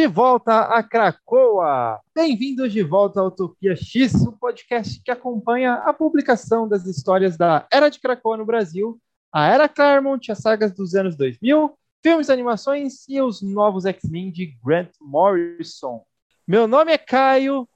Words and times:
de 0.00 0.06
volta 0.06 0.62
a 0.62 0.82
Cracoa! 0.82 2.00
Bem-vindos 2.14 2.72
de 2.72 2.82
volta 2.82 3.20
à 3.20 3.26
Utopia 3.26 3.76
X, 3.76 4.14
o 4.14 4.30
um 4.30 4.32
podcast 4.32 4.98
que 5.04 5.10
acompanha 5.10 5.74
a 5.74 5.92
publicação 5.92 6.66
das 6.66 6.86
histórias 6.86 7.36
da 7.36 7.66
Era 7.70 7.90
de 7.90 8.00
Cracoa 8.00 8.38
no 8.38 8.46
Brasil, 8.46 8.98
a 9.30 9.46
Era 9.46 9.68
Claremont, 9.68 10.32
as 10.32 10.38
sagas 10.38 10.72
dos 10.72 10.94
anos 10.94 11.16
2000, 11.16 11.74
filmes, 12.02 12.30
animações 12.30 13.06
e 13.10 13.20
os 13.20 13.42
novos 13.42 13.84
X-Men 13.84 14.30
de 14.30 14.56
Grant 14.64 14.88
Morrison. 15.02 16.02
Meu 16.48 16.66
nome 16.66 16.92
é 16.92 16.96
Caio 16.96 17.68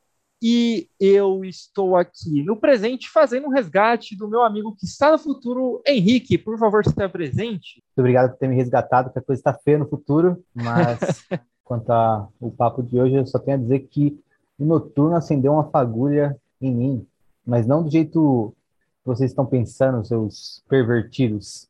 e 0.42 0.88
eu 0.98 1.44
estou 1.44 1.94
aqui 1.94 2.42
no 2.42 2.56
presente 2.56 3.10
fazendo 3.10 3.48
um 3.48 3.50
resgate 3.50 4.16
do 4.16 4.30
meu 4.30 4.42
amigo 4.42 4.74
que 4.74 4.86
está 4.86 5.12
no 5.12 5.18
futuro, 5.18 5.82
Henrique. 5.86 6.38
Por 6.38 6.58
favor, 6.58 6.80
esteja 6.80 7.06
presente. 7.06 7.82
Muito 7.84 7.98
obrigado 7.98 8.30
por 8.30 8.38
ter 8.38 8.48
me 8.48 8.56
resgatado, 8.56 9.12
que 9.12 9.18
a 9.18 9.22
coisa 9.22 9.40
está 9.40 9.52
feia 9.52 9.76
no 9.76 9.86
futuro, 9.86 10.42
mas 10.54 10.98
quanto 11.64 11.90
ao 11.90 12.30
papo 12.56 12.82
de 12.82 13.00
hoje, 13.00 13.14
eu 13.14 13.26
só 13.26 13.38
tenho 13.38 13.56
a 13.56 13.60
dizer 13.60 13.80
que 13.80 14.18
o 14.58 14.64
Noturno 14.64 15.16
acendeu 15.16 15.52
uma 15.52 15.70
fagulha 15.70 16.36
em 16.60 16.72
mim, 16.72 17.06
mas 17.44 17.66
não 17.66 17.82
do 17.82 17.90
jeito 17.90 18.54
que 19.02 19.06
vocês 19.06 19.30
estão 19.30 19.44
pensando, 19.44 20.04
seus 20.04 20.62
pervertidos. 20.68 21.68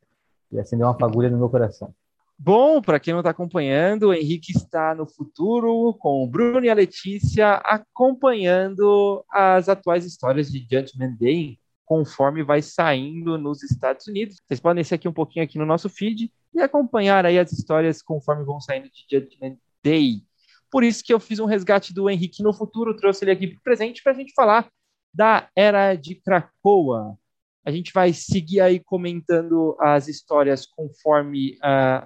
E 0.53 0.59
acendeu 0.59 0.87
uma 0.87 0.99
fagulha 0.99 1.31
no 1.31 1.39
meu 1.39 1.49
coração. 1.49 1.93
Bom, 2.39 2.83
para 2.83 2.99
quem 2.99 3.13
não 3.13 3.21
está 3.21 3.31
acompanhando, 3.31 4.09
o 4.09 4.15
Henrique 4.15 4.53
está 4.53 4.95
no 4.95 5.07
futuro 5.07 5.95
com 5.95 6.23
o 6.23 6.27
Bruno 6.27 6.65
e 6.65 6.69
a 6.69 6.75
Letícia 6.75 7.55
acompanhando 7.55 9.25
as 9.31 9.69
atuais 9.69 10.05
histórias 10.05 10.51
de 10.51 10.59
Judgment 10.61 11.17
Day 11.19 11.59
conforme 11.85 12.43
vai 12.43 12.61
saindo 12.61 13.39
nos 13.39 13.63
Estados 13.63 14.07
Unidos. 14.07 14.37
Vocês 14.47 14.61
podem 14.61 14.83
ser 14.83 14.97
aqui 14.97 15.09
um 15.09 15.13
pouquinho 15.13 15.45
aqui 15.45 15.59
no 15.59 15.67
nosso 15.67 15.89
feed 15.89 16.31
e 16.53 16.61
acompanhar 16.61 17.25
aí 17.25 17.39
as 17.39 17.53
histórias 17.53 18.03
conforme 18.03 18.45
vão 18.45 18.61
saindo 18.61 18.89
de 18.91 19.05
Judgment 19.11 19.57
Day. 19.85 20.23
Por 20.71 20.83
isso 20.83 21.05
que 21.05 21.13
eu 21.13 21.21
fiz 21.21 21.39
um 21.39 21.45
resgate 21.45 21.93
do 21.93 22.09
Henrique 22.09 22.43
no 22.43 22.53
futuro, 22.53 22.97
trouxe 22.97 23.25
ele 23.25 23.31
aqui 23.31 23.61
presente 23.63 24.03
para 24.03 24.13
a 24.13 24.15
gente 24.17 24.33
falar 24.35 24.69
da 25.13 25.49
Era 25.55 25.95
de 25.95 26.17
Krakoa. 26.17 27.17
A 27.65 27.71
gente 27.71 27.93
vai 27.93 28.13
seguir 28.13 28.61
aí 28.61 28.81
comentando 28.81 29.77
as 29.79 30.09
histórias 30.09 30.67
conforme 30.67 31.53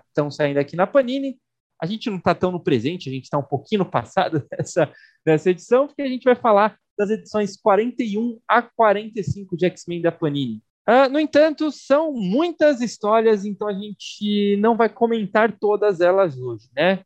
estão 0.08 0.26
uh, 0.26 0.30
saindo 0.32 0.58
aqui 0.58 0.76
na 0.76 0.86
Panini. 0.86 1.38
A 1.80 1.86
gente 1.86 2.10
não 2.10 2.18
está 2.18 2.34
tão 2.34 2.52
no 2.52 2.62
presente, 2.62 3.08
a 3.08 3.12
gente 3.12 3.24
está 3.24 3.38
um 3.38 3.42
pouquinho 3.42 3.80
no 3.80 3.90
passado 3.90 4.44
dessa, 4.50 4.92
dessa 5.24 5.50
edição, 5.50 5.86
porque 5.86 6.02
a 6.02 6.08
gente 6.08 6.24
vai 6.24 6.34
falar 6.34 6.76
das 6.98 7.10
edições 7.10 7.56
41 7.56 8.38
a 8.46 8.60
45 8.60 9.56
de 9.56 9.66
X-Men 9.66 10.02
da 10.02 10.12
Panini. 10.12 10.62
Uh, 10.88 11.08
no 11.10 11.20
entanto, 11.20 11.70
são 11.70 12.12
muitas 12.12 12.80
histórias, 12.80 13.44
então 13.44 13.68
a 13.68 13.74
gente 13.74 14.56
não 14.58 14.76
vai 14.76 14.88
comentar 14.88 15.56
todas 15.58 16.00
elas 16.00 16.38
hoje, 16.38 16.68
né? 16.74 17.04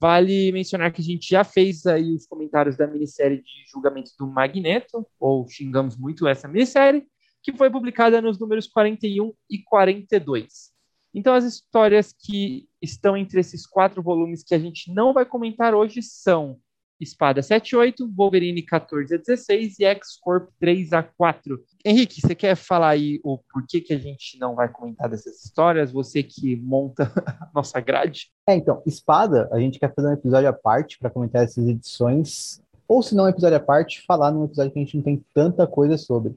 Vale 0.00 0.50
mencionar 0.50 0.90
que 0.92 1.02
a 1.02 1.04
gente 1.04 1.28
já 1.28 1.44
fez 1.44 1.84
aí 1.84 2.14
os 2.14 2.26
comentários 2.26 2.76
da 2.76 2.86
minissérie 2.86 3.42
de 3.42 3.70
julgamento 3.70 4.12
do 4.18 4.26
Magneto, 4.26 5.06
ou 5.18 5.46
xingamos 5.46 5.96
muito 5.96 6.26
essa 6.26 6.48
minissérie, 6.48 7.06
que 7.42 7.52
foi 7.52 7.70
publicada 7.70 8.20
nos 8.22 8.38
números 8.38 8.66
41 8.66 9.32
e 9.50 9.58
42. 9.62 10.70
Então, 11.12 11.34
as 11.34 11.44
histórias 11.44 12.14
que 12.18 12.66
estão 12.80 13.16
entre 13.16 13.40
esses 13.40 13.66
quatro 13.66 14.02
volumes 14.02 14.42
que 14.42 14.54
a 14.54 14.58
gente 14.58 14.92
não 14.92 15.12
vai 15.12 15.26
comentar 15.26 15.74
hoje 15.74 16.00
são 16.02 16.58
Espada 17.00 17.42
78, 17.42 18.08
Wolverine 18.14 18.62
14 18.62 19.14
a 19.14 19.18
16 19.18 19.80
e 19.80 19.84
X-Corp 19.84 20.50
3 20.58 20.92
a 20.92 21.02
4. 21.02 21.58
Henrique, 21.84 22.20
você 22.20 22.34
quer 22.34 22.54
falar 22.54 22.90
aí 22.90 23.20
o 23.24 23.38
porquê 23.38 23.80
que 23.80 23.92
a 23.92 23.98
gente 23.98 24.38
não 24.38 24.54
vai 24.54 24.68
comentar 24.68 25.08
dessas 25.08 25.44
histórias? 25.44 25.90
Você 25.92 26.22
que 26.22 26.56
monta 26.56 27.10
a 27.40 27.48
nossa 27.54 27.80
grade? 27.80 28.30
É, 28.48 28.54
então, 28.54 28.82
Espada, 28.86 29.48
a 29.52 29.58
gente 29.58 29.78
quer 29.78 29.94
fazer 29.94 30.08
um 30.08 30.12
episódio 30.12 30.48
à 30.48 30.52
parte 30.52 30.98
para 30.98 31.10
comentar 31.10 31.44
essas 31.44 31.66
edições, 31.66 32.60
ou 32.86 33.02
se 33.02 33.14
não 33.14 33.24
um 33.24 33.28
episódio 33.28 33.56
à 33.56 33.60
parte, 33.60 34.02
falar 34.06 34.30
num 34.30 34.44
episódio 34.44 34.72
que 34.72 34.78
a 34.78 34.82
gente 34.82 34.96
não 34.96 35.04
tem 35.04 35.24
tanta 35.34 35.66
coisa 35.66 35.96
sobre 35.96 36.36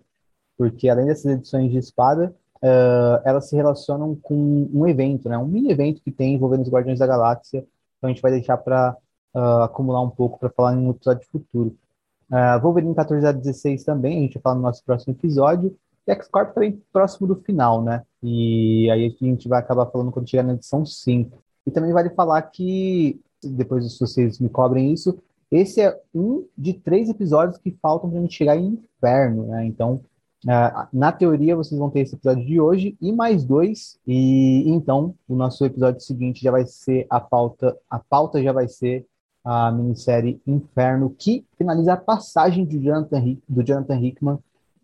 porque 0.58 0.90
além 0.90 1.08
dessas 1.08 1.26
edições 1.26 1.72
de 1.72 1.78
espada, 1.78 2.34
uh, 2.58 3.22
elas 3.26 3.50
se 3.50 3.56
relacionam 3.56 4.16
com 4.16 4.70
um 4.74 4.88
evento, 4.88 5.28
né? 5.28 5.38
Um 5.38 5.48
mini 5.48 5.72
evento 5.72 6.02
que 6.02 6.12
tem 6.12 6.34
envolvendo 6.34 6.62
os 6.62 6.70
Guardiões 6.70 7.00
da 7.00 7.08
Galáxia. 7.08 7.66
Então 7.98 8.10
a 8.10 8.14
gente 8.14 8.22
vai 8.22 8.32
deixar 8.32 8.58
para 8.58 8.96
uh, 9.34 9.64
acumular 9.64 10.02
um 10.02 10.10
pouco 10.10 10.40
para 10.40 10.50
falar 10.50 10.76
em 10.76 10.88
um 10.88 10.92
episódio 10.92 11.28
futuro. 11.32 11.76
Uh, 12.32 12.60
Wolverine 12.62 12.96
14 12.96 13.26
a 13.26 13.32
16 13.32 13.84
também, 13.84 14.18
a 14.18 14.22
gente 14.22 14.34
vai 14.36 14.44
falar 14.44 14.56
no 14.56 14.62
nosso 14.62 14.84
próximo 14.84 15.14
episódio. 15.14 15.76
E 16.08 16.12
X-Corp 16.12 16.54
também 16.54 16.82
próximo 16.92 17.28
do 17.28 17.36
final, 17.36 17.82
né? 17.82 18.04
E 18.22 18.90
aí 18.92 19.06
a 19.06 19.26
gente 19.26 19.48
vai 19.48 19.60
acabar 19.60 19.86
falando 19.88 20.12
quando 20.12 20.30
chegar 20.30 20.44
na 20.44 20.54
edição 20.54 20.86
5. 20.86 21.42
E 21.66 21.72
também 21.72 21.94
vale 21.94 22.10
falar 22.10 22.42
que, 22.42 23.22
depois 23.42 23.90
se 23.92 24.00
vocês 24.00 24.40
me 24.40 24.50
cobrem 24.50 24.92
isso, 24.92 25.18
esse 25.50 25.82
é 25.82 25.98
um 26.14 26.46
de 26.58 26.74
três 26.74 27.10
episódios 27.10 27.58
que 27.58 27.78
faltam 27.82 28.10
para 28.10 28.20
a 28.20 28.22
gente 28.22 28.36
chegar 28.36 28.58
em 28.58 28.80
Inferno, 28.98 29.48
né? 29.48 29.66
Então, 29.66 30.02
Uh, 30.44 30.88
na 30.92 31.10
teoria, 31.10 31.56
vocês 31.56 31.80
vão 31.80 31.90
ter 31.90 32.02
esse 32.02 32.16
episódio 32.16 32.46
de 32.46 32.60
hoje 32.60 32.98
e 33.02 33.14
mais 33.14 33.46
dois. 33.46 33.98
E 34.06 34.70
então, 34.70 35.16
o 35.28 35.36
nosso 35.36 35.64
episódio 35.66 36.02
seguinte 36.02 36.44
já 36.44 36.52
vai 36.52 36.66
ser 36.66 37.08
a 37.10 37.20
pauta. 37.20 37.78
A 37.90 37.98
pauta 37.98 38.44
já 38.44 38.52
vai 38.52 38.68
ser 38.68 39.06
a 39.44 39.72
minissérie 39.72 40.42
Inferno, 40.48 41.10
que 41.10 41.46
finaliza 41.58 41.94
a 41.94 41.98
passagem 41.98 42.66
do 42.66 42.80
Jonathan, 42.80 43.38
do 43.48 43.64
Jonathan 43.64 44.00
Hickman 44.00 44.40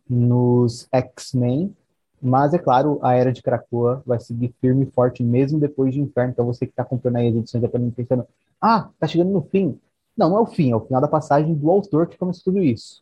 nos 0.09 0.87
X-Men. 0.91 1.75
Mas, 2.21 2.53
é 2.53 2.57
claro, 2.57 2.99
a 3.01 3.13
Era 3.13 3.31
de 3.31 3.41
Krakoa 3.41 4.03
vai 4.05 4.19
seguir 4.19 4.53
firme 4.59 4.83
e 4.83 4.91
forte 4.91 5.23
mesmo 5.23 5.59
depois 5.59 5.93
de 5.93 6.01
Inferno. 6.01 6.31
Então, 6.31 6.45
você 6.45 6.65
que 6.65 6.73
está 6.73 6.83
comprando 6.83 7.15
aí 7.15 7.29
as 7.29 7.35
edições 7.35 7.61
da 7.61 7.69
Panini 7.69 7.91
pensando, 7.91 8.27
ah, 8.59 8.89
tá 8.99 9.07
chegando 9.07 9.31
no 9.31 9.41
fim. 9.41 9.79
Não, 10.17 10.31
não 10.31 10.37
é 10.37 10.41
o 10.41 10.45
fim, 10.45 10.71
é 10.71 10.75
o 10.75 10.81
final 10.81 10.99
da 10.99 11.07
passagem 11.07 11.55
do 11.55 11.71
autor 11.71 12.07
que 12.07 12.17
começou 12.17 12.51
tudo 12.53 12.61
isso. 12.61 13.01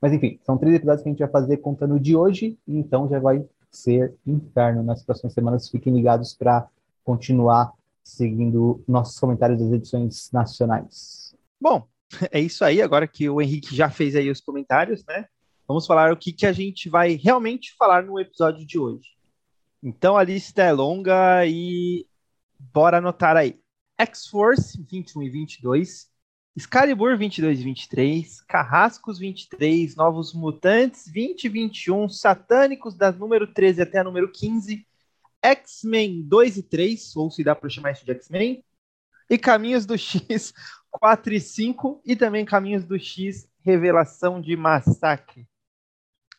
Mas 0.00 0.12
enfim, 0.14 0.38
são 0.44 0.56
três 0.56 0.74
episódios 0.74 1.02
que 1.02 1.08
a 1.08 1.12
gente 1.12 1.18
vai 1.18 1.28
fazer 1.28 1.58
contando 1.58 2.00
de 2.00 2.16
hoje, 2.16 2.58
então 2.66 3.08
já 3.08 3.18
vai 3.18 3.44
ser 3.70 4.14
inferno 4.26 4.82
nas 4.82 5.02
próximas 5.02 5.34
semanas. 5.34 5.68
Fiquem 5.68 5.94
ligados 5.94 6.34
para 6.34 6.66
continuar 7.04 7.72
seguindo 8.04 8.84
nossos 8.86 9.18
comentários 9.18 9.58
das 9.58 9.72
edições 9.72 10.30
nacionais. 10.30 11.34
Bom, 11.60 11.88
é 12.30 12.38
isso 12.38 12.64
aí. 12.64 12.82
Agora 12.82 13.08
que 13.08 13.28
o 13.28 13.40
Henrique 13.40 13.74
já 13.74 13.88
fez 13.88 14.14
aí 14.14 14.30
os 14.30 14.40
comentários, 14.40 15.04
né? 15.06 15.26
Vamos 15.66 15.86
falar 15.86 16.12
o 16.12 16.16
que, 16.16 16.32
que 16.32 16.46
a 16.46 16.52
gente 16.52 16.90
vai 16.90 17.14
realmente 17.14 17.74
falar 17.76 18.02
no 18.02 18.20
episódio 18.20 18.66
de 18.66 18.78
hoje. 18.78 19.14
Então 19.82 20.16
a 20.16 20.22
lista 20.22 20.62
é 20.62 20.72
longa 20.72 21.46
e 21.46 22.06
bora 22.58 22.98
anotar 22.98 23.36
aí. 23.36 23.58
X-Force 23.98 24.82
21 24.90 25.22
e 25.22 25.30
22, 25.30 26.10
Excalibur 26.56 27.16
22 27.16 27.60
e 27.60 27.64
23, 27.64 28.40
Carrascos 28.42 29.18
23, 29.18 29.96
Novos 29.96 30.34
Mutantes 30.34 31.08
20 31.08 31.44
e 31.44 31.48
21, 31.48 32.08
Satânicos 32.08 32.94
da 32.94 33.10
número 33.10 33.46
13 33.46 33.82
até 33.82 33.98
a 33.98 34.04
número 34.04 34.30
15, 34.30 34.86
X-Men 35.44 36.22
2 36.22 36.56
e 36.56 36.62
3, 36.62 37.16
ou 37.16 37.30
se 37.30 37.44
dá 37.44 37.54
para 37.54 37.68
chamar 37.68 37.92
isso 37.92 38.04
de 38.04 38.12
X-Men, 38.12 38.64
e 39.28 39.36
Caminhos 39.36 39.84
do 39.84 39.98
X 39.98 40.54
4 40.90 41.34
e 41.34 41.40
5, 41.40 42.00
e 42.04 42.16
também 42.16 42.46
Caminhos 42.46 42.86
do 42.86 42.98
X 42.98 43.46
Revelação 43.60 44.40
de 44.40 44.56
Massacre. 44.56 45.46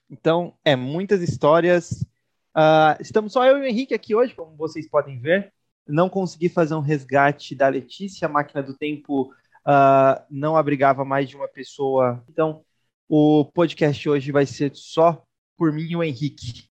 Então, 0.09 0.57
é 0.65 0.75
muitas 0.75 1.21
histórias. 1.21 2.03
Uh, 2.55 2.99
estamos 2.99 3.33
só 3.33 3.45
eu 3.45 3.57
e 3.57 3.61
o 3.61 3.65
Henrique 3.65 3.93
aqui 3.93 4.15
hoje, 4.15 4.33
como 4.33 4.55
vocês 4.55 4.89
podem 4.89 5.19
ver. 5.19 5.53
Não 5.87 6.09
consegui 6.09 6.49
fazer 6.49 6.73
um 6.73 6.79
resgate 6.79 7.53
da 7.53 7.67
Letícia, 7.67 8.27
a 8.27 8.29
máquina 8.29 8.63
do 8.63 8.75
tempo 8.75 9.31
uh, 9.67 10.23
não 10.31 10.57
abrigava 10.57 11.05
mais 11.05 11.29
de 11.29 11.35
uma 11.35 11.47
pessoa. 11.47 12.23
Então, 12.27 12.63
o 13.07 13.45
podcast 13.45 14.09
hoje 14.09 14.31
vai 14.31 14.47
ser 14.47 14.71
só 14.73 15.23
por 15.55 15.71
mim 15.71 15.83
e 15.89 15.95
o 15.95 16.03
Henrique. 16.03 16.69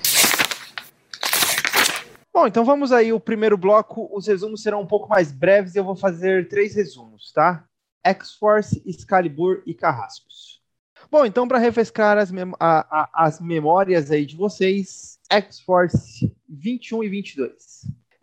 Bom, 2.39 2.47
então 2.47 2.65
vamos 2.65 2.93
aí, 2.93 3.13
o 3.13 3.19
primeiro 3.19 3.59
bloco. 3.59 4.09
Os 4.17 4.29
resumos 4.29 4.63
serão 4.63 4.81
um 4.81 4.87
pouco 4.87 5.09
mais 5.09 5.33
breves 5.33 5.75
eu 5.75 5.83
vou 5.83 5.97
fazer 5.97 6.47
três 6.47 6.73
resumos, 6.73 7.33
tá? 7.33 7.67
X-Force, 8.07 8.81
Excalibur 8.87 9.61
e 9.67 9.75
Carrascos. 9.75 10.63
Bom, 11.11 11.27
então 11.27 11.49
para 11.49 11.59
refrescar 11.59 12.17
as, 12.17 12.31
mem 12.31 12.53
a, 12.61 13.01
a, 13.03 13.27
as 13.27 13.41
memórias 13.41 14.13
aí 14.13 14.25
de 14.25 14.37
vocês, 14.37 15.19
X-Force 15.29 16.33
21 16.49 17.03
e 17.03 17.09
22. 17.09 17.55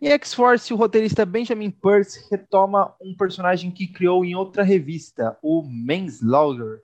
Em 0.00 0.08
X-Force, 0.08 0.72
o 0.72 0.76
roteirista 0.76 1.26
Benjamin 1.26 1.70
Peirce 1.70 2.26
retoma 2.30 2.96
um 2.98 3.14
personagem 3.14 3.70
que 3.70 3.86
criou 3.86 4.24
em 4.24 4.34
outra 4.34 4.62
revista, 4.62 5.36
o 5.42 5.62
Manslaughter, 5.62 6.80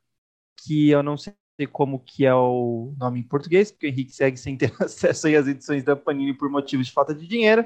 que 0.67 0.90
eu 0.90 1.02
não 1.02 1.17
sei 1.17 1.32
como 1.67 1.99
que 1.99 2.25
é 2.25 2.35
o 2.35 2.94
nome 2.99 3.20
em 3.20 3.23
português, 3.23 3.70
porque 3.70 3.87
o 3.87 3.88
Henrique 3.88 4.12
segue 4.12 4.37
sem 4.37 4.56
ter 4.56 4.73
acesso 4.81 5.29
às 5.29 5.47
edições 5.47 5.85
da 5.85 5.97
Panini 5.97 6.35
por 6.35 6.50
motivos 6.50 6.87
de 6.87 6.93
falta 6.93 7.14
de 7.14 7.26
dinheiro, 7.26 7.64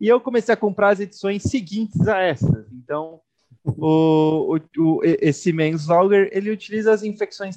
e 0.00 0.08
eu 0.08 0.20
comecei 0.20 0.52
a 0.52 0.56
comprar 0.56 0.90
as 0.90 1.00
edições 1.00 1.42
seguintes 1.42 2.06
a 2.06 2.18
essas. 2.18 2.70
Então, 2.72 3.20
o, 3.64 4.56
o, 4.56 4.60
o, 4.78 5.00
esse 5.04 5.52
Manslaughter, 5.52 6.28
ele 6.32 6.50
utiliza 6.50 6.92
as 6.92 7.02
infecções 7.02 7.56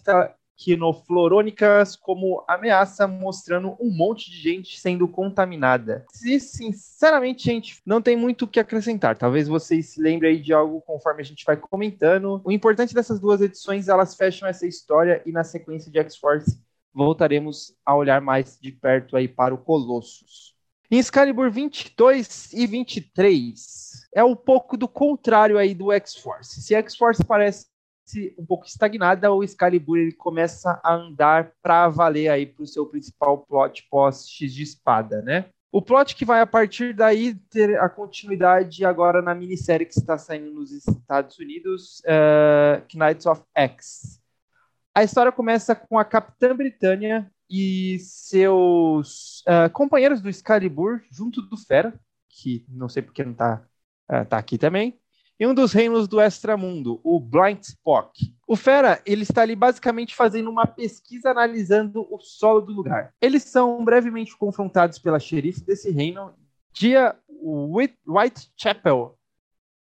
quinoflorônicas 0.60 1.96
como 1.96 2.44
ameaça, 2.46 3.08
mostrando 3.08 3.78
um 3.80 3.90
monte 3.90 4.30
de 4.30 4.38
gente 4.38 4.78
sendo 4.78 5.08
contaminada. 5.08 6.06
E, 6.24 6.38
sinceramente, 6.38 7.46
gente, 7.46 7.82
não 7.86 8.02
tem 8.02 8.18
muito 8.18 8.44
o 8.44 8.48
que 8.48 8.60
acrescentar. 8.60 9.18
Talvez 9.18 9.48
vocês 9.48 9.88
se 9.88 10.02
lembrem 10.02 10.32
aí 10.34 10.42
de 10.42 10.54
algo 10.54 10.82
conforme 10.82 11.22
a 11.22 11.26
gente 11.26 11.46
vai 11.46 11.56
comentando. 11.56 12.42
O 12.44 12.52
importante 12.52 12.94
dessas 12.94 13.22
duas 13.22 13.40
edições, 13.40 13.88
elas 13.88 14.16
fecham 14.16 14.48
essa 14.48 14.68
história 14.68 15.22
e 15.26 15.32
na 15.32 15.46
sequência 15.46 15.90
de 15.90 15.98
X-Force 15.98 16.60
voltaremos 16.94 17.74
a 17.86 17.96
olhar 17.96 18.20
mais 18.20 18.60
de 18.62 18.72
perto 18.72 19.16
aí 19.16 19.28
para 19.28 19.54
o 19.54 19.58
Colossus. 19.58 20.56
Em 20.92 20.98
Excalibur 20.98 21.52
22 21.52 22.52
e 22.52 22.66
23, 22.66 24.10
é 24.14 24.24
um 24.24 24.36
pouco 24.36 24.76
do 24.76 24.88
contrário 24.88 25.58
aí 25.58 25.74
do 25.74 25.92
X-Force. 25.94 26.62
Se 26.62 26.74
X-Force 26.76 27.24
parece 27.24 27.68
um 28.38 28.46
pouco 28.46 28.66
estagnada, 28.66 29.32
o 29.32 29.44
Excalibur 29.44 29.98
ele 29.98 30.12
começa 30.12 30.80
a 30.84 30.94
andar 30.94 31.52
para 31.62 31.88
valer 31.90 32.30
aí 32.30 32.46
para 32.46 32.64
o 32.64 32.68
seu 32.68 32.86
principal 32.86 33.40
plot 33.40 33.88
pós-X 33.90 34.54
de 34.54 34.64
espada, 34.64 35.22
né? 35.22 35.46
O 35.72 35.82
plot 35.82 36.16
que 36.16 36.26
vai 36.26 36.42
a 36.42 36.48
partir 36.48 36.94
daí 36.94 37.36
ter 37.36 37.80
a 37.80 37.88
continuidade 37.88 38.84
agora 38.84 39.22
na 39.22 39.36
minissérie 39.36 39.86
que 39.86 39.94
está 39.94 40.18
saindo 40.18 40.52
nos 40.52 40.72
Estados 40.72 41.38
Unidos, 41.38 42.02
uh, 42.06 42.84
Knights 42.98 43.28
of 43.28 43.44
X. 43.56 44.20
A 44.96 45.04
história 45.04 45.32
começa 45.32 45.76
com 45.76 46.00
a 46.00 46.04
Capitã 46.04 46.56
Britânia 46.56 47.32
e 47.48 48.00
seus 48.00 49.42
uh, 49.42 49.70
companheiros 49.72 50.22
do 50.22 50.30
Excalibur 50.30 51.02
junto 51.12 51.42
do 51.44 51.56
Fera, 51.56 51.94
que 52.28 52.66
não 52.68 52.90
sei 52.90 53.04
porque 53.04 53.24
não 53.24 53.34
está 53.34 53.64
uh, 54.12 54.26
tá 54.26 54.40
aqui 54.40 54.58
também, 54.58 55.00
e 55.40 55.48
um 55.48 55.54
dos 55.54 55.72
reinos 55.72 56.08
do 56.08 56.20
extramundo, 56.20 57.00
o 57.04 57.20
Blind 57.20 57.62
Spock. 57.62 58.36
O 58.46 58.56
Fera, 58.56 59.02
ele 59.06 59.24
está 59.24 59.44
ali 59.44 59.56
basicamente 59.56 60.14
fazendo 60.14 60.50
uma 60.50 60.68
pesquisa 60.68 61.32
analisando 61.32 62.06
o 62.14 62.20
solo 62.20 62.60
do 62.62 62.74
lugar. 62.74 63.14
Eles 63.22 63.44
são 63.44 63.84
brevemente 63.86 64.36
confrontados 64.36 65.00
pela 65.00 65.20
xerife 65.20 65.62
desse 65.62 65.92
reino, 65.92 66.34
Dia 66.74 67.16
Whitechapel, 68.06 69.18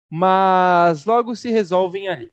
mas 0.09 1.05
logo 1.05 1.35
se 1.35 1.49
resolvem 1.49 2.07
ali. 2.07 2.31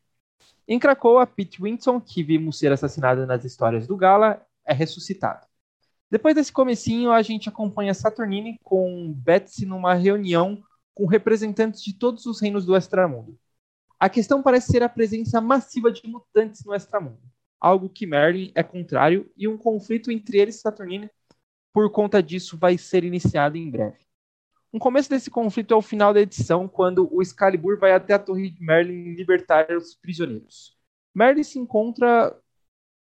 Em 0.68 0.78
Krakoa, 0.78 1.26
Pete 1.26 1.62
Winton, 1.62 2.00
que 2.00 2.22
vimos 2.22 2.58
ser 2.58 2.72
assassinado 2.72 3.26
nas 3.26 3.44
histórias 3.44 3.86
do 3.86 3.96
Gala, 3.96 4.40
é 4.64 4.72
ressuscitado. 4.72 5.46
Depois 6.10 6.34
desse 6.34 6.52
comecinho, 6.52 7.10
a 7.10 7.22
gente 7.22 7.48
acompanha 7.48 7.92
Saturnine 7.92 8.58
com 8.62 9.12
Betsy 9.12 9.66
numa 9.66 9.94
reunião 9.94 10.62
com 10.96 11.04
representantes 11.04 11.84
de 11.84 11.92
todos 11.92 12.24
os 12.24 12.40
reinos 12.40 12.64
do 12.64 12.74
extramundo. 12.74 13.38
A 14.00 14.08
questão 14.08 14.42
parece 14.42 14.72
ser 14.72 14.82
a 14.82 14.88
presença 14.88 15.42
massiva 15.42 15.92
de 15.92 16.08
mutantes 16.08 16.64
no 16.64 16.74
extramundo, 16.74 17.20
algo 17.60 17.90
que 17.90 18.06
Merlin 18.06 18.50
é 18.54 18.62
contrário 18.62 19.30
e 19.36 19.46
um 19.46 19.58
conflito 19.58 20.10
entre 20.10 20.38
eles 20.38 20.56
e 20.56 20.60
Saturnine 20.60 21.10
por 21.70 21.90
conta 21.90 22.22
disso 22.22 22.56
vai 22.56 22.78
ser 22.78 23.04
iniciado 23.04 23.58
em 23.58 23.70
breve. 23.70 23.98
Um 24.72 24.78
começo 24.78 25.10
desse 25.10 25.30
conflito 25.30 25.74
é 25.74 25.76
o 25.76 25.82
final 25.82 26.14
da 26.14 26.22
edição, 26.22 26.66
quando 26.66 27.06
o 27.14 27.20
Excalibur 27.20 27.78
vai 27.78 27.92
até 27.92 28.14
a 28.14 28.18
torre 28.18 28.48
de 28.48 28.62
Merlin 28.62 29.14
libertar 29.14 29.70
os 29.70 29.94
prisioneiros. 29.94 30.74
Merlin 31.14 31.44
se 31.44 31.58
encontra. 31.58 32.34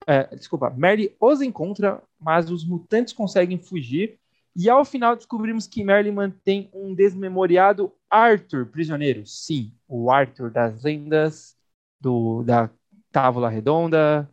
É, 0.04 0.34
desculpa, 0.34 0.70
Merlin 0.70 1.10
os 1.20 1.40
encontra, 1.40 2.02
mas 2.19 2.50
os 2.50 2.64
mutantes 2.64 3.12
conseguem 3.12 3.58
fugir 3.58 4.19
e 4.58 4.69
ao 4.69 4.84
final 4.84 5.14
descobrimos 5.14 5.69
que 5.69 5.84
Merlin 5.84 6.10
mantém 6.10 6.69
um 6.75 6.93
desmemoriado 6.93 7.94
Arthur 8.10 8.66
prisioneiro. 8.66 9.25
Sim, 9.25 9.72
o 9.87 10.10
Arthur 10.10 10.50
das 10.50 10.82
lendas, 10.82 11.56
do, 12.00 12.43
da 12.43 12.69
Távola 13.12 13.49
Redonda, 13.49 14.28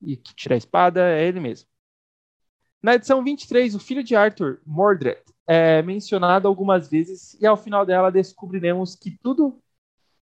e 0.00 0.16
que 0.16 0.34
tira 0.34 0.56
a 0.56 0.58
espada, 0.58 1.00
é 1.08 1.28
ele 1.28 1.38
mesmo. 1.38 1.68
Na 2.82 2.96
edição 2.96 3.22
23, 3.22 3.76
o 3.76 3.78
filho 3.78 4.02
de 4.02 4.16
Arthur, 4.16 4.60
Mordred, 4.66 5.22
é 5.46 5.80
mencionado 5.80 6.48
algumas 6.48 6.88
vezes 6.88 7.34
e 7.40 7.46
ao 7.46 7.56
final 7.56 7.86
dela 7.86 8.10
descobriremos 8.10 8.96
que 8.96 9.16
tudo 9.22 9.62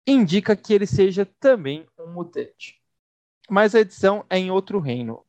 indica 0.07 0.55
que 0.55 0.73
ele 0.73 0.87
seja 0.87 1.25
também 1.41 1.85
um 1.99 2.07
mutante. 2.07 2.81
Mas 3.49 3.75
a 3.75 3.81
edição 3.81 4.25
é 4.29 4.37
em 4.37 4.49
outro 4.49 4.79
reino 4.79 5.24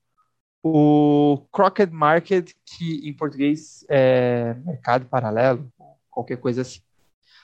o 0.68 1.46
Crockett 1.52 1.92
Market, 1.92 2.52
que 2.64 3.08
em 3.08 3.12
português 3.12 3.84
é 3.88 4.54
mercado 4.64 5.06
paralelo, 5.06 5.72
qualquer 6.10 6.38
coisa 6.38 6.62
assim. 6.62 6.80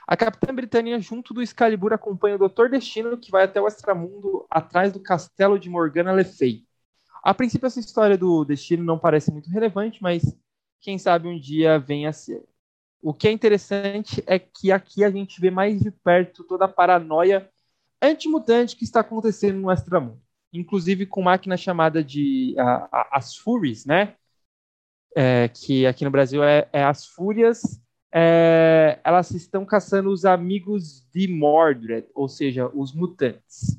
A 0.06 0.16
Capitã 0.16 0.52
Britânia, 0.52 0.98
junto 0.98 1.32
do 1.32 1.40
Excalibur, 1.40 1.92
acompanha 1.92 2.34
o 2.34 2.38
Doutor 2.38 2.68
Destino, 2.68 3.16
que 3.16 3.30
vai 3.30 3.44
até 3.44 3.60
o 3.60 3.68
Extramundo, 3.68 4.44
atrás 4.50 4.92
do 4.92 4.98
castelo 4.98 5.58
de 5.58 5.70
Morgana 5.70 6.12
Le 6.12 6.24
Fay. 6.24 6.64
A 7.22 7.32
princípio, 7.32 7.66
essa 7.66 7.78
história 7.78 8.18
do 8.18 8.44
Destino 8.44 8.82
não 8.82 8.98
parece 8.98 9.30
muito 9.30 9.48
relevante, 9.48 10.02
mas 10.02 10.22
quem 10.80 10.98
sabe 10.98 11.28
um 11.28 11.38
dia 11.38 11.78
venha 11.78 12.08
a 12.08 12.12
ser. 12.12 12.44
O 13.00 13.14
que 13.14 13.28
é 13.28 13.30
interessante 13.30 14.22
é 14.26 14.38
que 14.38 14.72
aqui 14.72 15.04
a 15.04 15.10
gente 15.10 15.40
vê 15.40 15.50
mais 15.50 15.80
de 15.80 15.92
perto 15.92 16.42
toda 16.42 16.64
a 16.64 16.68
paranoia 16.68 17.48
antimutante 18.02 18.76
que 18.76 18.84
está 18.84 19.00
acontecendo 19.00 19.60
no 19.60 19.70
Extramundo 19.70 20.21
inclusive 20.52 21.06
com 21.06 21.22
máquina 21.22 21.56
chamada 21.56 22.02
de 22.02 22.54
a, 22.58 22.88
a, 22.92 23.08
as 23.18 23.36
Furies, 23.36 23.86
né? 23.86 24.14
É, 25.16 25.48
que 25.48 25.86
aqui 25.86 26.04
no 26.04 26.10
Brasil 26.10 26.42
é, 26.42 26.68
é 26.72 26.84
as 26.84 27.06
Fúrias. 27.06 27.80
É, 28.14 28.98
elas 29.02 29.30
estão 29.30 29.64
caçando 29.64 30.10
os 30.10 30.24
amigos 30.24 31.06
de 31.14 31.26
Mordred, 31.28 32.06
ou 32.14 32.28
seja, 32.28 32.68
os 32.74 32.92
mutantes. 32.92 33.78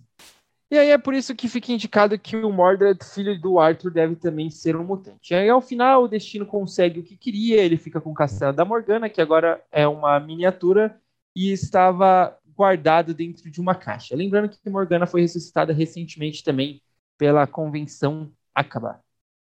E 0.71 0.77
aí 0.77 0.89
é 0.89 0.97
por 0.97 1.13
isso 1.13 1.35
que 1.35 1.47
fica 1.47 1.71
indicado 1.71 2.17
que 2.17 2.35
o 2.35 2.51
Mordred, 2.51 2.97
filho 3.05 3.39
do 3.39 3.59
Arthur, 3.59 3.91
deve 3.91 4.15
também 4.15 4.49
ser 4.49 4.75
um 4.75 4.83
mutante. 4.83 5.31
E 5.31 5.35
aí 5.35 5.47
ao 5.47 5.61
final 5.61 6.03
o 6.03 6.07
Destino 6.07 6.47
consegue 6.47 6.99
o 6.99 7.03
que 7.03 7.15
queria, 7.15 7.61
ele 7.61 7.77
fica 7.77 8.01
com 8.01 8.09
o 8.09 8.15
castelo 8.15 8.53
da 8.53 8.65
Morgana, 8.65 9.07
que 9.07 9.21
agora 9.21 9.63
é 9.71 9.87
uma 9.87 10.19
miniatura, 10.19 10.99
e 11.35 11.51
estava 11.51 12.35
guardado 12.55 13.13
dentro 13.13 13.49
de 13.49 13.59
uma 13.59 13.75
caixa. 13.75 14.15
Lembrando 14.15 14.49
que 14.49 14.69
Morgana 14.69 15.07
foi 15.07 15.21
ressuscitada 15.21 15.73
recentemente 15.73 16.43
também 16.43 16.81
pela 17.17 17.47
convenção 17.47 18.31
Acaba. 18.55 19.01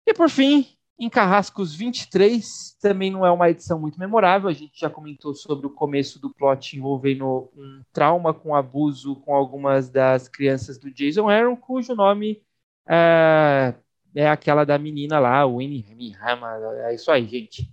E 0.06 0.14
por 0.14 0.28
fim, 0.30 0.66
em 0.98 1.10
Carrascos 1.10 1.74
23, 1.74 2.76
também 2.80 3.10
não 3.10 3.26
é 3.26 3.30
uma 3.30 3.50
edição 3.50 3.78
muito 3.78 3.98
memorável. 3.98 4.48
A 4.48 4.52
gente 4.52 4.78
já 4.78 4.88
comentou 4.88 5.34
sobre 5.34 5.66
o 5.66 5.70
começo 5.70 6.20
do 6.20 6.32
plot 6.32 6.76
envolvendo 6.76 7.50
um 7.56 7.82
trauma 7.92 8.32
com 8.32 8.54
abuso 8.54 9.16
com 9.16 9.34
algumas 9.34 9.88
das 9.90 10.28
crianças 10.28 10.78
do 10.78 10.90
Jason 10.90 11.28
Aaron, 11.28 11.56
cujo 11.56 11.94
nome 11.94 12.40
é, 12.88 13.74
é 14.14 14.28
aquela 14.28 14.64
da 14.64 14.78
menina 14.78 15.18
lá, 15.18 15.44
Winnie 15.46 16.14
Hama. 16.20 16.54
É 16.84 16.94
isso 16.94 17.10
aí, 17.10 17.26
gente 17.26 17.68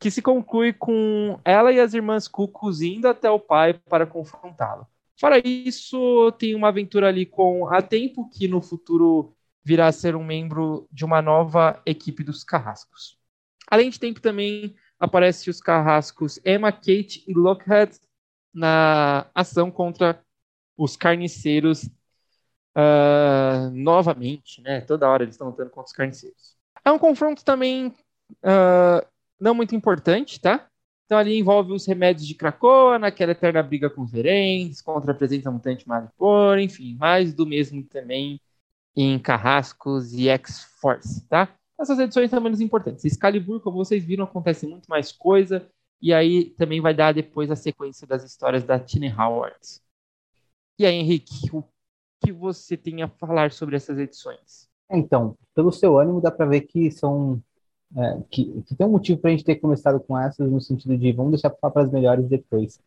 que 0.00 0.10
se 0.10 0.22
conclui 0.22 0.72
com 0.72 1.38
ela 1.44 1.70
e 1.70 1.78
as 1.78 1.92
irmãs 1.92 2.26
Cucos 2.26 2.80
indo 2.80 3.06
até 3.06 3.30
o 3.30 3.38
pai 3.38 3.74
para 3.74 4.06
confrontá-lo. 4.06 4.86
Fora 5.20 5.38
isso, 5.46 6.32
tem 6.38 6.54
uma 6.54 6.68
aventura 6.68 7.08
ali 7.08 7.26
com 7.26 7.68
a 7.68 7.82
Tempo, 7.82 8.28
que 8.30 8.48
no 8.48 8.62
futuro 8.62 9.36
virá 9.62 9.88
a 9.88 9.92
ser 9.92 10.16
um 10.16 10.24
membro 10.24 10.88
de 10.90 11.04
uma 11.04 11.20
nova 11.20 11.82
equipe 11.84 12.24
dos 12.24 12.42
Carrascos. 12.42 13.18
Além 13.70 13.90
de 13.90 14.00
Tempo, 14.00 14.22
também 14.22 14.74
aparecem 14.98 15.50
os 15.50 15.60
Carrascos 15.60 16.40
Emma, 16.46 16.72
Kate 16.72 17.22
e 17.28 17.34
Lockhead 17.34 18.00
na 18.54 19.26
ação 19.34 19.70
contra 19.70 20.24
os 20.78 20.96
carniceiros 20.96 21.84
uh, 22.74 23.70
novamente, 23.72 24.62
né? 24.62 24.80
Toda 24.80 25.08
hora 25.10 25.24
eles 25.24 25.34
estão 25.34 25.48
lutando 25.48 25.68
contra 25.68 25.88
os 25.88 25.92
carniceiros. 25.92 26.56
É 26.82 26.90
um 26.90 26.98
confronto 26.98 27.44
também 27.44 27.88
uh, 27.88 29.06
não 29.40 29.54
muito 29.54 29.74
importante, 29.74 30.40
tá? 30.40 30.68
Então 31.06 31.18
ali 31.18 31.38
envolve 31.38 31.72
os 31.72 31.86
remédios 31.86 32.26
de 32.26 32.34
Krakoa, 32.34 32.98
naquela 32.98 33.32
eterna 33.32 33.62
briga 33.62 33.90
com 33.90 34.02
os 34.02 34.12
Verens, 34.12 34.80
contra 34.80 35.12
a 35.12 35.14
presença 35.14 35.50
mutante 35.50 35.88
Malipor, 35.88 36.58
enfim, 36.58 36.96
mais 36.96 37.34
do 37.34 37.46
mesmo 37.46 37.82
também 37.82 38.40
em 38.94 39.18
Carrascos 39.18 40.12
e 40.12 40.28
X-Force, 40.28 41.26
tá? 41.28 41.48
Essas 41.80 41.98
edições 41.98 42.30
são 42.30 42.40
menos 42.40 42.60
importantes. 42.60 43.04
Excalibur, 43.04 43.60
como 43.60 43.78
vocês 43.78 44.04
viram, 44.04 44.24
acontece 44.24 44.66
muito 44.66 44.86
mais 44.88 45.10
coisa, 45.10 45.66
e 46.00 46.12
aí 46.12 46.50
também 46.50 46.80
vai 46.80 46.94
dar 46.94 47.12
depois 47.12 47.50
a 47.50 47.56
sequência 47.56 48.06
das 48.06 48.22
histórias 48.22 48.64
da 48.64 48.78
Tine 48.78 49.12
Howard. 49.12 49.80
E 50.78 50.86
aí, 50.86 50.94
Henrique, 50.94 51.48
o 51.52 51.64
que 52.24 52.32
você 52.32 52.76
tem 52.76 53.02
a 53.02 53.08
falar 53.08 53.52
sobre 53.52 53.76
essas 53.76 53.98
edições? 53.98 54.68
É, 54.90 54.98
então, 54.98 55.36
pelo 55.54 55.72
seu 55.72 55.98
ânimo, 55.98 56.20
dá 56.20 56.30
para 56.30 56.46
ver 56.46 56.62
que 56.62 56.90
são. 56.90 57.42
É, 57.96 58.20
que, 58.30 58.62
que 58.62 58.74
tem 58.76 58.86
um 58.86 58.90
motivo 58.90 59.20
para 59.20 59.30
a 59.30 59.32
gente 59.32 59.44
ter 59.44 59.56
começado 59.56 59.98
com 59.98 60.16
essas, 60.16 60.50
no 60.50 60.60
sentido 60.60 60.96
de 60.96 61.12
vamos 61.12 61.32
deixar 61.32 61.50
para 61.50 61.82
as 61.82 61.90
melhores 61.90 62.28
depois. 62.28 62.80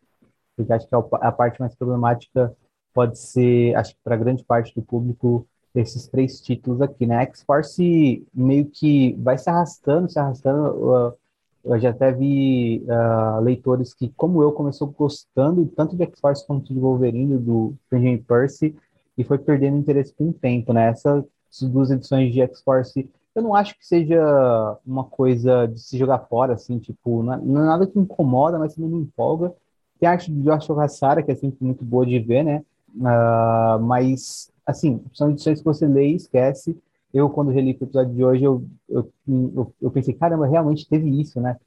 Porque 0.55 0.71
acho 0.71 0.87
que 0.87 0.95
a, 0.95 0.99
a 0.99 1.31
parte 1.31 1.59
mais 1.59 1.75
problemática 1.75 2.55
pode 2.93 3.17
ser, 3.19 3.75
acho 3.75 3.93
que 3.95 3.99
para 4.03 4.15
grande 4.15 4.43
parte 4.43 4.73
do 4.73 4.81
público, 4.81 5.45
esses 5.75 6.07
três 6.07 6.39
títulos 6.39 6.81
aqui, 6.81 7.05
né? 7.05 7.23
X-Force 7.23 8.25
meio 8.33 8.65
que 8.65 9.13
vai 9.19 9.37
se 9.37 9.49
arrastando, 9.49 10.09
se 10.09 10.19
arrastando. 10.19 11.17
Eu 11.65 11.79
já 11.79 11.89
até 11.89 12.11
vi 12.11 12.83
uh, 12.85 13.41
leitores 13.41 13.93
que, 13.93 14.09
como 14.15 14.43
eu, 14.43 14.51
começou 14.51 14.87
gostando 14.87 15.65
tanto 15.65 15.95
de 15.95 16.03
X-Force 16.03 16.45
quanto 16.45 16.73
de 16.73 16.79
Wolverine, 16.79 17.37
do 17.37 17.73
Benjamin 17.89 18.19
Percy, 18.19 18.75
e 19.17 19.23
foi 19.23 19.37
perdendo 19.37 19.77
interesse 19.77 20.13
com 20.13 20.29
o 20.29 20.33
tempo, 20.33 20.73
né? 20.73 20.89
Essas 20.89 21.25
duas 21.63 21.89
edições 21.89 22.33
de 22.33 22.41
X-Force, 22.41 23.09
eu 23.35 23.41
não 23.41 23.55
acho 23.55 23.77
que 23.77 23.85
seja 23.85 24.77
uma 24.85 25.03
coisa 25.03 25.67
de 25.67 25.79
se 25.79 25.97
jogar 25.97 26.19
fora, 26.19 26.53
assim, 26.53 26.79
tipo, 26.79 27.23
não 27.23 27.33
é, 27.33 27.37
é 27.37 27.65
nada 27.65 27.87
que 27.87 27.97
incomoda, 27.97 28.59
mas 28.59 28.75
também 28.75 28.89
não 28.91 28.99
empolga. 28.99 29.53
Tem 29.99 30.07
a 30.07 30.11
arte 30.11 30.31
de 30.31 30.41
Josh 30.41 30.69
Hassara, 30.69 31.23
que 31.23 31.31
é 31.31 31.35
sempre 31.35 31.57
muito 31.65 31.83
boa 31.83 32.05
de 32.05 32.19
ver, 32.19 32.43
né? 32.43 32.63
Uh, 32.95 33.81
mas, 33.81 34.51
assim, 34.65 35.01
são 35.13 35.31
edições 35.31 35.59
que 35.59 35.65
você 35.65 35.87
lê 35.87 36.09
e 36.09 36.15
esquece, 36.15 36.77
eu, 37.13 37.29
quando 37.29 37.51
reli 37.51 37.71
o 37.79 37.83
episódio 37.83 38.13
de 38.13 38.25
hoje, 38.25 38.43
eu, 38.43 38.65
eu, 38.89 39.11
eu, 39.27 39.73
eu, 39.81 39.91
pensei, 39.91 40.15
caramba, 40.15 40.47
realmente 40.47 40.87
teve 40.89 41.09
isso, 41.21 41.39
né? 41.39 41.57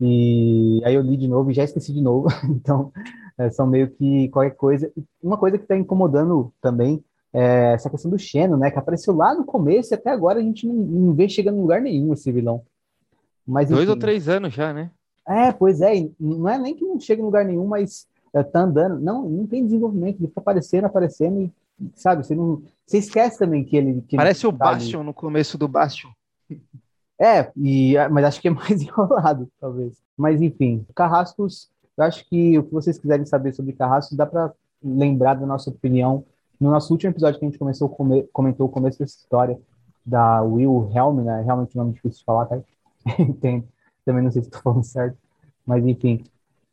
E 0.00 0.80
aí 0.84 0.94
eu 0.94 1.02
li 1.02 1.16
de 1.16 1.26
novo 1.28 1.50
e 1.50 1.54
já 1.54 1.64
esqueci 1.64 1.92
de 1.92 2.00
novo. 2.00 2.28
então, 2.48 2.92
é, 3.36 3.50
são 3.50 3.66
meio 3.66 3.90
que 3.90 4.28
qualquer 4.28 4.54
coisa. 4.54 4.92
Uma 5.22 5.36
coisa 5.36 5.58
que 5.58 5.64
está 5.64 5.76
incomodando 5.76 6.52
também 6.60 7.02
é 7.32 7.72
essa 7.72 7.88
questão 7.88 8.10
do 8.10 8.18
Xeno, 8.18 8.56
né? 8.56 8.70
Que 8.70 8.78
apareceu 8.78 9.14
lá 9.14 9.34
no 9.34 9.44
começo 9.44 9.92
e 9.92 9.96
até 9.96 10.10
agora 10.10 10.38
a 10.38 10.42
gente 10.42 10.66
não, 10.66 10.74
não 10.74 11.14
vê 11.14 11.28
chegando 11.28 11.58
em 11.58 11.62
lugar 11.62 11.80
nenhum 11.80 12.12
esse 12.12 12.30
vilão. 12.30 12.62
Mas, 13.46 13.68
Dois 13.68 13.88
ou 13.88 13.96
três 13.96 14.28
anos 14.28 14.52
já, 14.52 14.72
né? 14.72 14.90
É, 15.26 15.52
pois 15.52 15.80
é. 15.80 16.08
Não 16.18 16.48
é 16.48 16.58
nem 16.58 16.74
que 16.74 16.84
não 16.84 17.00
chega 17.00 17.22
em 17.22 17.24
lugar 17.24 17.44
nenhum, 17.44 17.66
mas 17.66 18.06
é, 18.34 18.42
tá 18.42 18.60
andando. 18.60 19.00
Não, 19.00 19.28
não 19.28 19.46
tem 19.46 19.64
desenvolvimento. 19.64 20.18
Ele 20.20 20.28
fica 20.28 20.40
aparecendo, 20.40 20.84
aparecendo 20.84 21.40
e 21.40 21.52
sabe? 21.94 22.24
Você 22.24 22.34
não, 22.34 22.62
você 22.86 22.98
esquece 22.98 23.38
também 23.38 23.64
que 23.64 23.76
ele. 23.76 24.02
Que 24.02 24.16
Parece 24.16 24.46
ele 24.46 24.54
o 24.54 24.56
Bastion 24.56 25.02
no 25.02 25.14
começo 25.14 25.56
do 25.56 25.68
Bastion. 25.68 26.10
É, 27.20 27.52
e, 27.56 27.94
mas 28.10 28.24
acho 28.24 28.40
que 28.40 28.48
é 28.48 28.50
mais 28.50 28.68
enrolado, 28.82 29.48
talvez. 29.60 29.92
Mas 30.16 30.42
enfim, 30.42 30.84
Carrascos, 30.92 31.70
eu 31.96 32.02
acho 32.02 32.28
que 32.28 32.58
o 32.58 32.64
que 32.64 32.72
vocês 32.72 32.98
quiserem 32.98 33.24
saber 33.24 33.52
sobre 33.52 33.74
Carrascos 33.74 34.16
dá 34.16 34.26
para 34.26 34.52
lembrar 34.82 35.34
da 35.34 35.46
nossa 35.46 35.70
opinião 35.70 36.24
no 36.62 36.70
nosso 36.70 36.92
último 36.92 37.10
episódio 37.10 37.40
que 37.40 37.44
a 37.44 37.48
gente 37.48 37.58
começou, 37.58 37.88
comentou 38.32 38.66
o 38.66 38.70
começo 38.70 39.00
dessa 39.00 39.16
história 39.16 39.58
da 40.06 40.42
Will 40.42 40.88
Helm, 40.94 41.24
né? 41.24 41.42
Realmente 41.42 41.76
um 41.76 41.82
nome 41.82 41.94
difícil 41.94 42.20
de 42.20 42.24
falar, 42.24 42.46
tá? 42.46 42.60
Entendo. 43.18 43.66
Também 44.04 44.22
não 44.22 44.30
sei 44.30 44.42
se 44.42 44.48
estou 44.48 44.62
falando 44.62 44.84
certo, 44.84 45.18
mas 45.66 45.84
enfim. 45.84 46.22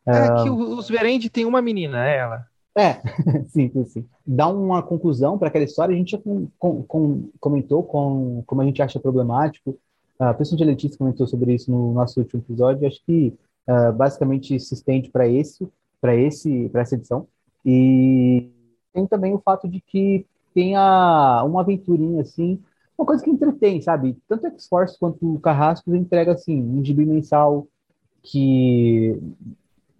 É 0.05 0.31
uh... 0.31 0.43
que 0.43 0.49
os 0.49 0.87
Verende 0.87 1.27
tem 1.29 1.43
uma 1.43 1.59
menina, 1.59 2.07
é 2.07 2.17
ela. 2.17 2.45
É, 2.77 3.01
sim, 3.49 3.69
sim, 3.69 3.85
sim. 3.85 4.05
Dá 4.25 4.47
uma 4.47 4.83
conclusão 4.83 5.39
para 5.39 5.47
aquela 5.47 5.65
história, 5.65 5.93
a 5.93 5.97
gente 5.97 6.11
já 6.11 6.17
com, 6.19 6.47
com, 6.59 6.83
com, 6.83 7.29
comentou 7.39 7.83
com 7.83 8.43
como 8.45 8.61
a 8.61 8.65
gente 8.65 8.81
acha 8.83 8.99
problemático. 8.99 9.75
A 10.19 10.35
pessoa 10.35 10.57
de 10.57 10.65
Letícia 10.65 10.99
comentou 10.99 11.25
sobre 11.25 11.53
isso 11.53 11.71
no 11.71 11.93
nosso 11.93 12.19
último 12.19 12.43
episódio. 12.43 12.87
Acho 12.87 13.03
que 13.05 13.33
uh, 13.67 13.91
basicamente 13.93 14.59
se 14.59 14.73
estende 14.75 15.09
para 15.09 15.27
esse, 15.27 15.67
para 15.99 16.15
esse, 16.15 16.69
para 16.69 16.81
essa 16.81 16.95
edição. 16.95 17.27
E 17.65 18.51
tem 18.99 19.07
também 19.07 19.33
o 19.33 19.39
fato 19.39 19.67
de 19.67 19.79
que 19.79 20.25
tenha 20.53 21.43
uma 21.45 21.61
aventurinha 21.61 22.21
assim, 22.21 22.59
uma 22.97 23.05
coisa 23.05 23.23
que 23.23 23.29
entretém, 23.29 23.81
sabe? 23.81 24.17
Tanto 24.27 24.47
X-Force 24.47 24.99
quanto 24.99 25.35
o 25.35 25.39
Carrascos 25.39 25.93
entrega 25.93 26.33
assim 26.33 26.61
um 26.61 26.83
gibi 26.83 27.05
mensal 27.05 27.67
que 28.21 29.17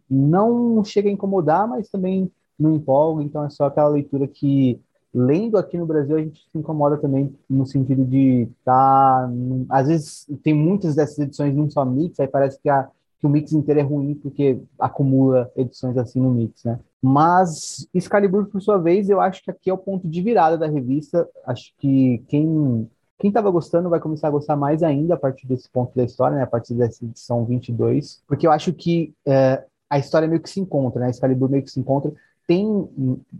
não 0.10 0.84
chega 0.84 1.08
a 1.08 1.12
incomodar, 1.12 1.68
mas 1.68 1.89
também 1.89 2.29
não 2.60 2.75
empolga, 2.75 3.24
então 3.24 3.46
é 3.46 3.50
só 3.50 3.65
aquela 3.65 3.88
leitura 3.88 4.27
que, 4.27 4.82
lendo 5.13 5.58
aqui 5.58 5.77
no 5.77 5.86
Brasil, 5.86 6.18
a 6.18 6.20
gente 6.20 6.41
se 6.51 6.58
incomoda 6.58 6.98
também 6.98 7.34
no 7.50 7.65
sentido 7.65 8.03
de 8.03 8.50
tá. 8.65 9.29
Às 9.70 9.88
vezes 9.88 10.27
tem 10.44 10.53
muitas 10.53 10.96
dessas 10.96 11.20
edições 11.20 11.56
num 11.56 11.70
só 11.70 11.86
mix, 11.86 12.20
aí 12.20 12.27
parece 12.27 12.60
que, 12.62 12.68
a, 12.68 12.89
que 13.20 13.25
o 13.25 13.29
mix 13.29 13.53
inteiro 13.53 13.79
é 13.79 13.84
ruim 13.84 14.13
porque 14.15 14.60
acumula 14.77 15.50
edições 15.56 15.98
assim 15.98 16.20
no 16.20 16.32
mix, 16.32 16.65
né? 16.65 16.79
Mas 17.01 17.88
Excalibur, 17.94 18.48
por 18.48 18.62
sua 18.62 18.77
vez, 18.77 19.10
eu 19.10 19.22
acho 19.22 19.41
que 19.44 19.51
aqui 19.51 19.70
é 19.70 19.74
o 19.74 19.77
ponto 19.77 20.08
de 20.08 20.22
virada 20.22 20.58
da 20.58 20.68
revista. 20.68 21.27
Acho 21.46 21.74
que 21.77 22.24
quem 22.27 22.89
quem 23.18 23.27
estava 23.27 23.51
gostando 23.51 23.89
vai 23.89 24.00
começar 24.00 24.29
a 24.29 24.32
gostar 24.32 24.56
mais 24.56 24.82
ainda 24.82 25.15
a 25.15 25.18
partir 25.18 25.46
desse 25.46 25.70
ponto 25.70 25.94
da 25.94 26.06
história, 26.06 26.38
né? 26.38 26.44
A 26.44 26.48
partir 26.48 26.74
dessa 26.74 27.03
edição 27.03 27.44
22, 27.46 28.24
porque 28.25 28.48
eu 28.48 28.51
acho 28.51 28.72
que 28.72 29.13
é, 29.27 29.62
a 29.89 30.00
história 30.00 30.27
meio 30.27 30.41
que 30.41 30.50
se 30.50 30.60
encontra, 30.60 31.01
né? 31.01 31.10
Excalibur 31.10 31.50
meio 31.50 31.63
que 31.63 31.72
se 31.72 31.79
encontra 31.79 32.13
tem 32.48 32.89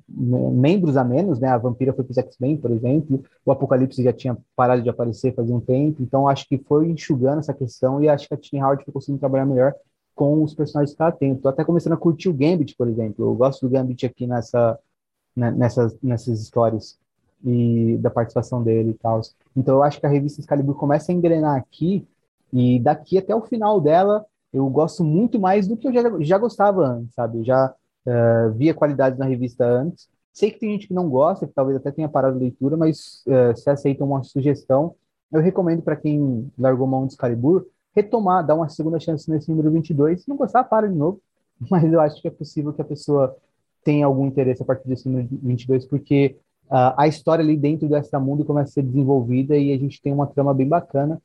membros 0.08 0.96
a 0.96 1.04
menos, 1.04 1.40
né? 1.40 1.48
A 1.48 1.58
Vampira 1.58 1.94
foi 1.94 2.04
para 2.04 2.12
os 2.12 2.18
X-Men, 2.20 2.58
por 2.58 2.70
exemplo, 2.70 3.24
o 3.44 3.52
Apocalipse 3.52 4.04
já 4.04 4.14
tinha 4.14 4.38
parado 4.56 4.84
de 4.84 4.90
aparecer 4.90 5.34
fazia 5.34 5.56
um 5.56 5.60
tempo, 5.60 6.04
então 6.04 6.28
acho 6.28 6.48
que 6.48 6.60
foi 6.60 6.92
enxugando 6.92 7.40
essa 7.40 7.52
questão 7.52 8.04
e 8.04 8.08
acho 8.08 8.28
que 8.28 8.36
a 8.36 8.38
Tini 8.38 8.62
Howard 8.62 8.86
foi 8.86 8.94
conseguindo 8.94 9.20
trabalhar 9.20 9.48
melhor 9.48 9.74
com 10.20 10.44
os 10.44 10.54
personagens 10.54 10.94
que 10.94 11.18
tem. 11.18 11.34
Tô 11.34 11.48
até 11.48 11.64
começando 11.64 11.94
a 11.94 11.98
curtir 11.98 12.28
o 12.28 12.34
Gambit, 12.34 12.76
por 12.76 12.90
exemplo. 12.90 13.26
Eu 13.26 13.34
gosto 13.36 13.66
do 13.66 13.72
Gambit 13.72 14.06
aqui 14.06 14.28
nessa, 14.28 14.78
né, 15.34 15.50
nessas, 15.50 15.98
nessas 16.04 16.42
histórias 16.42 17.00
e 17.42 17.98
da 18.02 18.10
participação 18.10 18.62
dele 18.62 18.90
e 18.90 18.94
tal. 18.96 19.22
Então 19.56 19.76
eu 19.76 19.84
acho 19.84 19.98
que 19.98 20.06
a 20.06 20.10
revista 20.10 20.42
Excalibur 20.42 20.76
começa 20.76 21.10
a 21.10 21.16
engrenar 21.16 21.56
aqui 21.56 22.06
e 22.52 22.82
daqui 22.82 23.18
até 23.18 23.34
o 23.34 23.44
final 23.44 23.80
dela 23.80 24.26
eu 24.52 24.68
gosto 24.70 25.06
muito 25.06 25.40
mais 25.40 25.70
do 25.70 25.78
que 25.78 25.88
eu 25.88 25.94
já, 25.94 26.02
já 26.20 26.38
gostava 26.38 26.86
antes, 26.86 27.14
sabe? 27.14 27.38
Eu 27.38 27.46
já 27.46 27.74
Uh, 28.08 28.52
via 28.54 28.74
qualidades 28.74 29.20
na 29.20 29.26
revista 29.26 29.66
antes. 29.66 30.10
Sei 30.34 30.50
que 30.50 30.58
tem 30.58 30.72
gente 30.72 30.88
que 30.88 30.94
não 30.94 31.10
gosta, 31.10 31.46
que 31.46 31.54
talvez 31.54 31.78
até 31.78 31.92
tenha 31.92 32.08
parado 32.08 32.38
a 32.38 32.40
leitura, 32.40 32.78
mas 32.78 33.24
uh, 33.28 33.56
se 33.56 33.70
aceita 33.70 34.06
uma 34.06 34.24
sugestão, 34.24 34.96
eu 35.32 35.42
recomendo 35.42 35.84
para 35.84 35.98
quem 35.98 36.50
largou 36.58 36.88
mão 36.88 37.06
de 37.06 37.14
Excalibur 37.14 37.68
retomar, 38.02 38.46
dar 38.46 38.56
uma 38.56 38.70
segunda 38.70 39.00
chance 39.00 39.30
nesse 39.30 39.50
número 39.50 39.72
22. 39.72 40.24
Se 40.24 40.30
não 40.30 40.38
gostar, 40.38 40.64
para 40.64 40.88
de 40.88 40.96
novo. 40.96 41.22
Mas 41.70 41.92
eu 41.92 42.00
acho 42.00 42.22
que 42.22 42.28
é 42.28 42.32
possível 42.32 42.74
que 42.74 42.82
a 42.82 42.86
pessoa 42.86 43.36
tenha 43.84 44.06
algum 44.06 44.28
interesse 44.28 44.62
a 44.62 44.66
partir 44.66 44.88
desse 44.88 45.08
número 45.08 45.28
22, 45.32 45.86
porque 45.86 46.38
uh, 46.66 46.94
a 46.98 47.08
história 47.08 47.44
ali 47.44 47.56
dentro 47.56 47.88
do 47.88 47.96
Extramundo 47.96 48.46
começa 48.46 48.72
a 48.72 48.74
ser 48.74 48.84
desenvolvida 48.84 49.58
e 49.58 49.74
a 49.74 49.78
gente 49.78 50.02
tem 50.02 50.14
uma 50.14 50.28
trama 50.28 50.54
bem 50.54 50.68
bacana 50.68 51.22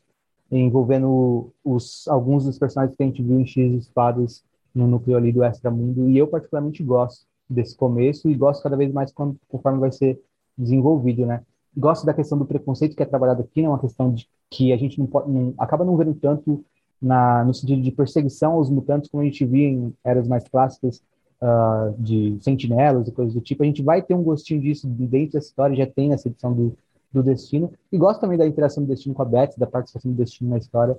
envolvendo 0.50 1.52
os, 1.64 2.06
alguns 2.08 2.44
dos 2.44 2.58
personagens 2.58 2.96
que 2.96 3.02
a 3.02 3.06
gente 3.06 3.22
viu 3.22 3.40
em 3.40 3.46
X 3.46 3.72
Espadas 3.72 4.44
no 4.74 4.86
núcleo 4.86 5.16
ali 5.16 5.32
do 5.32 5.44
extramundo, 5.44 6.10
e 6.10 6.18
eu 6.18 6.26
particularmente 6.26 6.82
gosto 6.82 7.26
desse 7.48 7.76
começo 7.76 8.28
e 8.28 8.34
gosto 8.34 8.62
cada 8.62 8.76
vez 8.76 8.92
mais 8.92 9.12
quando, 9.12 9.36
conforme 9.48 9.78
vai 9.78 9.92
ser 9.92 10.20
desenvolvido, 10.56 11.24
né? 11.24 11.42
Gosto 11.76 12.04
da 12.04 12.14
questão 12.14 12.38
do 12.38 12.44
preconceito 12.44 12.96
que 12.96 13.02
é 13.02 13.06
trabalhado 13.06 13.42
aqui, 13.42 13.62
né? 13.62 13.68
Uma 13.68 13.78
questão 13.78 14.12
de 14.12 14.28
que 14.54 14.72
a 14.72 14.76
gente 14.76 14.98
não, 14.98 15.06
pode, 15.06 15.30
não 15.30 15.52
acaba 15.58 15.84
não 15.84 15.96
vendo 15.96 16.14
tanto 16.14 16.64
na, 17.02 17.44
no 17.44 17.52
sentido 17.52 17.82
de 17.82 17.90
perseguição 17.90 18.52
aos 18.52 18.70
mutantes 18.70 19.10
como 19.10 19.22
a 19.22 19.26
gente 19.26 19.44
via 19.44 19.68
em 19.68 19.92
eras 20.04 20.28
mais 20.28 20.46
clássicas 20.48 21.02
uh, 21.42 21.92
de 21.98 22.38
sentinelas 22.40 23.08
e 23.08 23.12
coisas 23.12 23.34
do 23.34 23.40
tipo. 23.40 23.62
A 23.62 23.66
gente 23.66 23.82
vai 23.82 24.00
ter 24.00 24.14
um 24.14 24.22
gostinho 24.22 24.60
disso 24.60 24.86
dentro 24.86 25.32
da 25.32 25.38
história, 25.40 25.76
já 25.76 25.86
tem 25.86 26.08
nessa 26.08 26.28
edição 26.28 26.52
do, 26.52 26.76
do 27.12 27.22
Destino. 27.22 27.72
E 27.90 27.98
gosto 27.98 28.20
também 28.20 28.38
da 28.38 28.46
interação 28.46 28.84
do 28.84 28.88
Destino 28.88 29.14
com 29.14 29.22
a 29.22 29.24
Beth, 29.24 29.54
da 29.58 29.66
participação 29.66 30.12
do 30.12 30.16
Destino 30.16 30.50
na 30.50 30.58
história. 30.58 30.96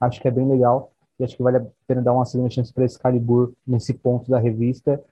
Acho 0.00 0.20
que 0.20 0.26
é 0.26 0.30
bem 0.30 0.46
legal 0.46 0.90
e 1.18 1.24
acho 1.24 1.36
que 1.36 1.42
vale 1.42 1.58
a 1.58 1.66
pena 1.86 2.02
dar 2.02 2.12
uma 2.12 2.24
segunda 2.24 2.50
chance 2.50 2.72
para 2.72 2.84
Excalibur 2.84 3.52
nesse 3.66 3.94
ponto 3.94 4.30
da 4.30 4.38
revista, 4.38 5.02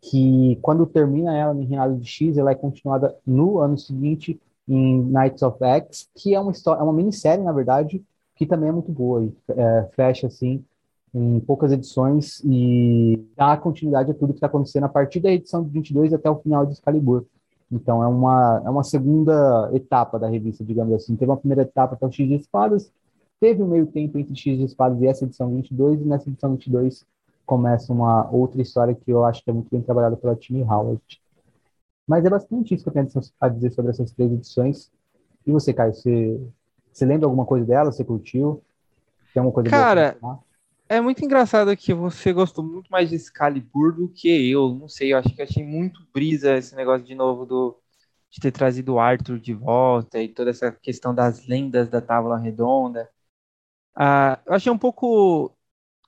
que 0.00 0.58
quando 0.60 0.84
termina 0.84 1.34
ela 1.34 1.54
em 1.54 1.64
Reinado 1.64 1.96
de 1.96 2.06
X, 2.06 2.36
ela 2.36 2.50
é 2.50 2.54
continuada 2.54 3.16
no 3.26 3.58
ano 3.58 3.78
seguinte 3.78 4.38
em 4.68 5.02
Knights 5.02 5.42
of 5.42 5.62
X, 5.62 6.08
que 6.14 6.34
é 6.34 6.40
uma 6.40 6.52
história, 6.52 6.80
é 6.80 6.82
uma 6.82 6.92
minissérie, 6.92 7.44
na 7.44 7.52
verdade, 7.52 8.02
que 8.34 8.46
também 8.46 8.68
é 8.68 8.72
muito 8.72 8.90
boa 8.90 9.24
e 9.24 9.32
é, 9.50 9.88
fecha 9.94 10.26
assim 10.26 10.64
em 11.14 11.38
poucas 11.40 11.70
edições 11.70 12.40
e 12.44 13.24
dá 13.36 13.56
continuidade 13.56 14.10
a 14.10 14.14
tudo 14.14 14.32
que 14.32 14.38
está 14.38 14.48
acontecendo 14.48 14.84
a 14.84 14.88
partir 14.88 15.20
da 15.20 15.30
edição 15.30 15.62
de 15.62 15.70
22 15.70 16.12
até 16.12 16.28
o 16.28 16.40
final 16.40 16.66
de 16.66 16.72
Excalibur. 16.72 17.24
Então 17.70 18.02
é 18.02 18.06
uma, 18.08 18.62
é 18.64 18.70
uma 18.70 18.82
segunda 18.82 19.70
etapa 19.72 20.18
da 20.18 20.28
revista, 20.28 20.64
digamos 20.64 20.92
assim. 20.94 21.14
Teve 21.14 21.30
uma 21.30 21.36
primeira 21.36 21.62
etapa 21.62 21.94
até 21.94 22.04
o 22.04 22.10
X 22.10 22.26
de 22.26 22.34
Espadas, 22.34 22.90
Teve 23.44 23.62
um 23.62 23.66
meio 23.66 23.86
tempo 23.86 24.18
entre 24.18 24.34
X 24.34 24.56
de 24.56 24.64
Espadas 24.64 25.00
e 25.02 25.06
essa 25.06 25.24
edição 25.24 25.54
22, 25.54 26.00
e 26.00 26.04
nessa 26.04 26.30
edição 26.30 26.52
22 26.52 27.04
começa 27.44 27.92
uma 27.92 28.26
outra 28.30 28.62
história 28.62 28.94
que 28.94 29.10
eu 29.10 29.22
acho 29.22 29.44
que 29.44 29.50
é 29.50 29.52
muito 29.52 29.68
bem 29.70 29.82
trabalhada 29.82 30.16
pela 30.16 30.34
Timmy 30.34 30.62
Howard. 30.62 31.02
Mas 32.06 32.24
é 32.24 32.30
bastante 32.30 32.74
isso 32.74 32.84
que 32.84 32.90
eu 32.90 32.92
tenho 32.92 33.08
a 33.40 33.48
dizer 33.48 33.72
sobre 33.72 33.90
essas 33.90 34.12
três 34.12 34.30
edições. 34.32 34.90
E 35.46 35.50
você, 35.50 35.72
Caio, 35.72 35.94
você, 35.94 36.40
você 36.92 37.06
lembra 37.06 37.26
alguma 37.26 37.46
coisa 37.46 37.66
dela? 37.66 37.90
Você 37.90 38.04
curtiu? 38.04 38.62
Tem 39.32 39.40
alguma 39.40 39.54
coisa 39.54 39.70
Cara, 39.70 40.18
é 40.88 41.00
muito 41.00 41.24
engraçado 41.24 41.76
que 41.76 41.94
você 41.94 42.32
gostou 42.32 42.62
muito 42.62 42.88
mais 42.90 43.08
de 43.08 43.16
Excalibur 43.16 43.94
do 43.94 44.08
que 44.08 44.28
eu. 44.50 44.74
Não 44.74 44.88
sei, 44.88 45.12
eu 45.12 45.18
acho 45.18 45.34
que 45.34 45.40
eu 45.40 45.44
achei 45.44 45.64
muito 45.64 46.06
brisa 46.12 46.56
esse 46.56 46.74
negócio 46.76 47.06
de 47.06 47.14
novo 47.14 47.46
do 47.46 47.78
de 48.30 48.40
ter 48.40 48.50
trazido 48.50 48.94
o 48.94 48.98
Arthur 48.98 49.38
de 49.38 49.54
volta 49.54 50.20
e 50.20 50.28
toda 50.28 50.50
essa 50.50 50.72
questão 50.72 51.14
das 51.14 51.46
lendas 51.46 51.88
da 51.88 52.00
Távola 52.00 52.36
Redonda. 52.36 53.08
Ah, 53.94 54.40
eu 54.44 54.54
achei 54.54 54.72
um 54.72 54.78
pouco 54.78 55.56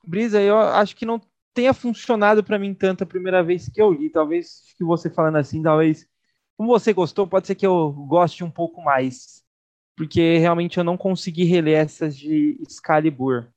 brisa, 0.03 0.41
eu 0.41 0.57
acho 0.57 0.93
que 0.93 1.05
não 1.05 1.21
tenha 1.57 1.73
funcionado 1.73 2.43
para 2.43 2.59
mim 2.59 2.71
tanto 2.71 3.03
a 3.03 3.07
primeira 3.07 3.41
vez 3.41 3.67
que 3.67 3.81
eu 3.81 3.91
li. 3.91 4.11
Talvez 4.11 4.75
que 4.77 4.83
você 4.83 5.09
falando 5.09 5.37
assim, 5.37 5.63
talvez 5.63 6.07
como 6.55 6.69
você 6.69 6.93
gostou, 6.93 7.27
pode 7.27 7.47
ser 7.47 7.55
que 7.55 7.65
eu 7.65 7.91
goste 7.91 8.43
um 8.43 8.51
pouco 8.51 8.79
mais, 8.83 9.43
porque 9.95 10.37
realmente 10.37 10.77
eu 10.77 10.83
não 10.83 10.95
consegui 10.95 11.45
reler 11.45 11.79
essas 11.79 12.15
de 12.15 12.59
Excalibur. 12.61 13.47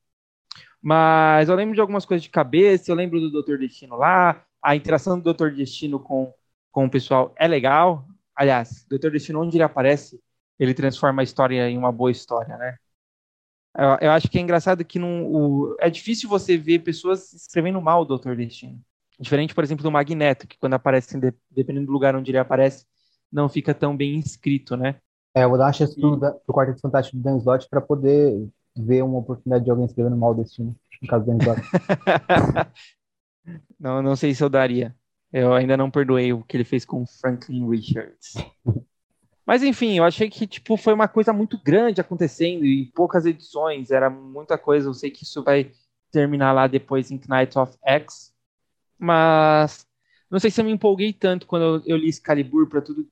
Mas 0.81 1.51
eu 1.51 1.55
lembro 1.55 1.75
de 1.75 1.81
algumas 1.83 2.07
coisas 2.07 2.23
de 2.23 2.31
cabeça, 2.31 2.91
eu 2.91 2.95
lembro 2.95 3.21
do 3.21 3.31
Doutor 3.31 3.59
Destino 3.59 3.97
lá, 3.97 4.47
a 4.63 4.75
interação 4.75 5.19
do 5.19 5.25
Doutor 5.25 5.53
Destino 5.53 6.01
com, 6.01 6.33
com 6.73 6.87
o 6.87 6.91
pessoal 6.91 7.35
é 7.37 7.47
legal. 7.47 8.07
Aliás, 8.35 8.87
Doutor 8.89 9.11
Destino, 9.11 9.43
onde 9.43 9.59
ele 9.59 9.65
aparece, 9.65 10.19
ele 10.59 10.73
transforma 10.73 11.21
a 11.21 11.25
história 11.25 11.69
em 11.69 11.77
uma 11.77 11.93
boa 11.93 12.11
história, 12.11 12.57
né? 12.57 12.79
Eu, 13.77 13.99
eu 14.01 14.11
acho 14.11 14.29
que 14.29 14.39
é 14.39 14.41
engraçado 14.41 14.85
que 14.85 14.99
não, 14.99 15.27
o, 15.27 15.77
é 15.79 15.89
difícil 15.89 16.29
você 16.29 16.57
ver 16.57 16.81
pessoas 16.81 17.33
escrevendo 17.33 17.81
mal 17.81 18.03
o 18.03 18.05
Doutor 18.05 18.37
Destino. 18.37 18.81
Diferente, 19.19 19.55
por 19.55 19.63
exemplo, 19.63 19.83
do 19.83 19.91
Magneto, 19.91 20.47
que 20.47 20.59
quando 20.59 20.75
aparece, 20.75 21.19
dependendo 21.51 21.87
do 21.87 21.93
lugar 21.93 22.17
onde 22.17 22.31
ele 22.31 22.39
aparece, 22.39 22.87
não 23.31 23.49
fica 23.49 23.75
tão 23.75 23.97
bem 23.97 24.19
escrito, 24.19 24.77
né? 24.77 24.97
É, 25.35 25.45
eu 25.45 25.49
vou 25.49 25.59
dar 25.59 25.67
uma 25.67 25.73
chance 25.73 25.99
pro, 25.99 26.19
pro 26.19 26.55
Quarteto 26.55 26.81
Fantástico 26.81 27.17
do 27.17 27.23
Dan 27.23 27.37
Slott 27.37 27.69
para 27.69 27.81
poder 27.81 28.49
ver 28.77 29.03
uma 29.03 29.19
oportunidade 29.19 29.65
de 29.65 29.71
alguém 29.71 29.87
escrevendo 29.87 30.17
mal 30.17 30.33
o 30.33 30.35
destino, 30.35 30.75
no 31.01 31.09
caso 31.09 31.25
do 31.25 31.31
Dan 31.31 31.39
Slott. 31.39 31.61
não, 33.79 34.03
não 34.03 34.17
sei 34.17 34.35
se 34.35 34.43
eu 34.43 34.49
daria. 34.49 34.95
Eu 35.33 35.55
ainda 35.55 35.77
não 35.77 35.91
perdoei 35.91 36.33
o 36.33 36.43
que 36.43 36.57
ele 36.57 36.65
fez 36.65 36.85
com 36.85 37.07
Franklin 37.07 37.69
Richards. 37.69 38.35
Mas 39.51 39.65
enfim, 39.65 39.99
eu 39.99 40.05
achei 40.05 40.31
que 40.31 40.47
tipo 40.47 40.77
foi 40.77 40.95
uma 40.95 41.09
coisa 41.09 41.33
muito 41.33 41.59
grande 41.59 42.01
acontecendo 42.01 42.65
e 42.65 42.87
poucas 42.95 43.27
edições, 43.27 43.91
era 43.91 44.09
muita 44.09 44.57
coisa. 44.57 44.89
Eu 44.89 44.95
sei 44.95 45.11
que 45.11 45.25
isso 45.25 45.43
vai 45.43 45.73
terminar 46.13 46.53
lá 46.53 46.69
depois 46.69 47.11
em 47.11 47.21
Knight 47.29 47.59
of 47.59 47.77
X, 47.85 48.33
mas 48.97 49.85
não 50.31 50.39
sei 50.39 50.53
se 50.53 50.61
eu 50.61 50.65
me 50.65 50.71
empolguei 50.71 51.13
tanto 51.13 51.49
quando 51.49 51.83
eu, 51.85 51.97
li 51.97 52.09
Excalibur 52.09 52.69
para 52.69 52.81
tudo 52.81 53.09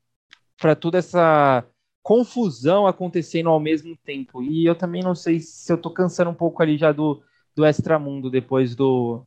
para 0.57 0.77
toda 0.77 0.99
essa 0.99 1.67
confusão 2.05 2.87
acontecendo 2.87 3.49
ao 3.49 3.59
mesmo 3.59 3.97
tempo. 3.97 4.41
E 4.41 4.65
eu 4.65 4.77
também 4.77 5.03
não 5.03 5.17
sei 5.17 5.41
se 5.41 5.73
eu 5.73 5.77
tô 5.77 5.91
cansando 5.91 6.31
um 6.31 6.35
pouco 6.35 6.63
ali 6.63 6.79
já 6.79 6.93
do 6.93 7.21
do 7.53 7.67
Extramundo 7.67 8.31
depois 8.31 8.77
do 8.77 9.27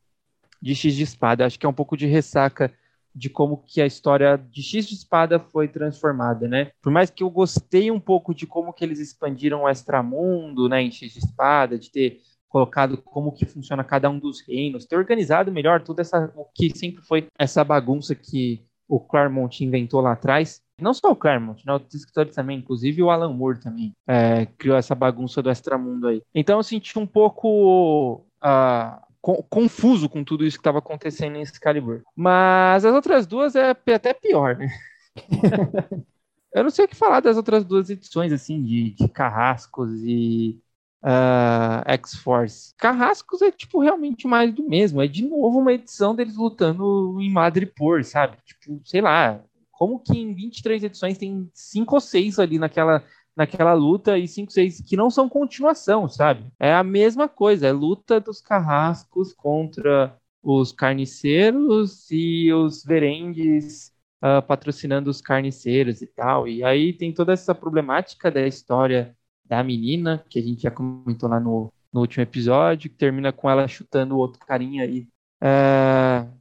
de 0.61 0.73
X 0.73 0.95
de 0.95 1.03
Espada. 1.03 1.45
Acho 1.45 1.59
que 1.59 1.65
é 1.65 1.69
um 1.69 1.73
pouco 1.73 1.97
de 1.97 2.05
ressaca 2.07 2.73
de 3.13 3.29
como 3.29 3.63
que 3.65 3.81
a 3.81 3.85
história 3.85 4.37
de 4.37 4.61
X 4.61 4.87
de 4.87 4.95
Espada 4.95 5.39
foi 5.39 5.67
transformada, 5.67 6.47
né? 6.47 6.71
Por 6.81 6.91
mais 6.91 7.09
que 7.09 7.23
eu 7.23 7.29
gostei 7.29 7.91
um 7.91 7.99
pouco 7.99 8.33
de 8.33 8.47
como 8.47 8.73
que 8.73 8.83
eles 8.83 8.99
expandiram 8.99 9.63
o 9.63 9.69
Extramundo, 9.69 10.69
né, 10.69 10.81
em 10.81 10.91
X 10.91 11.13
de 11.13 11.19
Espada, 11.19 11.77
de 11.77 11.91
ter 11.91 12.21
colocado 12.47 12.97
como 12.97 13.31
que 13.31 13.45
funciona 13.45 13.83
cada 13.83 14.09
um 14.09 14.19
dos 14.19 14.41
reinos, 14.41 14.85
ter 14.85 14.97
organizado 14.97 15.51
melhor 15.51 15.81
tudo 15.81 16.01
essa 16.01 16.31
o 16.35 16.45
que 16.53 16.77
sempre 16.77 17.01
foi 17.01 17.27
essa 17.39 17.63
bagunça 17.63 18.13
que 18.13 18.65
o 18.87 18.99
Claremont 18.99 19.63
inventou 19.63 20.01
lá 20.01 20.11
atrás. 20.11 20.61
Não 20.79 20.93
só 20.93 21.11
o 21.11 21.15
Claremont, 21.15 21.65
né, 21.65 21.71
outros 21.71 21.93
escritores 21.93 22.35
também, 22.35 22.57
inclusive 22.57 23.01
o 23.01 23.09
Alan 23.09 23.31
Moore 23.31 23.61
também 23.61 23.93
é, 24.05 24.45
criou 24.57 24.75
essa 24.75 24.93
bagunça 24.93 25.41
do 25.41 25.49
extramundo 25.49 26.07
aí. 26.07 26.21
Então 26.35 26.59
eu 26.59 26.63
senti 26.63 26.99
um 26.99 27.07
pouco 27.07 28.25
uh, 28.43 29.10
confuso 29.21 30.09
com 30.09 30.23
tudo 30.23 30.45
isso 30.45 30.57
que 30.57 30.61
estava 30.61 30.79
acontecendo 30.79 31.35
em 31.35 31.41
Excalibur. 31.41 32.01
Mas 32.15 32.83
as 32.83 32.93
outras 32.93 33.27
duas 33.27 33.55
é 33.55 33.69
até 33.69 34.13
pior, 34.13 34.57
né? 34.57 34.67
eu 36.53 36.63
não 36.63 36.69
sei 36.69 36.85
o 36.85 36.87
que 36.87 36.95
falar 36.95 37.19
das 37.19 37.37
outras 37.37 37.63
duas 37.63 37.89
edições, 37.89 38.33
assim, 38.33 38.61
de, 38.63 38.91
de 38.91 39.07
Carrascos 39.07 39.91
e 40.03 40.59
uh, 41.03 41.83
X-Force. 41.85 42.73
Carrascos 42.77 43.41
é, 43.41 43.51
tipo, 43.51 43.79
realmente 43.79 44.27
mais 44.27 44.53
do 44.53 44.67
mesmo. 44.67 45.01
É, 45.01 45.07
de 45.07 45.23
novo, 45.23 45.59
uma 45.59 45.73
edição 45.73 46.15
deles 46.15 46.35
lutando 46.35 47.17
em 47.21 47.31
Madripoor, 47.31 48.03
sabe? 48.03 48.37
Tipo, 48.45 48.81
sei 48.85 49.01
lá, 49.01 49.41
como 49.71 49.99
que 49.99 50.17
em 50.17 50.33
23 50.33 50.83
edições 50.83 51.17
tem 51.17 51.49
cinco 51.53 51.95
ou 51.95 52.01
seis 52.01 52.39
ali 52.39 52.57
naquela 52.57 53.03
naquela 53.35 53.73
luta 53.73 54.17
e 54.17 54.27
5, 54.27 54.51
6 54.51 54.81
que 54.81 54.97
não 54.97 55.09
são 55.09 55.29
continuação, 55.29 56.07
sabe? 56.09 56.45
É 56.59 56.73
a 56.73 56.83
mesma 56.83 57.27
coisa, 57.29 57.67
é 57.67 57.71
luta 57.71 58.19
dos 58.19 58.41
carrascos 58.41 59.33
contra 59.33 60.15
os 60.43 60.71
carniceiros 60.71 62.09
e 62.09 62.51
os 62.51 62.83
verendes 62.83 63.91
uh, 64.21 64.41
patrocinando 64.45 65.09
os 65.09 65.21
carniceiros 65.21 66.01
e 66.01 66.07
tal. 66.07 66.47
E 66.47 66.63
aí 66.63 66.93
tem 66.93 67.13
toda 67.13 67.33
essa 67.33 67.53
problemática 67.53 68.31
da 68.31 68.45
história 68.47 69.15
da 69.45 69.63
menina, 69.63 70.23
que 70.29 70.39
a 70.39 70.41
gente 70.41 70.61
já 70.63 70.71
comentou 70.71 71.29
lá 71.29 71.39
no, 71.39 71.71
no 71.91 72.01
último 72.01 72.23
episódio, 72.23 72.89
que 72.89 72.95
termina 72.95 73.33
com 73.33 73.49
ela 73.49 73.67
chutando 73.67 74.15
o 74.15 74.17
outro 74.17 74.39
carinha 74.45 74.83
aí. 74.83 75.07
Uh, 75.43 76.31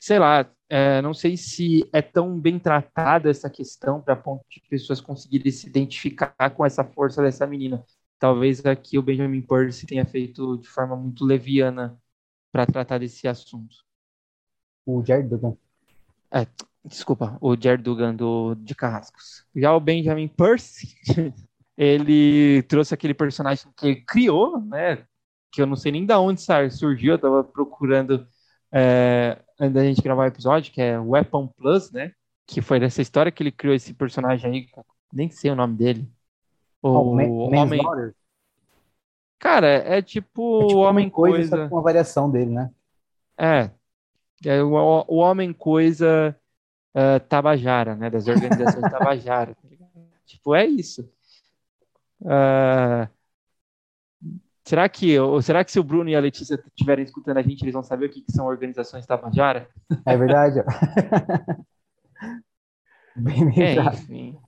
sei 0.00 0.18
lá, 0.18 0.50
é, 0.68 1.00
não 1.00 1.14
sei 1.14 1.36
se 1.36 1.88
é 1.92 2.02
tão 2.02 2.38
bem 2.38 2.58
tratada 2.58 3.30
essa 3.30 3.48
questão 3.48 4.00
para 4.02 4.14
ponto 4.14 4.44
de 4.50 4.60
pessoas 4.68 5.00
conseguirem 5.00 5.50
se 5.50 5.66
identificar 5.66 6.50
com 6.50 6.64
essa 6.64 6.84
força 6.84 7.22
dessa 7.22 7.46
menina. 7.46 7.82
Talvez 8.18 8.64
aqui 8.66 8.98
o 8.98 9.02
Benjamin 9.02 9.40
Percy 9.40 9.86
tenha 9.86 10.04
feito 10.04 10.58
de 10.58 10.68
forma 10.68 10.94
muito 10.94 11.24
leviana 11.24 11.98
para 12.52 12.66
tratar 12.66 12.98
desse 12.98 13.26
assunto. 13.26 13.76
O 14.84 15.02
Jared 15.04 15.28
Dugan. 15.28 15.56
É, 16.30 16.46
desculpa, 16.84 17.38
o 17.40 17.56
Jared 17.58 17.82
Dugan 17.82 18.14
do, 18.14 18.54
de 18.56 18.74
Carrascos. 18.74 19.46
Já 19.54 19.74
o 19.74 19.80
Benjamin 19.80 20.28
Percy 20.28 20.96
ele 21.76 22.62
trouxe 22.64 22.92
aquele 22.92 23.14
personagem 23.14 23.72
que 23.74 23.86
ele 23.86 24.00
criou, 24.02 24.60
né? 24.60 25.06
Que 25.50 25.62
eu 25.62 25.66
não 25.66 25.76
sei 25.76 25.92
nem 25.92 26.04
de 26.04 26.12
onde 26.14 26.42
surgiu, 26.70 27.12
eu 27.12 27.16
estava 27.16 27.42
procurando 27.42 28.26
é, 28.72 29.38
antes 29.58 29.74
da 29.74 29.84
gente 29.84 30.02
gravar 30.02 30.24
o 30.24 30.28
episódio, 30.28 30.72
que 30.72 30.80
é 30.80 30.98
Weapon 30.98 31.46
Plus, 31.46 31.90
né? 31.90 32.12
Que 32.46 32.60
foi 32.60 32.80
dessa 32.80 33.02
história 33.02 33.32
que 33.32 33.42
ele 33.42 33.52
criou 33.52 33.74
esse 33.74 33.92
personagem 33.92 34.50
aí, 34.50 34.84
nem 35.12 35.30
sei 35.30 35.50
o 35.50 35.56
nome 35.56 35.76
dele. 35.76 36.10
O 36.82 36.88
oh, 36.88 37.54
Homem. 37.54 37.82
Cara, 39.38 39.68
é 39.68 40.02
tipo, 40.02 40.62
é 40.62 40.66
tipo 40.66 40.78
Homem 40.78 41.10
Coisa. 41.10 41.56
coisa... 41.56 41.72
uma 41.72 41.82
variação 41.82 42.30
dele, 42.30 42.50
né? 42.50 42.70
É. 43.36 43.70
É 44.44 44.62
o, 44.62 44.72
o 45.08 45.16
Homem 45.16 45.52
Coisa 45.52 46.36
uh, 46.94 47.20
Tabajara, 47.28 47.94
né? 47.94 48.10
Das 48.10 48.26
organizações 48.26 48.82
Tabajara. 48.90 49.54
Tá 49.54 49.60
tipo, 50.26 50.54
é 50.54 50.66
isso. 50.66 51.08
Uh, 52.20 53.08
será 54.68 54.88
que 54.88 55.16
será 55.42 55.64
que 55.64 55.72
se 55.72 55.80
o 55.80 55.84
Bruno 55.84 56.10
e 56.10 56.16
a 56.16 56.20
Letícia 56.20 56.54
estiverem 56.54 57.04
escutando 57.04 57.38
a 57.38 57.42
gente, 57.42 57.62
eles 57.62 57.72
vão 57.72 57.82
saber 57.82 58.06
o 58.06 58.10
que, 58.10 58.20
que 58.22 58.32
são 58.32 58.46
organizações 58.46 59.06
Tabajara? 59.06 59.68
É 60.04 60.16
verdade. 60.16 60.60
Bem 63.16 63.60
é, 63.60 63.74
enfim. 63.82 64.38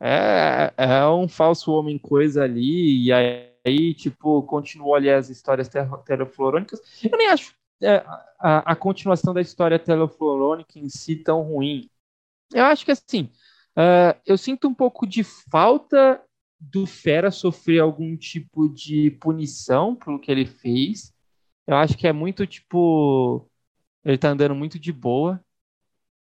É, 0.00 0.72
é 0.76 1.06
um 1.06 1.28
falso 1.28 1.72
homem 1.72 1.98
coisa 1.98 2.42
ali, 2.42 3.06
e 3.06 3.12
aí, 3.12 3.94
tipo, 3.94 4.42
continuou 4.44 4.94
ali 4.94 5.10
as 5.10 5.28
histórias 5.28 5.68
teleflorônicas. 6.04 6.80
Eu 7.04 7.18
nem 7.18 7.28
acho 7.28 7.54
é, 7.82 7.96
a, 8.38 8.72
a, 8.72 8.76
continuação 8.76 9.34
da 9.34 9.40
história 9.40 9.78
teleflorônica 9.78 10.78
em 10.78 10.88
si 10.88 11.16
tão 11.16 11.42
ruim. 11.42 11.88
Eu 12.52 12.64
acho 12.64 12.84
que 12.84 12.90
assim, 12.90 13.30
Uh, 13.72 14.12
eu 14.26 14.36
sinto 14.36 14.68
um 14.68 14.74
pouco 14.74 15.06
de 15.06 15.24
falta 15.24 16.22
do 16.70 16.86
Fera 16.86 17.30
sofrer 17.30 17.80
algum 17.80 18.16
tipo 18.16 18.68
de 18.68 19.10
punição 19.12 19.96
pelo 19.96 20.20
que 20.20 20.30
ele 20.30 20.46
fez. 20.46 21.12
Eu 21.66 21.76
acho 21.76 21.96
que 21.96 22.06
é 22.06 22.12
muito 22.12 22.46
tipo. 22.46 23.48
Ele 24.04 24.18
tá 24.18 24.30
andando 24.30 24.54
muito 24.54 24.78
de 24.78 24.92
boa. 24.92 25.44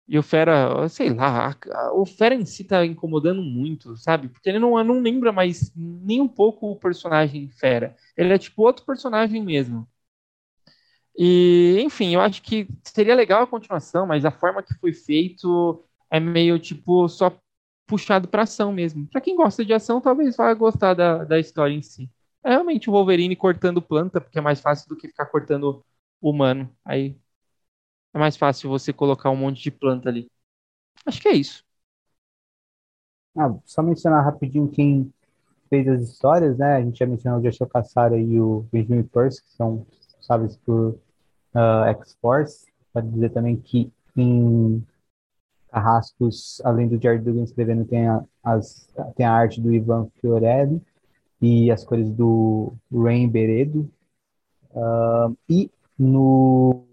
E 0.08 0.18
o 0.20 0.24
Fera, 0.24 0.88
sei 0.90 1.10
lá, 1.14 1.56
o 1.94 2.06
Fera 2.06 2.36
em 2.36 2.46
si 2.46 2.66
tá 2.66 2.86
incomodando 2.86 3.42
muito, 3.42 3.96
sabe? 3.98 4.28
Porque 4.30 4.50
ele 4.50 4.60
não, 4.60 4.84
não 4.84 5.00
lembra 5.02 5.32
mais 5.32 5.72
nem 5.76 6.20
um 6.22 6.28
pouco 6.28 6.72
o 6.72 6.76
personagem 6.80 7.50
Fera. 7.50 7.96
Ele 8.18 8.34
é 8.34 8.38
tipo 8.38 8.62
outro 8.64 8.86
personagem 8.86 9.44
mesmo. 9.44 9.88
E, 11.18 11.78
enfim, 11.82 12.14
eu 12.16 12.22
acho 12.22 12.42
que 12.42 12.68
seria 12.84 13.16
legal 13.16 13.44
a 13.44 13.48
continuação, 13.48 14.06
mas 14.08 14.26
a 14.26 14.32
forma 14.32 14.64
que 14.64 14.74
foi 14.76 14.94
feito 14.94 15.84
é 16.10 16.20
meio 16.20 16.58
tipo 16.60 17.08
só 17.08 17.30
puxado 17.92 18.30
para 18.30 18.44
ação 18.44 18.72
mesmo. 18.72 19.06
Para 19.08 19.20
quem 19.20 19.36
gosta 19.36 19.66
de 19.66 19.74
ação, 19.74 20.00
talvez 20.00 20.38
vá 20.38 20.54
gostar 20.54 20.94
da, 20.94 21.26
da 21.26 21.38
história 21.38 21.74
em 21.74 21.82
si. 21.82 22.10
É 22.42 22.52
realmente 22.52 22.90
o 22.90 22.94
Wolverine 22.94 23.36
cortando 23.36 23.82
planta, 23.82 24.22
porque 24.22 24.40
é 24.40 24.42
mais 24.42 24.62
fácil 24.62 24.88
do 24.88 24.96
que 24.96 25.10
ficar 25.10 25.26
cortando 25.26 25.84
humano. 26.22 26.74
Aí 26.86 27.18
é 28.14 28.18
mais 28.18 28.38
fácil 28.38 28.70
você 28.70 28.94
colocar 28.94 29.30
um 29.30 29.36
monte 29.36 29.62
de 29.62 29.70
planta 29.70 30.08
ali. 30.08 30.32
Acho 31.06 31.22
que 31.22 31.28
é 31.28 31.34
isso. 31.34 31.66
Ah, 33.38 33.54
só 33.66 33.84
mencionar 33.84 34.24
rapidinho 34.24 34.70
quem 34.70 35.14
fez 35.70 35.86
as 35.90 36.02
histórias, 36.02 36.58
né? 36.58 36.78
A 36.78 36.82
gente 36.82 36.98
já 36.98 37.06
mencionou 37.06 37.42
o 37.42 37.44
Joshua 37.44 37.68
Cassara 37.68 38.18
e 38.18 38.40
o 38.40 38.66
Benjamin 38.72 39.04
Percy, 39.04 39.44
que 39.44 39.52
são 39.52 39.86
sábios 40.22 40.56
por 40.56 40.98
uh, 41.54 41.84
X-Force. 41.90 42.72
Pode 42.94 43.10
dizer 43.10 43.32
também 43.32 43.58
que 43.58 43.92
em 44.16 44.82
Carrascos, 45.72 46.62
além 46.64 46.88
do 46.88 47.02
Jared 47.02 47.24
Duggan 47.24 47.44
escrevendo, 47.44 47.86
tem 47.86 48.08
a, 48.08 48.24
as, 48.44 48.88
tem 49.16 49.26
a 49.26 49.32
arte 49.32 49.62
do 49.62 49.74
Ivan 49.74 50.08
Fiorelli 50.20 50.82
e 51.42 51.72
as 51.72 51.84
cores 51.84 52.10
do 52.10 52.74
Rain 52.92 53.30
Beredo. 53.30 53.90
Uh, 54.72 55.36
e 55.50 55.72
no 55.98 56.84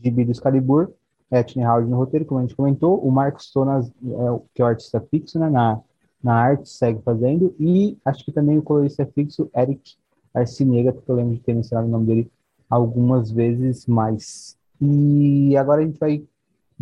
gibi 0.00 0.24
do 0.24 0.32
Excalibur, 0.32 0.92
Etney 1.30 1.64
Howard 1.64 1.88
no 1.88 1.96
roteiro, 1.96 2.26
como 2.26 2.40
a 2.40 2.42
gente 2.42 2.56
comentou, 2.56 2.98
o 2.98 3.10
Marcos 3.10 3.50
Tonas, 3.50 3.88
é, 3.88 4.40
que 4.54 4.60
é 4.60 4.64
o 4.64 4.68
artista 4.68 5.00
fixo 5.00 5.38
né, 5.38 5.48
na, 5.48 5.80
na 6.22 6.34
arte, 6.34 6.68
segue 6.68 7.00
fazendo, 7.02 7.54
e 7.58 7.96
acho 8.04 8.24
que 8.24 8.32
também 8.32 8.58
o 8.58 8.62
colorista 8.62 9.06
fixo, 9.06 9.50
Eric 9.56 9.94
Arcinega, 10.34 10.92
porque 10.92 11.10
eu 11.10 11.14
lembro 11.14 11.34
de 11.34 11.40
ter 11.40 11.54
mencionado 11.54 11.88
o 11.88 11.90
nome 11.90 12.06
dele 12.06 12.32
algumas 12.68 13.30
vezes 13.30 13.86
mais. 13.86 14.58
E 14.80 15.56
agora 15.56 15.82
a 15.82 15.84
gente 15.84 15.98
vai, 15.98 16.24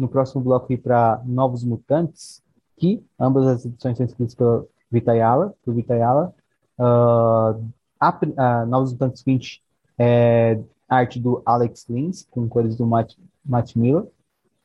no 0.01 0.09
próximo 0.09 0.43
bloco, 0.43 0.73
ir 0.73 0.79
para 0.79 1.21
Novos 1.27 1.63
Mutantes, 1.63 2.43
que 2.77 3.05
ambas 3.19 3.47
as 3.47 3.65
edições 3.67 3.99
são 3.99 4.07
escritas 4.07 4.35
pelo 4.35 4.67
Vitayala, 4.91 5.55
por 5.63 5.75
Vitayala. 5.75 6.35
Uh, 6.79 7.63
a, 8.01 8.19
a 8.37 8.67
Novos 8.67 8.93
Mutantes 8.93 9.23
20 9.23 9.63
é 9.99 10.59
arte 10.89 11.21
do 11.21 11.43
Alex 11.45 11.87
Lins, 11.89 12.27
com 12.31 12.49
cores 12.49 12.75
do 12.77 12.87
Matt, 12.87 13.15
Matt 13.45 13.77
Miller. 13.77 14.07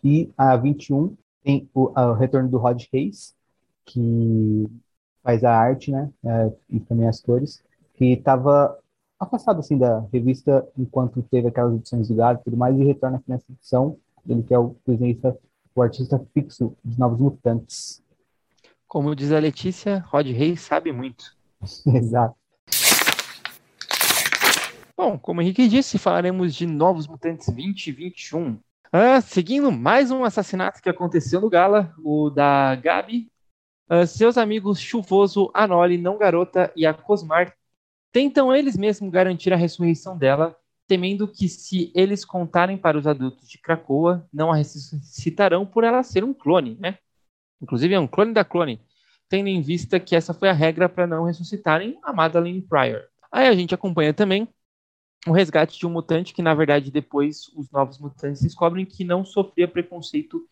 E 0.01 0.31
a 0.37 0.55
21 0.55 1.15
tem 1.43 1.69
o, 1.73 1.91
o 1.91 2.13
retorno 2.13 2.49
do 2.49 2.57
Rod 2.57 2.81
Hayes, 2.93 3.35
que 3.85 4.69
faz 5.21 5.43
a 5.43 5.53
arte, 5.53 5.91
né? 5.91 6.09
É, 6.23 6.53
e 6.69 6.79
também 6.79 7.07
as 7.07 7.19
cores, 7.21 7.61
que 7.95 8.13
estava 8.13 8.77
afastado 9.19 9.59
assim 9.59 9.77
da 9.77 9.99
revista 10.13 10.65
enquanto 10.77 11.21
teve 11.23 11.47
aquelas 11.47 11.75
edições 11.75 12.07
do 12.07 12.15
Gado 12.15 12.39
e 12.39 12.43
tudo 12.45 12.55
mais, 12.55 12.77
e 12.77 12.83
retorna 12.83 13.17
aqui 13.17 13.29
nessa 13.29 13.51
edição, 13.51 13.97
ele 14.27 14.43
que 14.43 14.53
é 14.53 14.59
o 14.59 14.75
desenhista, 14.85 15.37
o 15.75 15.81
artista 15.81 16.19
fixo 16.33 16.75
de 16.83 16.97
Novos 16.99 17.19
Mutantes. 17.19 18.03
Como 18.87 19.15
diz 19.15 19.31
a 19.31 19.39
Letícia, 19.39 19.99
Rod 20.07 20.27
Reis 20.27 20.61
sabe 20.61 20.91
muito. 20.91 21.35
Exato. 21.85 22.35
Bom, 24.97 25.19
como 25.19 25.39
o 25.39 25.43
Henrique 25.43 25.67
disse, 25.67 25.97
falaremos 25.97 26.55
de 26.55 26.65
Novos 26.65 27.07
Mutantes 27.07 27.47
2021. 27.47 28.51
Uh, 28.51 29.21
seguindo 29.21 29.71
mais 29.71 30.09
um 30.09 30.23
assassinato 30.23 30.81
que 30.81 30.89
aconteceu 30.89 31.41
no 31.41 31.49
Gala, 31.49 31.93
o 32.03 32.29
da 32.29 32.75
Gabi. 32.75 33.29
Uh, 33.89 34.07
seus 34.07 34.37
amigos 34.37 34.79
Chuvoso, 34.79 35.51
Anoli, 35.53 35.97
Não 35.97 36.17
Garota 36.17 36.71
e 36.75 36.85
a 36.85 36.93
Cosmar 36.93 37.53
tentam 38.11 38.55
eles 38.55 38.77
mesmos 38.77 39.11
garantir 39.11 39.51
a 39.51 39.57
ressurreição 39.57 40.17
dela, 40.17 40.55
temendo 40.87 41.27
que 41.27 41.47
se 41.49 41.91
eles 41.95 42.23
contarem 42.23 42.77
para 42.77 42.97
os 42.97 43.07
adultos 43.07 43.49
de 43.49 43.57
Krakoa, 43.57 44.27
não 44.31 44.51
a 44.51 44.55
ressuscitarão 44.55 45.65
por 45.65 45.83
ela 45.83 46.03
ser 46.03 46.23
um 46.23 46.33
clone, 46.33 46.77
né? 46.79 46.97
Inclusive 47.61 47.93
é 47.93 47.99
um 47.99 48.07
clone 48.07 48.33
da 48.33 48.45
clone, 48.45 48.79
tendo 49.27 49.47
em 49.47 49.61
vista 49.61 49.99
que 49.99 50.15
essa 50.15 50.33
foi 50.33 50.49
a 50.49 50.53
regra 50.53 50.87
para 50.87 51.07
não 51.07 51.25
ressuscitarem 51.25 51.97
a 52.03 52.13
Madeline 52.13 52.61
Pryor. 52.61 53.03
Aí 53.31 53.47
a 53.47 53.55
gente 53.55 53.73
acompanha 53.73 54.13
também 54.13 54.47
o 55.27 55.31
resgate 55.31 55.79
de 55.79 55.87
um 55.87 55.89
mutante 55.89 56.33
que, 56.33 56.41
na 56.41 56.53
verdade, 56.53 56.91
depois 56.91 57.47
os 57.55 57.71
novos 57.71 57.97
mutantes 57.97 58.41
descobrem 58.41 58.85
que 58.85 59.03
não 59.03 59.25
sofria 59.25 59.67
preconceito 59.67 60.47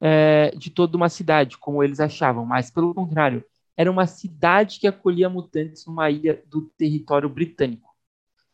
é, 0.00 0.50
de 0.56 0.70
toda 0.70 0.96
uma 0.96 1.08
cidade, 1.08 1.56
como 1.58 1.82
eles 1.82 2.00
achavam, 2.00 2.44
mas 2.44 2.70
pelo 2.70 2.94
contrário, 2.94 3.44
era 3.76 3.90
uma 3.90 4.06
cidade 4.06 4.78
que 4.78 4.86
acolhia 4.86 5.28
mutantes 5.28 5.86
numa 5.86 6.10
ilha 6.10 6.42
do 6.46 6.62
território 6.76 7.28
britânico. 7.28 7.94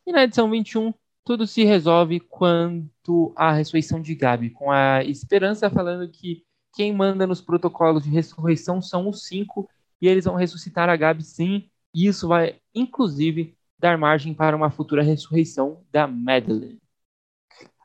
E 0.07 0.13
na 0.13 0.23
edição 0.23 0.49
21, 0.49 0.95
tudo 1.27 1.45
se 1.45 1.65
resolve 1.65 2.21
quanto 2.21 3.33
à 3.35 3.53
ressurreição 3.53 4.01
de 4.01 4.15
Gabi, 4.15 4.51
com 4.51 4.71
a 4.71 5.03
esperança 5.03 5.69
falando 5.69 6.09
que 6.09 6.45
quem 6.73 6.95
manda 6.95 7.27
nos 7.27 7.41
protocolos 7.41 8.05
de 8.05 8.11
ressurreição 8.11 8.81
são 8.81 9.09
os 9.09 9.25
cinco, 9.27 9.69
e 10.01 10.07
eles 10.07 10.25
vão 10.25 10.37
ressuscitar 10.37 10.89
a 10.89 10.95
Gabi 10.95 11.25
sim, 11.25 11.69
e 11.93 12.07
isso 12.07 12.29
vai, 12.29 12.61
inclusive, 12.73 13.57
dar 13.77 13.99
margem 13.99 14.33
para 14.33 14.55
uma 14.57 14.71
futura 14.71 15.03
ressurreição 15.03 15.83
da 15.91 16.07
Madeline. 16.07 16.79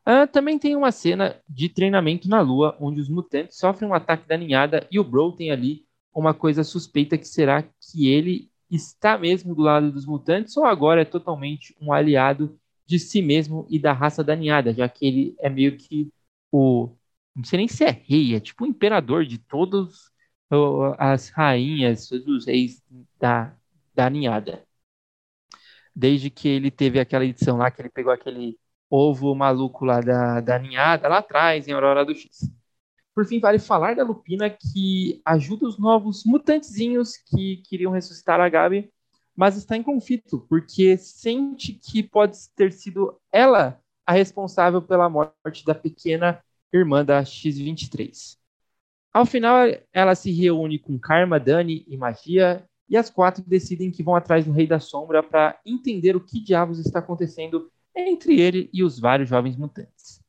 Ah, 0.06 0.28
também 0.28 0.60
tem 0.60 0.76
uma 0.76 0.92
cena 0.92 1.36
de 1.50 1.68
treinamento 1.68 2.30
na 2.30 2.42
Lua, 2.42 2.78
onde 2.80 3.02
os 3.02 3.10
mutantes 3.10 3.58
sofrem 3.58 3.90
um 3.90 3.94
ataque 3.96 4.28
da 4.28 4.38
ninhada 4.38 4.88
e 4.92 5.00
o 5.00 5.04
Bro 5.04 5.32
tem 5.32 5.50
ali 5.50 5.84
uma 6.14 6.34
coisa 6.34 6.64
suspeita 6.64 7.18
que 7.18 7.28
será 7.28 7.64
que 7.64 8.08
ele 8.08 8.52
está 8.70 9.18
mesmo 9.18 9.56
do 9.56 9.64
lado 9.64 9.92
dos 9.92 10.06
mutantes 10.06 10.56
ou 10.58 10.64
agora 10.64 11.02
é 11.02 11.06
totalmente 11.06 11.76
um 11.82 11.92
aliado 11.92 12.61
de 12.92 13.00
si 13.00 13.22
mesmo 13.22 13.66
e 13.70 13.80
da 13.80 13.94
raça 13.94 14.24
da 14.24 14.36
ninhada, 14.36 14.74
já 14.74 14.88
que 14.90 15.06
ele 15.06 15.36
é 15.40 15.50
meio 15.50 15.78
que 15.78 16.12
o 16.52 16.90
não 17.36 17.44
sei 17.46 17.58
nem 17.58 17.68
se 17.68 17.84
é 17.86 17.92
rei, 17.92 18.36
é 18.36 18.40
tipo 18.40 18.66
o 18.66 18.68
imperador 18.68 19.26
de 19.26 19.38
todas 19.38 20.12
as 20.98 21.30
rainhas, 21.30 22.08
todos 22.10 22.28
os 22.28 22.46
reis 22.46 22.84
da, 23.20 23.56
da 23.96 24.10
ninhada 24.10 24.66
desde 25.96 26.30
que 26.30 26.48
ele 26.48 26.72
teve 26.72 27.00
aquela 27.00 27.26
edição 27.26 27.58
lá 27.58 27.70
que 27.72 27.82
ele 27.82 27.90
pegou 27.90 28.12
aquele 28.12 28.58
ovo 28.90 29.34
maluco 29.36 29.86
lá 29.86 30.02
da, 30.02 30.42
da 30.42 30.60
ninhada, 30.60 31.08
lá 31.08 31.20
atrás, 31.20 31.68
em 31.68 31.72
Aurora 31.72 32.06
do 32.06 32.14
X. 32.16 32.52
Por 33.14 33.26
fim, 33.26 33.40
vale 33.40 33.60
falar 33.60 33.96
da 33.96 34.04
Lupina 34.04 34.50
que 34.50 35.22
ajuda 35.26 35.68
os 35.68 35.78
novos 35.78 36.24
mutantezinhos 36.26 37.18
que 37.18 37.58
queriam 37.68 37.92
ressuscitar 37.92 38.40
a 38.40 38.50
Gabi, 38.50 38.92
mas 39.36 39.58
está 39.58 39.76
em 39.78 39.84
conflito, 39.84 40.46
porque 40.50 40.98
sente 40.98 41.74
que 41.74 42.04
pode 42.04 42.38
ter 42.56 42.72
sido 42.72 43.20
ela 43.32 43.80
a 44.06 44.14
responsável 44.14 44.82
pela 44.82 45.10
morte 45.10 45.66
da 45.66 45.76
pequena 45.76 46.44
irmã 46.74 47.04
da 47.04 47.24
X-23. 47.24 48.38
Ao 49.14 49.26
final, 49.26 49.66
ela 49.92 50.16
se 50.16 50.32
reúne 50.32 50.80
com 50.80 50.98
Karma, 50.98 51.40
Dani 51.40 51.86
e 51.88 51.98
Magia 51.98 52.66
e 52.90 52.98
as 52.98 53.10
quatro 53.10 53.44
decidem 53.46 53.92
que 53.92 54.04
vão 54.04 54.16
atrás 54.16 54.46
do 54.46 54.52
Rei 54.52 54.68
da 54.68 54.80
Sombra 54.80 55.22
para 55.24 55.60
entender 55.66 56.16
o 56.16 56.22
que 56.22 56.40
diabos 56.40 56.80
está 56.80 57.00
acontecendo 57.00 57.72
entre 57.96 58.40
ele 58.40 58.70
e 58.74 58.84
os 58.84 59.00
vários 59.00 59.30
jovens 59.30 59.56
mutantes. 59.58 60.22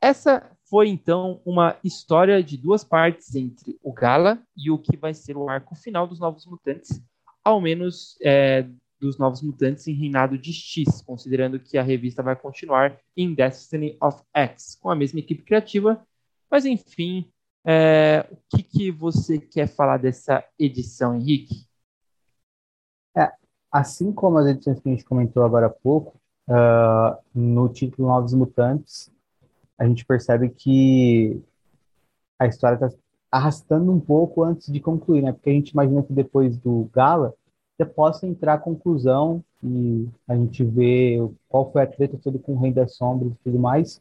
Essa 0.00 0.50
foi 0.68 0.88
então 0.88 1.40
uma 1.44 1.76
história 1.82 2.42
de 2.42 2.56
duas 2.56 2.84
partes 2.84 3.34
entre 3.34 3.78
o 3.82 3.92
Gala 3.92 4.42
e 4.56 4.70
o 4.70 4.78
que 4.78 4.96
vai 4.96 5.12
ser 5.14 5.36
o 5.36 5.48
arco 5.48 5.74
final 5.74 6.06
dos 6.06 6.20
Novos 6.20 6.46
Mutantes, 6.46 7.02
ao 7.48 7.62
menos 7.62 8.18
é, 8.20 8.68
dos 9.00 9.16
Novos 9.16 9.40
Mutantes 9.40 9.88
em 9.88 9.94
Reinado 9.94 10.36
de 10.36 10.52
X, 10.52 11.00
considerando 11.00 11.58
que 11.58 11.78
a 11.78 11.82
revista 11.82 12.22
vai 12.22 12.36
continuar 12.36 12.98
em 13.16 13.32
Destiny 13.32 13.96
of 14.02 14.22
X, 14.34 14.76
com 14.78 14.90
a 14.90 14.94
mesma 14.94 15.20
equipe 15.20 15.42
criativa. 15.42 16.06
Mas 16.50 16.66
enfim, 16.66 17.26
é, 17.64 18.28
o 18.30 18.36
que, 18.50 18.62
que 18.62 18.90
você 18.90 19.38
quer 19.38 19.66
falar 19.66 19.96
dessa 19.96 20.44
edição, 20.58 21.14
Henrique? 21.14 21.66
É, 23.16 23.32
assim 23.72 24.12
como 24.12 24.36
as 24.36 24.46
edições 24.46 24.78
que 24.80 24.88
a 24.90 24.92
gente 24.92 25.04
comentou 25.04 25.42
agora 25.42 25.68
há 25.68 25.70
pouco, 25.70 26.20
uh, 26.48 27.16
no 27.34 27.66
título 27.70 28.08
Novos 28.08 28.34
Mutantes, 28.34 29.10
a 29.78 29.86
gente 29.86 30.04
percebe 30.04 30.50
que 30.50 31.42
a 32.38 32.46
história 32.46 32.74
está 32.74 32.90
arrastando 33.30 33.90
um 33.90 34.00
pouco 34.00 34.42
antes 34.42 34.70
de 34.70 34.80
concluir, 34.80 35.22
né? 35.22 35.32
Porque 35.32 35.48
a 35.48 35.52
gente 35.54 35.70
imagina 35.70 36.02
que 36.02 36.12
depois 36.12 36.58
do 36.58 36.90
Gala 36.92 37.34
já 37.78 37.86
possa 37.86 38.26
entrar 38.26 38.54
a 38.54 38.58
conclusão 38.58 39.42
e 39.62 40.08
a 40.26 40.34
gente 40.34 40.64
vê 40.64 41.18
qual 41.48 41.70
foi 41.70 41.82
a 41.82 41.86
treta 41.86 42.18
toda 42.22 42.38
com 42.38 42.58
Rei 42.58 42.72
das 42.72 42.94
Sombras 42.96 43.32
e 43.32 43.44
tudo 43.44 43.58
mais. 43.58 44.00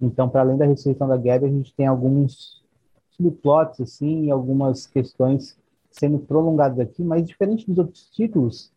Então, 0.00 0.28
para 0.28 0.40
além 0.40 0.56
da 0.56 0.66
ressurreição 0.66 1.06
da 1.06 1.16
Gabi, 1.16 1.44
a 1.44 1.48
gente 1.48 1.74
tem 1.74 1.86
alguns 1.86 2.62
subplots, 3.10 3.80
assim, 3.80 4.24
e 4.24 4.30
algumas 4.30 4.86
questões 4.86 5.56
sendo 5.90 6.18
prolongados 6.18 6.80
aqui, 6.80 7.04
mas 7.04 7.26
diferente 7.26 7.66
dos 7.66 7.78
outros 7.78 8.08
títulos, 8.10 8.72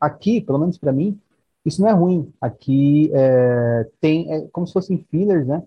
aqui, 0.00 0.40
pelo 0.40 0.58
menos 0.58 0.76
para 0.76 0.92
mim, 0.92 1.18
isso 1.64 1.80
não 1.80 1.88
é 1.88 1.92
ruim. 1.92 2.32
Aqui 2.40 3.10
é, 3.14 3.88
tem 4.00 4.32
é 4.32 4.48
como 4.48 4.66
se 4.66 4.72
fossem 4.72 5.06
fillers, 5.10 5.46
né? 5.46 5.62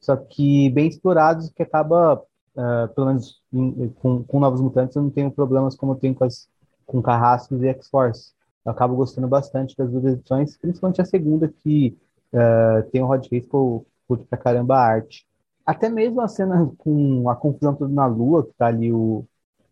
Só 0.00 0.16
que 0.16 0.68
bem 0.70 0.88
explorados, 0.88 1.50
que 1.50 1.62
acaba, 1.62 2.22
é, 2.56 2.86
pelo 2.88 3.06
menos 3.06 3.40
em, 3.52 3.88
com, 4.00 4.22
com 4.24 4.40
Novos 4.40 4.60
Mutantes, 4.60 4.96
eu 4.96 5.02
não 5.02 5.10
tenho 5.10 5.30
problemas 5.30 5.74
como 5.76 5.92
eu 5.92 5.96
tenho 5.96 6.14
com, 6.14 6.24
as, 6.24 6.48
com 6.86 7.02
Carrascos 7.02 7.62
e 7.62 7.68
X-Force. 7.68 8.32
Eu 8.64 8.72
acabo 8.72 8.96
gostando 8.96 9.28
bastante 9.28 9.76
das 9.76 9.90
duas 9.90 10.04
edições, 10.04 10.56
principalmente 10.56 11.00
a 11.00 11.04
segunda, 11.04 11.48
que 11.48 11.96
é, 12.32 12.82
tem 12.90 13.02
o 13.02 13.06
Rod 13.06 13.26
Reis, 13.30 13.46
que 13.46 13.54
eu 13.54 13.86
curto 14.08 14.26
pra 14.26 14.38
caramba 14.38 14.76
a 14.76 14.84
arte. 14.84 15.26
Até 15.64 15.88
mesmo 15.88 16.20
a 16.20 16.28
cena 16.28 16.70
com 16.78 17.28
a 17.28 17.36
confusão 17.36 17.74
toda 17.74 17.92
na 17.92 18.06
lua, 18.06 18.44
que 18.44 18.52
tá 18.52 18.66
ali 18.66 18.92
o, 18.92 19.24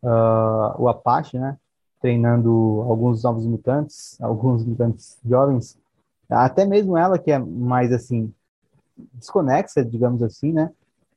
uh, 0.02 0.82
o 0.82 0.88
Apache, 0.88 1.38
né? 1.38 1.58
Treinando 2.00 2.84
alguns 2.88 3.22
novos 3.22 3.46
mutantes, 3.46 4.18
alguns 4.22 4.64
mutantes 4.64 5.18
jovens. 5.24 5.78
Até 6.30 6.64
mesmo 6.64 6.96
ela, 6.96 7.18
que 7.18 7.30
é 7.30 7.38
mais 7.38 7.92
assim, 7.92 8.32
desconexa, 9.14 9.84
digamos 9.84 10.22
assim, 10.22 10.52
né? 10.52 10.70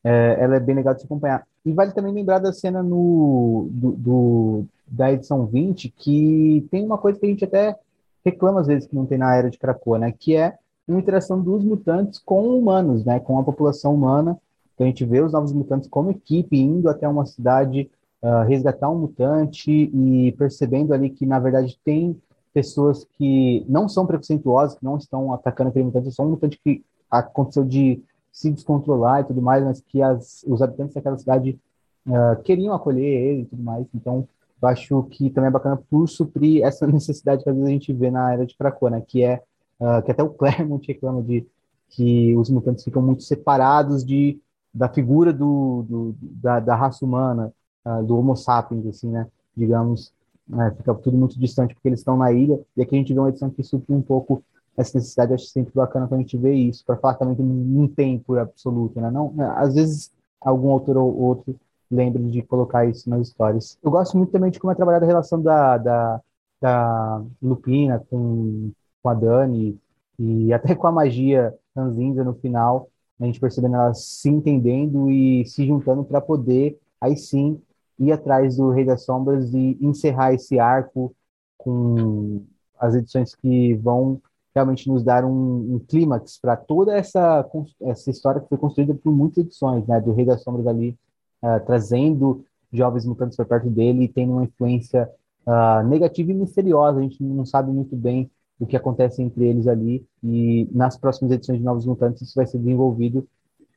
É, 0.08 0.38
ela 0.40 0.56
é 0.56 0.60
bem 0.60 0.76
legal 0.76 0.94
de 0.94 1.00
se 1.00 1.06
acompanhar. 1.08 1.48
E 1.66 1.74
vale 1.74 1.92
também 1.92 2.14
lembrar 2.14 2.38
da 2.38 2.54
cena 2.54 2.84
no, 2.84 3.68
do, 3.72 3.92
do, 3.94 4.66
da 4.88 5.12
edição 5.12 5.48
20, 5.48 5.90
que 5.90 6.68
tem 6.70 6.86
uma 6.86 7.00
coisa 7.00 7.20
que 7.20 7.26
a 7.26 7.30
gente 7.30 7.44
até 7.44 7.76
reclama 8.24 8.62
às 8.62 8.68
vezes 8.68 8.88
que 8.88 8.96
não 8.96 9.08
tem 9.08 9.18
na 9.18 9.36
Era 9.36 9.50
de 9.50 9.58
Krakoa, 9.58 9.98
né? 9.98 10.12
Que 10.12 10.36
é 10.36 10.58
uma 10.88 11.00
interação 11.00 11.42
dos 11.42 11.64
mutantes 11.64 12.20
com 12.20 12.48
humanos, 12.56 13.04
né? 13.04 13.20
Com 13.20 13.40
a 13.40 13.44
população 13.44 13.96
humana 13.96 14.38
Então 14.76 14.86
a 14.86 14.90
gente 14.90 15.04
vê 15.04 15.22
os 15.22 15.34
Novos 15.34 15.52
Mutantes 15.52 15.90
como 15.90 16.12
equipe 16.12 16.56
indo 16.56 16.88
até 16.88 17.08
uma 17.08 17.26
cidade 17.26 17.90
uh, 18.22 18.48
resgatar 18.48 18.90
um 18.92 19.00
mutante 19.00 19.72
e 19.72 20.32
percebendo 20.34 20.94
ali 20.94 21.10
que, 21.10 21.26
na 21.26 21.40
verdade, 21.40 21.80
tem 21.84 22.16
pessoas 22.54 23.06
que 23.18 23.66
não 23.68 23.90
são 23.90 24.06
preconceituosas, 24.06 24.78
que 24.78 24.86
não 24.86 24.98
estão 24.98 25.34
atacando 25.34 25.72
aquele 25.72 25.86
mutante, 25.86 26.10
é 26.10 26.12
só 26.12 26.24
um 26.24 26.30
mutante 26.30 26.60
que 26.64 26.84
aconteceu 27.10 27.66
de 27.66 28.02
se 28.36 28.52
descontrolar 28.52 29.22
e 29.22 29.24
tudo 29.24 29.42
mais, 29.42 29.64
mas 29.64 29.80
que 29.80 30.02
as, 30.02 30.44
os 30.46 30.62
habitantes 30.62 30.94
daquela 30.94 31.18
cidade 31.18 31.58
uh, 32.06 32.44
queriam 32.44 32.76
acolher 32.76 33.06
ele 33.06 33.42
e 33.44 33.46
tudo 33.46 33.64
mais. 33.64 33.88
Então, 33.96 34.28
eu 34.62 34.68
acho 34.68 35.04
que 35.04 35.30
também 35.30 35.48
é 35.48 35.52
bacana 35.52 35.78
por 35.90 36.06
suprir 36.10 36.62
essa 36.62 36.86
necessidade 36.86 37.46
que 37.46 37.50
às 37.50 37.56
vezes 37.56 37.70
a 37.70 37.72
gente 37.72 37.94
vê 37.94 38.12
na 38.12 38.34
era 38.34 38.46
de 38.46 38.58
Krakoa, 38.58 38.90
né? 38.90 39.02
Que 39.08 39.24
é 39.24 39.42
uh, 39.80 40.04
que 40.04 40.12
até 40.12 40.22
o 40.22 40.32
Claremont 40.32 40.86
reclama 40.86 41.24
de 41.24 41.48
que 41.88 42.36
os 42.36 42.50
mutantes 42.50 42.84
ficam 42.84 43.02
muito 43.02 43.24
separados 43.24 44.04
de 44.04 44.38
da 44.74 44.90
figura 44.90 45.32
do, 45.32 45.86
do 45.88 46.16
da, 46.20 46.60
da, 46.60 46.76
raça 46.76 47.06
humana, 47.06 47.54
uh, 47.86 48.04
do 48.04 48.18
Homo 48.18 48.36
sapiens, 48.36 48.86
assim, 48.86 49.10
né? 49.10 49.28
Digamos, 49.56 50.14
né? 50.46 50.74
fica 50.76 50.94
tudo 50.94 51.16
muito 51.16 51.40
distante 51.40 51.74
porque 51.74 51.88
eles 51.88 52.02
estão 52.02 52.18
na 52.18 52.34
ilha. 52.34 52.60
E 52.76 52.82
aqui 52.82 52.96
a 52.96 52.98
gente 52.98 53.14
vê 53.14 53.20
uma 53.20 53.30
edição 53.30 53.50
que 53.50 53.64
supre 53.64 53.96
um 53.96 54.02
pouco 54.02 54.44
essa 54.78 54.98
necessidade. 54.98 55.32
Eu 55.32 55.36
acho 55.36 55.46
sempre 55.46 55.74
bacana 55.74 56.08
quando 56.08 56.20
a 56.20 56.24
gente 56.24 56.38
vê 56.38 56.54
isso, 56.54 56.84
para 56.86 56.98
falar 56.98 57.16
também 57.16 57.36
que 57.36 57.44
não 57.44 57.88
tem 57.88 58.20
por 58.20 58.38
absoluto, 58.38 59.00
né? 59.00 59.10
Não, 59.12 59.32
né? 59.34 59.54
às 59.58 59.76
vezes 59.76 60.12
algum 60.42 60.72
autor 60.72 60.98
ou 60.98 61.18
outro 61.18 61.56
lembra 61.90 62.22
de 62.22 62.42
colocar 62.42 62.86
isso 62.86 63.10
nas 63.10 63.28
histórias. 63.28 63.78
Eu 63.82 63.92
gosto 63.92 64.18
muito 64.18 64.32
também 64.32 64.52
de 64.52 64.60
como 64.60 64.72
é 64.72 64.76
trabalhada 64.76 65.06
a 65.06 65.08
relação 65.08 65.42
da, 65.42 65.78
da, 65.78 66.22
da 66.62 67.24
Lupina 67.42 68.04
com, 68.10 68.72
com 69.02 69.10
a 69.10 69.14
Dani 69.14 69.80
e 70.18 70.54
até 70.54 70.76
com 70.76 70.88
a 70.88 70.92
magia 70.92 71.54
ranzinza 71.76 72.24
no 72.24 72.34
final, 72.34 72.90
a 73.20 73.26
gente 73.26 73.40
percebendo 73.40 73.76
elas 73.76 74.04
se 74.04 74.30
entendendo 74.30 75.10
e 75.10 75.46
se 75.46 75.66
juntando 75.66 76.04
para 76.04 76.22
poder, 76.22 76.78
aí 77.00 77.16
sim, 77.16 77.62
ir 78.00 78.12
atrás 78.12 78.58
do 78.58 78.72
Rei 78.72 78.86
das 78.86 79.04
Sombras 79.04 79.54
e 79.54 79.78
encerrar 79.82 80.34
esse 80.34 80.60
arco 80.60 81.16
com 81.58 82.44
as 82.80 82.96
edições 82.96 83.36
que 83.36 83.74
vão 83.76 84.22
realmente 84.56 84.88
nos 84.88 85.04
dar 85.04 85.26
um, 85.26 85.76
um 85.76 85.80
clímax 85.80 86.40
para 86.40 86.56
toda 86.56 86.96
essa, 86.96 87.46
essa 87.82 88.10
história 88.10 88.40
que 88.40 88.48
foi 88.48 88.58
construída 88.58 88.96
por 88.96 89.12
muitas 89.12 89.40
edições, 89.40 89.86
né, 89.86 90.00
do 90.00 90.14
Rei 90.14 90.26
das 90.26 90.42
Sombras 90.42 90.66
ali, 90.66 90.98
uh, 91.44 91.64
trazendo 91.66 92.46
jovens 92.72 93.06
mutantes 93.06 93.36
para 93.36 93.46
perto 93.46 93.70
dele 93.70 94.06
e 94.06 94.08
tendo 94.08 94.34
uma 94.34 94.44
influência 94.46 95.10
uh, 95.46 95.86
negativa 95.86 96.32
e 96.32 96.34
misteriosa, 96.34 97.00
a 97.00 97.02
gente 97.02 97.22
não 97.22 97.46
sabe 97.46 97.72
muito 97.72 97.96
bem 97.96 98.32
do 98.58 98.66
que 98.66 98.78
acontece 98.78 99.22
entre 99.22 99.46
eles 99.46 99.68
ali, 99.68 100.06
e 100.24 100.70
nas 100.72 100.98
próximas 100.98 101.34
edições 101.34 101.60
de 101.60 101.66
Novos 101.66 101.86
Mutantes 101.86 102.22
isso 102.22 102.36
vai 102.36 102.46
ser 102.46 102.58
desenvolvido. 102.58 103.28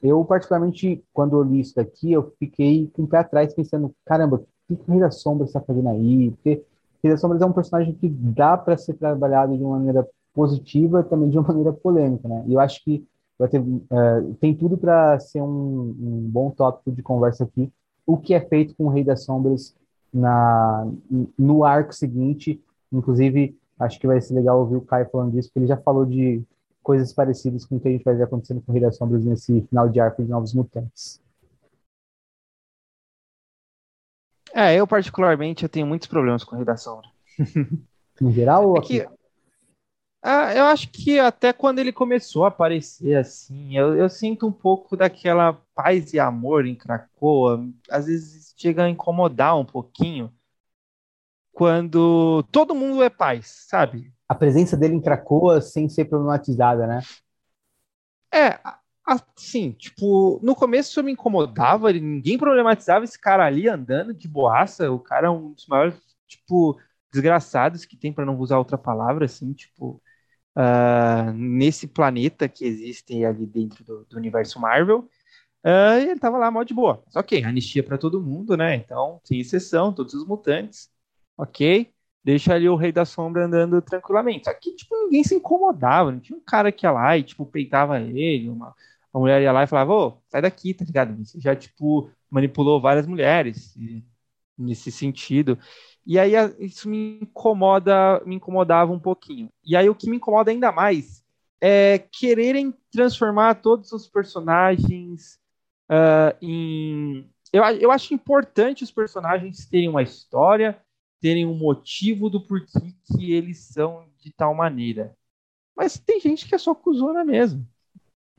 Eu, 0.01 0.25
particularmente, 0.25 1.03
quando 1.13 1.37
eu 1.37 1.43
li 1.43 1.59
isso 1.59 1.75
daqui, 1.75 2.13
eu 2.13 2.33
fiquei 2.39 2.89
com 2.93 3.03
o 3.03 3.07
pé 3.09 3.19
atrás 3.19 3.53
pensando, 3.53 3.93
caramba, 4.05 4.37
o 4.71 4.77
que 4.77 4.81
o 4.89 4.93
Rei 4.93 5.01
das 5.01 5.21
Sombras 5.21 5.49
está 5.49 5.61
fazendo 5.61 5.89
aí? 5.89 6.31
Porque 6.31 6.63
Rei 7.03 7.13
das 7.13 7.21
Sombras 7.21 7.43
é 7.43 7.47
um 7.47 7.53
personagem 7.53 7.93
que 7.95 8.09
dá 8.09 8.57
para 8.57 8.77
ser 8.77 8.95
trabalhado 8.95 9.57
de 9.57 9.65
uma 9.65 9.77
maneira 9.77 10.07
positiva 10.35 11.03
também 11.03 11.31
de 11.31 11.39
uma 11.39 11.47
maneira 11.49 11.73
polêmica, 11.73 12.29
né? 12.29 12.45
E 12.47 12.55
eu 12.55 12.61
acho 12.61 12.83
que 12.85 13.07
vai 13.39 13.49
ter, 13.49 13.61
uh, 13.61 14.35
tem 14.41 14.55
tudo 14.55 14.77
para 14.77 15.19
ser 15.21 15.41
um, 15.41 15.95
um, 16.01 16.29
bom 16.29 16.51
tópico 16.51 16.91
de 16.91 17.03
conversa 17.03 17.45
aqui. 17.45 17.73
O 18.07 18.17
que 18.17 18.35
é 18.35 18.41
feito 18.41 18.75
com 18.75 18.85
o 18.85 18.89
Rei 18.89 19.05
das 19.05 19.25
Sombras 19.25 19.77
na, 20.13 20.89
no 21.39 21.65
arco 21.65 21.95
seguinte, 21.95 22.61
inclusive 22.93 23.57
Acho 23.79 24.01
que 24.01 24.07
vai 24.07 24.21
ser 24.21 24.35
legal 24.35 24.59
ouvir 24.59 24.77
o 24.77 24.81
Caio 24.81 25.09
falando 25.09 25.33
disso, 25.33 25.49
porque 25.49 25.61
ele 25.61 25.67
já 25.69 25.77
falou 25.77 26.05
de 26.05 26.43
coisas 26.83 27.13
parecidas 27.13 27.65
com 27.65 27.77
o 27.77 27.81
que 27.81 27.87
a 27.87 27.91
gente 27.93 28.05
vai 28.05 28.15
ver 28.17 28.25
acontecendo 28.25 28.61
com 28.61 28.73
o 28.73 28.75
Rei 28.75 28.83
das 28.83 28.97
Sombras 28.97 29.25
nesse 29.25 29.61
final 29.63 29.89
de 29.89 30.01
arco 30.01 30.23
de 30.23 30.29
Novos 30.29 30.53
Mutantes. 30.53 31.21
É, 34.53 34.75
eu 34.75 34.87
particularmente 34.87 35.63
eu 35.63 35.69
tenho 35.69 35.87
muitos 35.87 36.09
problemas 36.09 36.43
com 36.43 36.55
o 36.55 36.57
Rei 36.57 36.65
da 36.65 36.77
Sombra. 36.77 37.09
em 38.21 38.33
geral 38.33 38.69
ou 38.69 38.77
é 38.77 38.81
aqui? 38.81 39.01
Que, 39.01 39.09
ah, 40.23 40.53
eu 40.55 40.65
acho 40.67 40.91
que 40.91 41.19
até 41.19 41.53
quando 41.53 41.79
ele 41.79 41.93
começou 41.93 42.45
a 42.45 42.49
aparecer 42.49 43.17
assim, 43.17 43.77
eu, 43.77 43.95
eu 43.97 44.09
sinto 44.09 44.47
um 44.47 44.53
pouco 44.53 44.97
daquela 44.97 45.53
paz 45.75 46.13
e 46.13 46.19
amor 46.19 46.67
em 46.67 46.75
Krakoa. 46.75 47.65
Às 47.91 48.07
vezes 48.07 48.55
chega 48.57 48.85
a 48.85 48.89
incomodar 48.89 49.57
um 49.59 49.65
pouquinho 49.65 50.33
quando 51.53 52.43
todo 52.53 52.75
mundo 52.75 53.03
é 53.03 53.11
paz, 53.11 53.67
sabe? 53.69 54.13
A 54.29 54.35
presença 54.35 54.77
dele 54.77 54.95
em 54.95 55.01
Cracoa 55.01 55.61
sem 55.61 55.89
ser 55.89 56.05
problematizada, 56.05 56.87
né? 56.87 57.01
É, 58.33 58.61
assim, 59.05 59.73
tipo, 59.73 60.39
no 60.43 60.55
começo 60.55 60.99
eu 61.01 61.05
me 61.05 61.13
incomodava, 61.13 61.93
ninguém 61.93 62.37
problematizava 62.37 63.05
esse 63.05 63.19
cara 63.19 63.47
ali 63.47 63.69
andando 63.69 64.13
de 64.13 64.29
boaça, 64.29 64.91
o 64.91 64.99
cara 65.01 65.29
é 65.29 65.31
um 65.31 65.53
dos 65.53 65.67
maiores, 65.67 65.95
tipo, 66.27 66.79
desgraçados 67.11 67.85
que 67.85 67.97
tem, 67.97 68.13
para 68.13 68.27
não 68.27 68.39
usar 68.39 68.59
outra 68.59 68.77
palavra, 68.77 69.25
assim, 69.25 69.53
tipo, 69.53 70.01
uh, 70.59 71.33
nesse 71.33 71.87
planeta 71.87 72.49
que 72.49 72.65
existe 72.65 73.25
ali 73.25 73.47
dentro 73.47 73.85
do, 73.85 74.05
do 74.05 74.17
universo 74.19 74.61
Marvel, 74.61 75.09
uh, 75.65 75.99
ele 76.01 76.19
tava 76.19 76.39
lá 76.39 76.51
mal 76.51 76.65
de 76.65 76.75
boa. 76.75 77.03
Só 77.09 77.23
que 77.23 77.45
anistia 77.45 77.83
para 77.83 77.99
todo 77.99 78.21
mundo, 78.21 78.57
né? 78.57 78.77
Então, 78.77 79.21
sem 79.25 79.41
exceção, 79.41 79.93
todos 79.93 80.15
os 80.15 80.27
mutantes 80.27 80.91
ok? 81.39 81.93
Deixa 82.25 82.55
ali 82.55 82.69
o 82.69 82.77
Rei 82.77 82.93
da 82.93 83.05
Sombra 83.05 83.47
andando 83.47 83.81
tranquilamente. 83.81 84.51
Aqui, 84.51 84.75
tipo, 84.75 84.95
ninguém 85.05 85.25
se 85.25 85.35
incomodava, 85.37 86.11
não 86.13 86.21
tinha 86.21 86.37
um 86.37 86.43
cara 86.43 86.73
que 86.73 86.85
ia 86.85 86.91
lá 86.91 87.17
e, 87.17 87.23
tipo, 87.23 87.47
peitava 87.47 88.01
ele, 88.01 88.51
uma, 88.51 88.75
uma 89.13 89.21
mulher 89.21 89.41
ia 89.41 89.53
lá 89.53 89.63
e 89.63 89.67
falava, 89.67 89.93
ô, 89.95 90.23
sai 90.29 90.43
daqui, 90.43 90.75
tá 90.75 90.85
ligado? 90.85 91.17
Você 91.25 91.41
já, 91.41 91.55
tipo, 91.57 92.11
manipulou 92.31 92.81
várias 92.81 93.07
mulheres 93.07 93.75
e, 93.77 94.05
nesse 94.59 94.91
sentido. 94.91 95.59
E 96.07 96.19
aí 96.19 96.33
isso 96.59 96.89
me 96.89 97.21
incomoda, 97.21 98.23
me 98.25 98.37
incomodava 98.37 98.93
um 98.93 98.99
pouquinho. 98.99 99.51
E 99.65 99.77
aí 99.77 99.89
o 99.89 99.95
que 99.95 100.09
me 100.09 100.17
incomoda 100.17 100.51
ainda 100.51 100.73
mais 100.73 101.23
é 101.61 101.99
quererem 101.99 102.75
transformar 102.91 103.57
todos 103.57 103.93
os 103.93 104.09
personagens 104.09 105.39
uh, 105.91 106.37
em. 106.41 107.29
Eu, 107.53 107.63
eu 107.65 107.91
acho 107.91 108.15
importante 108.15 108.85
os 108.85 108.91
personagens 108.91 109.67
terem 109.67 109.89
uma 109.89 110.03
história, 110.03 110.81
terem 111.21 111.47
um 111.47 111.55
motivo 111.55 112.29
do 112.29 112.47
porquê 112.47 112.95
que 113.05 113.33
eles 113.33 113.59
são 113.59 114.07
de 114.19 114.33
tal 114.33 114.55
maneira. 114.55 115.17
Mas 115.77 115.99
tem 115.99 116.21
gente 116.21 116.47
que 116.47 116.55
é 116.55 116.59
só 116.59 116.75
cuzona 116.75 117.25
mesmo. 117.25 117.67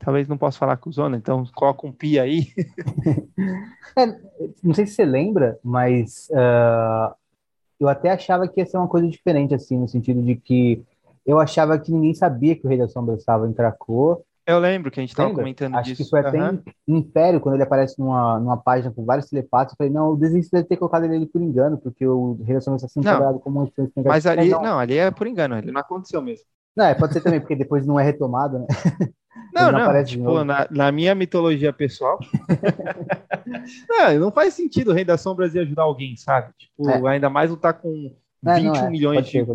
Talvez 0.02 0.26
não 0.26 0.38
possa 0.38 0.58
falar 0.58 0.76
cuzona, 0.76 1.16
então 1.16 1.44
coloca 1.54 1.86
um 1.86 1.92
pi 1.92 2.18
aí. 2.18 2.48
é, 3.96 4.06
não 4.62 4.74
sei 4.74 4.86
se 4.86 4.94
você 4.94 5.04
lembra, 5.04 5.58
mas 5.62 6.28
uh, 6.30 7.14
eu 7.78 7.88
até 7.88 8.10
achava 8.10 8.48
que 8.48 8.60
ia 8.60 8.66
ser 8.66 8.78
uma 8.78 8.88
coisa 8.88 9.06
diferente, 9.06 9.54
assim, 9.54 9.78
no 9.78 9.86
sentido 9.86 10.22
de 10.22 10.36
que 10.36 10.82
eu 11.24 11.38
achava 11.38 11.78
que 11.78 11.92
ninguém 11.92 12.14
sabia 12.14 12.56
que 12.56 12.66
o 12.66 12.68
Rei 12.68 12.78
da 12.78 12.88
Sombra 12.88 13.14
estava 13.14 13.46
em 13.46 13.52
Krakoa, 13.52 14.20
eu 14.50 14.58
lembro 14.58 14.90
que 14.90 14.98
a 14.98 15.02
gente 15.02 15.10
estava 15.10 15.32
comentando 15.32 15.76
Acho 15.76 15.90
disso. 15.90 16.02
que 16.02 16.10
foi 16.10 16.20
até 16.20 16.42
uhum. 16.42 16.60
em 16.88 16.96
Império, 16.96 17.40
quando 17.40 17.54
ele 17.54 17.62
aparece 17.62 17.98
numa, 17.98 18.40
numa 18.40 18.56
página 18.56 18.92
com 18.92 19.04
vários 19.04 19.28
telepatos. 19.28 19.74
Eu 19.74 19.76
falei, 19.76 19.92
não, 19.92 20.12
o 20.12 20.16
desenho 20.16 20.44
deve 20.50 20.66
ter 20.66 20.76
colocado 20.76 21.04
ele 21.04 21.26
por 21.26 21.40
engano, 21.40 21.78
porque 21.78 22.04
o 22.04 22.36
relacionamento 22.44 22.84
assim 22.84 23.00
trabalhado 23.00 23.38
como 23.38 23.62
um 23.62 23.70
Mas 24.04 24.26
ali, 24.26 24.48
não. 24.48 24.60
não. 24.60 24.78
ali 24.78 24.98
é 24.98 25.10
por 25.10 25.28
engano, 25.28 25.56
ele 25.56 25.70
não 25.70 25.80
aconteceu 25.80 26.20
mesmo. 26.20 26.44
Não, 26.76 26.84
é, 26.84 26.94
pode 26.94 27.12
ser 27.12 27.20
também, 27.20 27.40
porque 27.40 27.54
depois 27.54 27.86
não 27.86 27.98
é 27.98 28.02
retomado, 28.02 28.58
né? 28.58 28.66
Não, 29.52 29.72
não, 29.72 29.92
não 29.92 30.04
tipo, 30.04 30.44
na, 30.44 30.66
na, 30.70 30.92
minha 30.92 31.14
mitologia 31.14 31.72
pessoal, 31.72 32.18
não, 33.88 34.18
não 34.18 34.30
faz 34.30 34.54
sentido 34.54 34.90
o 34.90 34.94
Rei 34.94 35.04
das 35.04 35.20
Sombras 35.20 35.54
ir 35.54 35.60
ajudar 35.60 35.82
alguém, 35.82 36.16
sabe? 36.16 36.52
Tipo, 36.58 36.88
é. 36.88 37.12
ainda 37.12 37.28
mais 37.28 37.50
lutar 37.50 37.74
com 37.74 38.14
21 38.42 38.74
é, 38.74 38.78
é. 38.78 38.90
milhões 38.90 39.26
de, 39.26 39.32
ser, 39.32 39.46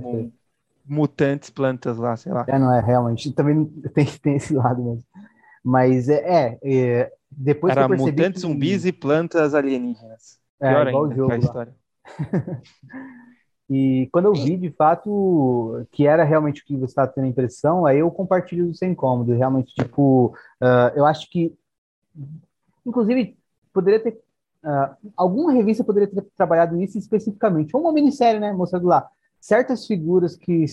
mutantes 0.88 1.50
plantas 1.50 1.98
lá, 1.98 2.16
sei 2.16 2.32
lá. 2.32 2.46
É, 2.48 2.60
não 2.60 2.74
é, 2.74 2.80
realmente. 2.80 3.32
Também 3.32 3.66
tem, 3.94 4.06
tem 4.06 4.36
esse 4.36 4.54
lado 4.54 4.84
mesmo. 4.84 5.04
Mas 5.64 6.10
é, 6.10 6.24
é, 6.24 6.60
é 6.64 7.12
depois 7.32 7.72
Era 7.72 7.82
que 7.82 7.86
eu 7.86 7.98
percebi 7.98 8.22
mutantes, 8.22 8.42
que... 8.42 8.48
zumbis 8.48 8.86
e 8.86 8.92
plantas 8.92 9.56
alienígenas. 9.56 10.40
É, 10.60 10.70
Pior 10.70 10.88
igual 10.88 11.04
ainda, 11.04 11.16
o 11.16 11.18
jogo 11.18 11.34
a 11.34 11.38
história. 11.38 11.76
e 13.69 14.08
quando 14.12 14.25
eu 14.25 14.34
vi, 14.34 14.58
de 14.58 14.69
fato, 14.71 15.86
que 15.91 16.06
era 16.06 16.23
realmente 16.23 16.62
o 16.62 16.65
que 16.65 16.75
você 16.75 16.86
estava 16.86 17.12
tendo 17.12 17.25
a 17.25 17.30
impressão, 17.30 17.86
aí 17.86 17.99
eu 17.99 18.12
compartilho 18.12 18.67
do 18.67 18.75
seu 18.75 18.88
incômodo. 18.88 19.34
Realmente, 19.34 19.73
tipo, 19.73 20.36
uh, 20.62 20.95
eu 20.95 21.06
acho 21.06 21.30
que, 21.30 21.54
inclusive, 22.86 23.38
poderia 23.73 23.99
ter 23.99 24.21
Uh, 24.65 25.12
alguma 25.15 25.51
revista 25.51 25.84
poderia 25.84 26.08
ter 26.08 26.25
trabalhado 26.36 26.82
isso 26.82 26.97
especificamente, 26.97 27.75
ou 27.75 27.84
uma 27.84 27.93
minissérie, 27.93 28.39
né, 28.39 28.51
mostrando 28.51 28.88
lá 28.88 29.08
certas 29.39 29.86
figuras 29.86 30.36
que 30.36 30.65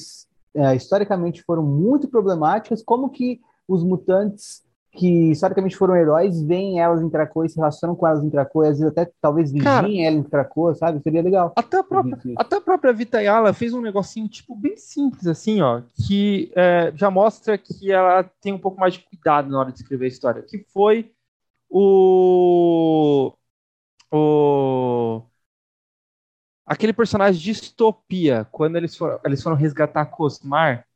é, 0.54 0.74
historicamente 0.74 1.42
foram 1.42 1.62
muito 1.62 2.08
problemáticas, 2.08 2.82
como 2.82 3.10
que 3.10 3.38
os 3.68 3.84
mutantes 3.84 4.62
que 4.94 5.30
historicamente 5.30 5.76
foram 5.76 5.96
heróis 5.96 6.42
veem 6.42 6.78
elas 6.78 7.00
em 7.00 7.08
Krakoa 7.08 7.46
e 7.46 7.48
se 7.48 7.56
relacionam 7.56 7.96
com 7.96 8.06
elas 8.06 8.22
em 8.22 8.28
Krakoa, 8.28 8.66
e 8.66 8.68
às 8.68 8.78
vezes 8.78 8.92
até 8.92 9.10
talvez 9.20 9.50
vigiem 9.50 10.06
ela 10.06 10.16
em 10.16 10.22
Krakoa, 10.22 10.74
sabe? 10.74 11.02
Seria 11.02 11.22
legal. 11.22 11.52
Até 11.56 11.78
a 11.78 11.82
própria, 11.82 12.18
até 12.36 12.56
a 12.56 12.60
própria 12.60 12.92
Vita 12.92 13.22
Yala 13.22 13.54
fez 13.54 13.72
um 13.72 13.80
negocinho, 13.80 14.28
tipo, 14.28 14.54
bem 14.54 14.76
simples, 14.76 15.26
assim, 15.26 15.62
ó, 15.62 15.80
que 16.06 16.52
é, 16.54 16.92
já 16.94 17.10
mostra 17.10 17.56
que 17.56 17.90
ela 17.90 18.22
tem 18.40 18.52
um 18.52 18.58
pouco 18.58 18.78
mais 18.78 18.94
de 18.94 19.00
cuidado 19.00 19.50
na 19.50 19.58
hora 19.58 19.72
de 19.72 19.78
escrever 19.78 20.04
a 20.04 20.08
história, 20.08 20.42
que 20.42 20.58
foi 20.72 21.10
o. 21.70 23.32
O. 24.12 25.22
Aquele 26.66 26.92
personagem 26.92 27.40
de 27.40 27.44
distopia, 27.46 28.46
quando 28.52 28.76
eles 28.76 28.94
foram, 28.94 29.18
eles 29.24 29.42
foram 29.42 29.56
resgatar 29.56 30.06
Cosmar, 30.06 30.86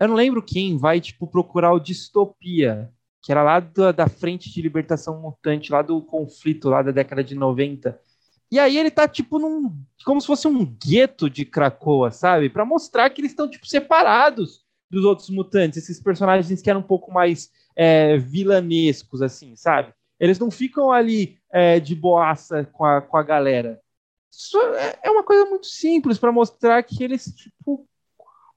eu 0.00 0.08
não 0.08 0.14
lembro 0.14 0.42
quem 0.42 0.78
vai, 0.78 1.00
tipo, 1.00 1.26
procurar 1.26 1.72
o 1.72 1.78
distopia, 1.78 2.90
que 3.22 3.30
era 3.30 3.42
lá 3.42 3.60
da, 3.60 3.92
da 3.92 4.08
frente 4.08 4.52
de 4.52 4.60
libertação 4.60 5.20
mutante, 5.20 5.70
lá 5.70 5.80
do 5.80 6.02
conflito, 6.02 6.68
lá 6.68 6.82
da 6.82 6.90
década 6.90 7.22
de 7.22 7.34
90. 7.34 7.98
E 8.50 8.58
aí 8.58 8.76
ele 8.76 8.90
tá, 8.90 9.06
tipo, 9.08 9.38
num. 9.38 9.72
como 10.04 10.20
se 10.20 10.26
fosse 10.26 10.46
um 10.48 10.64
gueto 10.64 11.30
de 11.30 11.44
Krakoa, 11.44 12.10
sabe? 12.10 12.50
para 12.50 12.64
mostrar 12.64 13.08
que 13.10 13.20
eles 13.20 13.30
estão, 13.30 13.48
tipo, 13.48 13.66
separados 13.66 14.62
dos 14.90 15.04
outros 15.04 15.30
mutantes, 15.30 15.78
esses 15.78 15.98
personagens 15.98 16.60
que 16.60 16.68
eram 16.68 16.80
um 16.80 16.84
pouco 16.84 17.10
mais 17.10 17.50
é, 17.74 18.18
vilanescos, 18.18 19.22
assim, 19.22 19.56
sabe? 19.56 19.94
Eles 20.20 20.38
não 20.38 20.50
ficam 20.50 20.92
ali 20.92 21.38
é, 21.50 21.80
de 21.80 21.94
boaça 21.94 22.64
com 22.72 22.84
a, 22.84 23.00
com 23.00 23.16
a 23.16 23.22
galera. 23.22 23.80
Isso 24.30 24.58
é, 24.58 24.98
é 25.04 25.10
uma 25.10 25.22
coisa 25.22 25.46
muito 25.46 25.66
simples 25.66 26.18
para 26.18 26.30
mostrar 26.30 26.82
que 26.82 27.02
eles, 27.02 27.24
tipo, 27.34 27.88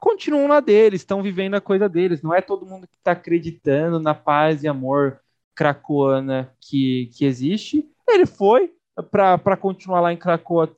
continuam 0.06 0.48
na 0.48 0.60
deles, 0.60 1.02
estão 1.02 1.24
vivendo 1.24 1.56
a 1.56 1.62
coisa 1.62 1.90
deles. 1.90 2.22
Não 2.22 2.32
é 2.32 2.40
todo 2.40 2.66
mundo 2.66 2.86
que 2.88 2.96
está 2.96 3.14
acreditando 3.14 4.00
na 4.00 4.14
paz 4.14 4.62
e 4.62 4.68
amor 4.68 5.20
cracoana 5.56 6.54
que, 6.62 7.10
que 7.16 7.26
existe. 7.26 7.90
Ele 8.08 8.28
foi 8.28 8.72
para 9.10 9.58
continuar 9.58 10.02
lá 10.02 10.14
em 10.14 10.18
Cracoa 10.18 10.72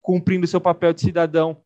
cumprindo 0.00 0.48
seu 0.48 0.60
papel 0.60 0.92
de 0.92 1.00
cidadão. 1.00 1.62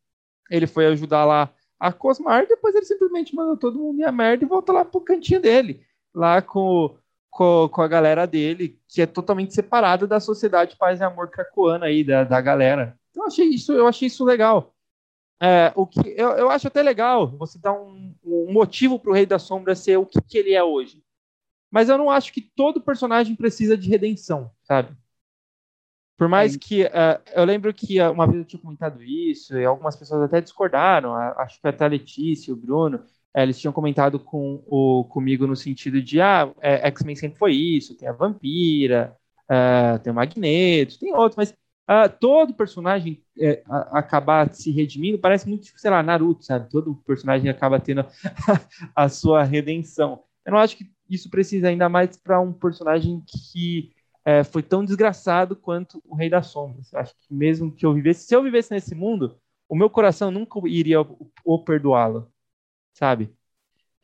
Ele 0.51 0.67
foi 0.67 0.85
ajudar 0.89 1.25
lá 1.25 1.51
a 1.81 1.91
Cosmar, 1.91 2.47
depois 2.47 2.75
ele 2.75 2.85
simplesmente 2.85 3.35
mandou 3.35 3.57
todo 3.57 3.79
mundo 3.79 4.01
ir 4.01 4.05
a 4.05 4.13
merda 4.13 4.45
e 4.45 4.49
volta 4.49 4.73
lá 4.73 4.85
pro 4.85 5.01
cantinho 5.01 5.41
dele, 5.41 5.83
lá 6.15 6.43
com, 6.43 6.97
com, 7.31 7.69
com 7.71 7.83
a 7.83 7.89
galera 7.89 8.27
dele, 8.27 8.79
que 8.89 9.01
é 9.01 9.07
totalmente 9.07 9.55
separada 9.55 10.07
da 10.07 10.21
sociedade 10.21 10.77
paz 10.77 11.01
e 11.01 11.05
amor 11.05 11.31
cracoana 11.31 11.87
aí, 11.87 12.05
da, 12.05 12.25
da 12.25 12.41
galera. 12.43 12.99
Eu 13.15 13.25
achei 13.25 13.47
isso, 13.47 13.73
eu 13.73 13.87
achei 13.87 14.07
isso 14.07 14.25
legal. 14.25 14.76
É, 15.41 15.73
o 15.75 15.87
que 15.87 16.01
eu, 16.17 16.31
eu 16.31 16.51
acho 16.51 16.67
até 16.67 16.83
legal 16.83 17.29
você 17.29 17.59
dar 17.59 17.73
um, 17.73 18.15
um 18.25 18.53
motivo 18.53 18.99
para 18.99 19.11
o 19.11 19.15
Rei 19.15 19.27
da 19.27 19.39
Sombra 19.39 19.75
ser 19.75 19.99
o 19.99 20.07
que, 20.07 20.21
que 20.21 20.39
ele 20.39 20.55
é 20.55 20.65
hoje. 20.65 21.03
Mas 21.71 21.89
eu 21.89 21.99
não 21.99 22.11
acho 22.11 22.33
que 22.33 22.41
todo 22.41 22.81
personagem 22.81 23.37
precisa 23.37 23.77
de 23.77 23.89
redenção, 23.89 24.51
sabe? 24.63 24.97
Por 26.17 26.29
mais 26.29 26.57
que. 26.57 26.85
Uh, 26.85 27.21
eu 27.35 27.45
lembro 27.45 27.73
que 27.75 28.01
uh, 28.01 28.11
uma 28.11 28.27
vez 28.27 28.39
eu 28.39 28.45
tinha 28.45 28.63
comentado 28.63 29.03
isso, 29.03 29.57
e 29.57 29.65
algumas 29.65 29.95
pessoas 29.97 30.23
até 30.23 30.41
discordaram. 30.41 31.15
Acho 31.15 31.61
que 31.61 31.69
até 31.69 31.85
a 31.85 31.89
Letícia, 31.89 32.55
o 32.55 32.57
Bruno, 32.57 33.05
eh, 33.35 33.43
eles 33.43 33.59
tinham 33.61 33.73
comentado 33.73 34.19
com 34.19 34.65
o, 34.67 35.05
comigo 35.05 35.47
no 35.47 35.55
sentido 35.55 36.01
de: 36.01 36.21
ah, 36.21 36.51
é, 36.61 36.89
X-Men 36.89 37.17
sempre 37.17 37.39
foi 37.39 37.53
isso, 37.53 37.95
tem 37.97 38.09
a 38.09 38.13
Vampira, 38.13 39.15
tem 40.03 40.11
o 40.11 40.17
Magneto, 40.17 40.99
tem 40.99 41.15
outros, 41.15 41.37
mas 41.37 41.55
todo 42.21 42.55
personagem 42.55 43.23
é, 43.39 43.63
acabar 43.93 44.53
se 44.53 44.71
redimindo 44.71 45.19
parece 45.19 45.49
muito, 45.49 45.67
sei 45.77 45.91
lá, 45.91 46.03
Naruto, 46.03 46.45
sabe? 46.45 46.69
Todo 46.69 46.97
personagem 47.07 47.49
acaba 47.49 47.79
tendo 47.79 48.05
a 48.95 49.09
sua 49.09 49.43
redenção. 49.45 50.25
Eu 50.45 50.53
não 50.53 50.59
acho 50.59 50.77
que 50.77 50.91
isso 51.09 51.31
precisa 51.31 51.69
ainda 51.69 51.89
mais 51.89 52.17
para 52.17 52.41
um 52.41 52.53
personagem 52.53 53.23
que 53.27 53.93
é, 54.25 54.43
foi 54.43 54.63
tão 54.63 54.85
desgraçado 54.85 55.55
quanto 55.55 56.03
o 56.05 56.17
Rei 56.17 56.29
das 56.29 56.49
Sombras. 56.49 56.93
Acho 56.95 57.15
que 57.17 57.33
mesmo 57.33 57.73
que 57.73 57.87
eu 57.87 57.95
vivesse, 57.95 58.27
se 58.27 58.35
eu 58.35 58.43
vivesse 58.43 58.73
nesse 58.73 58.95
mundo, 58.95 59.39
o 59.69 59.77
meu 59.77 59.89
coração 59.89 60.31
nunca 60.31 60.59
iria 60.69 61.01
o, 61.01 61.31
o 61.45 61.63
perdoá-lo, 61.65 62.33
sabe? 62.95 63.36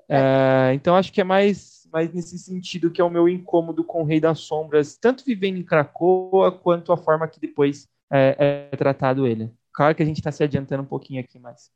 É. 0.09 0.71
É, 0.71 0.75
então 0.75 0.97
acho 0.97 1.13
que 1.13 1.21
é 1.21 1.25
mais, 1.25 1.89
mais 1.93 2.13
nesse 2.13 2.39
sentido 2.39 2.91
que 2.91 3.01
é 3.01 3.05
o 3.05 3.11
meu 3.11 3.29
incômodo 3.29 3.85
com 3.85 4.03
o 4.03 4.05
Rei 4.05 4.21
das 4.21 4.41
Sombras, 4.41 4.97
tanto 4.97 5.25
vivendo 5.25 5.57
em 5.57 5.65
Cracoa 5.65 6.53
quanto 6.53 6.93
a 6.93 6.97
forma 6.97 7.29
que 7.29 7.41
depois 7.41 7.89
é, 8.11 8.69
é 8.73 8.77
tratado 8.77 9.27
ele. 9.27 9.51
Claro 9.73 9.95
que 9.95 10.03
a 10.03 10.07
gente 10.07 10.19
está 10.19 10.31
se 10.31 10.43
adiantando 10.43 10.83
um 10.83 10.87
pouquinho 10.87 11.21
aqui, 11.21 11.39
mas. 11.39 11.71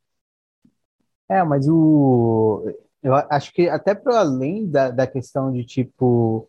É, 1.28 1.42
mas 1.42 1.66
o. 1.68 2.70
Eu 3.02 3.14
acho 3.14 3.52
que 3.52 3.68
até 3.68 3.94
para 3.94 4.20
além 4.20 4.68
da, 4.68 4.90
da 4.90 5.06
questão 5.06 5.52
de 5.52 5.64
tipo 5.64 6.48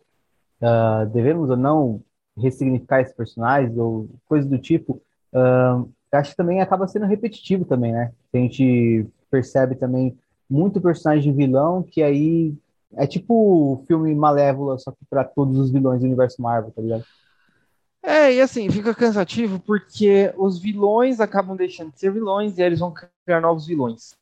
uh, 0.60 1.06
devemos 1.06 1.50
ou 1.50 1.56
não 1.56 2.02
ressignificar 2.36 3.00
esses 3.00 3.14
personagens 3.14 3.76
ou 3.76 4.08
coisas 4.26 4.48
do 4.48 4.58
tipo, 4.58 5.00
uh, 5.32 5.90
acho 6.12 6.30
que 6.30 6.36
também 6.36 6.60
acaba 6.60 6.86
sendo 6.86 7.06
repetitivo 7.06 7.64
também, 7.64 7.92
né? 7.92 8.12
A 8.32 8.36
gente 8.36 9.06
percebe 9.30 9.74
também 9.74 10.16
muito 10.48 10.80
personagem 10.80 11.32
vilão 11.32 11.82
que 11.82 12.02
aí 12.02 12.54
é 12.96 13.06
tipo 13.06 13.34
o 13.34 13.84
filme 13.86 14.14
Malévola, 14.14 14.78
só 14.78 14.90
que 14.90 15.04
para 15.08 15.24
todos 15.24 15.58
os 15.58 15.70
vilões 15.70 16.00
do 16.00 16.06
universo 16.06 16.40
Marvel, 16.40 16.72
tá 16.72 16.80
ligado? 16.80 17.04
É, 18.02 18.32
e 18.32 18.40
assim, 18.40 18.70
fica 18.70 18.94
cansativo 18.94 19.58
porque 19.60 20.32
os 20.36 20.58
vilões 20.58 21.20
acabam 21.20 21.56
deixando 21.56 21.92
de 21.92 22.00
ser 22.00 22.12
vilões 22.12 22.56
e 22.56 22.62
eles 22.62 22.78
vão 22.78 22.94
criar 23.24 23.40
novos 23.40 23.66
vilões. 23.66 24.16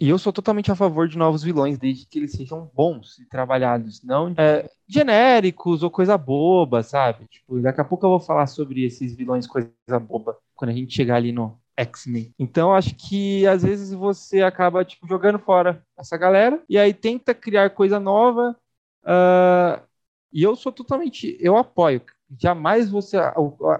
E 0.00 0.08
eu 0.08 0.18
sou 0.18 0.32
totalmente 0.32 0.72
a 0.72 0.74
favor 0.74 1.06
de 1.06 1.16
novos 1.16 1.42
vilões, 1.42 1.78
desde 1.78 2.04
que 2.04 2.18
eles 2.18 2.32
sejam 2.32 2.68
bons 2.74 3.18
e 3.20 3.26
trabalhados, 3.26 4.02
não 4.02 4.34
é, 4.36 4.68
genéricos 4.88 5.84
ou 5.84 5.90
coisa 5.90 6.18
boba, 6.18 6.82
sabe? 6.82 7.26
Tipo, 7.26 7.60
daqui 7.60 7.80
a 7.80 7.84
pouco 7.84 8.04
eu 8.04 8.10
vou 8.10 8.20
falar 8.20 8.46
sobre 8.48 8.84
esses 8.84 9.14
vilões 9.14 9.46
coisa 9.46 9.70
boba 10.00 10.36
quando 10.54 10.70
a 10.70 10.74
gente 10.74 10.94
chegar 10.94 11.16
ali 11.16 11.30
no 11.30 11.58
X-Men. 11.76 12.34
Então 12.38 12.74
acho 12.74 12.94
que 12.94 13.46
às 13.46 13.62
vezes 13.62 13.92
você 13.92 14.42
acaba 14.42 14.84
tipo 14.84 15.06
jogando 15.06 15.38
fora 15.38 15.84
essa 15.96 16.16
galera 16.16 16.62
e 16.68 16.78
aí 16.78 16.94
tenta 16.94 17.34
criar 17.34 17.70
coisa 17.70 17.98
nova. 17.98 18.56
Uh, 19.02 19.82
e 20.32 20.42
eu 20.42 20.56
sou 20.56 20.72
totalmente, 20.72 21.36
eu 21.40 21.56
apoio. 21.56 22.02
Jamais 22.40 22.90
você 22.90 23.16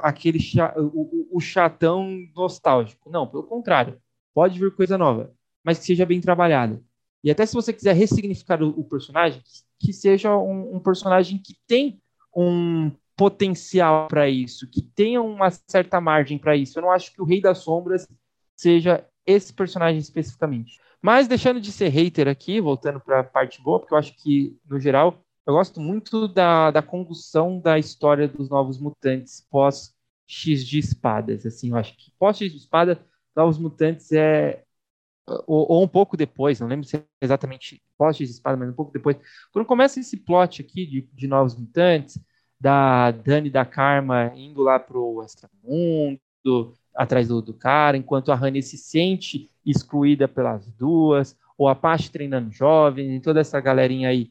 aquele 0.01 0.39
o, 0.77 1.37
o 1.37 1.41
chatão 1.41 2.09
nostálgico. 2.35 3.11
Não, 3.11 3.27
pelo 3.27 3.45
contrário. 3.45 4.01
Pode 4.35 4.59
vir 4.59 4.75
coisa 4.75 4.99
nova 4.99 5.33
mas 5.65 5.79
que 5.79 5.87
seja 5.87 6.05
bem 6.05 6.21
trabalhada. 6.21 6.81
E 7.25 7.31
até 7.31 7.47
se 7.47 7.55
você 7.55 7.73
quiser 7.73 7.95
ressignificar 7.97 8.63
o, 8.63 8.69
o 8.69 8.85
personagem, 8.85 9.43
que 9.81 9.93
seja 9.95 10.37
um, 10.37 10.77
um, 10.77 10.81
personagem 10.81 11.39
que 11.39 11.57
tem 11.67 11.99
um 12.37 12.93
potencial 13.17 14.09
para 14.09 14.29
isso, 14.29 14.69
que 14.69 14.83
tenha 14.83 15.23
uma 15.23 15.51
certa 15.51 16.01
margem 16.01 16.39
para 16.39 16.57
isso. 16.57 16.79
Eu 16.79 16.83
não 16.83 16.91
acho 16.91 17.13
que 17.13 17.23
o 17.23 17.25
Rei 17.25 17.41
das 17.41 17.59
Sombras 17.59 18.09
seja 18.57 19.07
esse 19.27 19.53
personagem 19.53 19.99
especificamente. 19.99 20.81
Mas 21.01 21.29
deixando 21.29 21.61
de 21.61 21.71
ser 21.71 21.89
hater 21.89 22.29
aqui, 22.29 22.61
voltando 22.61 23.01
para 23.01 23.21
a 23.21 23.25
parte 23.25 23.63
boa, 23.63 23.79
porque 23.79 23.95
eu 23.95 23.99
acho 23.99 24.17
que, 24.17 24.57
no 24.69 24.81
geral, 24.81 25.23
eu 25.47 25.55
gosto 25.55 25.81
muito 25.81 26.27
da, 26.27 26.71
da 26.71 26.83
condução 26.83 27.61
da 27.61 27.79
história 27.79 28.27
dos 28.27 28.49
Novos 28.49 28.79
Mutantes 28.79 29.47
pós 29.51 29.95
X 30.27 30.65
de 30.65 30.79
Espadas. 30.79 31.45
Assim, 31.45 31.71
eu 31.71 31.77
acho 31.77 31.95
que 31.97 32.11
pós 32.19 32.39
X 32.39 32.51
de 32.51 32.59
Espada, 32.59 33.05
Novos 33.37 33.59
Mutantes 33.59 34.11
é, 34.13 34.65
ou, 35.27 35.67
ou, 35.71 35.83
um 35.83 35.89
pouco 35.89 36.17
depois, 36.17 36.61
não 36.61 36.69
lembro 36.69 36.87
se 36.87 36.97
é 36.97 37.05
exatamente 37.21 37.83
pós 37.97 38.17
de 38.17 38.25
espada, 38.25 38.57
mas 38.57 38.69
um 38.69 38.75
pouco 38.75 38.93
depois, 38.93 39.17
quando 39.53 39.67
começa 39.67 40.01
esse 40.01 40.17
plot 40.17 40.61
aqui 40.61 40.87
de, 40.87 41.09
de 41.13 41.27
novos 41.27 41.57
mutantes, 41.57 42.19
da 42.61 43.11
Dani 43.11 43.51
da 43.51 43.65
Karma 43.65 44.33
indo 44.35 44.63
lá 44.63 44.79
pro 44.79 45.23
extramundo, 45.23 46.75
atrás 46.95 47.29
do, 47.29 47.43
do 47.43 47.53
cara, 47.53 47.97
enquanto 47.97 48.31
a 48.31 48.35
Honey 48.35 48.63
se 48.63 48.79
sente 48.79 49.51
excluída 49.65 50.29
pelas 50.29 50.71
duas, 50.73 51.37
ou 51.59 51.69
a 51.69 51.73
Apache 51.73 52.11
treinando 52.11 52.51
jovens, 52.51 53.17
e 53.17 53.21
toda 53.21 53.41
essa 53.41 53.61
galerinha 53.61 54.09
aí 54.09 54.31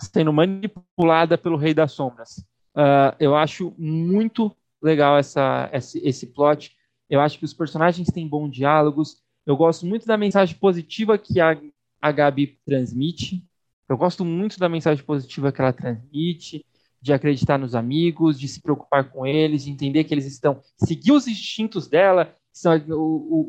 sendo 0.00 0.32
manipulada 0.32 1.36
pelo 1.36 1.56
Rei 1.56 1.74
das 1.74 1.92
Sombras. 1.92 2.38
Uh, 2.74 3.14
eu 3.20 3.36
acho 3.36 3.74
muito 3.76 4.54
legal 4.80 5.18
essa, 5.18 5.68
esse, 5.72 5.98
esse 6.06 6.26
plot. 6.26 6.76
Eu 7.08 7.20
acho 7.20 7.38
que 7.38 7.44
os 7.44 7.52
personagens 7.52 8.08
têm 8.08 8.26
bons 8.26 8.50
diálogos, 8.50 9.22
eu 9.44 9.56
gosto 9.56 9.84
muito 9.84 10.06
da 10.06 10.16
mensagem 10.16 10.56
positiva 10.56 11.18
que 11.18 11.40
a, 11.40 11.58
a 12.00 12.12
Gabi 12.12 12.58
transmite. 12.64 13.44
Eu 13.88 13.96
gosto 13.96 14.24
muito 14.24 14.58
da 14.58 14.68
mensagem 14.68 15.04
positiva 15.04 15.52
que 15.52 15.60
ela 15.60 15.72
transmite, 15.72 16.64
de 17.02 17.12
acreditar 17.12 17.58
nos 17.58 17.74
amigos, 17.74 18.38
de 18.38 18.46
se 18.46 18.62
preocupar 18.62 19.10
com 19.10 19.26
eles, 19.26 19.64
de 19.64 19.70
entender 19.70 20.04
que 20.04 20.14
eles 20.14 20.24
estão. 20.24 20.62
seguir 20.76 21.10
os 21.10 21.26
instintos 21.26 21.88
dela, 21.88 22.32
são 22.52 22.72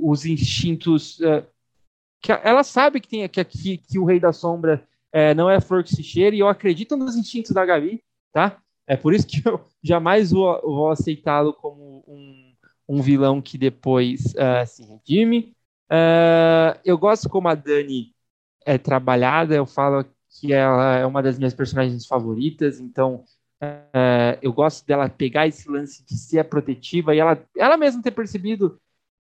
os 0.01 0.25
instintos. 0.25 1.19
Uh, 1.19 1.45
que 2.19 2.31
ela 2.31 2.63
sabe 2.63 2.99
que, 2.99 3.07
tem, 3.07 3.29
que, 3.29 3.43
que, 3.43 3.77
que 3.77 3.99
o 3.99 4.05
Rei 4.05 4.19
da 4.19 4.33
Sombra 4.33 4.83
é, 5.11 5.35
não 5.35 5.49
é 5.49 5.61
flor 5.61 5.83
que 5.83 5.95
se 5.95 6.01
cheira, 6.01 6.35
e 6.35 6.39
eu 6.39 6.47
acredito 6.47 6.97
nos 6.97 7.15
instintos 7.15 7.51
da 7.51 7.65
Gabi, 7.65 8.01
tá? 8.31 8.57
É 8.87 8.97
por 8.97 9.13
isso 9.13 9.27
que 9.27 9.47
eu 9.47 9.63
jamais 9.83 10.31
vou, 10.31 10.59
vou 10.61 10.89
aceitá-lo 10.89 11.53
como 11.53 12.03
um, 12.07 12.53
um 12.87 13.01
vilão 13.01 13.41
que 13.41 13.57
depois 13.57 14.33
uh, 14.33 14.65
se 14.65 14.83
redime. 14.83 15.55
Uh, 15.91 16.79
eu 16.83 16.97
gosto 16.97 17.29
como 17.29 17.49
a 17.49 17.55
Dani 17.55 18.15
é 18.65 18.77
trabalhada, 18.77 19.53
eu 19.53 19.65
falo 19.65 20.05
que 20.39 20.51
ela 20.51 20.95
é 20.95 21.05
uma 21.05 21.21
das 21.21 21.37
minhas 21.37 21.53
personagens 21.53 22.07
favoritas, 22.07 22.79
então 22.79 23.23
uh, 23.63 24.39
eu 24.41 24.51
gosto 24.53 24.85
dela 24.85 25.09
pegar 25.09 25.47
esse 25.47 25.69
lance 25.69 26.05
de 26.05 26.15
ser 26.17 26.39
a 26.39 26.43
protetiva 26.43 27.15
e 27.15 27.19
ela, 27.19 27.41
ela 27.57 27.77
mesma 27.77 28.01
ter 28.01 28.11
percebido 28.11 28.79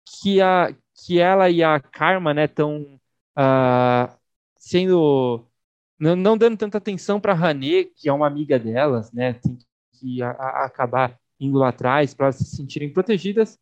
que, 0.06 0.42
a, 0.42 0.74
que 0.94 1.20
ela 1.20 1.50
e 1.50 1.64
a 1.64 1.80
Karma 1.80 2.34
estão 2.44 2.80
né, 2.80 3.44
uh, 3.44 4.18
sendo. 4.58 5.46
Não, 6.00 6.16
não, 6.16 6.38
dando 6.38 6.58
tanta 6.58 6.78
atenção 6.78 7.20
para 7.20 7.34
a 7.34 7.50
Hané, 7.50 7.84
que 7.84 8.08
é 8.08 8.14
uma 8.14 8.28
amiga 8.28 8.58
delas, 8.58 9.12
né? 9.12 9.34
Tem 9.34 9.58
que 10.00 10.22
a, 10.22 10.32
a 10.32 10.66
acabar 10.66 11.20
indo 11.40 11.58
lá 11.58 11.70
atrás 11.70 12.14
para 12.14 12.32
se 12.32 12.46
sentirem 12.46 12.92
protegidas. 12.92 13.60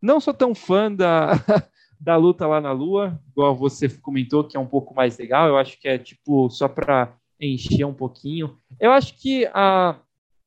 Não 0.00 0.20
sou 0.20 0.32
tão 0.34 0.54
fã 0.54 0.92
da, 0.92 1.32
da 2.00 2.16
luta 2.16 2.46
lá 2.46 2.60
na 2.60 2.72
Lua, 2.72 3.20
igual 3.30 3.54
você 3.54 3.88
comentou, 3.88 4.44
que 4.44 4.56
é 4.56 4.60
um 4.60 4.66
pouco 4.66 4.94
mais 4.94 5.18
legal. 5.18 5.48
Eu 5.48 5.56
acho 5.56 5.78
que 5.80 5.88
é 5.88 5.98
tipo 5.98 6.48
só 6.50 6.68
para 6.68 7.16
encher 7.40 7.84
um 7.84 7.94
pouquinho. 7.94 8.58
Eu 8.78 8.92
acho 8.92 9.14
que 9.18 9.46
a, 9.52 9.96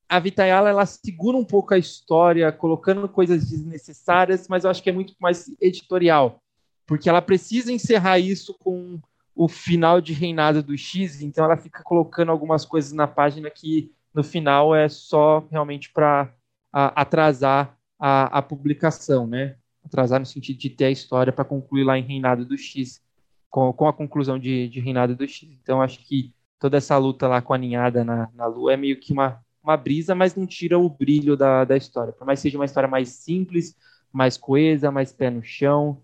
a 0.07 0.19
Vitayala 0.19 0.69
ela 0.69 0.85
segura 0.85 1.35
um 1.37 1.43
pouco 1.43 1.73
a 1.73 1.77
história, 1.77 2.51
colocando 2.51 3.07
coisas 3.09 3.49
desnecessárias, 3.49 4.47
mas 4.47 4.63
eu 4.63 4.69
acho 4.69 4.81
que 4.81 4.89
é 4.89 4.93
muito 4.93 5.15
mais 5.19 5.51
editorial, 5.59 6.41
porque 6.85 7.09
ela 7.09 7.21
precisa 7.21 7.71
encerrar 7.71 8.19
isso 8.19 8.53
com 8.59 8.99
o 9.35 9.47
final 9.47 9.99
de 9.99 10.13
reinado 10.13 10.63
do 10.63 10.77
X, 10.77 11.21
então 11.21 11.43
ela 11.43 11.57
fica 11.57 11.83
colocando 11.83 12.31
algumas 12.31 12.63
coisas 12.63 12.93
na 12.93 13.07
página 13.07 13.49
que 13.49 13.91
no 14.13 14.23
final 14.23 14.73
é 14.73 14.87
só 14.87 15.45
realmente 15.51 15.91
para 15.91 16.33
atrasar 16.71 17.77
a, 17.99 18.37
a, 18.37 18.41
publicação, 18.41 19.27
né? 19.27 19.57
Atrasar 19.83 20.19
no 20.19 20.25
sentido 20.25 20.57
de 20.57 20.69
ter 20.69 20.85
a 20.85 20.91
história 20.91 21.33
para 21.33 21.43
concluir 21.43 21.83
lá 21.83 21.97
em 21.97 22.03
Reinado 22.03 22.45
do 22.45 22.57
X, 22.57 23.01
com, 23.49 23.71
com 23.73 23.87
a 23.87 23.93
conclusão 23.93 24.39
de, 24.39 24.69
de, 24.69 24.79
Reinado 24.79 25.15
do 25.15 25.27
X. 25.27 25.49
Então 25.61 25.81
acho 25.81 25.99
que 25.99 26.33
toda 26.59 26.77
essa 26.77 26.97
luta 26.97 27.27
lá 27.27 27.41
com 27.41 27.53
a 27.53 27.57
ninhada 27.57 28.03
na, 28.03 28.29
na 28.33 28.45
Lua 28.45 28.73
é 28.73 28.77
meio 28.77 28.99
que 28.99 29.11
uma, 29.11 29.43
uma 29.65 29.77
brisa, 29.77 30.15
mas 30.15 30.35
não 30.35 30.45
tira 30.45 30.77
o 30.79 30.89
brilho 30.89 31.35
da, 31.35 31.65
da 31.65 31.75
história. 31.77 32.13
Por 32.13 32.25
mais 32.25 32.39
que 32.39 32.43
seja 32.43 32.57
uma 32.57 32.65
história 32.65 32.89
mais 32.89 33.09
simples, 33.09 33.75
mais 34.11 34.37
coesa, 34.37 34.91
mais 34.91 35.11
pé 35.11 35.29
no 35.29 35.43
chão, 35.43 36.01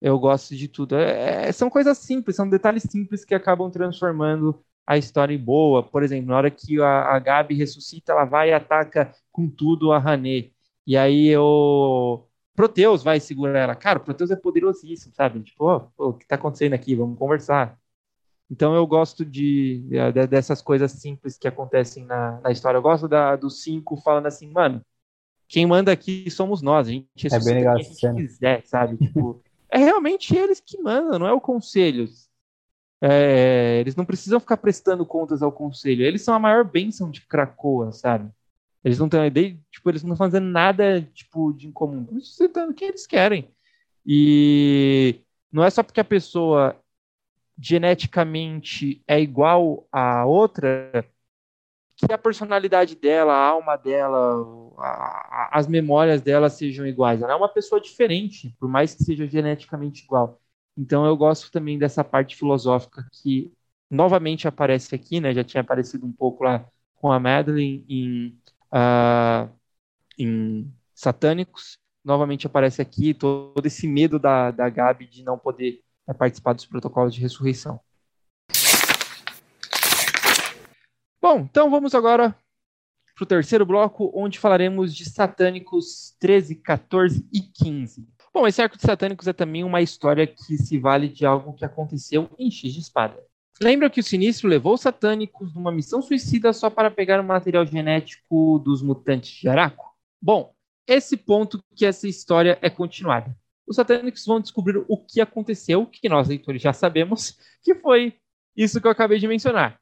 eu 0.00 0.18
gosto 0.18 0.54
de 0.56 0.68
tudo. 0.68 0.96
É, 0.96 1.48
é, 1.48 1.52
são 1.52 1.70
coisas 1.70 1.98
simples, 1.98 2.36
são 2.36 2.48
detalhes 2.48 2.82
simples 2.84 3.24
que 3.24 3.34
acabam 3.34 3.70
transformando 3.70 4.62
a 4.86 4.96
história 4.98 5.34
em 5.34 5.38
boa. 5.38 5.82
Por 5.82 6.02
exemplo, 6.02 6.28
na 6.30 6.36
hora 6.36 6.50
que 6.50 6.80
a, 6.80 7.14
a 7.16 7.18
Gabi 7.18 7.54
ressuscita, 7.54 8.12
ela 8.12 8.24
vai 8.24 8.50
e 8.50 8.52
ataca 8.52 9.12
com 9.32 9.48
tudo 9.48 9.92
a 9.92 9.98
Hané. 9.98 10.50
E 10.86 10.96
aí 10.96 11.36
o 11.36 12.26
Proteus 12.54 13.02
vai 13.02 13.20
segurar 13.20 13.58
ela. 13.60 13.74
Cara, 13.74 13.98
o 13.98 14.02
Proteus 14.04 14.30
é 14.30 14.36
poderosíssimo, 14.36 15.14
sabe? 15.14 15.40
Tipo, 15.42 15.92
oh, 15.98 16.08
o 16.10 16.14
que 16.14 16.26
tá 16.26 16.36
acontecendo 16.36 16.74
aqui? 16.74 16.94
Vamos 16.94 17.18
conversar. 17.18 17.78
Então 18.50 18.74
eu 18.74 18.86
gosto 18.86 19.24
de, 19.24 19.82
de, 19.88 20.26
dessas 20.26 20.62
coisas 20.62 20.92
simples 20.92 21.36
que 21.36 21.48
acontecem 21.48 22.04
na, 22.04 22.40
na 22.40 22.50
história. 22.50 22.78
Eu 22.78 22.82
gosto 22.82 23.08
da, 23.08 23.34
do 23.34 23.50
cinco 23.50 23.96
falando 23.96 24.26
assim, 24.26 24.50
mano, 24.50 24.80
quem 25.48 25.66
manda 25.66 25.92
aqui 25.92 26.30
somos 26.30 26.62
nós, 26.62 26.88
a 26.88 26.90
gente 26.90 27.06
é 27.26 27.38
bem 27.40 27.54
legal 27.54 27.76
quem 27.76 27.84
a 27.84 27.88
gente 27.88 28.16
quiser, 28.16 28.62
sabe? 28.64 28.96
Tipo, 29.06 29.42
é 29.70 29.78
realmente 29.78 30.36
eles 30.36 30.60
que 30.60 30.80
mandam, 30.80 31.18
não 31.18 31.26
é 31.26 31.32
o 31.32 31.40
conselho. 31.40 32.08
É, 33.00 33.78
eles 33.80 33.94
não 33.94 34.04
precisam 34.04 34.40
ficar 34.40 34.56
prestando 34.56 35.04
contas 35.04 35.42
ao 35.42 35.52
conselho. 35.52 36.04
Eles 36.04 36.22
são 36.22 36.34
a 36.34 36.38
maior 36.38 36.64
bênção 36.64 37.10
de 37.10 37.20
Krakoa, 37.22 37.92
sabe? 37.92 38.30
Eles 38.82 38.98
não 38.98 39.08
têm 39.08 39.26
ideia, 39.26 39.58
tipo, 39.70 39.90
eles 39.90 40.02
não 40.02 40.12
estão 40.12 40.28
fazendo 40.28 40.46
nada 40.46 41.02
tipo 41.12 41.52
de 41.52 41.66
incomum, 41.66 42.02
estão 42.02 42.20
suscitando 42.20 42.70
o 42.70 42.74
que 42.74 42.84
eles 42.84 43.06
querem. 43.06 43.50
E 44.06 45.20
não 45.50 45.64
é 45.64 45.70
só 45.70 45.82
porque 45.82 46.00
a 46.00 46.04
pessoa 46.04 46.76
geneticamente 47.58 49.02
é 49.06 49.20
igual 49.20 49.86
a 49.90 50.24
outra 50.26 50.90
que 51.96 52.12
a 52.12 52.18
personalidade 52.18 52.94
dela, 52.94 53.32
a 53.32 53.48
alma 53.48 53.76
dela, 53.76 54.18
a, 54.78 55.48
a, 55.54 55.58
as 55.58 55.66
memórias 55.66 56.20
dela 56.20 56.50
sejam 56.50 56.86
iguais. 56.86 57.22
Ela 57.22 57.32
é 57.32 57.36
uma 57.36 57.48
pessoa 57.48 57.80
diferente, 57.80 58.54
por 58.60 58.68
mais 58.68 58.94
que 58.94 59.02
seja 59.02 59.26
geneticamente 59.26 60.04
igual. 60.04 60.40
Então 60.76 61.06
eu 61.06 61.16
gosto 61.16 61.50
também 61.50 61.78
dessa 61.78 62.04
parte 62.04 62.36
filosófica 62.36 63.06
que 63.12 63.50
novamente 63.90 64.46
aparece 64.46 64.94
aqui, 64.94 65.20
né? 65.20 65.32
Já 65.32 65.42
tinha 65.42 65.62
aparecido 65.62 66.04
um 66.06 66.12
pouco 66.12 66.44
lá 66.44 66.66
com 66.96 67.10
a 67.10 67.18
Madeline 67.18 67.84
em, 67.88 68.38
uh, 68.72 69.50
em 70.18 70.70
Satânicos. 70.94 71.78
Novamente 72.04 72.46
aparece 72.46 72.82
aqui 72.82 73.14
todo 73.14 73.64
esse 73.64 73.86
medo 73.88 74.18
da, 74.18 74.50
da 74.50 74.68
Gabi 74.68 75.06
de 75.06 75.24
não 75.24 75.38
poder 75.38 75.82
é, 76.06 76.12
participar 76.12 76.52
dos 76.52 76.66
protocolos 76.66 77.14
de 77.14 77.20
ressurreição. 77.20 77.80
Bom, 81.20 81.40
então 81.40 81.70
vamos 81.70 81.94
agora 81.94 82.36
para 83.14 83.24
o 83.24 83.26
terceiro 83.26 83.64
bloco, 83.64 84.12
onde 84.14 84.38
falaremos 84.38 84.94
de 84.94 85.08
Satânicos 85.08 86.14
13, 86.20 86.56
14 86.56 87.26
e 87.32 87.40
15. 87.40 88.06
Bom, 88.32 88.46
esse 88.46 88.60
arco 88.60 88.76
de 88.76 88.82
Satânicos 88.82 89.26
é 89.26 89.32
também 89.32 89.64
uma 89.64 89.80
história 89.80 90.26
que 90.26 90.58
se 90.58 90.78
vale 90.78 91.08
de 91.08 91.24
algo 91.24 91.54
que 91.54 91.64
aconteceu 91.64 92.28
em 92.38 92.50
X 92.50 92.74
de 92.74 92.80
Espada. 92.80 93.18
Lembra 93.60 93.88
que 93.88 94.00
o 94.00 94.02
Sinistro 94.04 94.46
levou 94.46 94.74
os 94.74 94.82
Satânicos 94.82 95.54
numa 95.54 95.72
missão 95.72 96.02
suicida 96.02 96.52
só 96.52 96.68
para 96.68 96.90
pegar 96.90 97.18
o 97.18 97.24
material 97.24 97.64
genético 97.64 98.58
dos 98.58 98.82
mutantes 98.82 99.30
de 99.30 99.48
Araco? 99.48 99.90
Bom, 100.20 100.52
esse 100.86 101.16
ponto 101.16 101.64
que 101.74 101.86
essa 101.86 102.06
história 102.06 102.58
é 102.60 102.68
continuada. 102.68 103.34
Os 103.66 103.76
Satânicos 103.76 104.24
vão 104.24 104.40
descobrir 104.40 104.84
o 104.88 104.96
que 104.96 105.20
aconteceu, 105.20 105.86
que 105.86 106.08
nós 106.08 106.28
leitores 106.28 106.62
já 106.62 106.72
sabemos, 106.72 107.36
que 107.62 107.74
foi 107.74 108.14
isso 108.56 108.80
que 108.80 108.86
eu 108.86 108.90
acabei 108.90 109.18
de 109.18 109.28
mencionar. 109.28 109.78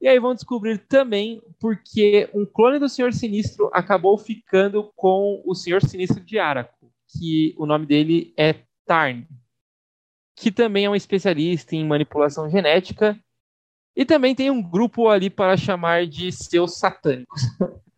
E 0.00 0.08
aí 0.08 0.18
vão 0.18 0.34
descobrir 0.34 0.78
também 0.88 1.40
porque 1.60 2.28
um 2.34 2.44
clone 2.44 2.78
do 2.78 2.88
Senhor 2.88 3.12
Sinistro 3.12 3.70
acabou 3.72 4.18
ficando 4.18 4.92
com 4.96 5.40
o 5.46 5.54
Senhor 5.54 5.80
Sinistro 5.80 6.22
de 6.24 6.38
Araco, 6.40 6.92
que 7.08 7.54
o 7.56 7.66
nome 7.66 7.86
dele 7.86 8.34
é 8.36 8.64
Tarn, 8.84 9.24
que 10.34 10.50
também 10.50 10.86
é 10.86 10.90
um 10.90 10.96
especialista 10.96 11.76
em 11.76 11.86
manipulação 11.86 12.50
genética. 12.50 13.18
E 13.94 14.04
também 14.04 14.34
tem 14.34 14.50
um 14.50 14.62
grupo 14.62 15.08
ali 15.08 15.30
para 15.30 15.56
chamar 15.56 16.06
de 16.06 16.32
seus 16.32 16.78
satânicos. 16.78 17.42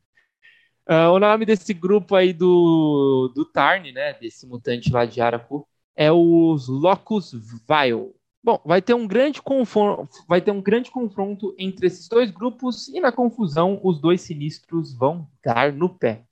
uh, 0.88 1.10
o 1.12 1.18
nome 1.18 1.44
desse 1.46 1.72
grupo 1.72 2.14
aí 2.14 2.32
do, 2.32 3.32
do 3.34 3.44
Tarn, 3.44 3.92
né, 3.92 4.14
desse 4.14 4.46
mutante 4.46 4.90
lá 4.92 5.04
de 5.04 5.20
Araku, 5.20 5.66
é 5.96 6.10
os 6.10 6.68
Locus 6.68 7.32
Vile. 7.32 8.12
Bom, 8.42 8.60
vai 8.64 8.82
ter 8.82 8.92
um 8.92 9.06
grande 9.06 9.40
confronto, 9.40 10.08
vai 10.28 10.40
ter 10.40 10.50
um 10.50 10.60
grande 10.60 10.90
confronto 10.90 11.54
entre 11.58 11.86
esses 11.86 12.08
dois 12.08 12.30
grupos 12.30 12.88
e 12.88 13.00
na 13.00 13.10
confusão 13.10 13.80
os 13.82 13.98
dois 13.98 14.20
sinistros 14.20 14.94
vão 14.94 15.26
dar 15.42 15.72
no 15.72 15.88
pé. 15.88 16.24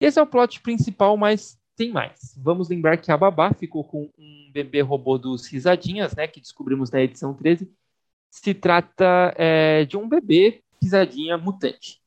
Esse 0.00 0.18
é 0.18 0.22
o 0.22 0.26
plot 0.26 0.60
principal, 0.60 1.16
mas 1.16 1.56
tem 1.76 1.92
mais. 1.92 2.34
Vamos 2.36 2.68
lembrar 2.68 2.96
que 2.96 3.12
a 3.12 3.16
Babá 3.16 3.52
ficou 3.54 3.84
com 3.84 4.10
um 4.18 4.50
bebê 4.52 4.80
robô 4.80 5.16
dos 5.18 5.46
risadinhas, 5.46 6.16
né, 6.16 6.26
que 6.26 6.40
descobrimos 6.40 6.90
na 6.90 7.00
edição 7.00 7.32
13. 7.32 7.70
Se 8.28 8.52
trata 8.52 9.32
é, 9.36 9.84
de 9.84 9.96
um 9.96 10.08
bebê 10.08 10.62
risadinha 10.82 11.38
mutante. 11.38 11.99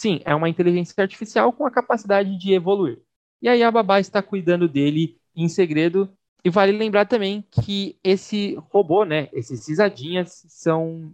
Sim, 0.00 0.18
é 0.24 0.34
uma 0.34 0.48
inteligência 0.48 0.94
artificial 0.96 1.52
com 1.52 1.66
a 1.66 1.70
capacidade 1.70 2.38
de 2.38 2.54
evoluir. 2.54 3.02
E 3.42 3.46
aí 3.50 3.62
a 3.62 3.70
Babá 3.70 4.00
está 4.00 4.22
cuidando 4.22 4.66
dele 4.66 5.20
em 5.36 5.46
segredo 5.46 6.10
e 6.42 6.48
vale 6.48 6.72
lembrar 6.72 7.04
também 7.04 7.44
que 7.50 7.98
esse 8.02 8.54
robô, 8.70 9.04
né, 9.04 9.28
esses 9.30 9.62
cisadinhas, 9.62 10.46
são 10.48 11.12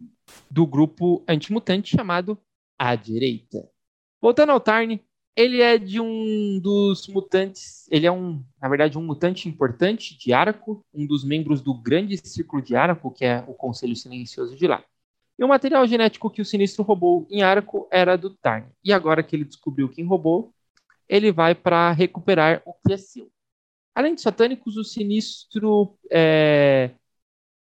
do 0.48 0.64
grupo 0.64 1.24
antimutante 1.26 1.96
chamado 1.96 2.38
A 2.78 2.94
Direita. 2.94 3.68
Voltando 4.22 4.52
ao 4.52 4.60
Tarn, 4.60 5.00
ele 5.34 5.60
é 5.60 5.78
de 5.78 6.00
um 6.00 6.60
dos 6.60 7.08
mutantes, 7.08 7.88
ele 7.90 8.06
é 8.06 8.12
um, 8.12 8.40
na 8.62 8.68
verdade, 8.68 8.96
um 8.96 9.02
mutante 9.02 9.48
importante 9.48 10.16
de 10.16 10.32
Araco, 10.32 10.80
um 10.94 11.04
dos 11.04 11.24
membros 11.24 11.60
do 11.60 11.74
grande 11.74 12.16
círculo 12.18 12.62
de 12.62 12.76
Araco, 12.76 13.10
que 13.10 13.24
é 13.24 13.44
o 13.48 13.52
Conselho 13.52 13.96
Silencioso 13.96 14.54
de 14.54 14.68
lá. 14.68 14.84
E 15.38 15.44
o 15.44 15.48
material 15.48 15.86
genético 15.86 16.30
que 16.30 16.40
o 16.40 16.44
Sinistro 16.44 16.82
roubou 16.82 17.26
em 17.30 17.42
Araco 17.42 17.88
era 17.90 18.16
do 18.16 18.30
Tarn. 18.30 18.66
E 18.82 18.92
agora 18.92 19.22
que 19.22 19.36
ele 19.36 19.44
descobriu 19.44 19.88
quem 19.88 20.04
roubou, 20.04 20.54
ele 21.08 21.30
vai 21.30 21.54
para 21.54 21.92
recuperar 21.92 22.62
o 22.64 22.72
que 22.72 22.94
é 22.94 22.96
seu. 22.96 23.30
Além 23.94 24.14
de 24.14 24.20
satânicos, 24.20 24.76
o 24.76 24.84
Sinistro, 24.84 25.96
é, 26.10 26.90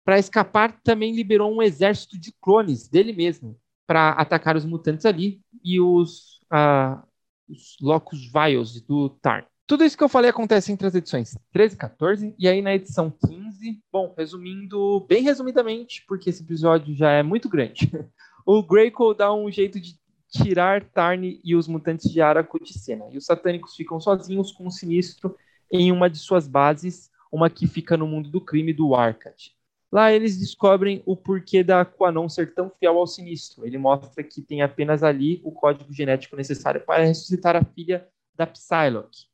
para 0.03 0.19
escapar, 0.19 0.79
também 0.81 1.13
liberou 1.13 1.53
um 1.53 1.61
exército 1.61 2.19
de 2.19 2.33
clones 2.41 2.87
dele 2.87 3.13
mesmo 3.13 3.59
para 3.85 4.11
atacar 4.11 4.55
os 4.55 4.65
mutantes 4.65 5.05
ali 5.05 5.41
e 5.63 5.79
os, 5.79 6.39
uh, 6.51 7.01
os 7.47 7.77
Locus 7.81 8.31
Vials 8.31 8.81
do 8.81 9.09
Tarn. 9.09 9.45
Tudo 9.69 9.83
isso 9.85 9.95
que 9.95 10.03
eu 10.03 10.09
falei 10.09 10.31
acontece 10.31 10.71
entre 10.71 10.87
as 10.87 10.95
edições 10.95 11.37
13 11.53 11.75
e 11.75 11.77
14, 11.77 12.35
e 12.39 12.47
aí 12.47 12.59
na 12.59 12.73
edição 12.73 13.13
15, 13.27 13.79
bom, 13.91 14.15
resumindo, 14.17 15.01
bem 15.01 15.21
resumidamente, 15.21 16.03
porque 16.07 16.31
esse 16.31 16.41
episódio 16.41 16.95
já 16.95 17.11
é 17.11 17.21
muito 17.21 17.47
grande, 17.47 17.87
o 18.47 18.63
Greycoat 18.63 19.19
dá 19.19 19.31
um 19.31 19.51
jeito 19.51 19.79
de 19.79 19.95
tirar 20.27 20.83
Tarn 20.85 21.39
e 21.43 21.55
os 21.55 21.67
mutantes 21.67 22.11
de 22.11 22.19
Araco 22.19 22.59
de 22.59 22.73
cena, 22.73 23.05
e 23.11 23.17
os 23.19 23.27
satânicos 23.27 23.75
ficam 23.75 23.99
sozinhos 24.01 24.51
com 24.51 24.65
o 24.65 24.71
Sinistro 24.71 25.37
em 25.71 25.91
uma 25.91 26.09
de 26.09 26.17
suas 26.17 26.47
bases, 26.47 27.11
uma 27.31 27.47
que 27.47 27.67
fica 27.67 27.95
no 27.95 28.07
mundo 28.07 28.27
do 28.27 28.41
crime 28.41 28.73
do 28.73 28.95
Arcad. 28.95 29.51
Lá 29.91 30.11
eles 30.11 30.39
descobrem 30.39 31.03
o 31.05 31.15
porquê 31.15 31.63
da 31.63 31.85
Quanon 31.85 32.27
ser 32.27 32.55
tão 32.55 32.71
fiel 32.71 32.97
ao 32.97 33.05
Sinistro. 33.05 33.67
Ele 33.67 33.77
mostra 33.77 34.23
que 34.23 34.41
tem 34.41 34.63
apenas 34.63 35.03
ali 35.03 35.41
o 35.43 35.51
código 35.51 35.93
genético 35.93 36.35
necessário 36.35 36.81
para 36.81 37.05
ressuscitar 37.05 37.55
a 37.55 37.63
filha 37.63 38.07
da 38.35 38.47
Psylocke. 38.47 39.28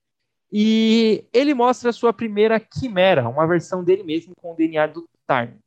E 0.52 1.26
ele 1.34 1.54
mostra 1.54 1.90
a 1.90 1.94
sua 1.94 2.14
primeira 2.14 2.60
quimera, 2.60 3.28
uma 3.28 3.48
versão 3.48 3.84
dele 3.84 4.04
mesmo 4.04 4.34
com 4.36 4.54
o 4.54 4.56
DNA 4.56 4.88
do 4.88 5.08
Tarn. 5.26 5.58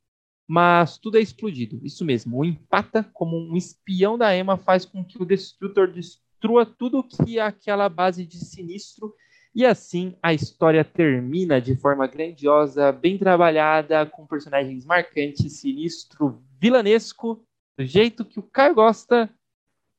Mas 0.47 0.97
tudo 0.97 1.19
é 1.19 1.21
explodido. 1.21 1.79
Isso 1.85 2.05
mesmo, 2.05 2.39
o 2.39 2.45
Empata, 2.45 3.05
como 3.13 3.37
um 3.37 3.55
espião 3.55 4.17
da 4.17 4.35
Emma, 4.35 4.57
faz 4.57 4.87
com 4.87 5.05
que 5.05 5.21
o 5.21 5.27
Destrutor 5.27 5.93
destrua 5.93 6.65
tudo 6.65 7.05
que 7.05 7.39
é 7.39 7.43
aquela 7.43 7.89
base 7.89 8.25
de 8.25 8.39
sinistro. 8.39 9.15
E 9.55 9.67
assim 9.67 10.17
a 10.23 10.33
história 10.33 10.85
termina 10.85 11.61
de 11.61 11.77
forma 11.77 12.07
grandiosa, 12.07 12.93
bem 12.93 13.19
trabalhada, 13.19 14.07
com 14.07 14.27
personagens 14.27 14.87
marcantes, 14.87 15.61
sinistro, 15.61 16.43
vilanesco, 16.59 17.45
do 17.77 17.85
jeito 17.85 18.25
que 18.25 18.39
o 18.39 18.43
Caio 18.43 18.75
gosta. 18.75 19.29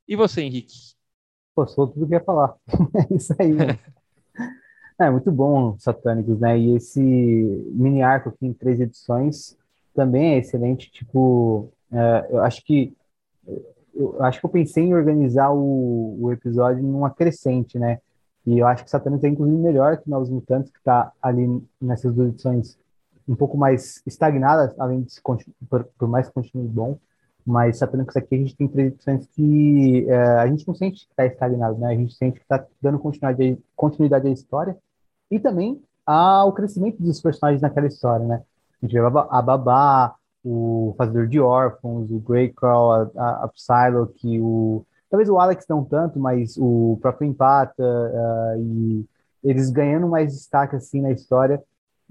E 0.07 0.15
você, 0.15 0.41
Henrique? 0.41 0.95
Pô, 1.53 1.67
sou 1.67 1.87
tudo 1.87 2.07
que 2.07 2.13
ia 2.13 2.23
falar. 2.23 2.55
é 3.11 3.15
isso 3.15 3.35
aí. 3.39 3.51
é 5.07 5.11
muito 5.11 5.31
bom, 5.31 5.77
Satânicos, 5.79 6.39
né? 6.39 6.57
E 6.59 6.75
esse 6.75 6.99
mini 6.99 8.01
arco 8.01 8.29
aqui 8.29 8.45
em 8.45 8.53
três 8.53 8.79
edições 8.79 9.57
também 9.93 10.33
é 10.33 10.37
excelente. 10.39 10.91
Tipo, 10.91 11.71
é, 11.91 12.27
eu 12.29 12.43
acho 12.43 12.63
que 12.65 12.93
eu 13.95 14.23
acho 14.23 14.39
que 14.39 14.45
eu 14.45 14.49
pensei 14.49 14.83
em 14.85 14.93
organizar 14.93 15.51
o, 15.51 16.17
o 16.21 16.31
episódio 16.31 16.83
numa 16.83 17.09
crescente, 17.09 17.79
né? 17.79 17.99
E 18.45 18.59
eu 18.59 18.67
acho 18.67 18.83
que 18.83 18.89
Satânicos 18.89 19.23
é 19.23 19.29
inclusive 19.29 19.57
melhor 19.57 19.97
que 19.97 20.09
Novos 20.09 20.29
Mutantes, 20.29 20.71
que 20.71 20.79
está 20.79 21.11
ali 21.21 21.61
nessas 21.81 22.13
duas 22.13 22.29
edições 22.29 22.77
um 23.27 23.35
pouco 23.35 23.57
mais 23.57 24.01
estagnada, 24.07 24.73
além 24.79 25.01
de 25.03 25.13
por, 25.69 25.83
por 25.97 26.07
mais 26.07 26.27
que 26.27 26.33
continue 26.33 26.67
bom. 26.67 26.97
Mas 27.45 27.77
Satânicos 27.77 28.15
aqui 28.17 28.35
a 28.35 28.37
gente 28.37 28.55
tem 28.55 28.67
três 28.67 28.93
edições 28.93 29.27
que 29.27 30.05
é, 30.09 30.15
a 30.15 30.47
gente 30.47 30.67
não 30.67 30.75
sente 30.75 31.05
que 31.05 31.11
está 31.11 31.25
estagnado, 31.25 31.77
né? 31.77 31.87
A 31.87 31.95
gente 31.95 32.13
sente 32.15 32.39
que 32.39 32.45
está 32.45 32.65
dando 32.81 32.99
continuidade, 32.99 33.57
continuidade 33.75 34.27
à 34.27 34.31
história 34.31 34.77
e 35.29 35.39
também 35.39 35.81
ao 36.05 36.53
crescimento 36.53 37.01
dos 37.01 37.21
personagens 37.21 37.61
naquela 37.61 37.87
história, 37.87 38.25
né? 38.25 38.41
A 38.81 38.85
gente 38.85 38.93
vê 38.93 38.99
a 38.99 39.41
Babá, 39.41 40.15
o 40.43 40.95
Fazedor 40.97 41.27
de 41.27 41.39
Órfãos, 41.39 42.09
o 42.09 42.19
Greycrawl, 42.19 42.91
a, 42.91 43.09
a, 43.15 43.43
a 43.45 43.47
Psylocke, 43.49 44.39
o... 44.39 44.85
Talvez 45.09 45.29
o 45.29 45.39
Alex 45.39 45.65
não 45.67 45.83
tanto, 45.83 46.19
mas 46.19 46.55
o 46.57 46.97
próprio 47.01 47.27
Empata, 47.27 47.83
uh, 47.83 48.61
e 48.61 49.05
eles 49.43 49.69
ganhando 49.69 50.07
mais 50.07 50.33
destaque, 50.33 50.75
assim, 50.75 51.01
na 51.01 51.11
história, 51.11 51.61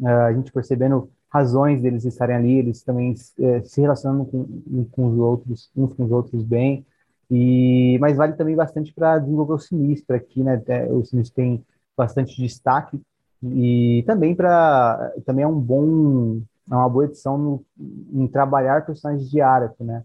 uh, 0.00 0.08
a 0.08 0.32
gente 0.32 0.50
percebendo 0.50 1.08
razões 1.30 1.80
deles 1.80 2.04
estarem 2.04 2.36
ali, 2.36 2.58
eles 2.58 2.82
também 2.82 3.12
uh, 3.12 3.64
se 3.64 3.80
relacionando 3.80 4.24
com, 4.24 4.84
com 4.90 5.06
os 5.06 5.18
outros, 5.18 5.70
uns 5.76 5.92
com 5.92 6.04
os 6.04 6.10
outros 6.10 6.42
bem, 6.42 6.84
e, 7.30 7.98
mas 8.00 8.16
vale 8.16 8.32
também 8.32 8.56
bastante 8.56 8.92
para 8.92 9.18
desenvolver 9.18 9.54
o 9.54 9.58
Sinistro 9.58 10.16
aqui, 10.16 10.42
né? 10.42 10.60
É, 10.66 10.86
o 10.86 11.04
Sinistro 11.04 11.36
tem 11.36 11.64
bastante 11.96 12.40
destaque 12.40 13.00
e 13.42 14.02
também 14.06 14.34
para 14.34 15.12
também 15.24 15.44
é 15.44 15.48
um 15.48 15.60
bom 15.60 16.40
é 16.70 16.74
uma 16.74 16.88
boa 16.88 17.04
edição 17.04 17.38
no, 17.38 17.64
em 18.12 18.26
trabalhar 18.26 18.84
personagens 18.84 19.30
de 19.30 19.40
Araco, 19.40 19.82
né? 19.84 20.02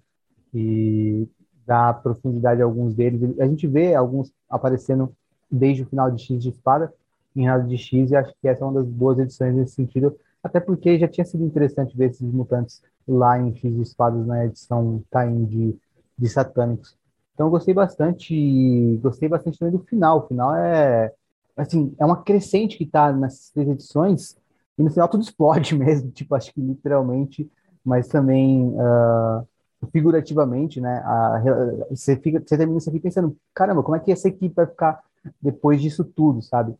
E 0.53 1.27
dar 1.65 2.01
profundidade 2.01 2.61
a 2.61 2.65
alguns 2.65 2.93
deles. 2.93 3.39
A 3.39 3.45
gente 3.45 3.67
vê 3.67 3.95
alguns 3.95 4.31
aparecendo 4.49 5.13
desde 5.49 5.83
o 5.83 5.85
final 5.85 6.11
de 6.11 6.21
X 6.21 6.41
de 6.41 6.49
Espada, 6.49 6.93
em 7.35 7.41
final 7.41 7.61
de 7.63 7.77
X, 7.77 8.11
e 8.11 8.15
acho 8.15 8.33
que 8.41 8.47
essa 8.47 8.63
é 8.63 8.67
uma 8.67 8.81
das 8.81 8.89
boas 8.89 9.19
edições 9.19 9.55
nesse 9.55 9.75
sentido, 9.75 10.15
até 10.43 10.59
porque 10.59 10.99
já 10.99 11.07
tinha 11.07 11.25
sido 11.25 11.43
interessante 11.43 11.97
ver 11.97 12.11
esses 12.11 12.31
mutantes 12.31 12.81
lá 13.07 13.39
em 13.39 13.55
X 13.55 13.73
de 13.73 13.81
Espadas 13.81 14.25
na 14.25 14.45
edição 14.45 15.03
Tain 15.09 15.45
de, 15.45 15.75
de 16.17 16.29
Satânicos. 16.29 16.95
Então 17.33 17.49
gostei 17.49 17.73
bastante, 17.73 18.99
gostei 19.01 19.27
bastante 19.27 19.57
também 19.57 19.75
do 19.75 19.83
final. 19.83 20.19
O 20.19 20.27
final 20.27 20.55
é 20.55 21.11
assim, 21.55 21.93
é 21.99 22.05
uma 22.05 22.21
crescente 22.23 22.77
que 22.77 22.83
está 22.83 23.11
nessas 23.11 23.49
três 23.49 23.69
edições, 23.69 24.35
e 24.77 24.83
no 24.83 24.89
final 24.89 25.07
tudo 25.07 25.23
explode 25.23 25.75
mesmo, 25.77 26.11
tipo, 26.11 26.35
acho 26.35 26.53
que 26.53 26.61
literalmente, 26.61 27.49
mas 27.83 28.07
também 28.07 28.69
uh, 28.69 29.47
figurativamente, 29.91 30.79
né? 30.79 31.01
A, 31.05 31.41
você, 31.89 32.15
fica, 32.15 32.39
você 32.39 32.57
termina 32.57 32.77
isso 32.77 32.89
aqui 32.89 32.99
pensando, 32.99 33.35
caramba, 33.53 33.83
como 33.83 33.95
é 33.95 33.99
que 33.99 34.11
essa 34.11 34.27
equipe 34.27 34.55
vai 34.55 34.65
ficar 34.65 35.03
depois 35.41 35.81
disso 35.81 36.03
tudo, 36.03 36.41
sabe? 36.41 36.73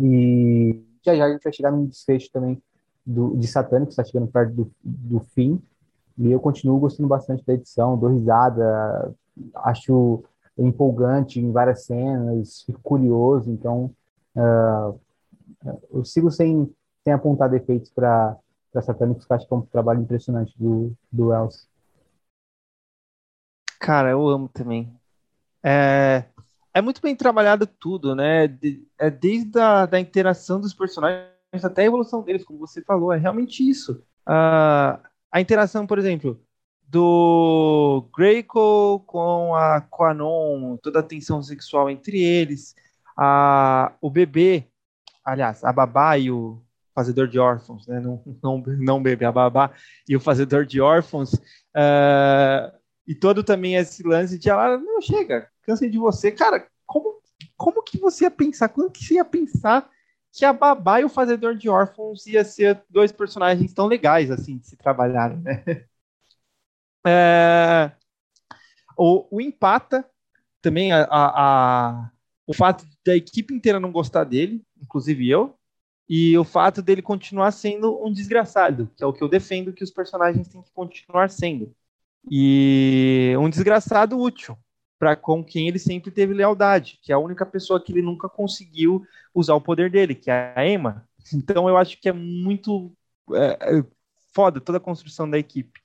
E 0.00 0.80
já 1.04 1.14
já 1.14 1.26
a 1.26 1.32
gente 1.32 1.42
vai 1.42 1.52
chegar 1.52 1.70
num 1.70 1.86
desfecho 1.86 2.30
também 2.32 2.60
do, 3.04 3.36
de 3.36 3.46
Satânico, 3.46 3.88
que 3.88 3.92
está 3.92 4.04
chegando 4.04 4.30
perto 4.30 4.54
do, 4.54 4.72
do 4.82 5.20
fim, 5.34 5.60
e 6.18 6.30
eu 6.30 6.40
continuo 6.40 6.78
gostando 6.78 7.08
bastante 7.08 7.44
da 7.44 7.54
edição, 7.54 7.98
dou 7.98 8.10
risada, 8.10 9.14
acho 9.56 10.24
empolgante 10.58 11.40
em 11.40 11.50
várias 11.50 11.84
cenas, 11.84 12.62
fico 12.66 12.80
curioso, 12.82 13.50
então 13.50 13.94
uh, 14.36 15.00
eu 15.90 16.04
sigo 16.04 16.30
sem 16.30 16.72
sem 17.04 17.12
apontar 17.12 17.50
defeitos 17.50 17.90
para 17.90 18.36
Satânicos, 18.80 19.26
que 19.26 19.32
acho 19.32 19.46
que 19.46 19.52
é 19.52 19.56
um 19.56 19.62
trabalho 19.62 20.00
impressionante 20.00 20.54
do, 20.58 20.96
do 21.10 21.28
Wells. 21.28 21.68
Cara, 23.78 24.10
eu 24.10 24.26
amo 24.28 24.48
também. 24.48 24.94
É, 25.62 26.24
é 26.72 26.80
muito 26.80 27.02
bem 27.02 27.14
trabalhado 27.16 27.66
tudo, 27.66 28.14
né? 28.14 28.46
De, 28.46 28.86
é 28.98 29.10
desde 29.10 29.58
a 29.58 29.84
da 29.84 29.98
interação 29.98 30.60
dos 30.60 30.72
personagens 30.72 31.32
até 31.62 31.82
a 31.82 31.86
evolução 31.86 32.22
deles, 32.22 32.44
como 32.44 32.60
você 32.60 32.80
falou, 32.82 33.12
é 33.12 33.18
realmente 33.18 33.68
isso. 33.68 34.02
Uh, 34.26 34.96
a 35.30 35.40
interação, 35.40 35.86
por 35.86 35.98
exemplo, 35.98 36.40
do 36.92 38.06
Greco 38.14 39.02
com 39.06 39.54
a 39.54 39.80
Quanon, 39.80 40.76
toda 40.76 41.00
a 41.00 41.02
tensão 41.02 41.42
sexual 41.42 41.88
entre 41.88 42.22
eles, 42.22 42.74
a, 43.16 43.92
o 43.98 44.10
bebê, 44.10 44.66
aliás, 45.24 45.64
a 45.64 45.72
babá 45.72 46.18
e 46.18 46.30
o, 46.30 46.62
fazedor 46.94 47.26
de 47.26 47.38
órfãos, 47.38 47.86
né? 47.86 47.98
Não, 47.98 48.22
não, 48.42 48.62
não 48.78 49.02
bebê, 49.02 49.24
a 49.24 49.32
babá 49.32 49.70
e 50.06 50.14
o 50.14 50.20
fazedor 50.20 50.66
de 50.66 50.80
órfãos. 50.80 51.32
Uh, 51.32 52.70
e 53.06 53.14
todo 53.14 53.42
também 53.42 53.76
esse 53.76 54.02
lance 54.02 54.38
de 54.38 54.50
ela, 54.50 54.76
não, 54.76 55.00
chega, 55.00 55.48
cansei 55.62 55.88
de 55.88 55.98
você. 55.98 56.30
Cara, 56.30 56.66
como, 56.86 57.20
como 57.56 57.82
que 57.82 57.98
você 57.98 58.24
ia 58.24 58.30
pensar? 58.30 58.68
Quando 58.68 58.90
que 58.90 59.02
você 59.02 59.14
ia 59.14 59.24
pensar 59.24 59.90
que 60.30 60.44
a 60.44 60.52
babá 60.52 61.00
e 61.00 61.04
o 61.04 61.08
fazedor 61.08 61.54
de 61.54 61.68
órfãos 61.68 62.26
ia 62.26 62.44
ser 62.44 62.82
dois 62.88 63.10
personagens 63.10 63.72
tão 63.72 63.86
legais, 63.86 64.30
assim, 64.30 64.58
de 64.58 64.66
se 64.66 64.76
trabalharem, 64.76 65.38
né? 65.38 65.64
É, 67.06 67.92
o, 68.96 69.36
o 69.36 69.40
empata 69.40 70.08
também 70.60 70.92
a, 70.92 71.02
a, 71.04 71.08
a, 71.10 72.10
o 72.46 72.54
fato 72.54 72.86
da 73.04 73.16
equipe 73.16 73.52
inteira 73.52 73.80
não 73.80 73.90
gostar 73.90 74.24
dele, 74.24 74.62
inclusive 74.80 75.28
eu, 75.28 75.54
e 76.08 76.36
o 76.38 76.44
fato 76.44 76.82
dele 76.82 77.02
continuar 77.02 77.50
sendo 77.52 78.04
um 78.04 78.12
desgraçado, 78.12 78.90
que 78.96 79.02
é 79.02 79.06
o 79.06 79.12
que 79.12 79.22
eu 79.22 79.28
defendo 79.28 79.72
que 79.72 79.82
os 79.82 79.90
personagens 79.90 80.48
têm 80.48 80.62
que 80.62 80.70
continuar 80.72 81.30
sendo. 81.30 81.74
E 82.30 83.34
um 83.38 83.50
desgraçado 83.50 84.18
útil 84.18 84.56
para 84.98 85.16
com 85.16 85.42
quem 85.42 85.66
ele 85.66 85.80
sempre 85.80 86.12
teve 86.12 86.32
lealdade, 86.32 87.00
que 87.02 87.10
é 87.10 87.14
a 87.14 87.18
única 87.18 87.44
pessoa 87.44 87.82
que 87.82 87.90
ele 87.90 88.02
nunca 88.02 88.28
conseguiu 88.28 89.04
usar 89.34 89.54
o 89.54 89.60
poder 89.60 89.90
dele, 89.90 90.14
que 90.14 90.30
é 90.30 90.52
a 90.54 90.66
Emma. 90.66 91.08
Então 91.34 91.68
eu 91.68 91.76
acho 91.76 92.00
que 92.00 92.08
é 92.08 92.12
muito 92.12 92.92
é, 93.32 93.78
é 93.78 93.84
foda 94.32 94.60
toda 94.60 94.78
a 94.78 94.80
construção 94.80 95.28
da 95.28 95.38
equipe. 95.38 95.81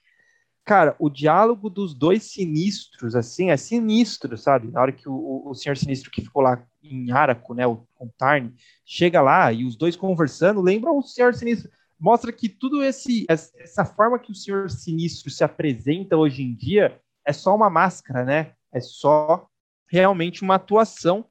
Cara, 0.68 0.98
o 1.00 1.10
diálogo 1.10 1.70
dos 1.70 1.94
dois 1.94 2.24
sinistros, 2.24 3.16
assim, 3.16 3.52
é 3.52 3.56
sinistro, 3.56 4.38
sabe? 4.38 4.70
Na 4.70 4.82
hora 4.82 4.92
que 4.92 5.08
o, 5.08 5.44
o 5.46 5.56
senhor 5.56 5.78
sinistro 5.78 6.12
que 6.12 6.22
ficou 6.22 6.42
lá 6.42 6.62
em 6.84 7.10
Araco, 7.10 7.54
né, 7.54 7.66
o, 7.66 7.88
o 7.98 8.10
Tarn, 8.18 8.52
chega 8.86 9.22
lá 9.22 9.50
e 9.54 9.64
os 9.64 9.78
dois 9.78 9.96
conversando, 9.96 10.60
lembra 10.60 10.92
o 10.92 11.02
senhor 11.02 11.34
sinistro. 11.34 11.72
Mostra 11.98 12.34
que 12.34 12.50
tudo 12.50 12.84
esse 12.84 13.26
essa 13.30 13.86
forma 13.86 14.20
que 14.20 14.30
o 14.30 14.36
senhor 14.36 14.70
sinistro 14.70 15.32
se 15.32 15.42
apresenta 15.42 16.18
hoje 16.18 16.44
em 16.44 16.54
dia 16.54 17.00
é 17.26 17.32
só 17.32 17.56
uma 17.56 17.70
máscara, 17.70 18.26
né? 18.26 18.52
É 18.70 18.82
só 18.82 19.48
realmente 19.90 20.42
uma 20.42 20.56
atuação 20.56 21.26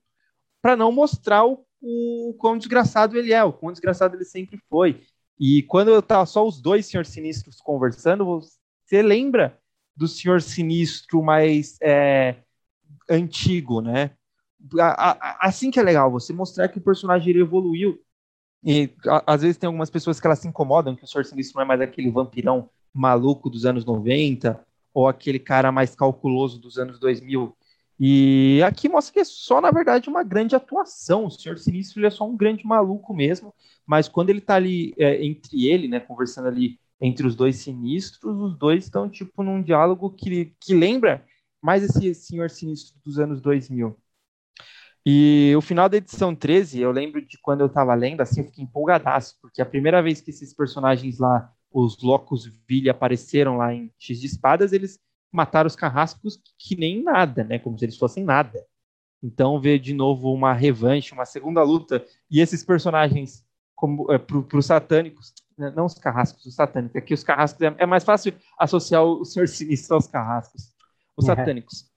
para 0.62 0.74
não 0.74 0.91
mostrar 0.91 1.45
o, 1.45 1.62
o 1.82 2.34
quão 2.39 2.57
desgraçado 2.57 3.18
ele 3.18 3.34
é, 3.34 3.45
o 3.45 3.53
quão 3.53 3.70
desgraçado 3.70 4.16
ele 4.16 4.24
sempre 4.24 4.59
foi. 4.70 5.03
E 5.39 5.62
quando 5.64 6.01
tá 6.01 6.24
só 6.24 6.47
os 6.47 6.59
dois 6.59 6.87
senhores 6.87 7.11
sinistros 7.11 7.61
conversando, 7.61 8.41
você 8.87 9.03
lembra 9.03 9.59
do 9.97 10.07
Senhor 10.07 10.41
Sinistro 10.41 11.22
mais 11.22 11.76
é, 11.82 12.37
antigo, 13.11 13.80
né? 13.80 14.12
assim 15.41 15.70
que 15.70 15.78
é 15.78 15.82
legal, 15.82 16.11
você 16.11 16.32
mostrar 16.32 16.68
que 16.68 16.78
o 16.78 16.82
personagem 16.82 17.30
ele 17.30 17.41
evoluiu. 17.41 18.01
E 18.64 18.91
às 19.26 19.43
vezes 19.43 19.57
tem 19.57 19.66
algumas 19.66 19.91
pessoas 19.91 20.18
que 20.18 20.26
elas 20.26 20.39
se 20.39 20.49
incomodam 20.49 20.97
que 20.97 21.05
o 21.05 21.07
Senhor 21.07 21.24
Sinistro 21.24 21.57
não 21.57 21.62
é 21.62 21.66
mais 21.66 21.80
aquele 21.80 22.11
vampirão 22.11 22.68
maluco 22.93 23.51
dos 23.51 23.64
anos 23.64 23.84
90 23.84 24.64
ou 24.95 25.07
aquele 25.07 25.39
cara 25.39 25.70
mais 25.70 25.95
calculoso 25.95 26.59
dos 26.59 26.78
anos 26.78 26.99
2000. 26.99 27.57
E 27.99 28.61
aqui 28.64 28.89
mostra 28.89 29.12
que 29.12 29.20
é 29.20 29.24
só, 29.24 29.61
na 29.61 29.70
verdade, 29.70 30.09
uma 30.09 30.22
grande 30.22 30.57
atuação. 30.57 31.26
O 31.26 31.30
Senhor 31.30 31.59
Sinistro 31.59 32.01
ele 32.01 32.07
é 32.07 32.11
só 32.11 32.26
um 32.26 32.37
grande 32.37 32.66
maluco 32.66 33.14
mesmo, 33.14 33.55
mas 33.87 34.09
quando 34.09 34.30
ele 34.30 34.41
tá 34.41 34.55
ali 34.55 34.95
é, 34.99 35.24
entre 35.24 35.66
ele, 35.68 35.87
né, 35.87 36.01
conversando 36.01 36.49
ali 36.49 36.78
entre 37.01 37.26
os 37.26 37.34
dois 37.34 37.57
sinistros, 37.57 38.38
os 38.40 38.57
dois 38.57 38.84
estão 38.84 39.09
tipo 39.09 39.42
num 39.42 39.62
diálogo 39.62 40.11
que, 40.11 40.55
que 40.61 40.74
lembra 40.74 41.24
mais 41.62 41.82
esse 41.82 42.14
senhor 42.14 42.51
sinistro 42.51 42.99
dos 43.05 43.18
anos 43.18 43.40
2000. 43.40 43.97
E 45.05 45.55
o 45.57 45.61
final 45.61 45.88
da 45.88 45.99
edição 45.99 46.34
13, 46.34 46.80
eu 46.80 46.90
lembro 46.90 47.24
de 47.24 47.38
quando 47.38 47.61
eu 47.61 47.68
tava 47.68 47.94
lendo, 47.94 48.22
assim, 48.22 48.40
eu 48.40 48.47
fiquei 48.47 48.64
empolgadaço, 48.64 49.36
porque 49.40 49.62
a 49.62 49.66
primeira 49.66 50.03
vez 50.03 50.20
que 50.20 50.30
esses 50.30 50.53
personagens 50.53 51.18
lá, 51.18 51.53
os 51.70 52.03
Locus 52.03 52.47
Ville, 52.68 52.90
apareceram 52.90 53.57
lá 53.57 53.72
em 53.72 53.92
X 53.99 54.20
de 54.20 54.26
Espadas, 54.26 54.72
eles 54.72 54.99
mataram 55.30 55.68
os 55.68 55.76
carrascos 55.76 56.40
que 56.59 56.74
nem 56.74 57.03
nada, 57.03 57.44
né? 57.44 57.59
Como 57.59 57.78
se 57.78 57.84
eles 57.84 57.97
fossem 57.97 58.24
nada. 58.24 58.66
Então, 59.22 59.61
ver 59.61 59.78
de 59.78 59.94
novo 59.94 60.32
uma 60.32 60.53
revanche, 60.53 61.12
uma 61.12 61.24
segunda 61.24 61.62
luta, 61.62 62.05
e 62.30 62.40
esses 62.40 62.64
personagens 62.64 63.47
como 63.76 64.11
é, 64.11 64.18
para 64.18 64.59
os 64.59 64.66
satânicos, 64.66 65.32
não 65.57 65.86
os 65.86 65.94
carrascos, 65.94 66.44
os 66.44 66.54
satânicos. 66.54 66.96
Aqui 66.96 67.14
os 67.14 67.24
carrascos 67.24 67.61
é, 67.62 67.74
é 67.78 67.86
mais 67.86 68.04
fácil 68.04 68.34
associar 68.59 69.02
o, 69.04 69.20
o 69.20 69.24
Senhor 69.24 69.48
Sinistro 69.48 69.94
aos 69.94 70.07
carrascos, 70.07 70.74
os 71.16 71.26
uhum. 71.28 71.34
satânicos. 71.34 71.90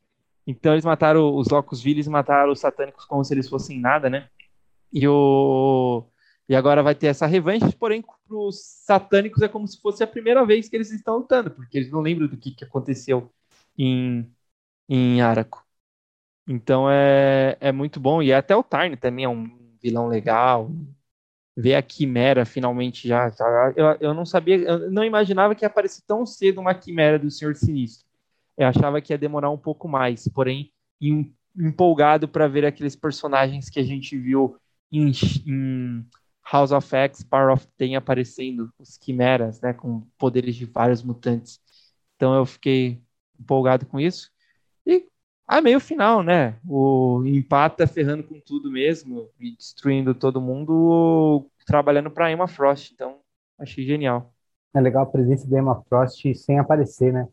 Então 0.48 0.74
eles 0.74 0.86
mataram 0.86 1.36
os 1.36 1.48
Locus 1.50 1.82
Vilis, 1.82 2.08
mataram 2.08 2.52
os 2.52 2.60
satânicos 2.60 3.06
como 3.06 3.24
se 3.24 3.34
eles 3.34 3.50
fossem 3.50 3.80
nada, 3.80 4.10
né? 4.10 4.30
E 4.92 5.08
o 5.08 6.06
e 6.48 6.56
agora 6.56 6.82
vai 6.82 6.96
ter 6.96 7.08
essa 7.08 7.28
revanche, 7.28 7.76
porém 7.78 8.02
para 8.02 8.36
os 8.36 8.60
satânicos 8.84 9.44
é 9.44 9.48
como 9.48 9.68
se 9.68 9.80
fosse 9.80 10.04
a 10.04 10.08
primeira 10.08 10.44
vez 10.44 10.68
que 10.68 10.76
eles 10.76 10.92
estão 10.92 11.18
lutando, 11.18 11.52
porque 11.52 11.78
eles 11.78 11.92
não 11.92 12.02
lembram 12.02 12.28
do 12.28 12.38
que, 12.38 12.52
que 12.52 12.64
aconteceu 12.64 13.32
em 13.78 14.28
em 14.88 15.22
Araco. 15.22 15.64
Então 16.48 16.90
é, 16.90 17.56
é 17.60 17.72
muito 17.72 18.00
bom 18.00 18.24
e 18.24 18.34
até 18.34 18.56
o 18.56 18.64
Tarn 18.64 18.96
também 18.98 19.26
é 19.26 19.30
um 19.30 19.78
vilão 19.82 20.08
legal, 20.08 20.72
ver 21.60 21.76
a 21.76 21.82
Quimera 21.82 22.46
finalmente 22.46 23.08
já. 23.08 23.30
já 23.30 23.74
eu, 23.76 23.86
eu 24.00 24.14
não 24.14 24.26
sabia, 24.26 24.58
eu 24.58 24.90
não 24.90 25.04
imaginava 25.04 25.54
que 25.54 25.66
ia 25.66 25.68
aparecer 25.68 26.02
tão 26.08 26.26
cedo 26.26 26.62
uma 26.62 26.74
Quimera 26.74 27.20
do 27.20 27.30
Senhor 27.30 27.54
Sinistro. 27.56 28.08
Eu 28.58 28.68
achava 28.68 29.02
que 29.02 29.12
ia 29.12 29.18
demorar 29.18 29.50
um 29.50 29.58
pouco 29.58 29.88
mais, 29.88 30.28
porém, 30.30 30.72
em, 31.02 31.34
empolgado 31.58 32.28
para 32.30 32.48
ver 32.48 32.66
aqueles 32.66 32.96
personagens 32.96 33.70
que 33.70 33.80
a 33.80 33.84
gente 33.84 34.18
viu 34.18 34.56
em, 34.92 35.12
em, 35.46 36.06
House 36.50 36.72
of 36.72 36.96
X, 36.96 37.24
Power 37.24 37.54
of 37.54 37.68
Ten 37.78 37.96
aparecendo, 37.96 38.72
os 38.80 38.98
Quimeras, 38.98 39.60
né, 39.62 39.74
com 39.74 40.02
poderes 40.18 40.56
de 40.56 40.66
vários 40.66 41.04
mutantes. 41.04 41.60
Então 42.16 42.34
eu 42.34 42.46
fiquei 42.46 43.02
empolgado 43.38 43.86
com 43.86 44.00
isso. 44.00 44.32
E 44.86 45.06
a 45.50 45.62
meio 45.62 45.80
final, 45.80 46.22
né? 46.22 46.56
O 46.68 47.24
empata 47.26 47.88
ferrando 47.88 48.24
com 48.24 48.40
tudo 48.40 48.70
mesmo 48.70 49.28
e 49.40 49.56
destruindo 49.56 50.14
todo 50.14 50.40
mundo, 50.40 51.44
trabalhando 51.66 52.12
para 52.12 52.32
Emma 52.32 52.48
Frost. 52.48 52.92
Então, 52.94 53.18
achei 53.58 53.84
genial. 53.84 54.32
É 54.76 54.80
legal 54.80 55.02
a 55.02 55.08
presença 55.08 55.50
da 55.50 55.58
Emma 55.58 55.84
Frost 55.90 56.24
sem 56.36 56.60
aparecer, 56.60 57.12
né? 57.12 57.28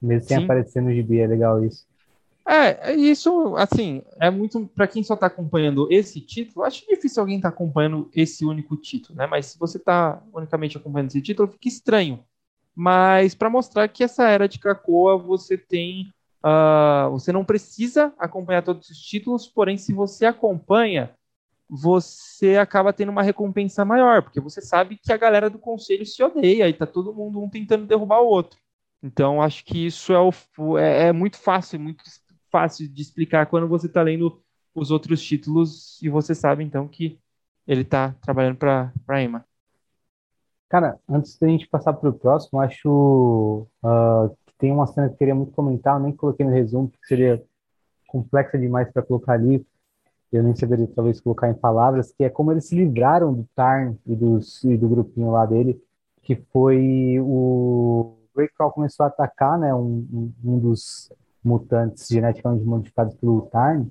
Mesmo 0.00 0.28
sem 0.28 0.38
Sim. 0.38 0.44
aparecer 0.44 0.80
no 0.80 0.94
gibi, 0.94 1.20
é 1.20 1.26
legal 1.26 1.62
isso. 1.62 1.86
É, 2.48 2.94
isso, 2.94 3.54
assim, 3.56 4.02
é 4.18 4.30
muito. 4.30 4.66
para 4.74 4.88
quem 4.88 5.02
só 5.04 5.14
tá 5.14 5.26
acompanhando 5.26 5.86
esse 5.92 6.22
título, 6.22 6.64
acho 6.64 6.86
difícil 6.88 7.20
alguém 7.20 7.38
tá 7.38 7.48
acompanhando 7.48 8.10
esse 8.14 8.46
único 8.46 8.78
título, 8.78 9.16
né? 9.18 9.26
Mas 9.26 9.46
se 9.46 9.58
você 9.58 9.78
tá 9.78 10.22
unicamente 10.32 10.78
acompanhando 10.78 11.08
esse 11.10 11.20
título, 11.20 11.48
fica 11.48 11.68
estranho. 11.68 12.24
Mas 12.74 13.34
para 13.34 13.50
mostrar 13.50 13.86
que 13.88 14.02
essa 14.02 14.26
era 14.26 14.48
de 14.48 14.58
Krakoa 14.58 15.18
você 15.18 15.58
tem 15.58 16.10
Uh, 16.44 17.10
você 17.12 17.32
não 17.32 17.44
precisa 17.44 18.12
acompanhar 18.18 18.62
todos 18.62 18.90
os 18.90 18.98
títulos, 18.98 19.46
porém, 19.46 19.76
se 19.76 19.92
você 19.92 20.26
acompanha, 20.26 21.14
você 21.68 22.56
acaba 22.56 22.92
tendo 22.92 23.10
uma 23.10 23.22
recompensa 23.22 23.84
maior, 23.84 24.22
porque 24.22 24.40
você 24.40 24.60
sabe 24.60 24.98
que 24.98 25.12
a 25.12 25.16
galera 25.16 25.48
do 25.48 25.58
conselho 25.58 26.04
se 26.04 26.22
odeia 26.22 26.68
e 26.68 26.74
tá 26.74 26.84
todo 26.84 27.14
mundo 27.14 27.40
um 27.40 27.48
tentando 27.48 27.86
derrubar 27.86 28.20
o 28.20 28.26
outro. 28.26 28.58
Então, 29.02 29.40
acho 29.40 29.64
que 29.64 29.86
isso 29.86 30.12
é, 30.12 30.18
o, 30.20 30.78
é, 30.78 31.08
é 31.08 31.12
muito 31.12 31.38
fácil, 31.38 31.80
muito 31.80 32.04
fácil 32.50 32.88
de 32.88 33.02
explicar 33.02 33.46
quando 33.46 33.66
você 33.66 33.86
está 33.86 34.02
lendo 34.02 34.42
os 34.74 34.90
outros 34.90 35.22
títulos 35.22 36.00
e 36.02 36.08
você 36.08 36.34
sabe, 36.34 36.62
então, 36.64 36.86
que 36.88 37.18
ele 37.66 37.82
está 37.82 38.14
trabalhando 38.20 38.56
para 38.56 38.92
a 39.08 39.22
Emma. 39.22 39.44
Cara, 40.68 40.98
antes 41.08 41.38
da 41.38 41.46
gente 41.48 41.68
passar 41.68 41.92
para 41.92 42.08
o 42.08 42.12
próximo, 42.12 42.60
acho 42.60 43.66
uh, 43.82 44.36
tem 44.62 44.70
uma 44.70 44.86
cena 44.86 45.08
que 45.08 45.14
eu 45.14 45.18
queria 45.18 45.34
muito 45.34 45.50
comentar, 45.50 45.96
eu 45.96 46.04
nem 46.04 46.12
coloquei 46.12 46.46
no 46.46 46.52
resumo, 46.52 46.88
porque 46.88 47.04
seria 47.04 47.42
complexa 48.06 48.56
demais 48.56 48.88
para 48.92 49.02
colocar 49.02 49.32
ali. 49.32 49.66
Eu 50.32 50.44
nem 50.44 50.54
saberia 50.54 50.86
talvez 50.94 51.20
colocar 51.20 51.50
em 51.50 51.54
palavras, 51.54 52.12
que 52.12 52.22
é 52.22 52.30
como 52.30 52.52
eles 52.52 52.66
se 52.66 52.76
livraram 52.76 53.34
do 53.34 53.44
Tarn 53.56 53.96
e, 54.06 54.14
dos, 54.14 54.62
e 54.62 54.76
do 54.76 54.88
grupinho 54.88 55.32
lá 55.32 55.44
dele, 55.44 55.82
que 56.22 56.36
foi 56.52 57.18
o 57.20 58.14
Breakcrawl 58.32 58.70
começou 58.70 59.02
a 59.02 59.08
atacar, 59.08 59.58
né, 59.58 59.74
um, 59.74 60.32
um 60.44 60.58
dos 60.60 61.12
mutantes 61.44 62.06
geneticamente 62.06 62.64
modificados 62.64 63.16
pelo 63.16 63.42
Tarn, 63.42 63.88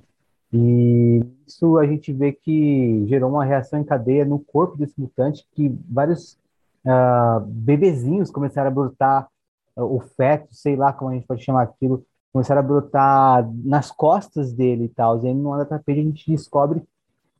e 0.53 1.21
isso 1.45 1.77
a 1.77 1.85
gente 1.85 2.13
vê 2.13 2.31
que 2.31 3.05
gerou 3.07 3.29
uma 3.29 3.43
reação 3.43 3.77
em 3.77 3.83
cadeia 3.83 4.23
no 4.23 4.39
corpo 4.39 4.77
desse 4.77 4.97
mutante, 4.97 5.45
que 5.51 5.67
vários 5.89 6.39
uh, 6.85 7.41
bebezinhos 7.45 8.31
começaram 8.31 8.69
a 8.69 8.73
brotar 8.73 9.30
o 9.75 9.99
feto, 9.99 10.53
sei 10.53 10.75
lá 10.75 10.93
como 10.93 11.11
a 11.11 11.13
gente 11.13 11.27
pode 11.27 11.43
chamar 11.43 11.63
aquilo, 11.63 12.05
começaram 12.31 12.59
a 12.59 12.63
brotar 12.63 13.49
nas 13.63 13.91
costas 13.91 14.53
dele 14.53 14.85
e 14.85 14.89
tal. 14.89 15.23
E 15.23 15.27
aí, 15.27 15.33
no 15.33 15.53
anda 15.53 15.65
tapete, 15.65 15.99
a 15.99 16.03
gente 16.03 16.31
descobre 16.31 16.83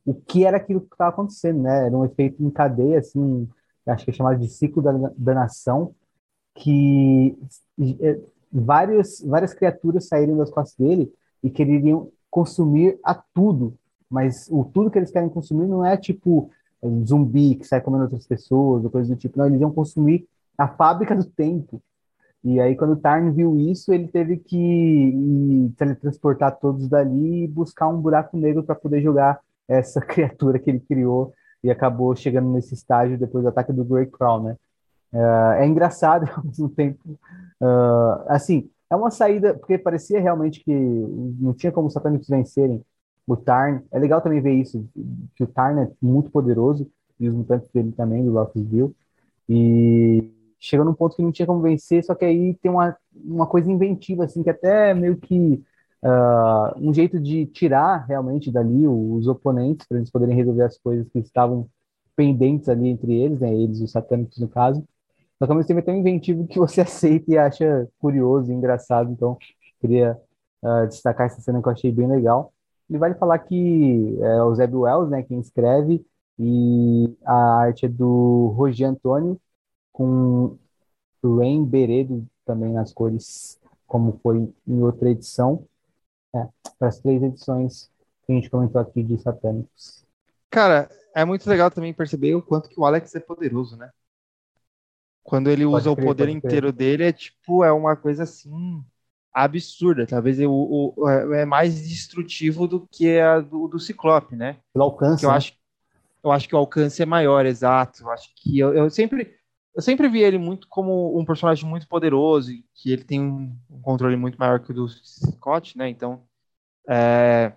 o 0.04 0.14
que 0.14 0.44
era 0.44 0.56
aquilo 0.56 0.80
que 0.80 0.94
estava 0.94 1.10
acontecendo, 1.10 1.62
né? 1.62 1.86
Era 1.86 1.96
um 1.96 2.04
efeito 2.04 2.42
em 2.42 2.50
cadeia, 2.50 2.98
assim, 2.98 3.48
acho 3.86 4.04
que 4.04 4.10
é 4.10 4.14
chamado 4.14 4.38
de 4.38 4.48
ciclo 4.48 4.82
da 4.82 4.92
danação, 5.16 5.94
que 6.54 7.36
é, 8.00 8.20
várias, 8.52 9.22
criaturas 9.54 10.08
saíram 10.08 10.36
das 10.36 10.50
costas 10.50 10.76
dele 10.76 11.12
e 11.42 11.50
queriam 11.50 12.10
consumir 12.30 12.98
a 13.04 13.14
tudo. 13.14 13.74
Mas 14.10 14.46
o 14.50 14.64
tudo 14.64 14.90
que 14.90 14.98
eles 14.98 15.10
querem 15.10 15.28
consumir 15.28 15.66
não 15.66 15.84
é 15.84 15.96
tipo 15.96 16.50
um 16.82 17.06
zumbi 17.06 17.54
que 17.54 17.66
sai 17.66 17.80
comendo 17.80 18.04
outras 18.04 18.26
pessoas 18.26 18.84
ou 18.84 18.90
coisa 18.90 19.14
do 19.14 19.18
tipo. 19.18 19.38
Não, 19.38 19.46
eles 19.46 19.60
iam 19.60 19.72
consumir 19.72 20.26
a 20.58 20.68
fábrica 20.68 21.14
do 21.16 21.24
tempo. 21.24 21.82
E 22.44 22.60
aí, 22.60 22.74
quando 22.74 22.94
o 22.94 22.96
Tarn 22.96 23.30
viu 23.32 23.56
isso, 23.56 23.92
ele 23.92 24.08
teve 24.08 24.36
que 24.36 25.72
teletransportar 25.76 26.58
todos 26.58 26.88
dali 26.88 27.44
e 27.44 27.48
buscar 27.48 27.88
um 27.88 28.00
buraco 28.00 28.36
negro 28.36 28.64
para 28.64 28.74
poder 28.74 29.00
jogar 29.00 29.40
essa 29.68 30.00
criatura 30.02 30.58
que 30.58 30.68
ele 30.68 30.80
criou 30.80 31.32
e 31.62 31.70
acabou 31.70 32.14
chegando 32.16 32.50
nesse 32.50 32.74
estágio 32.74 33.18
depois 33.18 33.44
do 33.44 33.48
ataque 33.48 33.72
do 33.72 33.84
Grey 33.84 34.06
Crown, 34.06 34.42
né? 34.42 34.56
Uh, 35.12 35.52
é 35.58 35.66
engraçado 35.66 36.28
ao 36.36 36.44
mesmo 36.44 36.68
tempo. 36.68 37.18
Uh, 37.60 38.24
assim, 38.26 38.68
é 38.90 38.96
uma 38.96 39.10
saída, 39.10 39.54
porque 39.54 39.78
parecia 39.78 40.20
realmente 40.20 40.64
que 40.64 40.74
não 40.74 41.54
tinha 41.54 41.70
como 41.70 41.86
os 41.86 41.92
satânicos 41.92 42.28
vencerem 42.28 42.84
o 43.26 43.36
Tarn. 43.36 43.82
É 43.92 43.98
legal 43.98 44.20
também 44.20 44.40
ver 44.40 44.54
isso, 44.54 44.84
que 45.36 45.44
o 45.44 45.46
Tarn 45.46 45.80
é 45.80 45.90
muito 46.00 46.30
poderoso 46.30 46.90
e 47.20 47.28
os 47.28 47.34
mutantes 47.34 47.68
dele 47.72 47.92
também, 47.92 48.24
do 48.24 48.32
Locus 48.32 48.62
Bill. 48.62 48.94
E 49.48 50.28
chegou 50.62 50.86
num 50.86 50.94
ponto 50.94 51.16
que 51.16 51.22
não 51.22 51.32
tinha 51.32 51.46
como 51.46 51.60
vencer, 51.60 52.04
só 52.04 52.14
que 52.14 52.24
aí 52.24 52.54
tem 52.54 52.70
uma, 52.70 52.96
uma 53.12 53.46
coisa 53.46 53.70
inventiva, 53.70 54.24
assim, 54.24 54.42
que 54.42 54.50
até 54.50 54.94
meio 54.94 55.16
que 55.16 55.60
uh, 56.04 56.78
um 56.78 56.94
jeito 56.94 57.18
de 57.18 57.46
tirar 57.46 58.06
realmente 58.06 58.50
dali 58.50 58.86
os 58.86 59.26
oponentes, 59.26 59.86
para 59.86 59.98
eles 59.98 60.10
poderem 60.10 60.36
resolver 60.36 60.62
as 60.62 60.78
coisas 60.78 61.08
que 61.08 61.18
estavam 61.18 61.68
pendentes 62.14 62.68
ali 62.68 62.88
entre 62.88 63.12
eles, 63.12 63.40
né, 63.40 63.52
eles, 63.52 63.80
os 63.80 63.90
satânicos 63.90 64.38
no 64.38 64.48
caso. 64.48 64.84
Só 65.38 65.46
que 65.46 65.52
ao 65.52 65.56
mesmo 65.56 65.66
tempo 65.66 65.80
é 65.80 65.82
tão 65.82 65.96
inventivo 65.96 66.46
que 66.46 66.58
você 66.58 66.80
aceita 66.82 67.32
e 67.32 67.36
acha 67.36 67.88
curioso 67.98 68.52
e 68.52 68.54
engraçado, 68.54 69.10
então 69.10 69.36
queria 69.80 70.16
uh, 70.62 70.86
destacar 70.86 71.26
essa 71.26 71.40
cena 71.40 71.60
que 71.60 71.66
eu 71.66 71.72
achei 71.72 71.90
bem 71.90 72.06
legal. 72.06 72.52
E 72.88 72.96
vale 72.96 73.14
falar 73.14 73.38
que 73.40 74.16
é 74.20 74.42
o 74.44 74.54
Zé 74.54 74.68
Wells, 74.72 75.10
né, 75.10 75.24
quem 75.24 75.40
escreve, 75.40 76.04
e 76.38 77.16
a 77.24 77.62
arte 77.62 77.86
é 77.86 77.88
do 77.88 78.54
Roger 78.56 78.88
Antônio, 78.88 79.40
com 79.92 80.58
Rain 81.22 81.64
Beredo 81.64 82.26
também 82.44 82.72
nas 82.72 82.92
cores, 82.92 83.60
como 83.86 84.18
foi 84.22 84.52
em 84.66 84.82
outra 84.82 85.10
edição. 85.10 85.66
É, 86.34 86.48
para 86.78 86.88
as 86.88 86.98
três 86.98 87.22
edições 87.22 87.90
que 88.24 88.32
a 88.32 88.34
gente 88.34 88.48
comentou 88.48 88.80
aqui 88.80 89.02
de 89.02 89.18
Satânicos. 89.18 90.04
Cara, 90.50 90.90
é 91.14 91.24
muito 91.24 91.48
legal 91.48 91.70
também 91.70 91.92
perceber 91.92 92.34
o 92.34 92.42
quanto 92.42 92.68
que 92.68 92.80
o 92.80 92.86
Alex 92.86 93.14
é 93.14 93.20
poderoso, 93.20 93.76
né? 93.76 93.90
Quando 95.22 95.50
ele 95.50 95.64
pode 95.64 95.76
usa 95.76 95.94
crer, 95.94 96.04
o 96.04 96.08
poder 96.08 96.28
inteiro 96.28 96.72
dele, 96.72 97.04
é 97.04 97.12
tipo, 97.12 97.62
é 97.62 97.70
uma 97.70 97.94
coisa 97.94 98.24
assim 98.24 98.82
absurda. 99.32 100.06
Talvez 100.06 100.38
o, 100.40 100.94
o, 100.96 101.08
é 101.08 101.44
mais 101.44 101.88
destrutivo 101.88 102.66
do 102.66 102.86
que 102.90 103.18
a 103.18 103.40
do, 103.40 103.68
do 103.68 103.78
Ciclope, 103.78 104.34
né? 104.36 104.58
Pelo 104.72 104.86
alcance. 104.86 105.24
Eu, 105.24 105.30
né? 105.30 105.36
acho, 105.36 105.54
eu 106.24 106.32
acho 106.32 106.48
que 106.48 106.54
o 106.54 106.58
alcance 106.58 107.00
é 107.00 107.06
maior, 107.06 107.46
exato. 107.46 108.02
Eu 108.02 108.10
acho 108.10 108.30
que 108.34 108.58
eu, 108.58 108.74
eu 108.74 108.90
sempre 108.90 109.38
eu 109.74 109.82
sempre 109.82 110.08
vi 110.08 110.20
ele 110.22 110.38
muito 110.38 110.68
como 110.68 111.18
um 111.18 111.24
personagem 111.24 111.68
muito 111.68 111.88
poderoso 111.88 112.52
que 112.74 112.92
ele 112.92 113.04
tem 113.04 113.20
um, 113.20 113.56
um 113.70 113.80
controle 113.80 114.16
muito 114.16 114.38
maior 114.38 114.60
que 114.60 114.70
o 114.72 114.74
do 114.74 114.88
Scott, 114.88 115.76
né? 115.78 115.88
Então 115.88 116.26
é, 116.88 117.54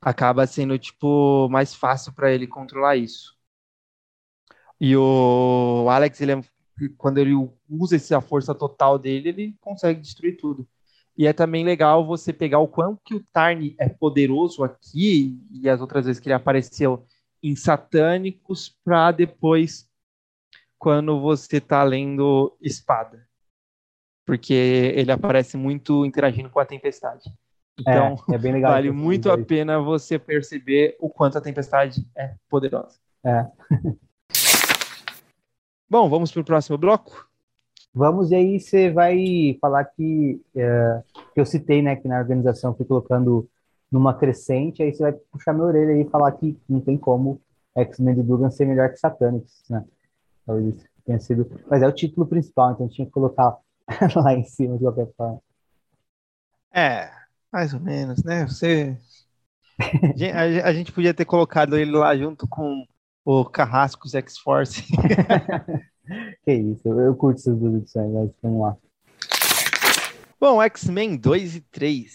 acaba 0.00 0.46
sendo 0.46 0.78
tipo 0.78 1.48
mais 1.50 1.74
fácil 1.74 2.12
para 2.12 2.32
ele 2.32 2.46
controlar 2.46 2.96
isso. 2.96 3.34
E 4.80 4.96
o 4.96 5.86
Alex, 5.88 6.20
ele 6.20 6.32
é, 6.32 6.40
quando 6.98 7.18
ele 7.18 7.32
usa 7.68 7.96
essa 7.96 8.20
força 8.20 8.54
total 8.54 8.98
dele, 8.98 9.28
ele 9.30 9.56
consegue 9.60 10.00
destruir 10.00 10.36
tudo. 10.36 10.68
E 11.16 11.26
é 11.26 11.32
também 11.32 11.64
legal 11.64 12.04
você 12.04 12.32
pegar 12.32 12.58
o 12.58 12.68
quanto 12.68 13.00
que 13.04 13.14
o 13.14 13.24
Tarn 13.32 13.74
é 13.78 13.88
poderoso 13.88 14.64
aqui 14.64 15.38
e 15.50 15.68
as 15.68 15.80
outras 15.80 16.06
vezes 16.06 16.20
que 16.20 16.28
ele 16.28 16.34
apareceu 16.34 17.06
em 17.42 17.54
Satânicos 17.54 18.68
para 18.84 19.12
depois 19.12 19.88
quando 20.84 21.18
você 21.18 21.56
está 21.56 21.82
lendo 21.82 22.54
Espada. 22.60 23.26
Porque 24.26 24.52
ele 24.52 25.10
aparece 25.10 25.56
muito 25.56 26.04
interagindo 26.04 26.50
com 26.50 26.60
a 26.60 26.66
tempestade. 26.66 27.32
Então, 27.80 28.16
é, 28.30 28.34
é 28.34 28.38
bem 28.38 28.52
legal 28.52 28.72
vale 28.72 28.90
muito 28.92 29.30
a 29.30 29.38
pena 29.42 29.80
você 29.80 30.18
perceber 30.18 30.94
o 31.00 31.08
quanto 31.08 31.38
a 31.38 31.40
tempestade 31.40 32.06
é 32.14 32.34
poderosa. 32.50 32.98
É. 33.24 33.46
Bom, 35.88 36.06
vamos 36.10 36.30
para 36.30 36.42
o 36.42 36.44
próximo 36.44 36.76
bloco? 36.76 37.30
Vamos, 37.94 38.30
e 38.30 38.34
aí 38.34 38.60
você 38.60 38.90
vai 38.90 39.56
falar 39.62 39.86
que, 39.86 40.42
é, 40.54 41.02
que 41.32 41.40
eu 41.40 41.46
citei, 41.46 41.80
né, 41.80 41.96
que 41.96 42.08
na 42.08 42.18
organização 42.18 42.74
fui 42.74 42.84
colocando 42.84 43.48
numa 43.90 44.12
crescente, 44.12 44.82
aí 44.82 44.92
você 44.92 45.02
vai 45.02 45.12
puxar 45.12 45.54
minha 45.54 45.64
orelha 45.64 45.98
e 45.98 46.10
falar 46.10 46.32
que 46.32 46.58
não 46.68 46.80
tem 46.80 46.98
como 46.98 47.40
X-Men 47.74 48.16
do 48.16 48.22
Dugan 48.22 48.50
ser 48.50 48.66
melhor 48.66 48.90
que 48.90 48.98
Satanics, 48.98 49.64
né? 49.70 49.82
Talvez 50.46 50.84
tenha 51.04 51.20
sido. 51.20 51.50
Mas 51.68 51.82
é 51.82 51.86
o 51.86 51.92
título 51.92 52.26
principal, 52.26 52.72
então 52.72 52.88
tinha 52.88 53.06
que 53.06 53.12
colocar 53.12 53.58
lá 54.16 54.34
em 54.34 54.44
cima 54.44 54.76
de 54.76 54.84
qualquer 54.84 55.08
forma. 55.16 55.40
É, 56.72 57.10
mais 57.52 57.72
ou 57.72 57.80
menos, 57.80 58.22
né? 58.24 58.46
Você. 58.46 58.96
a, 60.64 60.72
gente 60.72 60.92
podia 60.92 61.14
ter 61.14 61.24
colocado 61.24 61.76
ele 61.76 61.92
lá 61.92 62.16
junto 62.16 62.46
com 62.48 62.84
o 63.24 63.44
Carrascos 63.44 64.14
X-Force. 64.16 64.82
que 66.44 66.52
isso, 66.52 66.88
eu 66.88 67.14
curto 67.14 67.38
essas 67.38 67.56
duas 67.56 67.74
edições, 67.74 68.12
mas 68.12 68.30
vamos 68.42 68.60
lá. 68.60 68.76
Bom, 70.40 70.60
X-Men 70.62 71.16
2 71.16 71.56
e 71.56 71.60
3. 71.60 72.10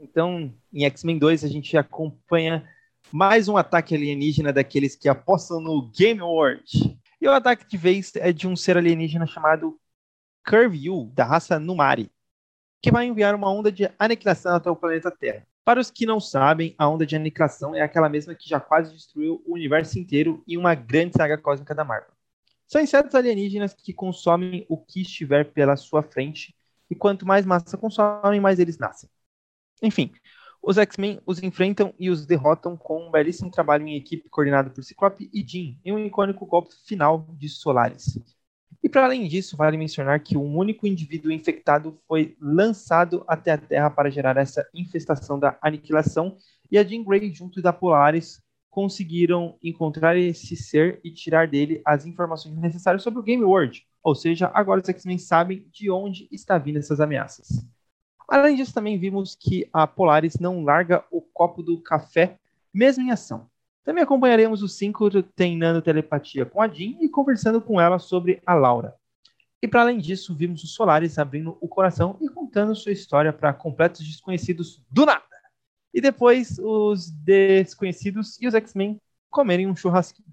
Então, 0.00 0.52
em 0.72 0.84
X-Men 0.84 1.18
2, 1.18 1.44
a 1.44 1.48
gente 1.48 1.76
acompanha 1.76 2.66
mais 3.12 3.46
um 3.46 3.56
ataque 3.56 3.94
alienígena 3.94 4.52
daqueles 4.52 4.96
que 4.96 5.08
apostam 5.08 5.60
no 5.60 5.90
Game 5.90 6.22
World. 6.22 6.98
E 7.22 7.28
o 7.28 7.30
ataque 7.30 7.64
de 7.68 7.76
vez 7.76 8.10
é 8.16 8.32
de 8.32 8.48
um 8.48 8.56
ser 8.56 8.76
alienígena 8.76 9.28
chamado 9.28 9.80
Curview, 10.44 11.08
da 11.14 11.24
raça 11.24 11.56
Numari, 11.56 12.10
que 12.82 12.90
vai 12.90 13.06
enviar 13.06 13.32
uma 13.32 13.48
onda 13.48 13.70
de 13.70 13.88
aniquilação 13.96 14.56
até 14.56 14.68
o 14.68 14.74
planeta 14.74 15.08
Terra. 15.08 15.46
Para 15.64 15.78
os 15.78 15.88
que 15.88 16.04
não 16.04 16.18
sabem, 16.18 16.74
a 16.76 16.88
onda 16.88 17.06
de 17.06 17.14
aniquilação 17.14 17.76
é 17.76 17.80
aquela 17.80 18.08
mesma 18.08 18.34
que 18.34 18.48
já 18.48 18.58
quase 18.58 18.92
destruiu 18.92 19.40
o 19.46 19.54
universo 19.54 20.00
inteiro 20.00 20.42
em 20.48 20.56
uma 20.56 20.74
grande 20.74 21.16
saga 21.16 21.38
cósmica 21.38 21.72
da 21.76 21.84
Marvel. 21.84 22.10
São 22.66 22.80
insetos 22.80 23.14
alienígenas 23.14 23.72
que 23.72 23.92
consomem 23.92 24.66
o 24.68 24.76
que 24.76 25.02
estiver 25.02 25.44
pela 25.44 25.76
sua 25.76 26.02
frente, 26.02 26.52
e 26.90 26.94
quanto 26.96 27.24
mais 27.24 27.46
massa 27.46 27.78
consomem, 27.78 28.40
mais 28.40 28.58
eles 28.58 28.78
nascem. 28.78 29.08
Enfim, 29.80 30.12
os 30.62 30.78
X-Men 30.78 31.20
os 31.26 31.42
enfrentam 31.42 31.92
e 31.98 32.08
os 32.08 32.24
derrotam 32.24 32.76
com 32.76 33.08
um 33.08 33.10
belíssimo 33.10 33.50
trabalho 33.50 33.86
em 33.86 33.96
equipe 33.96 34.28
coordenado 34.28 34.70
por 34.70 34.84
Ciclope 34.84 35.28
e 35.32 35.42
Jean, 35.46 35.76
em 35.84 35.92
um 35.92 35.98
icônico 35.98 36.46
golpe 36.46 36.72
final 36.86 37.26
de 37.36 37.48
Solaris. 37.48 38.16
E 38.82 38.88
para 38.88 39.04
além 39.04 39.26
disso, 39.26 39.56
vale 39.56 39.76
mencionar 39.76 40.20
que 40.20 40.36
um 40.36 40.56
único 40.56 40.86
indivíduo 40.86 41.32
infectado 41.32 41.98
foi 42.06 42.36
lançado 42.40 43.24
até 43.26 43.52
a 43.52 43.58
Terra 43.58 43.90
para 43.90 44.10
gerar 44.10 44.36
essa 44.36 44.66
infestação 44.72 45.38
da 45.38 45.58
aniquilação, 45.60 46.36
e 46.70 46.78
a 46.78 46.84
Jean 46.84 47.02
Grey, 47.02 47.32
junto 47.32 47.60
da 47.60 47.72
Polaris, 47.72 48.40
conseguiram 48.70 49.58
encontrar 49.62 50.16
esse 50.16 50.56
ser 50.56 50.98
e 51.04 51.12
tirar 51.12 51.46
dele 51.46 51.82
as 51.84 52.06
informações 52.06 52.56
necessárias 52.56 53.02
sobre 53.02 53.20
o 53.20 53.22
Game 53.22 53.44
World. 53.44 53.86
Ou 54.02 54.14
seja, 54.14 54.50
agora 54.54 54.80
os 54.80 54.88
X-Men 54.88 55.18
sabem 55.18 55.66
de 55.70 55.90
onde 55.90 56.26
está 56.32 56.56
vindo 56.56 56.78
essas 56.78 56.98
ameaças. 56.98 57.64
Além 58.32 58.56
disso, 58.56 58.72
também 58.72 58.98
vimos 58.98 59.34
que 59.34 59.68
a 59.70 59.86
Polaris 59.86 60.38
não 60.38 60.64
larga 60.64 61.04
o 61.10 61.20
copo 61.20 61.62
do 61.62 61.78
café, 61.78 62.38
mesmo 62.72 63.04
em 63.04 63.10
ação. 63.10 63.46
Também 63.84 64.02
acompanharemos 64.02 64.62
os 64.62 64.74
cinco 64.74 65.10
treinando 65.22 65.82
telepatia 65.82 66.46
com 66.46 66.62
a 66.62 66.66
Jean 66.66 66.96
e 67.02 67.10
conversando 67.10 67.60
com 67.60 67.78
ela 67.78 67.98
sobre 67.98 68.40
a 68.46 68.54
Laura. 68.54 68.94
E 69.60 69.68
para 69.68 69.82
além 69.82 69.98
disso, 69.98 70.34
vimos 70.34 70.64
os 70.64 70.72
Solaris 70.72 71.18
abrindo 71.18 71.58
o 71.60 71.68
coração 71.68 72.16
e 72.22 72.28
contando 72.30 72.74
sua 72.74 72.92
história 72.92 73.34
para 73.34 73.52
completos 73.52 74.00
desconhecidos 74.00 74.82
do 74.90 75.04
nada. 75.04 75.22
E 75.92 76.00
depois 76.00 76.58
os 76.58 77.10
desconhecidos 77.10 78.40
e 78.40 78.48
os 78.48 78.54
X-Men 78.54 78.98
comerem 79.28 79.66
um 79.66 79.76
churrasquinho. 79.76 80.32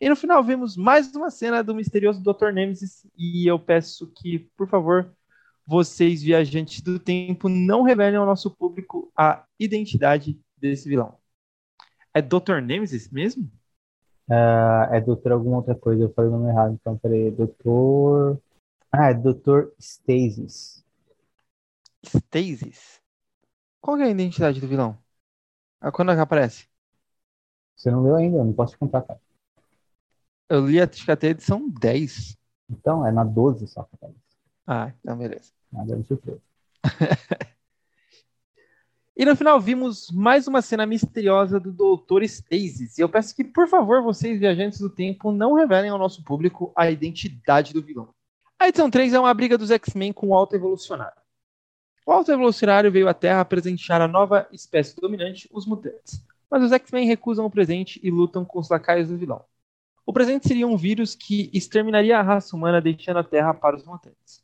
E 0.00 0.08
no 0.08 0.16
final 0.16 0.42
vemos 0.42 0.76
mais 0.76 1.14
uma 1.14 1.30
cena 1.30 1.62
do 1.62 1.72
misterioso 1.72 2.20
Dr. 2.20 2.50
Nemesis 2.52 3.06
e 3.16 3.46
eu 3.46 3.60
peço 3.60 4.12
que, 4.16 4.40
por 4.56 4.68
favor, 4.68 5.14
vocês, 5.68 6.22
viajantes 6.22 6.80
do 6.80 6.98
tempo, 6.98 7.46
não 7.46 7.82
revelem 7.82 8.16
ao 8.16 8.24
nosso 8.24 8.50
público 8.50 9.12
a 9.14 9.44
identidade 9.60 10.40
desse 10.56 10.88
vilão. 10.88 11.18
É 12.14 12.22
Dr. 12.22 12.62
Nemesis 12.62 13.10
mesmo? 13.10 13.44
Uh, 14.26 14.88
é 14.90 14.98
Doutor 14.98 15.32
alguma 15.32 15.58
outra 15.58 15.74
coisa, 15.74 16.04
eu 16.04 16.12
falei 16.14 16.30
o 16.30 16.38
nome 16.38 16.48
errado, 16.48 16.72
então 16.72 16.96
peraí, 16.96 17.30
Doutor. 17.30 18.40
Ah, 18.90 19.10
é 19.10 19.14
Doutor 19.14 19.74
Stasis. 19.78 20.82
Stasis? 22.02 23.02
Qual 23.78 23.98
é 23.98 24.04
a 24.04 24.10
identidade 24.10 24.62
do 24.62 24.68
vilão? 24.68 24.96
Ah, 25.82 25.92
quando 25.92 26.12
é 26.12 26.14
que 26.14 26.20
aparece? 26.22 26.66
Você 27.76 27.90
não 27.90 28.02
leu 28.02 28.16
ainda, 28.16 28.38
eu 28.38 28.44
não 28.46 28.54
posso 28.54 28.72
te 28.72 28.78
contar, 28.78 29.02
cara. 29.02 29.20
Eu 30.48 30.66
li 30.66 30.80
até 30.80 31.26
a 31.26 31.30
edição 31.30 31.68
10. 31.68 32.38
Então, 32.70 33.06
é 33.06 33.12
na 33.12 33.22
12 33.22 33.66
só 33.66 33.82
que 33.82 33.94
aparece. 33.96 34.18
Ah, 34.66 34.94
então 34.98 35.18
beleza. 35.18 35.57
Nada 35.72 35.96
de 35.96 36.06
surpresa. 36.06 36.40
e 39.16 39.24
no 39.24 39.36
final 39.36 39.60
vimos 39.60 40.10
mais 40.10 40.46
uma 40.46 40.62
cena 40.62 40.86
misteriosa 40.86 41.60
do 41.60 41.72
Doutor 41.72 42.22
Stasis. 42.22 42.98
E 42.98 43.00
eu 43.00 43.08
peço 43.08 43.34
que, 43.34 43.44
por 43.44 43.68
favor, 43.68 44.02
vocês, 44.02 44.40
viajantes 44.40 44.80
do 44.80 44.88
tempo, 44.88 45.32
não 45.32 45.54
revelem 45.54 45.90
ao 45.90 45.98
nosso 45.98 46.22
público 46.24 46.72
a 46.74 46.90
identidade 46.90 47.72
do 47.72 47.82
vilão. 47.82 48.14
A 48.58 48.68
edição 48.68 48.90
3 48.90 49.14
é 49.14 49.20
uma 49.20 49.32
briga 49.32 49.56
dos 49.56 49.70
X-Men 49.70 50.12
com 50.12 50.28
o 50.28 50.34
Alto 50.34 50.56
Evolucionário. 50.56 51.20
O 52.04 52.10
Alto 52.10 52.32
Evolucionário 52.32 52.90
veio 52.90 53.08
à 53.08 53.14
Terra 53.14 53.44
presentear 53.44 54.00
a 54.00 54.08
nova 54.08 54.48
espécie 54.50 54.96
dominante, 54.96 55.48
os 55.52 55.66
mutantes. 55.66 56.24
Mas 56.50 56.62
os 56.62 56.72
X-Men 56.72 57.06
recusam 57.06 57.44
o 57.44 57.50
presente 57.50 58.00
e 58.02 58.10
lutam 58.10 58.44
com 58.44 58.58
os 58.58 58.70
lacaios 58.70 59.08
do 59.08 59.16
vilão. 59.18 59.44
O 60.06 60.12
presente 60.12 60.48
seria 60.48 60.66
um 60.66 60.74
vírus 60.74 61.14
que 61.14 61.50
exterminaria 61.52 62.18
a 62.18 62.22
raça 62.22 62.56
humana, 62.56 62.80
deixando 62.80 63.18
a 63.18 63.22
Terra 63.22 63.52
para 63.52 63.76
os 63.76 63.84
mutantes. 63.84 64.42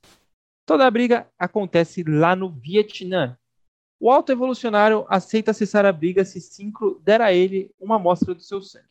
Toda 0.66 0.86
a 0.86 0.90
briga 0.90 1.28
acontece 1.38 2.02
lá 2.02 2.34
no 2.34 2.50
Vietnã. 2.50 3.36
O 4.00 4.10
alto 4.10 4.32
evolucionário 4.32 5.04
aceita 5.08 5.52
cessar 5.52 5.84
a 5.84 5.92
briga 5.92 6.24
se 6.24 6.40
Synchro 6.40 7.00
der 7.04 7.20
a 7.20 7.32
ele 7.32 7.70
uma 7.78 7.96
amostra 7.96 8.34
do 8.34 8.42
seu 8.42 8.62
sangue. 8.62 8.86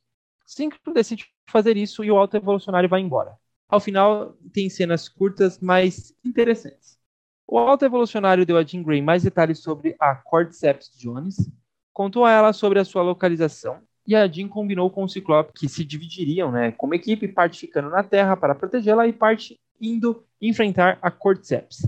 Synchro 0.45 0.93
decide 0.93 1.26
fazer 1.47 1.76
isso 1.78 2.03
e 2.03 2.11
o 2.11 2.17
alto 2.17 2.38
evolucionário 2.38 2.89
vai 2.89 3.01
embora. 3.01 3.38
Ao 3.67 3.80
final, 3.80 4.38
tem 4.53 4.69
cenas 4.69 5.09
curtas, 5.09 5.59
mas 5.59 6.15
interessantes. 6.24 6.99
O 7.47 7.57
alto 7.57 7.86
evolucionário 7.86 8.45
deu 8.45 8.57
a 8.57 8.63
Jean 8.63 8.84
Grey 8.84 9.01
mais 9.01 9.24
detalhes 9.24 9.59
sobre 9.59 9.95
a 9.99 10.15
Cordyceps 10.15 10.91
Jones, 10.97 11.49
contou 11.91 12.24
a 12.26 12.32
ela 12.32 12.53
sobre 12.53 12.80
a 12.80 12.86
sua 12.86 13.01
localização, 13.01 13.82
e 14.05 14.15
a 14.15 14.28
Jean 14.28 14.47
combinou 14.47 14.89
com 14.89 15.03
o 15.03 15.09
Ciclope 15.09 15.53
que 15.53 15.67
se 15.67 15.84
dividiriam, 15.84 16.51
né, 16.51 16.71
como 16.74 16.93
equipe, 16.93 17.28
parte 17.28 17.61
ficando 17.61 17.89
na 17.89 18.03
Terra 18.03 18.38
para 18.38 18.55
protegê-la 18.55 19.07
e 19.07 19.13
parte 19.13 19.59
indo 19.80 20.24
enfrentar 20.50 20.98
a 21.02 21.10
Cordyceps. 21.10 21.88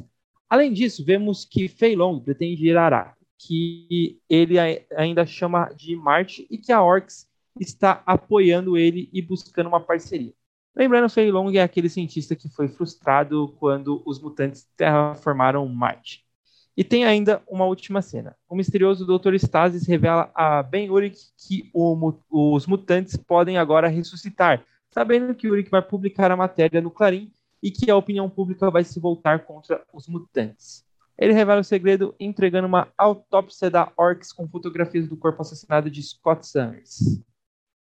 Além 0.49 0.71
disso, 0.71 1.03
vemos 1.03 1.43
que 1.43 1.67
Feilong 1.67 2.19
pretende 2.19 2.67
ir 2.67 2.77
a 2.77 2.85
Ará, 2.85 3.15
que 3.37 4.19
ele 4.29 4.55
ainda 4.95 5.25
chama 5.25 5.71
de 5.75 5.95
Marte 5.95 6.47
e 6.49 6.57
que 6.57 6.71
a 6.71 6.81
Orcs 6.81 7.27
está 7.59 8.03
apoiando 8.05 8.77
ele 8.77 9.09
e 9.11 9.21
buscando 9.21 9.67
uma 9.67 9.79
parceria. 9.79 10.33
Lembrando, 10.75 11.09
Feilong 11.09 11.53
é 11.55 11.61
aquele 11.61 11.89
cientista 11.89 12.35
que 12.35 12.49
foi 12.49 12.67
frustrado 12.67 13.55
quando 13.59 14.01
os 14.05 14.21
mutantes 14.21 14.67
terraformaram 14.75 15.67
Marte. 15.67 16.25
E 16.77 16.83
tem 16.83 17.05
ainda 17.05 17.41
uma 17.47 17.65
última 17.65 18.01
cena. 18.01 18.35
O 18.49 18.55
misterioso 18.55 19.05
Dr. 19.05 19.35
Stasis 19.35 19.87
revela 19.87 20.29
a 20.35 20.61
Ben 20.61 20.89
Urich 20.89 21.29
que 21.37 21.69
o, 21.73 22.13
os 22.29 22.67
mutantes 22.67 23.15
podem 23.15 23.57
agora 23.57 23.87
ressuscitar, 23.87 24.65
sabendo 24.91 25.33
que 25.33 25.47
Urich 25.47 25.69
vai 25.69 25.81
publicar 25.81 26.29
a 26.31 26.35
matéria 26.35 26.81
no 26.81 26.91
Clarim 26.91 27.31
e 27.65 27.71
que 27.71 27.89
a 27.89 27.97
opinião 27.97 28.29
pública 28.29 28.69
vai 28.69 28.83
se 28.83 28.99
voltar 28.99 29.43
contra 29.43 29.83
os 29.91 30.07
mutantes. 30.07 30.85
Ele 31.17 31.33
revela 31.33 31.61
o 31.61 31.63
segredo 31.63 32.13
entregando 32.19 32.67
uma 32.67 32.89
autópsia 32.95 33.71
da 33.71 33.91
Orcs 33.97 34.31
com 34.31 34.47
fotografias 34.47 35.09
do 35.09 35.17
corpo 35.17 35.41
assassinado 35.41 35.89
de 35.89 36.03
Scott 36.03 36.45
Summers. 36.45 37.23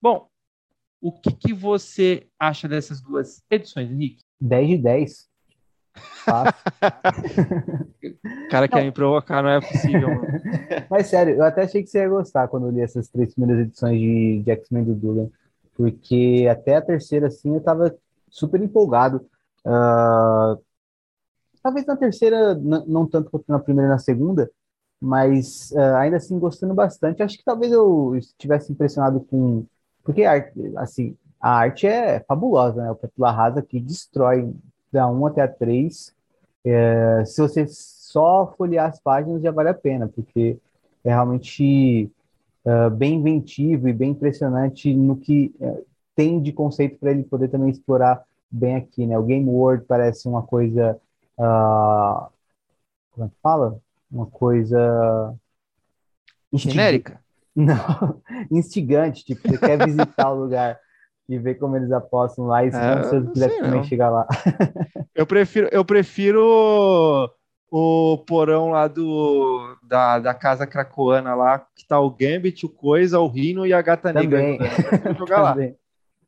Bom, 0.01 0.27
o 0.99 1.11
que, 1.11 1.31
que 1.31 1.53
você 1.53 2.27
acha 2.39 2.67
dessas 2.67 2.99
duas 2.99 3.43
edições, 3.51 3.91
Henrique? 3.91 4.23
10 4.41 4.67
de 4.67 4.77
10. 4.79 5.29
o 8.45 8.49
cara 8.49 8.67
quer 8.67 8.83
me 8.83 8.91
provocar, 8.91 9.43
não 9.43 9.51
é 9.51 9.61
possível. 9.61 10.09
Mano. 10.09 10.27
Mas 10.89 11.05
sério, 11.05 11.35
eu 11.35 11.43
até 11.43 11.65
achei 11.65 11.83
que 11.83 11.89
você 11.89 11.99
ia 11.99 12.09
gostar 12.09 12.47
quando 12.47 12.65
eu 12.65 12.71
li 12.71 12.81
essas 12.81 13.09
três 13.09 13.31
primeiras 13.35 13.67
edições 13.67 13.99
de, 13.99 14.41
de 14.41 14.51
X-Men 14.51 14.85
do 14.85 14.95
Dugan. 14.95 15.29
Porque 15.75 16.47
até 16.49 16.77
a 16.77 16.81
terceira, 16.81 17.27
assim, 17.27 17.53
eu 17.53 17.61
tava 17.61 17.95
super 18.27 18.59
empolgado. 18.59 19.23
Uh, 19.65 20.61
talvez 21.61 21.85
na 21.85 21.97
terceira, 21.97 22.55
não 22.55 23.07
tanto 23.07 23.29
quanto 23.29 23.45
na 23.47 23.59
primeira 23.59 23.89
e 23.89 23.91
na 23.91 23.99
segunda, 23.99 24.49
mas 24.99 25.71
uh, 25.71 25.95
ainda 25.97 26.17
assim 26.17 26.39
gostando 26.39 26.73
bastante. 26.73 27.21
Acho 27.21 27.37
que 27.37 27.43
talvez 27.43 27.71
eu 27.71 28.15
estivesse 28.15 28.71
impressionado 28.71 29.21
com. 29.21 29.65
Porque 30.03 30.23
a 30.23 30.31
arte, 30.31 30.73
assim, 30.77 31.17
a 31.39 31.51
arte 31.51 31.87
é 31.87 32.19
fabulosa, 32.21 32.81
né? 32.81 32.91
O 32.91 32.95
Petula 32.95 33.31
Rasa 33.31 33.61
que 33.61 33.79
destrói 33.79 34.51
da 34.91 35.07
1 35.07 35.25
até 35.27 35.41
a 35.41 35.47
3. 35.47 36.15
É, 36.65 37.23
se 37.25 37.41
você 37.41 37.65
só 37.67 38.53
folhear 38.57 38.89
as 38.89 38.99
páginas 38.99 39.41
já 39.41 39.51
vale 39.51 39.69
a 39.69 39.73
pena, 39.73 40.07
porque 40.07 40.57
é 41.03 41.09
realmente 41.09 42.11
uh, 42.65 42.89
bem 42.89 43.15
inventivo 43.15 43.87
e 43.87 43.93
bem 43.93 44.11
impressionante 44.11 44.93
no 44.93 45.15
que 45.15 45.53
uh, 45.59 45.85
tem 46.15 46.41
de 46.41 46.51
conceito 46.51 46.97
para 46.97 47.11
ele 47.11 47.23
poder 47.23 47.49
também 47.49 47.69
explorar 47.69 48.23
bem 48.49 48.75
aqui, 48.75 49.05
né? 49.05 49.17
O 49.17 49.23
Game 49.23 49.49
World 49.49 49.85
parece 49.85 50.27
uma 50.27 50.41
coisa, 50.43 50.99
uh, 51.37 52.29
como 53.11 53.25
é 53.25 53.29
que 53.29 53.35
fala? 53.41 53.79
Uma 54.11 54.25
coisa 54.25 55.35
genérica. 56.53 57.19
Não, 57.55 58.21
instigante, 58.51 59.25
tipo, 59.25 59.47
você 59.47 59.57
quer 59.57 59.83
visitar 59.83 60.31
o 60.31 60.35
lugar 60.43 60.79
e 61.27 61.37
ver 61.39 61.55
como 61.55 61.75
eles 61.75 61.91
apostam 61.91 62.45
lá 62.45 62.63
e 62.63 62.71
se 62.71 62.77
é, 62.77 62.97
você 62.97 63.21
quiser 63.31 63.57
também 63.59 63.83
chegar 63.83 64.09
lá. 64.09 64.27
eu 65.15 65.25
prefiro, 65.25 65.67
eu 65.71 65.83
prefiro 65.83 67.29
o 67.69 68.17
porão 68.19 68.69
lá 68.69 68.87
do 68.87 69.75
da, 69.83 70.19
da 70.19 70.33
casa 70.33 70.67
cracoana 70.67 71.33
lá, 71.33 71.65
que 71.75 71.85
tá 71.85 71.99
o 71.99 72.11
Gambit, 72.11 72.65
o 72.65 72.69
Coisa, 72.69 73.19
o 73.19 73.27
Rino 73.27 73.65
e 73.65 73.73
a 73.73 73.81
Gata 73.81 74.13
também. 74.13 74.59
Negra. 74.59 75.15
jogar 75.17 75.53
também. 75.53 75.75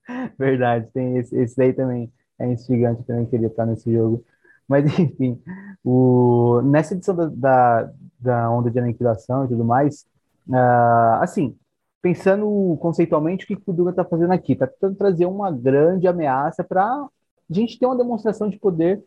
Verdade, 0.38 0.88
tem 0.94 1.18
esse, 1.18 1.36
esse 1.38 1.62
aí 1.62 1.74
também 1.74 2.12
é 2.38 2.52
instigante, 2.52 3.04
também 3.04 3.26
queria 3.26 3.48
estar 3.48 3.66
nesse 3.66 3.92
jogo. 3.92 4.24
Mas 4.68 4.86
enfim, 5.00 5.42
o, 5.84 6.62
nessa 6.64 6.94
edição 6.94 7.16
da, 7.16 7.26
da, 7.28 7.92
da 8.20 8.52
onda 8.52 8.70
de 8.70 8.80
aniquilação 8.80 9.46
e 9.46 9.48
tudo 9.50 9.64
mais, 9.64 10.06
uh, 10.48 11.22
assim, 11.22 11.58
pensando 12.02 12.78
conceitualmente, 12.80 13.46
o 13.46 13.48
que, 13.48 13.56
que 13.56 13.70
o 13.70 13.74
Duga 13.74 13.92
está 13.92 14.06
fazendo 14.06 14.32
aqui? 14.32 14.54
Está 14.54 14.68
tentando 14.68 14.96
trazer 14.96 15.26
uma 15.26 15.52
grande 15.52 16.08
ameaça 16.08 16.64
para 16.64 16.84
a 16.84 17.10
gente 17.50 17.80
ter 17.80 17.86
uma 17.86 17.98
demonstração 17.98 18.50
de 18.50 18.60
poder 18.60 19.04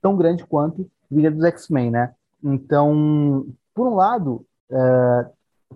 tão 0.00 0.16
grande 0.16 0.46
quanto 0.46 0.88
vida 1.10 1.30
dos 1.30 1.44
X-Men, 1.44 1.90
né? 1.90 2.14
Então, 2.42 3.46
por 3.74 3.86
um 3.88 3.96
lado, 3.96 4.46
é, 4.70 5.26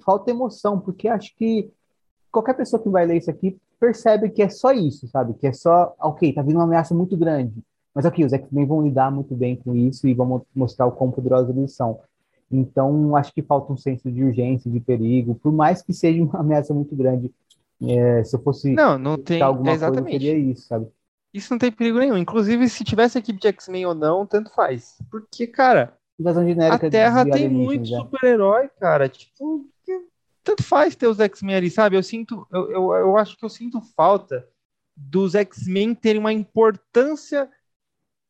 falta 0.05 0.31
emoção, 0.31 0.81
porque 0.81 1.09
acho 1.09 1.35
que 1.37 1.71
qualquer 2.31 2.55
pessoa 2.55 2.81
que 2.83 2.89
vai 2.89 3.05
ler 3.05 3.17
isso 3.17 3.31
aqui 3.31 3.59
percebe 3.85 4.31
que 4.31 4.43
é 4.43 4.49
só 4.49 4.73
isso, 4.73 5.07
sabe? 5.09 5.35
Que 5.35 5.47
é 5.47 5.53
só, 5.53 5.95
ok, 6.01 6.33
tá 6.33 6.41
vindo 6.41 6.57
uma 6.57 6.65
ameaça 6.65 6.95
muito 6.95 7.17
grande, 7.17 7.55
mas 7.95 8.07
ok, 8.07 8.25
os 8.25 8.33
X-Men 8.33 8.67
vão 8.67 8.83
lidar 8.83 9.11
muito 9.11 9.35
bem 9.35 9.57
com 9.57 9.75
isso 9.77 10.09
e 10.09 10.15
vão 10.15 10.45
mostrar 10.55 10.87
o 10.87 10.93
quão 10.93 11.11
poderosos 11.11 11.55
eles 11.55 11.75
são. 11.75 12.01
Então, 12.51 13.15
acho 13.15 13.33
que 13.33 13.43
falta 13.43 13.73
um 13.73 13.77
senso 13.77 14.11
de 14.11 14.25
urgência, 14.25 14.71
de 14.71 14.81
perigo, 14.81 15.35
por 15.35 15.53
mais 15.53 15.83
que 15.83 15.93
seja 15.93 16.23
uma 16.23 16.41
ameaça 16.41 16.73
muito 16.73 16.97
grande. 16.97 17.31
É, 17.83 18.25
se 18.25 18.35
eu 18.35 18.41
fosse 18.41 18.73
não, 18.73 18.97
não 18.97 19.19
tem 19.19 19.43
alguma 19.43 19.73
exatamente. 19.73 20.13
coisa, 20.13 20.25
seria 20.25 20.39
isso, 20.39 20.67
sabe? 20.67 20.87
Isso 21.33 21.53
não 21.53 21.59
tem 21.59 21.71
perigo 21.71 21.99
nenhum. 21.99 22.17
Inclusive, 22.17 22.69
se 22.69 22.85
tivesse 22.85 23.19
equipe 23.19 23.41
de 23.41 23.49
X-Men 23.49 23.87
ou 23.87 23.95
não, 23.95 24.25
tanto 24.25 24.55
faz. 24.55 24.97
Porque, 25.11 25.47
cara, 25.47 25.93
a 26.71 26.79
Terra 26.79 27.25
tem 27.29 27.49
muito 27.49 27.91
né? 27.91 27.99
super-herói, 27.99 28.71
cara. 28.79 29.09
Tipo, 29.09 29.67
tanto 30.45 30.63
faz 30.63 30.95
ter 30.95 31.09
os 31.09 31.19
X-Men 31.19 31.57
ali, 31.57 31.71
sabe? 31.71 31.97
Eu 31.97 32.03
sinto, 32.03 32.47
eu, 32.53 32.71
eu, 32.71 32.93
eu 32.93 33.17
acho 33.17 33.37
que 33.37 33.45
eu 33.45 33.49
sinto 33.49 33.81
falta 33.97 34.47
dos 34.95 35.35
X-Men 35.35 35.95
terem 35.95 36.21
uma 36.21 36.33
importância 36.33 37.51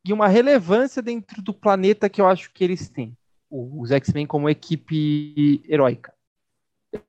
e 0.07 0.13
uma 0.13 0.29
relevância 0.29 1.03
dentro 1.03 1.43
do 1.43 1.53
planeta 1.53 2.09
que 2.09 2.21
eu 2.21 2.27
acho 2.27 2.53
que 2.53 2.63
eles 2.63 2.89
têm. 2.89 3.17
Os 3.51 3.91
X-Men 3.91 4.27
como 4.27 4.49
equipe 4.49 5.63
heróica. 5.69 6.15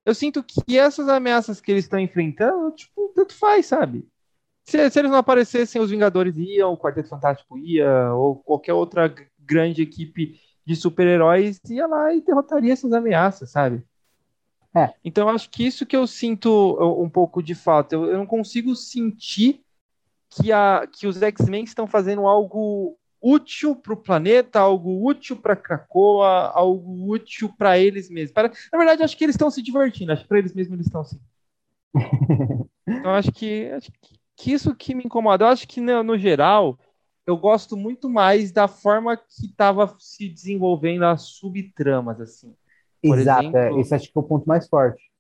Eu 0.04 0.16
sinto 0.16 0.44
que 0.44 0.78
essas 0.78 1.08
ameaças 1.08 1.62
que 1.62 1.72
eles 1.72 1.86
estão 1.86 2.00
enfrentando, 2.00 2.72
tipo, 2.72 3.12
tanto 3.16 3.34
faz, 3.36 3.68
sabe? 3.68 4.08
Se, 4.64 4.90
se, 4.90 5.00
eles 5.00 5.12
não 5.12 5.20
aparecessem, 5.20 5.80
os 5.80 5.92
Vingadores 5.92 6.36
iam, 6.38 6.74
o 6.74 6.78
Quarteto 6.78 7.10
Fantástico 7.10 7.58
ia, 7.58 8.12
ou 8.14 8.38
qualquer 8.38 8.74
outra 8.74 9.14
grande 9.40 9.84
equipe 9.84 10.40
de 10.66 10.76
super-heróis 10.76 11.60
ia 11.70 11.86
lá 11.86 12.12
e 12.12 12.22
derrotaria 12.22 12.74
essas 12.74 12.92
ameaças, 12.92 13.52
sabe? 13.52 13.84
É. 14.76 14.94
Então, 15.04 15.30
acho 15.30 15.50
que 15.50 15.66
isso 15.66 15.86
que 15.86 15.96
eu 15.96 16.06
sinto 16.06 16.78
um 17.02 17.10
pouco 17.10 17.42
de 17.42 17.56
falta. 17.56 17.96
Eu, 17.96 18.06
eu 18.06 18.18
não 18.18 18.26
consigo 18.26 18.76
sentir 18.76 19.64
que, 20.30 20.52
a, 20.52 20.86
que 20.86 21.08
os 21.08 21.22
X-Men 21.22 21.64
estão 21.64 21.88
fazendo 21.88 22.28
algo 22.28 22.98
útil 23.22 23.76
para 23.76 23.94
o 23.94 23.98
planeta, 23.98 24.60
algo 24.60 25.08
útil 25.08 25.38
para 25.38 25.56
Krakoa, 25.56 26.52
algo 26.54 27.10
útil 27.12 27.52
para 27.58 27.80
eles 27.80 28.10
mesmos. 28.10 28.36
Na 28.72 28.78
verdade, 28.78 29.02
acho 29.02 29.18
que 29.18 29.24
eles 29.24 29.36
estão 29.36 29.50
se 29.50 29.62
divertindo. 29.62 30.12
Acho 30.12 30.24
que 30.24 30.28
para 30.28 30.40
eles 30.40 30.54
mesmos 30.54 30.76
eles 30.76 30.88
estão 30.88 31.02
assim. 31.02 31.20
então, 32.88 33.12
acho 33.12 33.32
que, 33.32 33.70
acho 33.72 33.92
que 33.94 34.16
que 34.36 34.52
isso 34.52 34.76
que 34.76 34.94
me 34.94 35.04
incomoda. 35.06 35.46
Eu 35.46 35.50
acho 35.50 35.68
que, 35.68 35.80
no, 35.80 36.04
no 36.04 36.18
geral, 36.18 36.78
eu 37.26 37.38
gosto 37.38 37.78
muito 37.78 38.10
mais 38.10 38.52
da 38.52 38.68
forma 38.68 39.16
que 39.18 39.46
estava 39.46 39.96
se 40.00 40.28
desenvolvendo 40.30 41.04
as 41.04 41.24
subtramas, 41.24 42.20
assim. 42.20 42.56
Por 43.08 43.20
Exato, 43.20 43.44
é, 43.44 43.48
exemplo, 43.48 43.78
é. 43.78 43.82
esse 43.82 43.96
acho 43.96 44.12
que 44.12 44.18
é 44.18 44.20
o 44.20 44.24
ponto 44.24 44.48
mais 44.48 44.68
forte. 44.68 45.12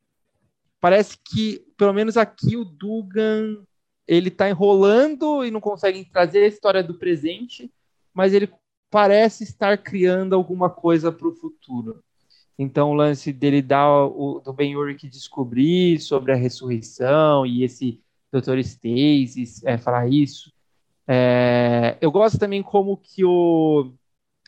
Parece 0.79 1.17
que, 1.17 1.65
pelo 1.77 1.93
menos 1.93 2.17
aqui, 2.17 2.55
o 2.55 2.65
Dugan 2.65 3.57
ele 4.07 4.29
tá 4.29 4.49
enrolando 4.49 5.43
e 5.43 5.49
não 5.49 5.59
consegue 5.59 6.05
trazer 6.05 6.43
a 6.43 6.47
história 6.47 6.83
do 6.83 6.93
presente, 6.93 7.71
mas 8.13 8.33
ele 8.33 8.51
parece 8.89 9.43
estar 9.43 9.77
criando 9.77 10.35
alguma 10.35 10.69
coisa 10.69 11.11
para 11.11 11.27
o 11.27 11.33
futuro. 11.33 12.03
Então, 12.57 12.91
o 12.91 12.93
lance 12.93 13.33
dele 13.33 13.61
dar 13.61 14.05
o 14.05 14.39
do 14.39 14.53
Ben 14.53 14.75
Urich 14.75 15.09
descobrir 15.09 15.99
sobre 15.99 16.31
a 16.31 16.35
ressurreição 16.35 17.45
e 17.45 17.63
esse 17.63 17.99
Dr. 18.31 18.59
Stasis 18.59 19.63
é, 19.63 19.77
falar 19.77 20.07
isso. 20.07 20.53
É, 21.07 21.97
eu 21.99 22.11
gosto 22.11 22.39
também 22.39 22.63
como 22.63 22.97
que 22.97 23.25
o 23.25 23.91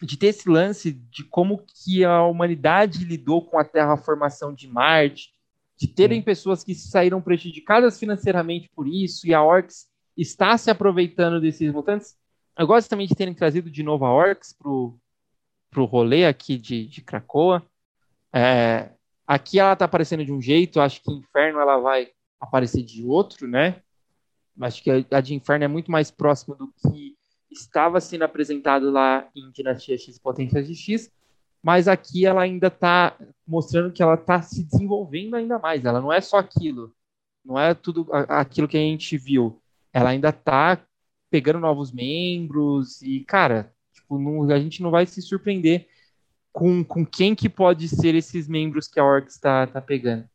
de 0.02 0.18
ter 0.18 0.28
esse 0.28 0.48
lance 0.48 0.92
de 0.92 1.24
como 1.24 1.64
que 1.66 2.06
a 2.06 2.24
humanidade 2.24 3.04
lidou 3.04 3.42
com 3.42 3.58
a 3.58 3.64
terraformação 3.64 4.54
de 4.54 4.68
Marte, 4.68 5.34
de 5.76 5.88
terem 5.88 6.20
Sim. 6.20 6.26
pessoas 6.26 6.64
que 6.64 6.76
saíram 6.76 7.22
prejudicadas 7.22 8.00
financeiramente 8.00 8.70
por 8.76 8.88
isso 8.88 9.28
e 9.28 9.34
a 9.34 9.44
Orcs 9.44 9.88
está 10.16 10.58
se 10.58 10.70
aproveitando 10.70 11.40
desses 11.40 11.72
mutantes. 11.72 12.18
Eu 12.58 12.66
gosto 12.66 12.90
também 12.90 13.08
de 13.08 13.16
terem 13.16 13.34
trazido 13.34 13.70
de 13.70 13.84
novo 13.84 14.06
a 14.06 14.14
Orcs 14.14 14.54
pro 14.54 14.98
pro 15.70 15.86
rolê 15.86 16.26
aqui 16.26 16.58
de, 16.58 16.88
de 16.88 17.02
Krakoa. 17.02 17.64
É, 18.34 18.90
aqui 19.28 19.60
ela 19.60 19.76
tá 19.76 19.86
aparecendo 19.86 20.24
de 20.24 20.32
um 20.32 20.42
jeito, 20.42 20.80
acho 20.80 21.04
que 21.04 21.12
Inferno 21.12 21.60
ela 21.60 21.78
vai 21.78 22.10
aparecer 22.40 22.84
de 22.84 23.04
outro, 23.06 23.48
né? 23.48 23.82
Acho 24.62 24.82
que 24.82 25.06
a 25.12 25.22
de 25.22 25.36
Inferno 25.36 25.66
é 25.66 25.68
muito 25.68 25.92
mais 25.92 26.10
próxima 26.10 26.56
do 26.56 26.74
que 26.74 27.17
estava 27.60 28.00
sendo 28.00 28.24
apresentado 28.24 28.90
lá 28.92 29.28
em 29.36 29.52
Dinastia 29.52 29.98
X 29.98 30.18
Potência 30.18 30.64
de 30.64 30.76
X, 30.76 31.12
mas 31.62 31.88
aqui 31.88 32.26
ela 32.26 32.42
ainda 32.42 32.68
está 32.68 33.18
mostrando 33.46 33.92
que 33.92 34.02
ela 34.02 34.16
está 34.16 34.42
se 34.42 34.64
desenvolvendo 34.64 35.36
ainda 35.36 35.60
mais. 35.60 35.84
Ela 35.86 36.00
não 36.00 36.12
é 36.12 36.22
só 36.22 36.38
aquilo, 36.38 36.94
não 37.44 37.60
é 37.60 37.74
tudo 37.74 38.08
aquilo 38.12 38.68
que 38.68 38.78
a 38.78 38.82
gente 38.82 39.18
viu. 39.18 39.62
Ela 39.92 40.10
ainda 40.10 40.30
está 40.30 40.82
pegando 41.30 41.60
novos 41.60 41.92
membros 41.92 43.02
e, 43.02 43.22
cara, 43.26 43.74
tipo, 43.94 44.18
não, 44.18 44.50
a 44.50 44.60
gente 44.60 44.82
não 44.82 44.92
vai 44.92 45.06
se 45.06 45.22
surpreender 45.22 45.88
com, 46.52 46.84
com 46.84 47.06
quem 47.06 47.36
que 47.36 47.50
pode 47.50 47.88
ser 47.88 48.16
esses 48.16 48.48
membros 48.48 48.88
que 48.88 49.00
a 49.00 49.06
Orcs 49.06 49.36
está 49.36 49.68
tá 49.68 49.82
pegando. 49.82 50.28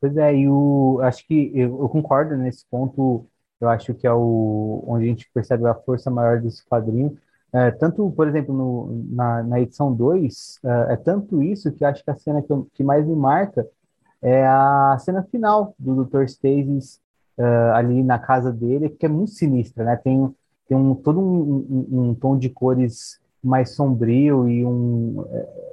Pois 0.00 0.16
é, 0.16 0.36
e 0.36 0.48
o, 0.48 1.00
acho 1.02 1.26
que 1.26 1.50
eu, 1.54 1.80
eu, 1.80 1.88
concordo 1.88 2.36
nesse 2.36 2.66
ponto, 2.68 3.26
eu 3.60 3.68
acho 3.68 3.94
que 3.94 4.06
é 4.06 4.12
o 4.12 4.84
onde 4.86 5.04
a 5.04 5.08
gente 5.08 5.30
percebe 5.32 5.66
a 5.66 5.74
força 5.74 6.10
maior 6.10 6.40
desse 6.40 6.64
quadrinho. 6.64 7.16
É, 7.52 7.70
tanto, 7.70 8.10
por 8.10 8.26
exemplo, 8.26 8.52
no, 8.52 9.04
na, 9.10 9.42
na 9.42 9.60
edição 9.60 9.92
2, 9.94 10.60
é, 10.64 10.92
é, 10.94 10.96
tanto 10.96 11.42
isso 11.42 11.70
que 11.72 11.84
acho 11.84 12.02
que 12.04 12.10
a 12.10 12.16
cena 12.16 12.42
que, 12.42 12.52
eu, 12.52 12.68
que 12.74 12.82
mais 12.82 13.06
me 13.06 13.14
marca 13.14 13.66
é 14.20 14.46
a 14.46 14.96
cena 14.98 15.22
final 15.22 15.74
do 15.78 16.04
Dr. 16.04 16.24
Stasis 16.24 17.00
é, 17.38 17.44
ali 17.74 18.02
na 18.02 18.18
casa 18.18 18.52
dele, 18.52 18.88
que 18.90 19.06
é 19.06 19.08
muito 19.08 19.32
sinistra, 19.32 19.84
né? 19.84 19.96
Tem, 19.96 20.34
tem 20.68 20.76
um, 20.76 20.94
todo 20.94 21.20
um, 21.20 21.86
um, 21.92 22.10
um 22.10 22.14
tom 22.14 22.36
de 22.36 22.48
cores 22.48 23.20
mais 23.42 23.74
sombrio 23.74 24.48
e 24.48 24.64
um... 24.64 25.24
É, 25.30 25.64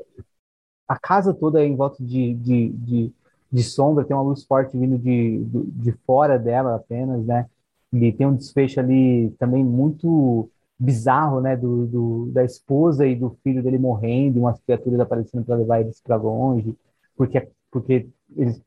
a 0.87 0.99
casa 0.99 1.33
toda 1.33 1.61
é 1.61 1.65
em 1.65 1.75
volta 1.75 2.03
de, 2.03 2.33
de, 2.35 2.69
de 2.69 3.13
de 3.51 3.63
sombra, 3.63 4.05
tem 4.05 4.15
uma 4.15 4.23
luz 4.23 4.43
forte 4.45 4.77
vindo 4.77 4.97
de, 4.97 5.43
de 5.43 5.91
fora 6.05 6.39
dela 6.39 6.75
apenas, 6.75 7.25
né? 7.25 7.49
E 7.93 8.11
tem 8.13 8.25
um 8.27 8.35
desfecho 8.35 8.79
ali 8.79 9.31
também 9.39 9.63
muito 9.63 10.49
bizarro, 10.79 11.41
né? 11.41 11.55
Do, 11.57 11.85
do 11.87 12.31
da 12.31 12.43
esposa 12.43 13.05
e 13.05 13.15
do 13.15 13.37
filho 13.43 13.61
dele 13.63 13.77
morrendo, 13.77 14.39
umas 14.39 14.59
criaturas 14.61 14.99
aparecendo 14.99 15.45
para 15.45 15.55
levar 15.57 15.81
eles 15.81 16.01
para 16.01 16.15
longe, 16.15 16.75
porque 17.15 17.47
porque 17.71 18.09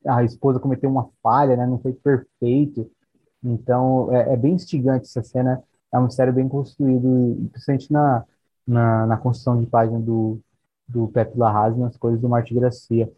a 0.06 0.24
esposa 0.24 0.58
cometeu 0.60 0.90
uma 0.90 1.10
falha, 1.22 1.56
né? 1.56 1.66
Não 1.66 1.78
foi 1.78 1.92
perfeito. 1.92 2.90
Então 3.42 4.12
é, 4.14 4.34
é 4.34 4.36
bem 4.36 4.54
instigante 4.54 5.06
essa 5.06 5.22
cena. 5.22 5.62
É 5.92 5.98
um 5.98 6.04
mistério 6.04 6.32
bem 6.32 6.48
construído, 6.48 7.48
principalmente 7.52 7.92
na, 7.92 8.24
na, 8.66 9.06
na 9.06 9.16
construção 9.16 9.60
de 9.60 9.66
página 9.66 10.00
do, 10.00 10.40
do 10.88 11.08
Pepe 11.08 11.38
Larraz 11.38 11.76
nas 11.76 11.96
coisas 11.96 12.20
do 12.20 12.28
Marte 12.28 12.54
Gracia. 12.54 13.10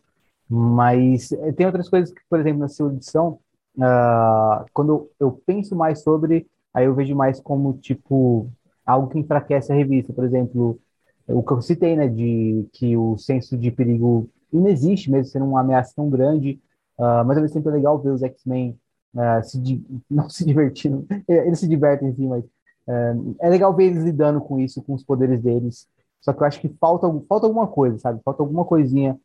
Mas 0.49 1.33
eh, 1.33 1.53
tem 1.53 1.67
outras 1.67 1.89
coisas 1.89 2.13
que, 2.13 2.21
por 2.29 2.41
exemplo, 2.41 2.61
na 2.61 2.69
sua 2.69 2.93
edição, 2.93 3.39
uh, 3.77 4.64
quando 4.72 5.11
eu 5.18 5.33
penso 5.47 5.74
mais 5.77 6.03
sobre, 6.03 6.47
aí 6.72 6.87
eu 6.87 6.95
vejo 6.95 7.14
mais 7.14 7.41
como, 7.41 7.74
tipo, 7.79 8.51
algo 8.85 9.09
que 9.09 9.18
enfraquece 9.18 9.72
a 9.72 9.74
revista. 9.74 10.12
Por 10.12 10.24
exemplo, 10.24 10.79
o 11.27 11.43
que 11.43 11.53
eu 11.53 11.61
citei, 11.62 11.97
né, 11.97 12.09
de 12.09 12.68
que 12.72 12.97
o 12.97 13.16
senso 13.18 13.57
de 13.57 13.70
perigo 13.70 14.29
não 14.53 14.68
existe, 14.68 15.11
mesmo 15.11 15.27
sendo 15.27 15.45
uma 15.45 15.61
ameaça 15.61 15.93
tão 15.97 16.09
grande, 16.09 16.61
uh, 16.99 17.24
mas 17.27 17.37
ao 17.37 17.43
mesmo 17.43 17.55
tempo 17.55 17.68
é 17.68 17.72
legal 17.72 17.99
ver 17.99 18.11
os 18.11 18.22
X-Men 18.22 18.79
uh, 19.14 19.43
se 19.43 19.85
não 20.09 20.29
se 20.29 20.45
divertindo, 20.45 21.07
eles 21.29 21.59
se 21.59 21.68
divertem 21.68 22.14
sim, 22.14 22.29
mas 22.29 22.45
uh, 22.45 23.37
é 23.41 23.49
legal 23.49 23.74
ver 23.74 23.87
eles 23.87 24.05
lidando 24.05 24.41
com 24.41 24.59
isso, 24.59 24.83
com 24.83 24.95
os 24.95 25.05
poderes 25.05 25.41
deles, 25.43 25.89
só 26.20 26.33
que 26.33 26.43
eu 26.43 26.47
acho 26.47 26.61
que 26.61 26.68
falta, 26.81 27.09
falta 27.29 27.47
alguma 27.47 27.66
coisa, 27.66 27.99
sabe, 27.99 28.20
falta 28.24 28.43
alguma 28.43 28.64
coisinha 28.64 29.18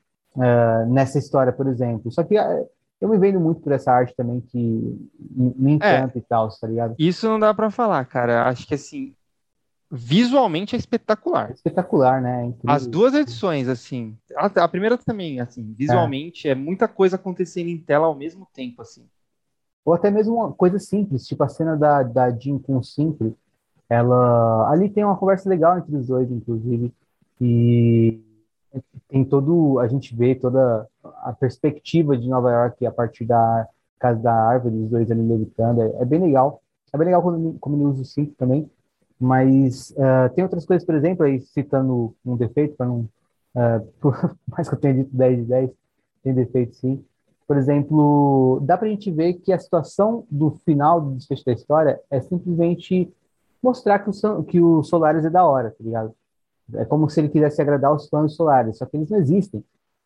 nessa 0.88 1.20
história, 1.20 1.52
por 1.52 1.68
exemplo, 1.68 2.10
só 2.10 2.24
que 2.24 2.36
eu 3.02 3.10
me 3.10 3.18
vendo 3.18 3.40
muito 3.40 3.62
por 3.62 3.72
essa 3.72 3.92
arte 3.92 4.16
também 4.16 4.40
que 4.40 5.10
me 5.20 5.74
encanta 5.74 6.18
é, 6.18 6.20
e 6.20 6.22
tal, 6.22 6.48
tá 6.50 6.68
ligado? 6.68 6.96
Isso 7.00 7.28
não 7.28 7.40
dá 7.40 7.52
para 7.52 7.72
falar, 7.72 8.06
cara, 8.06 8.48
acho 8.48 8.68
que 8.68 8.76
assim, 8.76 9.16
visualmente 9.92 10.76
é 10.76 10.80
espetacular. 10.80 11.50
É 11.50 11.54
espetacular, 11.54 12.22
né? 12.22 12.50
É 12.50 12.72
As 12.72 12.86
duas 12.88 13.14
edições, 13.16 13.68
assim. 13.68 14.16
A, 14.36 14.46
a, 14.46 14.68
primeira 14.68 14.98
também, 14.98 15.42
assim, 15.42 15.74
visualmente 15.78 16.48
é. 16.48 16.52
é. 16.52 16.56
muita 16.56 16.88
coisa 16.88 17.16
acontecendo 17.18 17.68
em 17.68 17.78
tela 17.78 18.06
ao 18.06 18.16
mesmo 18.16 18.48
tempo, 18.54 18.82
assim. 18.82 19.06
Ou 19.84 19.96
até 19.96 20.12
mesmo 20.12 20.36
uma 20.36 20.54
coisa 20.54 20.78
simples, 20.78 21.26
tipo 21.26 21.44
a 21.44 21.50
cena 21.50 21.76
da, 21.76 22.04
da 22.04 22.30
Jean 22.30 22.60
com 22.60 22.78
o 22.78 22.84
Simple. 22.84 23.36
Ela. 23.90 24.72
Ali 24.72 24.90
tem 24.90 25.04
uma 25.04 25.18
conversa 25.18 25.50
legal 25.50 25.78
entre 25.78 25.96
os 25.96 26.08
dois, 26.08 26.32
inclusive. 26.32 26.94
E 27.42 28.22
tem 29.08 29.24
todo. 29.26 29.80
A 29.80 29.88
gente 29.88 30.16
vê 30.16 30.36
toda 30.36 30.88
a 31.04 31.34
perspectiva 31.34 32.18
de 32.18 32.30
Nova 32.30 32.52
York 32.52 32.86
a 32.86 32.92
partir 32.92 33.26
da 33.26 33.68
casa 34.00 34.20
da 34.20 34.34
árvore, 34.34 34.76
os 34.76 34.90
dois 34.90 35.12
ali 35.12 35.22
levitando. 35.22 35.82
É, 35.82 36.02
é 36.02 36.06
bem 36.06 36.20
legal. 36.20 36.62
É 36.94 36.98
bem 36.98 37.06
legal 37.06 37.22
como, 37.22 37.76
ele 37.76 37.84
usa 37.86 38.02
o 38.02 38.06
Simple 38.06 38.36
também. 38.36 38.70
Mas 39.20 39.92
uh, 39.92 40.34
tem 40.34 40.44
outras 40.44 40.66
coisas, 40.66 40.86
por 40.86 40.96
exemplo, 40.96 41.26
aí 41.26 41.40
citando 41.40 42.16
um 42.26 42.36
defeito, 42.36 42.76
para 42.76 42.88
não. 42.88 43.08
Uh, 43.54 43.86
por 44.02 44.36
mais 44.48 44.68
que 44.68 44.76
eu 44.76 44.80
tenha 44.80 44.96
dito 44.96 45.16
10 45.16 45.38
de 45.38 45.44
10, 45.46 45.72
tem 46.24 46.34
defeito 46.34 46.76
sim. 46.76 47.04
Por 47.48 47.58
exemplo, 47.58 48.62
dá 48.64 48.78
para 48.78 48.88
a 48.88 48.90
gente 48.90 49.12
ver 49.12 49.34
que 49.34 49.52
a 49.52 49.60
situação 49.60 50.26
do 50.32 50.52
final 50.66 51.02
do 51.02 51.16
desfecho 51.16 51.46
da 51.46 51.52
história 51.52 52.00
é 52.10 52.22
simplesmente 52.22 53.14
mostrar 53.62 54.00
que 54.00 54.10
o, 54.10 54.44
que 54.44 54.62
o 54.62 54.82
Solaris 54.84 55.26
é 55.26 55.30
da 55.30 55.46
hora, 55.46 55.70
tá 55.72 55.84
ligado? 55.84 56.16
É 56.74 56.86
como 56.86 57.10
se 57.10 57.20
ele 57.20 57.30
quisesse 57.30 57.62
agradar 57.62 57.94
os 57.94 58.08
fãs 58.08 58.34
Solaris, 58.34 58.78
só 58.78 58.86
que 58.86 58.98
eles 58.98 59.10
não 59.10 59.20
existem. 59.20 59.64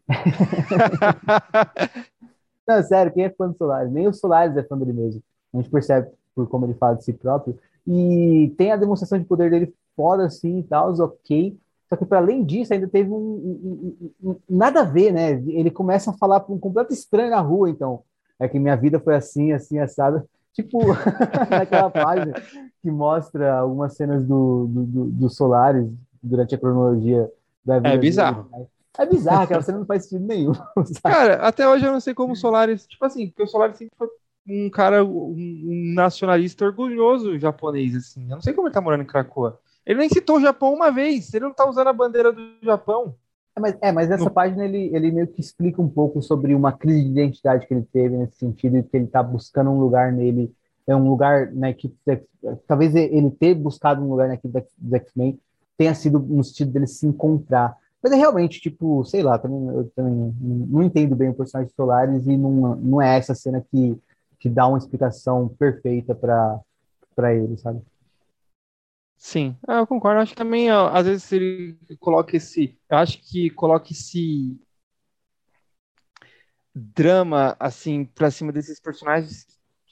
não, 2.67 2.83
sério, 2.83 3.11
quem 3.11 3.25
é 3.25 3.29
fã 3.29 3.49
do 3.49 3.57
Solaris? 3.57 3.91
Nem 3.91 4.07
o 4.07 4.13
Solaris 4.13 4.57
é 4.57 4.63
fã 4.63 4.77
dele 4.77 4.93
mesmo. 4.93 5.21
A 5.53 5.57
gente 5.57 5.69
percebe 5.69 6.09
por 6.33 6.47
como 6.47 6.65
ele 6.65 6.73
fala 6.73 6.95
de 6.95 7.03
si 7.03 7.13
próprio. 7.13 7.57
E 7.87 8.53
tem 8.57 8.71
a 8.71 8.77
demonstração 8.77 9.19
de 9.19 9.25
poder 9.25 9.49
dele 9.49 9.73
foda 9.95 10.25
assim 10.25 10.59
e 10.59 10.63
tal, 10.63 10.93
ok. 10.93 11.57
Só 11.87 11.95
que 11.95 12.05
para 12.05 12.17
além 12.17 12.43
disso, 12.43 12.73
ainda 12.73 12.87
teve 12.87 13.09
um, 13.09 13.15
um, 13.15 14.11
um, 14.23 14.31
um, 14.31 14.35
nada 14.49 14.81
a 14.81 14.83
ver, 14.83 15.11
né? 15.11 15.33
Ele 15.47 15.69
começa 15.69 16.09
a 16.09 16.17
falar 16.17 16.39
para 16.39 16.53
um 16.53 16.59
completo 16.59 16.91
estranho 16.91 17.29
na 17.29 17.39
rua, 17.39 17.69
então. 17.69 18.01
É 18.39 18.49
que 18.49 18.59
minha 18.59 18.75
vida 18.75 18.99
foi 18.99 19.15
assim, 19.15 19.53
assim, 19.53 19.79
assada. 19.79 20.25
Tipo, 20.53 20.79
naquela 21.49 21.89
página 21.89 22.33
que 22.81 22.89
mostra 22.89 23.59
algumas 23.59 23.95
cenas 23.95 24.25
do, 24.25 24.67
do, 24.67 24.83
do, 24.83 25.05
do 25.05 25.29
Solaris 25.29 25.87
durante 26.25 26.55
a 26.55 26.57
cronologia 26.57 27.29
da 27.63 27.77
vida. 27.77 27.89
É 27.89 27.97
bizarro. 27.97 28.43
Dele. 28.43 28.67
É 28.97 29.05
bizarro, 29.05 29.43
aquela 29.43 29.61
cena 29.61 29.79
não 29.79 29.85
faz 29.85 30.03
sentido 30.03 30.25
nenhum. 30.25 30.53
Sabe? 30.85 31.01
Cara, 31.01 31.35
até 31.35 31.67
hoje 31.67 31.85
eu 31.85 31.91
não 31.91 31.99
sei 31.99 32.13
como 32.13 32.33
o 32.33 32.35
Solaris. 32.35 32.87
Tipo 32.87 33.05
assim, 33.05 33.27
porque 33.27 33.43
o 33.43 33.47
Solaris 33.47 33.77
sempre 33.77 33.95
foi 33.97 34.07
um 34.47 34.69
cara, 34.69 35.03
um 35.03 35.93
nacionalista 35.95 36.65
orgulhoso 36.65 37.37
japonês, 37.37 37.95
assim. 37.95 38.23
Eu 38.23 38.35
não 38.35 38.41
sei 38.41 38.53
como 38.53 38.67
ele 38.67 38.73
tá 38.73 38.81
morando 38.81 39.03
em 39.03 39.07
Krakoa. 39.07 39.59
Ele 39.85 39.99
nem 39.99 40.09
citou 40.09 40.37
o 40.37 40.41
Japão 40.41 40.73
uma 40.73 40.91
vez, 40.91 41.33
ele 41.33 41.45
não 41.45 41.53
tá 41.53 41.67
usando 41.67 41.87
a 41.87 41.93
bandeira 41.93 42.31
do 42.31 42.41
Japão. 42.61 43.15
É, 43.55 43.59
mas, 43.59 43.77
é, 43.81 43.91
mas 43.91 44.11
essa 44.11 44.25
no... 44.25 44.31
página 44.31 44.65
ele, 44.65 44.89
ele 44.93 45.11
meio 45.11 45.27
que 45.27 45.39
explica 45.39 45.81
um 45.81 45.87
pouco 45.87 46.21
sobre 46.21 46.53
uma 46.53 46.71
crise 46.71 47.03
de 47.03 47.09
identidade 47.09 47.65
que 47.67 47.73
ele 47.73 47.87
teve 47.91 48.17
nesse 48.17 48.37
sentido, 48.37 48.77
e 48.77 48.83
que 48.83 48.97
ele 48.97 49.07
tá 49.07 49.21
buscando 49.23 49.69
um 49.69 49.79
lugar 49.79 50.11
nele, 50.11 50.53
é 50.87 50.95
um 50.95 51.09
lugar 51.09 51.51
na 51.53 51.69
equipe, 51.69 51.95
talvez 52.67 52.93
ele 52.95 53.31
ter 53.31 53.55
buscado 53.55 54.03
um 54.03 54.09
lugar 54.09 54.27
na 54.27 54.35
equipe 54.35 54.65
dos 54.77 54.93
X-Men 54.93 55.39
tenha 55.77 55.93
sido 55.93 56.19
no 56.19 56.43
sentido 56.43 56.71
dele 56.71 56.87
se 56.87 57.05
encontrar. 57.05 57.77
Mas 58.01 58.11
é 58.11 58.15
realmente, 58.15 58.61
tipo, 58.61 59.03
sei 59.03 59.23
lá, 59.23 59.37
também, 59.39 59.67
eu 59.67 59.91
também 59.95 60.35
não 60.39 60.83
entendo 60.83 61.15
bem 61.15 61.29
o 61.29 61.33
personagem 61.33 61.69
de 61.69 61.75
Solaris 61.75 62.27
e 62.27 62.37
não, 62.37 62.75
não 62.75 63.01
é 63.01 63.17
essa 63.17 63.33
cena 63.33 63.65
que 63.71 63.99
que 64.45 64.49
dá 64.49 64.67
uma 64.67 64.77
explicação 64.77 65.49
perfeita 65.49 66.13
para 66.13 67.33
ele, 67.33 67.57
sabe? 67.57 67.81
Sim, 69.17 69.57
é, 69.67 69.79
eu 69.79 69.87
concordo. 69.87 70.21
Acho 70.21 70.33
que 70.33 70.37
também, 70.37 70.69
às 70.69 71.07
vezes, 71.07 71.31
ele 71.31 71.75
coloca 71.99 72.37
esse. 72.37 72.77
Eu 72.87 72.97
acho 72.97 73.19
que 73.23 73.49
coloca 73.49 73.91
esse 73.91 74.55
drama, 76.75 77.55
assim, 77.59 78.05
pra 78.05 78.29
cima 78.29 78.51
desses 78.51 78.79
personagens, 78.79 79.47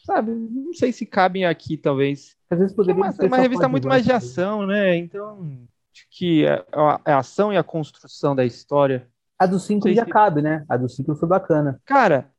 sabe? 0.06 0.32
Não 0.32 0.74
sei 0.74 0.92
se 0.92 1.04
cabem 1.04 1.46
aqui, 1.46 1.76
talvez. 1.76 2.38
Às 2.48 2.60
vezes 2.60 2.76
poderia 2.76 3.06
é 3.06 3.10
uma, 3.10 3.26
uma 3.26 3.38
revista 3.38 3.68
muito 3.68 3.88
mais 3.88 4.04
de 4.04 4.12
ação, 4.12 4.68
né? 4.68 4.96
Então, 4.98 5.68
acho 5.94 6.08
que 6.10 6.46
é 6.46 6.66
a, 6.72 7.02
a 7.06 7.18
ação 7.20 7.54
e 7.54 7.58
a 7.58 7.64
construção 7.64 8.36
da 8.36 8.44
história. 8.44 9.08
A 9.38 9.46
do 9.46 9.60
5 9.60 9.92
já 9.94 10.06
se... 10.06 10.12
cabe, 10.12 10.42
né? 10.42 10.66
A 10.68 10.76
do 10.76 10.90
5 10.90 11.16
foi 11.16 11.30
bacana. 11.30 11.80
Cara, 11.86 12.32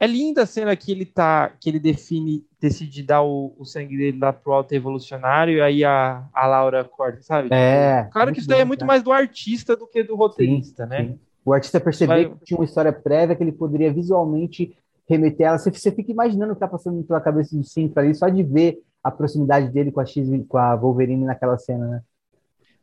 é 0.00 0.06
linda 0.06 0.42
a 0.42 0.46
cena 0.46 0.74
que 0.74 0.90
ele 0.90 1.04
tá, 1.04 1.50
que 1.60 1.68
ele 1.68 1.78
define, 1.78 2.44
decide 2.60 3.02
dar 3.02 3.22
o, 3.22 3.54
o 3.58 3.64
sangue 3.64 3.96
dele 3.96 4.18
lá 4.18 4.32
pro 4.32 4.52
alto 4.52 4.72
evolucionário, 4.72 5.54
e 5.54 5.60
aí 5.60 5.84
a, 5.84 6.26
a 6.32 6.46
Laura 6.46 6.84
corta, 6.84 7.22
sabe? 7.22 7.48
É. 7.52 8.08
Claro 8.12 8.32
que 8.32 8.40
isso 8.40 8.48
daí 8.48 8.60
é 8.60 8.64
muito 8.64 8.84
mais 8.84 9.02
do 9.02 9.12
artista 9.12 9.76
do 9.76 9.86
que 9.86 10.02
do 10.02 10.16
roteirista, 10.16 10.84
sim, 10.84 10.90
né? 10.90 11.04
Sim. 11.04 11.20
O 11.44 11.52
artista 11.52 11.78
percebeu 11.78 12.30
Vai... 12.30 12.38
que 12.38 12.44
tinha 12.46 12.58
uma 12.58 12.64
história 12.64 12.92
prévia 12.92 13.36
que 13.36 13.42
ele 13.42 13.52
poderia 13.52 13.92
visualmente 13.92 14.76
remeter 15.08 15.46
ela. 15.46 15.58
Você, 15.58 15.70
você 15.70 15.92
fica 15.92 16.10
imaginando 16.10 16.52
o 16.52 16.56
que 16.56 16.60
tá 16.60 16.68
passando 16.68 17.02
pela 17.04 17.20
cabeça 17.20 17.56
do 17.56 17.62
Cinco 17.62 17.98
ali, 18.00 18.14
só 18.14 18.28
de 18.28 18.42
ver 18.42 18.82
a 19.02 19.10
proximidade 19.10 19.68
dele 19.68 19.92
com 19.92 20.00
a, 20.00 20.06
X, 20.06 20.26
com 20.48 20.56
a 20.56 20.74
Wolverine 20.74 21.24
naquela 21.24 21.58
cena, 21.58 21.86
né? 21.86 22.02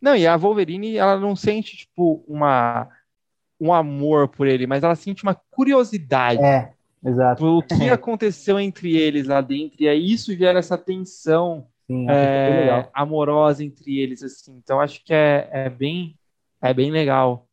Não, 0.02 0.16
e 0.16 0.26
a 0.26 0.36
Wolverine, 0.36 0.98
ela 0.98 1.20
não 1.20 1.36
sente, 1.36 1.78
tipo, 1.78 2.24
uma, 2.28 2.90
um 3.60 3.72
amor 3.72 4.28
por 4.28 4.48
ele, 4.48 4.66
mas 4.66 4.84
ela 4.84 4.96
sente 4.96 5.24
uma 5.24 5.36
curiosidade. 5.52 6.44
É, 6.44 6.74
Exato. 7.04 7.46
O 7.46 7.62
que 7.62 7.90
aconteceu 7.90 8.60
entre 8.60 8.96
eles 8.96 9.28
lá 9.28 9.42
dentro, 9.42 9.82
e 9.84 9.88
aí 9.88 10.12
isso 10.12 10.36
gera 10.36 10.60
essa 10.60 10.78
tensão 10.78 11.68
Sim, 11.88 12.08
é, 12.10 12.90
amorosa 12.94 13.64
entre 13.64 14.00
eles, 14.00 14.24
assim. 14.24 14.56
Então 14.58 14.80
acho 14.80 15.04
que 15.04 15.14
é, 15.14 15.50
é 15.52 15.70
bem 15.70 16.16
é 16.62 16.74
bem 16.74 16.92
legal. 16.92 17.48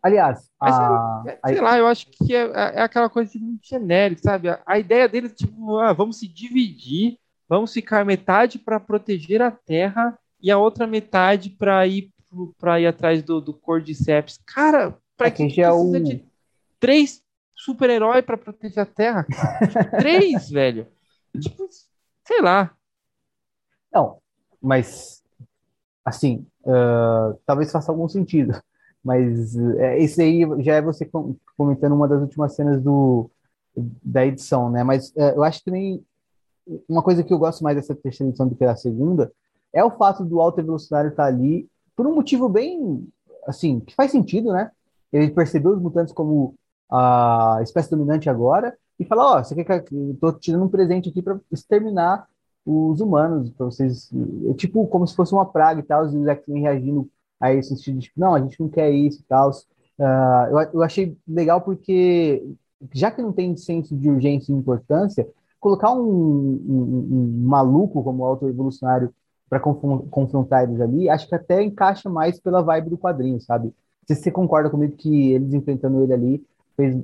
Aliás, 0.00 0.50
Mas, 0.60 0.74
a... 0.74 1.24
sei, 1.46 1.60
lá, 1.60 1.78
eu 1.78 1.86
acho 1.86 2.06
que 2.10 2.34
é, 2.34 2.42
é 2.42 2.82
aquela 2.82 3.08
coisa 3.08 3.32
de 3.32 3.38
muito 3.38 3.66
genérica, 3.66 4.22
sabe? 4.22 4.50
A, 4.50 4.60
a 4.66 4.78
ideia 4.78 5.08
deles 5.08 5.32
é 5.32 5.34
tipo, 5.34 5.78
ah, 5.78 5.92
vamos 5.92 6.18
se 6.18 6.28
dividir, 6.28 7.18
vamos 7.48 7.72
ficar 7.72 8.04
metade 8.04 8.58
para 8.58 8.78
proteger 8.78 9.40
a 9.40 9.50
Terra 9.50 10.16
e 10.44 10.50
a 10.50 10.58
outra 10.58 10.86
metade 10.86 11.48
para 11.48 11.86
ir 11.86 12.12
para 12.58 12.80
ir 12.80 12.86
atrás 12.86 13.22
do, 13.22 13.40
do 13.40 13.54
Cordyceps. 13.54 14.38
Cara, 14.44 14.94
para 15.16 15.30
que, 15.30 15.46
que 15.46 15.62
precisa 15.62 16.00
de 16.00 16.24
três 16.78 17.22
super-herói 17.54 18.20
para 18.20 18.36
proteger 18.36 18.80
a 18.80 18.86
Terra, 18.86 19.24
Três, 19.98 20.50
velho. 20.50 20.86
Tipo, 21.40 21.66
sei 22.26 22.42
lá. 22.42 22.74
Não, 23.92 24.18
mas 24.60 25.22
assim, 26.04 26.46
uh, 26.64 27.38
talvez 27.46 27.72
faça 27.72 27.90
algum 27.90 28.08
sentido. 28.08 28.60
Mas 29.02 29.54
uh, 29.54 29.80
esse 29.96 30.20
aí 30.20 30.42
já 30.62 30.74
é 30.74 30.82
você 30.82 31.08
comentando 31.56 31.94
uma 31.94 32.08
das 32.08 32.20
últimas 32.20 32.54
cenas 32.54 32.82
do, 32.82 33.30
da 34.02 34.26
edição, 34.26 34.70
né? 34.70 34.82
Mas 34.82 35.10
uh, 35.10 35.32
eu 35.36 35.44
acho 35.44 35.60
que 35.60 35.66
também 35.66 36.04
uma 36.86 37.02
coisa 37.02 37.22
que 37.22 37.32
eu 37.32 37.38
gosto 37.38 37.62
mais 37.62 37.76
dessa 37.76 37.94
terceira 37.94 38.28
edição 38.28 38.48
do 38.48 38.56
que 38.56 38.64
da 38.64 38.76
segunda 38.76 39.32
é 39.74 39.84
o 39.84 39.90
fato 39.90 40.24
do 40.24 40.40
alto 40.40 40.60
evolucionário 40.60 41.10
estar 41.10 41.24
tá 41.24 41.28
ali 41.28 41.68
por 41.96 42.06
um 42.06 42.14
motivo 42.14 42.48
bem, 42.48 43.06
assim, 43.46 43.80
que 43.80 43.94
faz 43.94 44.10
sentido, 44.10 44.52
né? 44.52 44.70
Ele 45.12 45.30
percebeu 45.30 45.72
os 45.72 45.82
mutantes 45.82 46.14
como 46.14 46.54
a 46.90 47.58
espécie 47.62 47.90
dominante 47.90 48.30
agora 48.30 48.76
e 48.98 49.04
falar, 49.04 49.24
ó, 49.26 49.40
oh, 49.40 49.44
você 49.44 49.54
quer 49.64 49.82
que 49.82 49.94
eu 49.94 50.16
tô 50.20 50.32
te 50.32 50.52
dando 50.52 50.64
um 50.64 50.68
presente 50.68 51.08
aqui 51.08 51.20
para 51.20 51.38
exterminar 51.50 52.26
os 52.64 53.00
humanos, 53.00 53.50
para 53.50 53.66
vocês, 53.66 54.10
é 54.48 54.54
tipo 54.54 54.86
como 54.86 55.06
se 55.06 55.14
fosse 55.14 55.32
uma 55.32 55.44
praga 55.44 55.80
e 55.80 55.82
tal, 55.82 56.04
os 56.04 56.14
X-Men 56.14 56.62
reagindo 56.62 57.10
a 57.40 57.52
esse 57.52 57.70
sentido, 57.70 58.00
tipo, 58.00 58.18
não, 58.18 58.34
a 58.34 58.40
gente 58.40 58.58
não 58.58 58.68
quer 58.68 58.90
isso 58.90 59.20
e 59.20 59.24
tal. 59.24 59.50
Uh, 59.50 60.50
eu, 60.50 60.58
eu 60.74 60.82
achei 60.82 61.16
legal 61.26 61.60
porque, 61.60 62.42
já 62.92 63.10
que 63.10 63.20
não 63.20 63.32
tem 63.32 63.56
senso 63.56 63.94
de 63.96 64.08
urgência 64.08 64.52
e 64.52 64.56
importância, 64.56 65.28
colocar 65.60 65.92
um, 65.92 66.00
um, 66.00 67.08
um 67.10 67.46
maluco 67.46 68.02
como 68.02 68.24
auto-evolucionário 68.24 69.12
para 69.48 69.60
confrontar 69.60 70.64
eles 70.64 70.80
ali, 70.80 71.08
acho 71.08 71.28
que 71.28 71.34
até 71.34 71.62
encaixa 71.62 72.08
mais 72.08 72.40
pela 72.40 72.62
vibe 72.62 72.90
do 72.90 72.98
quadrinho, 72.98 73.40
sabe? 73.40 73.72
Se 74.06 74.14
você 74.14 74.30
concorda 74.30 74.70
comigo 74.70 74.96
que 74.96 75.32
eles 75.32 75.52
enfrentando 75.52 76.02
ele 76.02 76.12
ali 76.12 76.46
fez, 76.76 76.96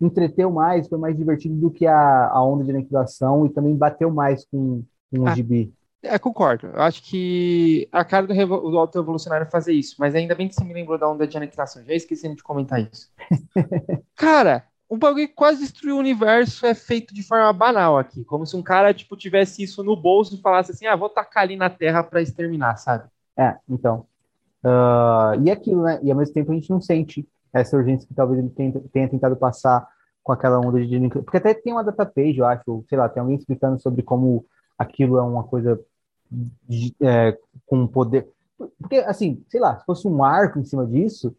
entreteu 0.00 0.50
mais, 0.50 0.88
foi 0.88 0.98
mais 0.98 1.16
divertido 1.16 1.54
do 1.54 1.70
que 1.70 1.86
a, 1.86 2.28
a 2.28 2.42
onda 2.44 2.64
de 2.64 2.70
aniquilação 2.70 3.44
e 3.46 3.50
também 3.50 3.74
bateu 3.74 4.10
mais 4.10 4.44
com, 4.46 4.82
com 5.10 5.20
o 5.20 5.28
ah, 5.28 5.34
gibi. 5.34 5.72
É, 6.02 6.18
concordo. 6.18 6.68
Eu 6.68 6.82
acho 6.82 7.02
que 7.02 7.88
a 7.90 8.04
cara 8.04 8.26
do, 8.26 8.34
do 8.34 8.78
Alto 8.78 8.98
Evolucionário 8.98 9.46
é 9.46 9.50
fazer 9.50 9.72
isso, 9.72 9.96
mas 9.98 10.14
ainda 10.14 10.34
bem 10.34 10.48
que 10.48 10.54
você 10.54 10.64
me 10.64 10.74
lembrou 10.74 10.98
da 10.98 11.08
onda 11.08 11.26
de 11.26 11.36
aniquilação. 11.36 11.82
Já 11.84 11.94
esqueci 11.94 12.28
de 12.34 12.42
comentar 12.42 12.80
isso. 12.80 13.10
cara, 14.14 14.64
um 14.90 14.98
bagulho 14.98 15.28
que 15.28 15.34
quase 15.34 15.60
destruiu 15.60 15.96
o 15.96 15.98
universo 15.98 16.66
é 16.66 16.74
feito 16.74 17.14
de 17.14 17.22
forma 17.22 17.52
banal 17.52 17.98
aqui. 17.98 18.24
Como 18.24 18.46
se 18.46 18.56
um 18.56 18.62
cara, 18.62 18.92
tipo, 18.92 19.16
tivesse 19.16 19.62
isso 19.62 19.82
no 19.82 19.96
bolso 19.96 20.34
e 20.34 20.40
falasse 20.40 20.72
assim, 20.72 20.86
ah, 20.86 20.96
vou 20.96 21.08
tacar 21.08 21.42
ali 21.42 21.56
na 21.56 21.70
Terra 21.70 22.02
para 22.02 22.22
exterminar, 22.22 22.76
sabe? 22.76 23.04
É, 23.36 23.56
então. 23.68 24.06
Uh, 24.64 25.40
e 25.42 25.50
aquilo, 25.50 25.82
né? 25.82 25.98
E 26.02 26.10
ao 26.10 26.16
mesmo 26.16 26.32
tempo 26.34 26.52
a 26.52 26.54
gente 26.54 26.70
não 26.70 26.80
sente 26.80 27.26
essa 27.52 27.76
urgência 27.76 28.06
que 28.06 28.14
talvez 28.14 28.38
ele 28.38 28.50
tenha, 28.50 29.08
tentado 29.08 29.36
passar 29.36 29.86
com 30.22 30.32
aquela 30.32 30.58
onda 30.58 30.84
de 30.84 31.08
Porque 31.08 31.36
até 31.36 31.54
tem 31.54 31.72
uma 31.72 31.84
data 31.84 32.04
page, 32.04 32.38
eu 32.38 32.46
acho, 32.46 32.84
sei 32.88 32.98
lá, 32.98 33.08
tem 33.08 33.20
alguém 33.20 33.36
explicando 33.36 33.80
sobre 33.80 34.02
como 34.02 34.44
aquilo 34.78 35.18
é 35.18 35.22
uma 35.22 35.44
coisa 35.44 35.80
é, 37.00 37.38
com 37.66 37.86
poder. 37.86 38.28
Porque, 38.56 38.96
assim, 38.96 39.42
sei 39.48 39.60
lá, 39.60 39.78
se 39.78 39.84
fosse 39.84 40.08
um 40.08 40.24
arco 40.24 40.58
em 40.58 40.64
cima 40.64 40.86
disso, 40.86 41.34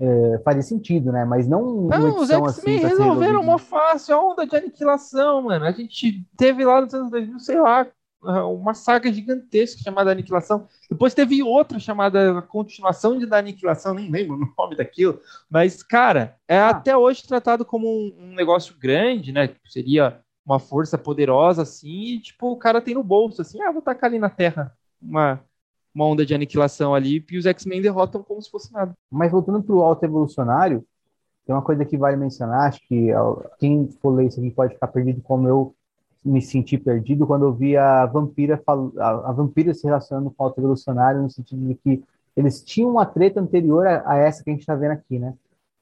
é, 0.00 0.38
faria 0.44 0.62
sentido, 0.62 1.10
né? 1.10 1.24
Mas 1.24 1.48
não. 1.48 1.88
Não, 1.88 2.16
os 2.16 2.30
X-Men 2.30 2.46
assim, 2.46 2.86
resolveram 2.86 3.40
uma 3.40 3.58
fácil 3.58 4.14
a 4.14 4.22
onda 4.22 4.46
de 4.46 4.56
aniquilação, 4.56 5.42
mano. 5.42 5.64
A 5.64 5.72
gente 5.72 6.24
teve 6.36 6.64
lá 6.64 6.80
nos 6.80 6.94
anos 6.94 7.10
2000, 7.10 7.38
sei 7.40 7.60
lá, 7.60 7.86
uma 8.22 8.74
saga 8.74 9.12
gigantesca 9.12 9.82
chamada 9.82 10.10
Aniquilação. 10.10 10.66
Depois 10.90 11.14
teve 11.14 11.42
outra 11.42 11.78
chamada 11.78 12.42
Continuação 12.42 13.18
de 13.18 13.26
da 13.26 13.38
Aniquilação, 13.38 13.94
nem 13.94 14.10
lembro 14.10 14.36
o 14.36 14.54
nome 14.56 14.76
daquilo. 14.76 15.20
Mas, 15.48 15.82
cara, 15.82 16.36
é 16.46 16.58
ah. 16.58 16.70
até 16.70 16.96
hoje 16.96 17.26
tratado 17.26 17.64
como 17.64 17.88
um, 17.88 18.14
um 18.18 18.34
negócio 18.34 18.74
grande, 18.78 19.32
né? 19.32 19.50
Seria 19.66 20.20
uma 20.44 20.58
força 20.58 20.96
poderosa 20.96 21.62
assim, 21.62 22.14
e 22.14 22.20
tipo, 22.20 22.50
o 22.50 22.56
cara 22.56 22.80
tem 22.80 22.94
no 22.94 23.02
bolso 23.02 23.42
assim, 23.42 23.60
ah, 23.62 23.70
vou 23.70 23.82
tacar 23.82 24.08
ali 24.08 24.18
na 24.18 24.30
Terra 24.30 24.72
uma, 25.00 25.40
uma 25.98 26.06
onda 26.06 26.24
de 26.24 26.34
aniquilação 26.34 26.94
ali, 26.94 27.24
e 27.28 27.36
os 27.36 27.44
X-Men 27.44 27.82
derrotam 27.82 28.22
como 28.22 28.40
se 28.40 28.50
fosse 28.50 28.72
nada. 28.72 28.94
Mas 29.10 29.32
voltando 29.32 29.62
pro 29.62 29.82
alto 29.82 30.04
evolucionário, 30.04 30.84
tem 31.44 31.54
uma 31.54 31.62
coisa 31.62 31.84
que 31.84 31.96
vale 31.96 32.16
mencionar, 32.16 32.68
acho 32.68 32.80
que 32.86 33.08
quem 33.58 33.88
for 34.00 34.10
ler 34.10 34.28
isso 34.28 34.38
aqui 34.38 34.50
pode 34.50 34.74
ficar 34.74 34.86
perdido 34.88 35.20
como 35.22 35.48
eu 35.48 35.74
me 36.24 36.42
senti 36.42 36.76
perdido 36.76 37.26
quando 37.26 37.46
eu 37.46 37.52
vi 37.52 37.76
a 37.76 38.04
vampira 38.06 38.62
a, 38.66 39.08
a 39.30 39.32
vampira 39.32 39.72
se 39.72 39.84
relacionando 39.84 40.30
com 40.30 40.42
o 40.42 40.46
alto 40.46 40.60
evolucionário 40.60 41.22
no 41.22 41.30
sentido 41.30 41.66
de 41.66 41.74
que 41.74 42.02
eles 42.36 42.62
tinham 42.62 42.90
uma 42.90 43.06
treta 43.06 43.40
anterior 43.40 43.86
a, 43.86 44.02
a 44.12 44.16
essa 44.18 44.44
que 44.44 44.50
a 44.50 44.52
gente 44.52 44.60
está 44.60 44.74
vendo 44.74 44.92
aqui, 44.92 45.18
né? 45.18 45.34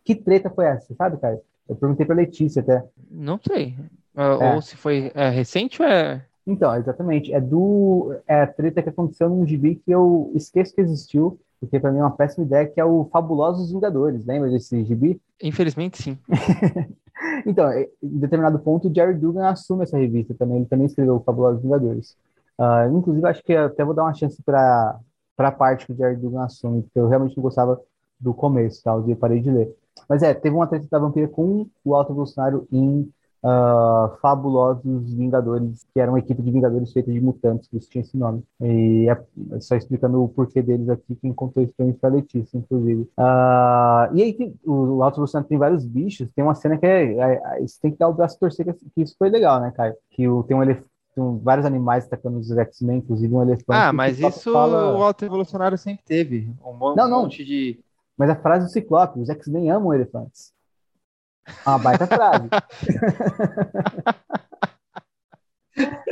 Que 0.05 0.15
treta 0.15 0.49
foi 0.49 0.67
essa, 0.67 0.95
sabe, 0.95 1.19
cara? 1.19 1.41
Eu 1.69 1.75
perguntei 1.75 2.07
para 2.07 2.15
Letícia 2.15 2.63
até. 2.63 2.85
Não 3.11 3.41
sei. 3.45 3.75
Uh, 4.15 4.43
é. 4.43 4.55
Ou 4.55 4.63
se 4.63 4.77
foi 4.77 5.11
é, 5.15 5.29
recente 5.29 5.83
ou 5.83 5.89
é. 5.89 6.25
Então, 6.47 6.75
exatamente. 6.75 7.33
É 7.33 7.41
do. 7.41 8.15
É 8.27 8.43
a 8.43 8.47
treta 8.47 8.83
que 8.83 8.89
aconteceu 8.89 9.29
num 9.29 9.47
gibi 9.47 9.77
que 9.77 9.91
eu 9.91 10.31
esqueço 10.35 10.75
que 10.75 10.81
existiu, 10.81 11.41
porque 11.61 11.81
para 11.81 11.91
mim 11.91 11.99
é 11.99 12.03
uma 12.03 12.17
péssima 12.17 12.45
ideia, 12.45 12.67
que 12.67 12.81
é 12.81 12.85
o 12.85 13.09
Fabulosos 13.13 13.73
Vingadores. 13.73 14.25
Lembra 14.25 14.51
desse 14.51 14.85
gibi? 14.85 15.21
Infelizmente, 15.43 16.03
sim. 16.03 16.19
então, 17.45 17.71
em 17.73 17.89
determinado 18.03 18.59
ponto, 18.61 18.89
o 18.89 18.95
Jerry 18.95 19.15
Dugan 19.15 19.49
assume 19.49 19.83
essa 19.83 19.99
revista 19.99 20.35
também. 20.35 20.59
Ele 20.59 20.67
também 20.67 20.87
escreveu 20.87 21.17
o 21.17 21.21
Fabulosos 21.21 21.63
Vingadores. 21.63 22.17
Uh, 22.59 22.97
inclusive, 22.97 23.27
acho 23.27 23.43
que 23.43 23.55
até 23.55 23.85
vou 23.85 23.93
dar 23.93 24.05
uma 24.05 24.15
chance 24.15 24.41
para 24.43 24.99
a 25.37 25.53
parte 25.53 25.87
que 25.87 25.93
o 25.93 25.97
Jerry 25.97 26.17
Dugan 26.17 26.45
assume, 26.45 26.83
porque 26.83 26.99
eu 26.99 27.09
realmente 27.09 27.37
não 27.37 27.43
gostava 27.43 27.81
do 28.19 28.33
começo, 28.33 28.83
tá? 28.83 28.93
Eu 28.93 29.17
parei 29.17 29.41
de 29.41 29.51
ler. 29.51 29.75
Mas 30.09 30.23
é, 30.23 30.33
teve 30.33 30.55
uma 30.55 30.67
treta 30.67 30.87
da 30.91 30.99
vampira 30.99 31.29
com 31.29 31.67
o 31.85 31.95
Alto 31.95 32.13
Evolucionário 32.13 32.67
em 32.71 33.11
uh, 33.47 34.17
fabulosos 34.21 35.15
Vingadores, 35.15 35.87
que 35.95 36.01
eram 36.01 36.15
uma 36.15 36.19
equipe 36.19 36.43
de 36.43 36.51
Vingadores 36.51 36.93
feita 36.93 37.13
de 37.13 37.21
mutantes, 37.21 37.69
que 37.69 37.79
tinha 37.79 38.03
esse 38.03 38.17
nome. 38.17 38.43
E 38.61 39.07
é 39.09 39.61
só 39.61 39.77
explicando 39.77 40.23
o 40.23 40.29
porquê 40.29 40.61
deles 40.61 40.89
aqui, 40.89 41.15
quem 41.15 41.33
contou 41.33 41.63
isso 41.63 41.75
foi 41.77 41.95
a 42.03 42.09
Letícia, 42.09 42.59
inclusive. 42.59 43.03
Uh, 43.19 44.15
e 44.15 44.23
aí, 44.23 44.33
tem, 44.33 44.55
o, 44.65 45.03
Alto 45.03 45.17
Evolucionário 45.17 45.49
tem 45.49 45.59
vários 45.59 45.85
bichos, 45.85 46.29
tem 46.35 46.45
uma 46.45 46.55
cena 46.55 46.77
que 46.77 46.87
é, 46.87 47.13
é, 47.15 47.43
é, 47.45 47.61
você 47.61 47.79
tem 47.81 47.93
que 47.93 47.99
dar 47.99 48.09
o 48.09 48.15
braço 48.15 48.39
torcer, 48.39 48.67
que 48.95 49.03
isso 49.03 49.15
foi 49.19 49.31
legal, 49.31 49.61
né, 49.61 49.73
Caio? 49.75 49.95
Que 50.11 50.29
o, 50.29 50.43
tem 50.43 50.57
um 50.57 50.63
elefante 50.63 50.89
tem 51.15 51.39
vários 51.39 51.65
animais 51.65 52.05
atacando 52.05 52.39
os 52.39 52.51
X-Men, 52.51 52.99
inclusive 52.99 53.35
um 53.35 53.41
elefante. 53.41 53.65
Ah, 53.69 53.91
mas 53.91 54.21
isso 54.21 54.53
fala... 54.53 54.95
o 54.95 55.03
Alto 55.03 55.25
Evolucionário 55.25 55.79
sempre 55.79 56.05
teve. 56.05 56.53
Um 56.63 56.75
monte, 56.75 56.99
não, 56.99 57.09
não. 57.09 57.27
de. 57.27 57.81
Mas 58.19 58.29
a 58.29 58.37
frase 58.37 58.67
do 58.67 58.71
Ciclope, 58.71 59.21
os 59.21 59.31
X-Men 59.31 59.71
amam 59.71 59.95
elefantes. 59.95 60.53
Uma 61.67 61.79
baita 61.79 62.07
frase. 62.07 62.49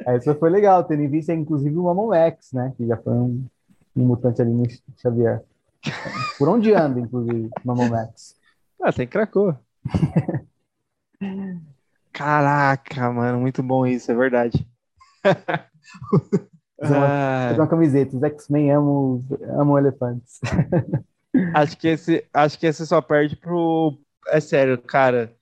Essa 0.07 0.35
foi 0.35 0.51
legal, 0.51 0.85
tendo 0.85 1.03
em 1.03 1.09
vista, 1.09 1.33
inclusive, 1.33 1.77
o 1.77 1.85
Mamon 1.85 2.13
X, 2.13 2.53
né? 2.53 2.75
Que 2.77 2.87
já 2.87 2.97
foi 2.97 3.15
um, 3.15 3.47
um 3.97 4.07
mutante 4.07 4.43
ali 4.43 4.53
no 4.53 4.65
Xavier. 4.97 5.43
Por 6.39 6.49
onde 6.49 6.73
anda, 6.75 7.01
inclusive, 7.01 7.51
Mamon 7.65 7.95
X? 7.97 8.37
Ah, 8.83 8.93
tem 8.93 9.07
cracou. 9.07 9.57
Caraca, 12.13 13.11
mano, 13.11 13.41
muito 13.41 13.63
bom 13.63 13.87
isso, 13.87 14.11
é 14.13 14.15
verdade. 14.15 14.69
Fazer 16.81 16.97
uma, 16.97 17.09
fazer 17.49 17.61
uma 17.61 17.69
camiseta, 17.69 18.17
os 18.17 18.23
X-Men 18.23 18.73
amam, 18.73 19.25
amam 19.59 19.79
elefantes. 19.79 20.41
acho 21.55 21.79
que 21.79 21.89
esse, 21.89 22.27
acho 22.33 22.59
que 22.59 22.67
esse 22.67 22.85
só 22.85 23.01
perde 23.01 23.37
pro, 23.37 23.97
é 24.29 24.41
sério, 24.41 24.79
cara. 24.79 25.35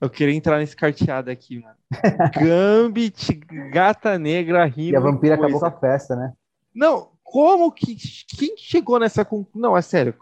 Eu 0.00 0.10
queria 0.10 0.34
entrar 0.34 0.58
nesse 0.58 0.74
carteado 0.74 1.30
aqui, 1.30 1.60
mano. 1.60 1.76
Gambit, 2.40 3.34
Gata 3.70 4.18
Negra, 4.18 4.64
Rino. 4.64 4.94
E 4.94 4.96
a 4.96 5.00
vampira 5.00 5.36
coisa. 5.36 5.56
acabou 5.56 5.70
com 5.70 5.76
a 5.76 5.80
festa, 5.80 6.16
né? 6.16 6.32
Não, 6.74 7.10
como 7.22 7.70
que. 7.70 7.96
Quem 8.36 8.56
chegou 8.56 8.98
nessa. 8.98 9.26
Não, 9.54 9.76
é 9.76 9.82
sério. 9.82 10.14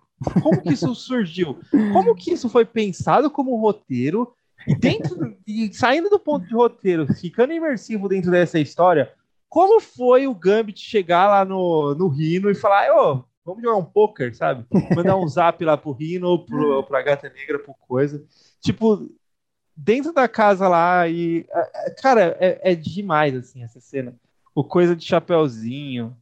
Como 0.43 0.61
que 0.61 0.75
isso 0.75 0.95
surgiu? 0.95 1.59
Como 1.93 2.14
que 2.14 2.33
isso 2.33 2.49
foi 2.49 2.66
pensado 2.66 3.31
como 3.31 3.57
roteiro? 3.57 4.35
E 4.66 4.75
dentro. 4.75 5.35
E 5.47 5.73
saindo 5.73 6.11
do 6.11 6.21
ponto 6.21 6.47
de 6.47 6.55
roteiro, 6.55 7.07
ficando 7.14 7.53
imersivo 7.53 8.09
dentro 8.09 8.31
dessa 8.31 8.59
história, 8.59 9.11
como 9.49 9.81
foi 9.81 10.27
o 10.27 10.35
Gambit 10.35 10.79
chegar 10.79 11.27
lá 11.27 11.45
no, 11.45 11.95
no 11.95 12.09
Rino 12.09 12.51
e 12.51 12.55
falar, 12.55 12.93
ô, 12.93 13.25
Vamos 13.51 13.62
jogar 13.62 13.76
um 13.76 13.84
poker, 13.84 14.34
sabe? 14.34 14.64
Mandar 14.94 15.16
um 15.16 15.26
zap 15.26 15.64
lá 15.64 15.76
pro 15.76 15.92
Rino, 15.92 16.44
pro, 16.44 16.84
pra 16.84 17.03
Gata 17.03 17.28
Negra, 17.28 17.59
pro 17.59 17.74
coisa. 17.74 18.24
Tipo, 18.61 19.11
dentro 19.76 20.12
da 20.12 20.28
casa 20.28 20.68
lá 20.68 21.09
e. 21.09 21.46
Cara, 22.01 22.36
é, 22.40 22.72
é 22.72 22.74
demais, 22.74 23.34
assim, 23.34 23.62
essa 23.62 23.80
cena. 23.80 24.14
O 24.55 24.62
coisa 24.62 24.94
de 24.94 25.05
chapéuzinho. 25.05 26.16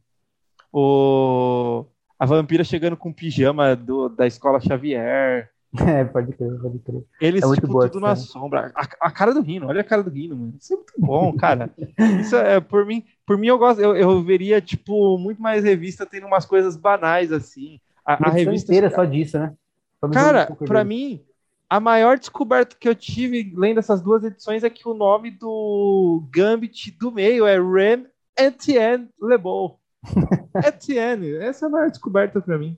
O. 0.71 1.85
A 2.17 2.25
vampira 2.25 2.63
chegando 2.63 2.97
com 2.97 3.13
pijama 3.13 3.75
do, 3.75 4.09
da 4.09 4.27
escola 4.27 4.59
Xavier. 4.59 5.51
É, 5.85 6.03
pode 6.03 6.33
crer, 6.33 6.59
pode 6.59 6.79
crer. 6.79 7.03
Eles, 7.21 7.43
é 7.43 7.55
tipo, 7.55 7.67
boa, 7.67 7.87
tudo 7.87 8.01
na 8.01 8.15
sombra. 8.15 8.71
A, 8.75 8.87
a, 9.01 9.11
cara 9.11 9.33
do 9.33 9.41
Rino, 9.41 9.67
olha 9.67 9.81
a 9.81 9.83
cara 9.83 10.01
do 10.01 10.09
Rino, 10.09 10.35
mano. 10.35 10.53
Isso 10.59 10.73
é 10.73 10.75
muito 10.75 10.93
bom, 10.97 11.31
cara. 11.37 11.69
Isso 12.19 12.35
é, 12.35 12.59
por 12.59 12.85
mim, 12.85 13.03
por 13.25 13.37
mim 13.37 13.47
eu 13.47 13.57
gosto, 13.57 13.79
eu, 13.79 13.95
eu 13.95 14.23
veria, 14.23 14.59
tipo, 14.59 15.17
muito 15.17 15.41
mais 15.41 15.63
revista 15.63 16.05
tendo 16.05 16.25
umas 16.25 16.45
coisas 16.45 16.75
banais, 16.75 17.31
assim. 17.31 17.79
A, 18.03 18.29
a 18.29 18.31
revista 18.31 18.71
inteira 18.71 18.89
só 18.89 19.05
disso, 19.05 19.37
né? 19.37 19.53
cara, 20.11 20.47
um 20.59 20.65
pra 20.65 20.83
mim, 20.83 21.23
a 21.69 21.79
maior 21.79 22.17
descoberta 22.17 22.75
que 22.79 22.89
eu 22.89 22.95
tive 22.95 23.53
lendo 23.55 23.79
essas 23.79 24.01
duas 24.01 24.23
edições 24.23 24.63
é 24.63 24.69
que 24.69 24.87
o 24.87 24.93
nome 24.95 25.29
do 25.29 26.27
Gambit 26.31 26.91
do 26.97 27.11
meio 27.11 27.45
é 27.45 27.59
Rem 27.59 28.07
Etienne 28.37 29.07
LeBeau. 29.21 29.79
Etienne, 30.65 31.35
essa 31.35 31.65
é 31.65 31.67
a 31.67 31.69
maior 31.69 31.89
descoberta 31.89 32.41
para 32.41 32.57
mim. 32.57 32.75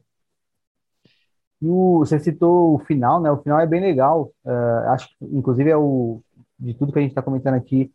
E 1.61 1.67
o, 1.67 1.99
você 1.99 2.19
citou 2.19 2.75
o 2.75 2.79
final, 2.79 3.21
né? 3.21 3.31
O 3.31 3.37
final 3.37 3.59
é 3.59 3.67
bem 3.67 3.81
legal. 3.81 4.31
Uh, 4.43 4.89
acho 4.89 5.09
que, 5.09 5.25
inclusive, 5.25 5.69
é 5.69 5.77
o 5.77 6.21
de 6.59 6.73
tudo 6.75 6.93
que 6.93 6.99
a 6.99 7.01
gente 7.01 7.11
está 7.11 7.23
comentando 7.23 7.55
aqui, 7.55 7.91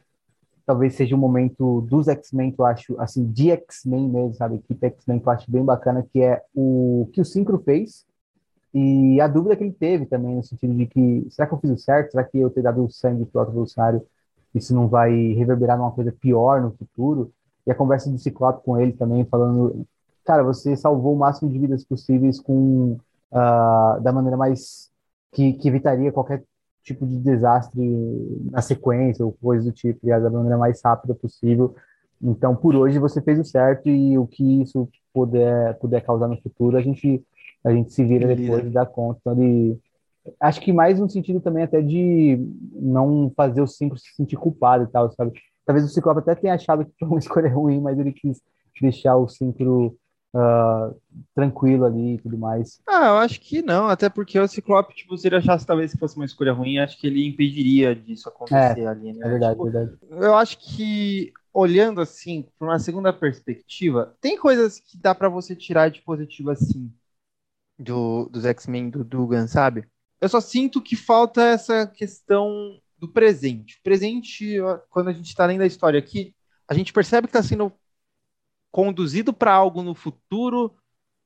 talvez 0.66 0.94
seja 0.94 1.14
o 1.14 1.18
momento 1.18 1.82
dos 1.82 2.09
X-Men 2.09 2.51
que 2.51 2.60
eu 2.60 2.66
acho, 2.66 3.01
assim, 3.01 3.24
de 3.24 3.51
X-Men 3.52 4.09
mesmo, 4.09 4.34
sabe? 4.34 4.56
Equipe 4.56 4.86
X-Men 4.86 5.20
que 5.20 5.28
eu 5.28 5.32
acho 5.32 5.51
bem 5.51 5.64
bacana, 5.64 6.05
que 6.12 6.20
é 6.20 6.43
o 6.55 7.09
que 7.12 7.20
o 7.20 7.24
Synchro 7.24 7.62
fez 7.64 8.05
e 8.74 9.20
a 9.22 9.28
dúvida 9.28 9.56
que 9.56 9.64
ele 9.64 9.72
teve 9.72 10.05
também, 10.05 10.34
no 10.34 10.43
sentido 10.43 10.74
de 10.74 10.86
que, 10.86 11.26
será 11.30 11.47
que 11.48 11.55
eu 11.55 11.59
fiz 11.59 11.70
o 11.70 11.78
certo? 11.78 12.10
Será 12.10 12.24
que 12.24 12.36
eu 12.36 12.51
ter 12.51 12.60
dado 12.60 12.84
o 12.84 12.90
sangue 12.90 13.24
pro 13.24 13.40
outro 13.40 13.55
evolucionário, 13.55 14.05
isso 14.55 14.74
não 14.74 14.88
vai 14.88 15.12
reverberar 15.32 15.78
numa 15.78 15.93
coisa 15.93 16.12
pior 16.12 16.60
no 16.60 16.72
futuro? 16.72 17.32
E 17.66 17.70
a 17.70 17.74
conversa 17.74 18.10
do 18.10 18.18
Ciclope 18.18 18.64
com 18.64 18.78
ele 18.78 18.93
também, 18.93 19.24
falando, 19.24 19.86
cara, 20.24 20.43
você 20.43 20.76
salvou 20.76 21.14
o 21.14 21.18
máximo 21.18 21.51
de 21.51 21.59
vidas 21.59 21.84
possíveis 21.84 22.38
com 22.38 22.98
uh, 23.36 24.00
da 24.00 24.12
maneira 24.12 24.36
mais 24.36 24.90
que, 25.32 25.52
que, 25.54 25.68
evitaria 25.68 26.10
qualquer 26.10 26.42
tipo 26.82 27.06
de 27.06 27.18
desastre 27.18 27.82
na 28.50 28.62
sequência 28.62 29.24
ou 29.24 29.32
coisa 29.32 29.64
do 29.64 29.72
tipo, 29.72 30.06
da 30.06 30.30
maneira 30.30 30.56
mais 30.56 30.80
rápida 30.82 31.14
possível. 31.14 31.74
Então, 32.22 32.56
por 32.56 32.74
hoje 32.74 32.98
você 32.98 33.20
fez 33.20 33.38
o 33.38 33.44
certo 33.44 33.88
e 33.88 34.16
o 34.16 34.26
que 34.26 34.62
isso 34.62 34.88
puder 35.12 35.78
puder 35.78 36.00
causar 36.02 36.28
no 36.28 36.40
futuro, 36.40 36.76
a 36.76 36.82
gente 36.82 37.22
a 37.64 37.72
gente 37.72 37.92
se 37.92 38.04
vira 38.04 38.34
depois 38.34 38.64
e 38.64 38.70
dá 38.70 38.86
conta. 38.86 39.18
Então, 39.20 39.34
de, 39.34 39.76
acho 40.40 40.60
que 40.60 40.72
mais 40.72 41.00
no 41.00 41.10
sentido 41.10 41.40
também 41.40 41.64
até 41.64 41.82
de 41.82 42.38
não 42.72 43.32
fazer 43.36 43.60
o 43.60 43.66
cinco 43.66 43.98
se 43.98 44.14
sentir 44.14 44.36
culpado 44.36 44.84
e 44.84 44.86
tal, 44.86 45.10
sabe? 45.12 45.32
talvez 45.66 45.84
o 45.84 45.88
Ciclope 45.88 46.20
até 46.20 46.34
tenha 46.36 46.54
achado 46.54 46.84
que 46.84 46.92
foi 46.98 47.08
uma 47.08 47.18
escolha 47.18 47.52
ruim, 47.52 47.80
mas 47.80 47.98
ele 47.98 48.12
quis 48.12 48.40
deixar 48.80 49.16
o 49.16 49.28
Synchro 49.28 49.96
uh, 50.36 50.94
tranquilo 51.34 51.84
ali 51.84 52.14
e 52.14 52.18
tudo 52.18 52.36
mais. 52.36 52.80
Ah, 52.86 53.06
eu 53.06 53.16
acho 53.18 53.40
que 53.40 53.62
não, 53.62 53.88
até 53.88 54.08
porque 54.08 54.38
o 54.38 54.46
Ciclope, 54.46 54.94
tipo, 54.94 55.16
se 55.16 55.26
ele 55.26 55.36
achasse 55.36 55.66
talvez 55.66 55.92
que 55.92 55.98
fosse 55.98 56.16
uma 56.16 56.24
escolha 56.24 56.52
ruim, 56.52 56.78
acho 56.78 56.98
que 56.98 57.06
ele 57.06 57.26
impediria 57.26 57.94
disso 57.94 58.28
acontecer 58.28 58.80
é, 58.80 58.86
ali, 58.86 59.12
né? 59.12 59.26
É 59.26 59.28
verdade, 59.30 59.52
tipo, 59.52 59.70
verdade. 59.70 59.98
Eu 60.10 60.34
acho 60.34 60.58
que 60.58 61.32
olhando 61.52 62.02
assim, 62.02 62.46
por 62.58 62.68
uma 62.68 62.78
segunda 62.78 63.12
perspectiva, 63.12 64.14
tem 64.20 64.36
coisas 64.36 64.78
que 64.78 64.98
dá 64.98 65.14
para 65.14 65.28
você 65.28 65.56
tirar 65.56 65.90
de 65.90 66.02
positivo 66.02 66.50
assim 66.50 66.92
do, 67.78 68.28
dos 68.30 68.44
X-Men 68.44 68.90
do 68.90 69.02
Dugan, 69.02 69.46
sabe? 69.46 69.86
Eu 70.20 70.28
só 70.28 70.40
sinto 70.40 70.82
que 70.82 70.96
falta 70.96 71.42
essa 71.42 71.86
questão 71.86 72.78
do 72.98 73.08
presente. 73.08 73.76
O 73.76 73.82
presente, 73.82 74.56
quando 74.90 75.08
a 75.08 75.12
gente 75.12 75.26
está 75.26 75.46
lendo 75.46 75.62
a 75.62 75.66
história 75.66 75.98
aqui, 75.98 76.34
a 76.68 76.74
gente 76.74 76.92
percebe 76.92 77.26
que 77.26 77.36
está 77.36 77.42
sendo 77.42 77.72
conduzido 78.70 79.32
para 79.32 79.52
algo 79.52 79.82
no 79.82 79.94
futuro, 79.94 80.74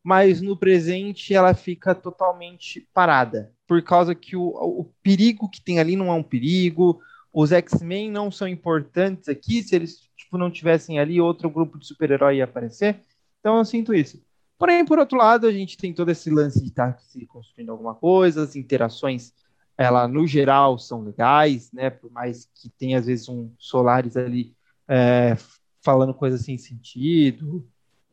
mas 0.02 0.40
no 0.40 0.56
presente 0.56 1.34
ela 1.34 1.54
fica 1.54 1.94
totalmente 1.94 2.88
parada. 2.92 3.52
Por 3.66 3.82
causa 3.82 4.14
que 4.14 4.36
o, 4.36 4.46
o 4.48 4.84
perigo 5.02 5.48
que 5.48 5.60
tem 5.60 5.78
ali 5.78 5.96
não 5.96 6.08
é 6.08 6.12
um 6.12 6.22
perigo, 6.22 7.00
os 7.32 7.52
X-Men 7.52 8.10
não 8.10 8.30
são 8.30 8.48
importantes 8.48 9.28
aqui, 9.28 9.62
se 9.62 9.74
eles 9.74 10.08
tipo, 10.16 10.38
não 10.38 10.50
tivessem 10.50 10.98
ali, 10.98 11.20
outro 11.20 11.50
grupo 11.50 11.78
de 11.78 11.86
super-herói 11.86 12.36
ia 12.36 12.44
aparecer. 12.44 13.00
Então 13.40 13.58
eu 13.58 13.64
sinto 13.64 13.94
isso. 13.94 14.22
Porém, 14.58 14.84
por 14.84 14.98
outro 14.98 15.16
lado, 15.16 15.46
a 15.46 15.52
gente 15.52 15.76
tem 15.76 15.92
todo 15.92 16.10
esse 16.10 16.30
lance 16.30 16.60
de 16.60 16.68
estar 16.68 16.92
tá 16.92 16.98
se 16.98 17.24
construindo 17.26 17.70
alguma 17.70 17.94
coisa, 17.94 18.42
as 18.42 18.54
interações, 18.56 19.32
ela 19.76 20.06
no 20.06 20.26
geral 20.26 20.78
são 20.78 21.02
legais, 21.02 21.72
né? 21.72 21.88
Por 21.88 22.10
mais 22.10 22.46
que 22.54 22.68
tenha 22.68 22.98
às 22.98 23.06
vezes 23.06 23.28
um 23.28 23.50
Solaris 23.58 24.16
ali 24.16 24.54
é, 24.86 25.36
falando 25.82 26.14
coisas 26.14 26.42
sem 26.42 26.58
sentido. 26.58 27.66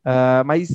Uh, 0.05 0.43
mas, 0.45 0.73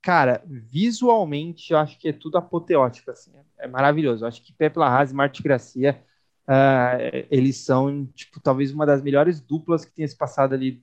cara, 0.00 0.42
visualmente 0.46 1.72
eu 1.72 1.78
acho 1.78 1.98
que 1.98 2.08
é 2.08 2.12
tudo 2.12 2.38
apoteótico, 2.38 3.10
assim. 3.10 3.32
É 3.58 3.66
maravilhoso. 3.66 4.24
Eu 4.24 4.28
acho 4.28 4.42
que 4.42 4.52
Pepe 4.52 4.78
Larraz 4.78 5.10
e 5.10 5.14
Marte 5.14 5.42
Gracia, 5.42 6.02
uh, 6.48 7.26
eles 7.30 7.56
são, 7.58 8.06
tipo, 8.14 8.40
talvez 8.40 8.72
uma 8.72 8.86
das 8.86 9.02
melhores 9.02 9.40
duplas 9.40 9.84
que 9.84 9.92
tenha 9.92 10.08
se 10.08 10.16
passado 10.16 10.54
ali 10.54 10.82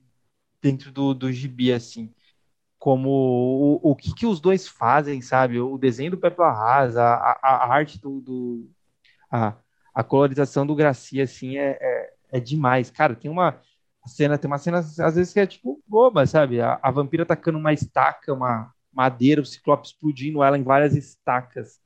dentro 0.62 0.92
do, 0.92 1.14
do 1.14 1.32
gibi, 1.32 1.72
assim 1.72 2.12
como 2.80 3.10
o, 3.84 3.90
o 3.90 3.94
que, 3.94 4.14
que 4.14 4.26
os 4.26 4.40
dois 4.40 4.66
fazem, 4.66 5.20
sabe? 5.20 5.60
O 5.60 5.76
desenho 5.76 6.12
do 6.12 6.18
Pepe 6.18 6.40
Larraz, 6.40 6.96
a, 6.96 7.14
a, 7.14 7.38
a, 7.42 7.74
arte 7.74 8.00
do, 8.00 8.22
do 8.22 8.70
a, 9.30 9.54
a, 9.94 10.02
colorização 10.02 10.66
do 10.66 10.74
Gracia, 10.74 11.24
assim, 11.24 11.58
é, 11.58 11.76
é, 11.78 12.14
é, 12.32 12.40
demais. 12.40 12.90
Cara, 12.90 13.14
tem 13.14 13.30
uma 13.30 13.60
cena, 14.08 14.38
tem 14.38 14.50
uma 14.50 14.58
cena 14.58 14.78
às 14.78 15.14
vezes 15.14 15.32
que 15.32 15.40
é 15.40 15.46
tipo 15.46 15.82
boba, 15.86 16.26
sabe? 16.26 16.60
A, 16.60 16.78
a 16.82 16.90
vampira 16.90 17.26
tacando 17.26 17.58
uma 17.58 17.72
estaca, 17.72 18.32
uma 18.32 18.72
madeira, 18.92 19.40
o 19.40 19.46
Ciclope 19.46 19.86
explodindo 19.86 20.42
ela 20.42 20.58
em 20.58 20.62
várias 20.62 20.94
estacas. 20.94 21.78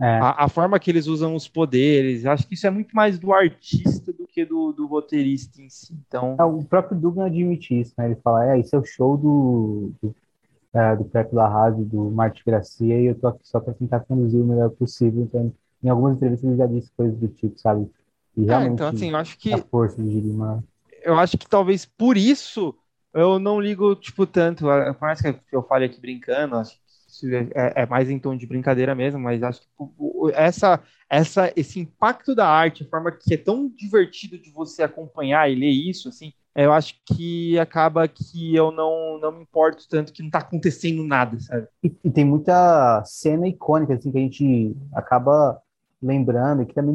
É. 0.00 0.18
A, 0.18 0.44
a, 0.44 0.48
forma 0.48 0.78
que 0.78 0.90
eles 0.90 1.06
usam 1.06 1.34
os 1.34 1.48
poderes, 1.48 2.26
acho 2.26 2.46
que 2.46 2.54
isso 2.54 2.66
é 2.66 2.70
muito 2.70 2.94
mais 2.94 3.18
do 3.18 3.32
artista 3.32 4.12
do 4.12 4.26
que 4.26 4.44
do, 4.44 4.70
do 4.72 4.86
roteirista 4.86 5.62
em 5.62 5.70
si. 5.70 5.94
Então... 6.06 6.36
É, 6.38 6.44
o 6.44 6.62
próprio 6.62 7.00
Dugan 7.00 7.26
admite 7.26 7.80
isso, 7.80 7.94
né? 7.96 8.06
Ele 8.06 8.16
fala, 8.16 8.52
é, 8.52 8.60
isso 8.60 8.76
é 8.76 8.78
o 8.78 8.84
show 8.84 9.16
do, 9.16 9.92
do 10.02 10.14
é, 10.76 10.94
do 10.94 11.04
Pepe 11.06 11.34
Larraz 11.34 11.74
do 11.74 12.10
Marte 12.10 12.44
Gracia, 12.44 13.00
e 13.00 13.06
eu 13.06 13.14
tô 13.14 13.28
aqui 13.28 13.48
só 13.48 13.58
para 13.58 13.72
tentar 13.72 14.00
conduzir 14.00 14.38
o 14.38 14.44
melhor 14.44 14.68
possível. 14.70 15.22
Então, 15.22 15.50
em 15.82 15.88
algumas 15.88 16.16
entrevistas 16.16 16.48
ele 16.48 16.58
já 16.58 16.66
disse 16.66 16.90
coisas 16.94 17.18
do 17.18 17.28
tipo, 17.28 17.58
sabe? 17.58 17.90
E 18.36 18.44
realmente, 18.44 18.70
é, 18.70 18.74
então, 18.74 18.88
assim, 18.88 19.10
eu 19.10 19.16
acho 19.16 19.38
que. 19.38 19.54
A 19.54 19.58
força 19.58 20.02
do 20.02 20.10
Girima. 20.10 20.62
Eu 21.06 21.18
acho 21.18 21.38
que 21.38 21.48
talvez 21.48 21.86
por 21.86 22.16
isso 22.16 22.74
eu 23.14 23.38
não 23.38 23.60
ligo, 23.60 23.94
tipo, 23.94 24.26
tanto. 24.26 24.64
Por 24.64 25.00
mais 25.00 25.20
que 25.20 25.34
eu 25.52 25.62
fale 25.62 25.86
aqui 25.86 26.00
brincando, 26.00 26.56
acho 26.56 26.76
que 27.20 27.34
é, 27.54 27.82
é, 27.82 27.86
mais 27.86 28.10
em 28.10 28.18
tom 28.18 28.36
de 28.36 28.46
brincadeira 28.46 28.94
mesmo, 28.94 29.20
mas 29.20 29.42
acho 29.42 29.62
que 29.62 29.66
essa, 30.34 30.82
essa, 31.08 31.52
esse 31.56 31.80
impacto 31.80 32.34
da 32.34 32.46
arte, 32.46 32.82
a 32.82 32.88
forma 32.88 33.10
que 33.10 33.34
é 33.34 33.36
tão 33.38 33.68
divertido 33.68 34.36
de 34.36 34.50
você 34.50 34.82
acompanhar 34.82 35.50
e 35.50 35.54
ler 35.54 35.70
isso, 35.70 36.08
assim, 36.08 36.32
eu 36.54 36.72
acho 36.72 36.94
que 37.06 37.58
acaba 37.58 38.08
que 38.08 38.54
eu 38.54 38.70
não, 38.70 39.18
não 39.20 39.32
me 39.32 39.42
importo 39.42 39.88
tanto 39.88 40.12
que 40.12 40.22
não 40.22 40.30
tá 40.30 40.38
acontecendo 40.38 41.04
nada, 41.04 41.38
sabe? 41.38 41.68
E, 41.82 41.94
e 42.04 42.10
tem 42.10 42.24
muita 42.24 43.02
cena 43.04 43.46
icônica, 43.46 43.94
assim, 43.94 44.10
que 44.10 44.18
a 44.18 44.20
gente 44.20 44.76
acaba 44.92 45.60
lembrando, 46.02 46.66
que 46.66 46.74
também 46.74 46.94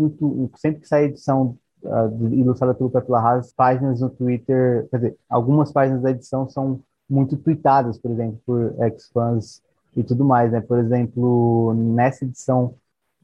sempre 0.56 0.82
que 0.82 0.88
sai 0.88 1.06
edição 1.06 1.58
uh, 1.84 2.34
ilustrada 2.34 2.74
pelo 2.74 2.90
Pepe 2.90 3.12
Larraz, 3.12 3.53
páginas 3.53 4.02
no 4.02 4.10
Twitter, 4.10 4.88
quer 4.90 4.98
dizer, 4.98 5.18
algumas 5.30 5.72
páginas 5.72 6.02
da 6.02 6.12
edição 6.12 6.48
são 6.49 6.80
muito 7.10 7.38
tweetadas, 7.38 7.98
por 7.98 8.12
exemplo, 8.12 8.40
por 8.45 8.74
ex-fãs 8.84 9.62
e 9.95 10.03
tudo 10.03 10.24
mais, 10.24 10.52
né? 10.52 10.62
Por 10.62 10.80
exemplo, 10.80 11.74
nessa 11.74 12.24
edição 12.26 12.74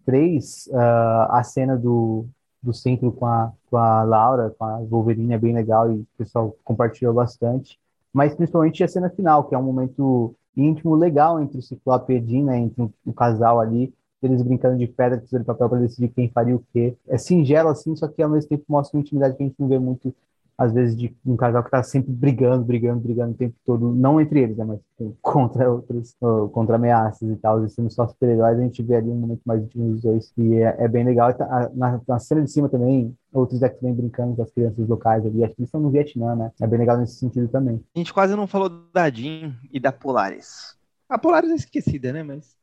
3, 0.06 0.68
uh, 0.68 0.76
ah, 0.76 1.40
a 1.40 1.44
cena 1.44 1.78
do, 1.78 2.26
do 2.62 2.74
centro 2.74 3.12
com 3.12 3.26
a, 3.26 3.52
com 3.70 3.78
a 3.78 4.04
Laura, 4.04 4.54
com 4.58 4.66
a 4.66 4.78
Wolverine, 4.80 5.34
é 5.34 5.38
bem 5.38 5.54
legal 5.54 5.92
e 5.92 5.96
o 5.96 6.08
pessoal 6.18 6.56
compartilhou 6.64 7.14
bastante. 7.14 7.80
Mas 8.14 8.36
principalmente 8.36 8.84
a 8.84 8.88
cena 8.88 9.10
final, 9.10 9.46
que 9.46 9.56
é 9.56 9.58
um 9.58 9.64
momento 9.64 10.36
íntimo 10.56 10.96
legal 10.96 11.40
entre 11.40 11.60
o 11.60 11.62
Ciclope 11.62 12.14
e 12.14 12.18
a 12.18 12.22
Jean, 12.22 12.46
né, 12.46 12.58
entre 12.58 12.90
o 13.06 13.14
casal 13.14 13.60
ali, 13.60 13.94
eles 14.23 14.41
brincando 14.41 14.77
de 14.77 14.88
pedra, 14.88 15.19
tesoura 15.19 15.44
e 15.44 15.45
papel 15.45 15.69
para 15.69 15.80
decidir 15.80 16.10
quem 16.10 16.30
faria 16.30 16.56
o 16.56 16.64
quê. 16.73 16.95
É 17.07 17.18
singelo 17.18 17.69
assim, 17.69 17.95
só 17.95 18.07
que 18.07 18.22
ao 18.22 18.30
mesmo 18.30 18.49
tempo 18.49 18.64
mostra 18.68 18.98
uma 18.98 19.02
intimidade 19.02 19.35
que 19.35 19.44
a 19.44 19.45
gente 19.45 19.60
não 19.60 19.68
vê 19.68 19.80
muito 19.80 20.14
às 20.57 20.73
vezes, 20.73 20.98
de 20.98 21.15
um 21.23 21.38
casal 21.38 21.61
que 21.61 21.68
está 21.68 21.84
sempre 21.84 22.11
brigando, 22.11 22.65
brigando, 22.65 22.99
brigando 22.99 23.34
o 23.34 23.38
tempo 23.38 23.56
todo, 23.64 23.94
não 23.94 24.19
entre 24.19 24.39
eles, 24.39 24.57
né, 24.57 24.65
mas 24.65 24.80
tipo, 24.98 25.15
contra 25.22 25.72
outros, 25.72 26.15
contra 26.52 26.77
ameaças 26.77 27.30
e 27.30 27.35
tal, 27.35 27.64
e 27.64 27.69
sendo 27.69 27.91
só 27.91 28.07
super-heróis, 28.07 28.57
a 28.57 28.64
gente 28.64 28.81
vê 28.81 28.95
ali 28.95 29.10
um 29.10 29.19
momento 29.19 29.41
mais 29.45 29.61
íntimo 29.61 29.91
dos 29.91 30.02
dois, 30.02 30.34
e 30.35 30.56
é, 30.56 30.76
é 30.80 30.88
bem 30.88 31.03
legal. 31.03 31.31
Tá, 31.34 31.69
na, 31.76 32.02
na, 32.07 32.19
cena 32.19 32.41
de 32.41 32.49
cima 32.49 32.68
também, 32.68 33.15
outros 33.31 33.61
X-Men 33.61 33.94
brincando 33.94 34.35
com 34.35 34.41
as 34.41 34.52
crianças 34.52 34.88
locais 34.88 35.23
ali, 35.26 35.44
acho 35.44 35.53
que 35.53 35.61
eles 35.61 35.68
estão 35.68 35.81
no 35.81 35.91
Vietnã, 35.91 36.35
né? 36.35 36.52
É 36.60 36.65
bem 36.65 36.80
legal 36.80 36.98
nesse 36.98 37.18
sentido 37.18 37.48
também. 37.49 37.84
A 37.95 37.99
gente 37.99 38.14
quase 38.14 38.35
não 38.35 38.48
falou 38.48 38.69
da 38.91 39.10
Jean 39.11 39.53
e 39.72 39.80
da 39.80 39.91
Polaris. 39.91 40.76
A 41.07 41.19
Polaris 41.19 41.52
é 41.52 41.56
esquecida, 41.56 42.11
né, 42.11 42.23
mas... 42.23 42.57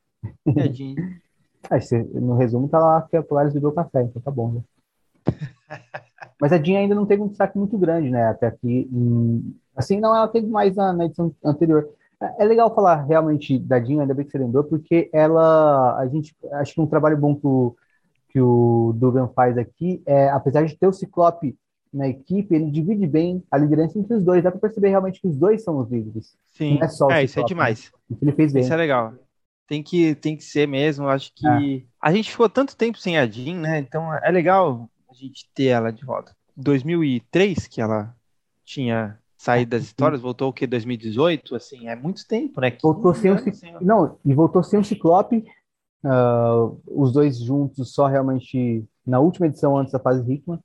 É 0.57 0.63
a 0.63 0.73
Jean. 0.73 0.95
No 2.15 2.37
resumo 2.37 2.69
tá 2.69 2.79
lá 2.79 3.03
que 3.03 3.17
a 3.17 3.23
Polaris 3.23 3.55
virou 3.55 3.73
café, 3.73 4.03
então 4.03 4.21
tá 4.21 4.31
bom, 4.31 4.53
né? 4.53 4.61
Mas 6.41 6.53
a 6.53 6.63
Jean 6.63 6.81
ainda 6.81 6.95
não 6.95 7.07
teve 7.07 7.23
um 7.23 7.29
destaque 7.29 7.57
muito 7.57 7.79
grande, 7.79 8.11
né? 8.11 8.27
Até 8.27 8.47
aqui. 8.47 8.91
Assim, 9.75 10.01
não, 10.01 10.15
ela 10.15 10.29
teve 10.29 10.47
mais 10.47 10.77
na, 10.77 10.93
na 10.93 11.07
edição 11.07 11.35
anterior. 11.45 11.89
É, 12.21 12.43
é 12.43 12.45
legal 12.45 12.75
falar 12.75 13.05
realmente 13.05 13.59
da 13.59 13.81
Jean, 13.81 14.03
ainda 14.03 14.15
bem 14.15 14.25
que 14.25 14.33
você 14.33 14.39
lembrou, 14.39 14.65
porque 14.65 15.09
ela, 15.13 15.99
a 15.99 16.07
gente, 16.09 16.35
acho 16.53 16.75
que 16.75 16.81
um 16.81 16.87
trabalho 16.87 17.17
bom 17.17 17.35
que 17.35 17.47
o, 17.47 17.77
que 18.29 18.41
o 18.41 18.93
Dugan 18.97 19.29
faz 19.29 19.57
aqui 19.57 20.03
é, 20.05 20.29
apesar 20.31 20.65
de 20.65 20.77
ter 20.77 20.87
o 20.87 20.93
Ciclope 20.93 21.57
na 21.93 22.09
equipe, 22.09 22.53
ele 22.53 22.71
divide 22.71 23.07
bem 23.07 23.43
a 23.49 23.57
liderança 23.57 23.99
entre 23.99 24.15
os 24.15 24.25
dois. 24.25 24.43
Dá 24.43 24.51
para 24.51 24.61
perceber 24.61 24.89
realmente 24.89 25.21
que 25.21 25.29
os 25.29 25.37
dois 25.37 25.63
são 25.63 25.79
os 25.79 25.89
líderes. 25.89 26.37
Sim, 26.47 26.81
é, 26.83 27.15
é 27.15 27.25
isso 27.25 27.39
é 27.39 27.45
demais. 27.45 27.93
Né? 28.11 28.17
Ele 28.21 28.33
fez 28.33 28.53
bem. 28.53 28.63
Isso 28.63 28.73
é 28.73 28.77
legal. 28.77 29.15
Tem 29.67 29.83
que, 29.83 30.15
tem 30.15 30.37
que 30.37 30.45
ser 30.45 30.69
mesmo. 30.69 31.09
Acho 31.09 31.33
que 31.35 31.47
é. 31.47 31.83
a 32.01 32.13
gente 32.13 32.31
ficou 32.31 32.49
tanto 32.49 32.77
tempo 32.77 32.99
sem 32.99 33.19
a 33.19 33.27
Jean, 33.27 33.61
né? 33.61 33.79
Então 33.79 34.13
é 34.13 34.31
legal 34.31 34.89
a 35.11 35.15
gente 35.15 35.49
ter 35.55 35.67
ela 35.67 35.91
de 35.91 36.05
volta. 36.05 36.37
2003 36.57 37.67
que 37.67 37.81
ela 37.81 38.15
tinha 38.65 39.19
saído 39.37 39.73
das 39.73 39.83
histórias, 39.83 40.23
voltou 40.23 40.49
o 40.49 40.53
que 40.53 40.67
2018, 40.67 41.55
assim, 41.55 41.89
é 41.89 41.95
muito 41.95 42.27
tempo, 42.27 42.61
né? 42.61 42.77
Voltou 42.83 43.15
sem 43.15 43.31
o 43.31 43.37
não, 43.81 44.19
e 44.25 44.33
voltou 44.33 44.63
sem 44.63 44.79
o 44.79 44.85
Ciclope, 44.85 45.45
uh, 46.05 46.81
os 46.87 47.13
dois 47.13 47.39
juntos 47.39 47.93
só 47.93 48.07
realmente 48.07 48.85
na 49.07 49.21
última 49.21 49.47
edição 49.47 49.77
antes 49.77 49.93
da 49.93 49.99
fase 49.99 50.33
Hickman. 50.33 50.59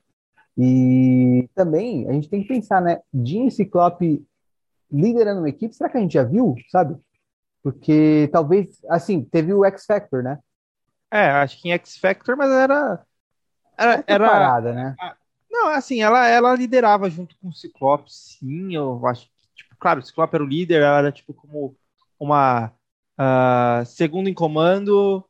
E 0.57 1.49
também 1.55 2.07
a 2.07 2.13
gente 2.13 2.29
tem 2.29 2.41
que 2.41 2.47
pensar, 2.47 2.81
né? 2.81 2.99
Jean 3.13 3.45
e 3.45 3.51
Ciclope 3.51 4.25
liderando 4.91 5.41
uma 5.41 5.49
equipe, 5.49 5.75
será 5.75 5.89
que 5.89 5.97
a 5.97 6.01
gente 6.01 6.13
já 6.13 6.23
viu, 6.23 6.55
sabe? 6.69 6.95
Porque 7.61 8.29
talvez, 8.31 8.83
assim, 8.89 9.23
teve 9.23 9.53
o 9.53 9.65
X 9.65 9.85
Factor, 9.85 10.23
né? 10.23 10.39
É, 11.11 11.29
acho 11.29 11.61
que 11.61 11.69
em 11.69 11.73
X 11.73 11.97
Factor, 11.97 12.37
mas 12.37 12.49
era 12.51 13.03
era, 13.79 14.03
era 14.05 14.29
parada, 14.29 14.73
né? 14.73 14.95
Não, 15.49 15.69
assim, 15.69 16.01
ela, 16.01 16.27
ela 16.27 16.53
liderava 16.53 17.09
junto 17.09 17.35
com 17.37 17.47
o 17.47 17.53
Ciclope, 17.53 18.11
sim, 18.11 18.75
eu 18.75 19.05
acho 19.07 19.25
que, 19.25 19.31
tipo, 19.55 19.75
claro, 19.79 19.99
o 19.99 20.03
Ciclope 20.03 20.35
era 20.35 20.43
o 20.43 20.47
líder, 20.47 20.81
ela 20.81 20.99
era, 20.99 21.11
tipo, 21.11 21.33
como 21.33 21.75
uma 22.19 22.73
uh, 23.17 23.85
segundo 23.85 24.27
em 24.29 24.33
comando, 24.33 25.25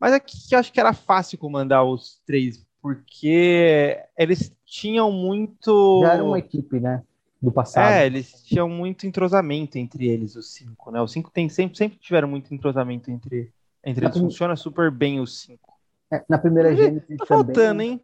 mas 0.00 0.14
é 0.14 0.20
eu 0.50 0.58
acho 0.58 0.72
que 0.72 0.80
era 0.80 0.94
fácil 0.94 1.38
comandar 1.38 1.84
os 1.84 2.20
três, 2.26 2.66
porque 2.80 4.02
eles 4.18 4.50
tinham 4.64 5.12
muito... 5.12 6.00
Já 6.02 6.14
era 6.14 6.24
uma 6.24 6.38
equipe, 6.38 6.80
né? 6.80 7.02
Do 7.44 7.52
passado. 7.52 7.92
É, 7.92 8.06
eles 8.06 8.42
tinham 8.42 8.66
muito 8.70 9.06
entrosamento 9.06 9.76
entre 9.76 10.08
eles, 10.08 10.34
os 10.34 10.54
cinco, 10.54 10.90
né? 10.90 11.02
Os 11.02 11.12
cinco 11.12 11.30
tem, 11.30 11.46
sempre, 11.50 11.76
sempre 11.76 11.98
tiveram 11.98 12.26
muito 12.26 12.54
entrosamento 12.54 13.10
entre, 13.10 13.52
entre 13.84 14.06
eles, 14.06 14.16
funciona 14.16 14.56
super 14.56 14.90
bem 14.90 15.20
os 15.20 15.42
cinco. 15.42 15.74
É, 16.10 16.24
na 16.26 16.38
primeira 16.38 16.74
Gênesis 16.74 17.18
Tá 17.18 17.26
faltando, 17.26 17.82
hein? 17.82 18.00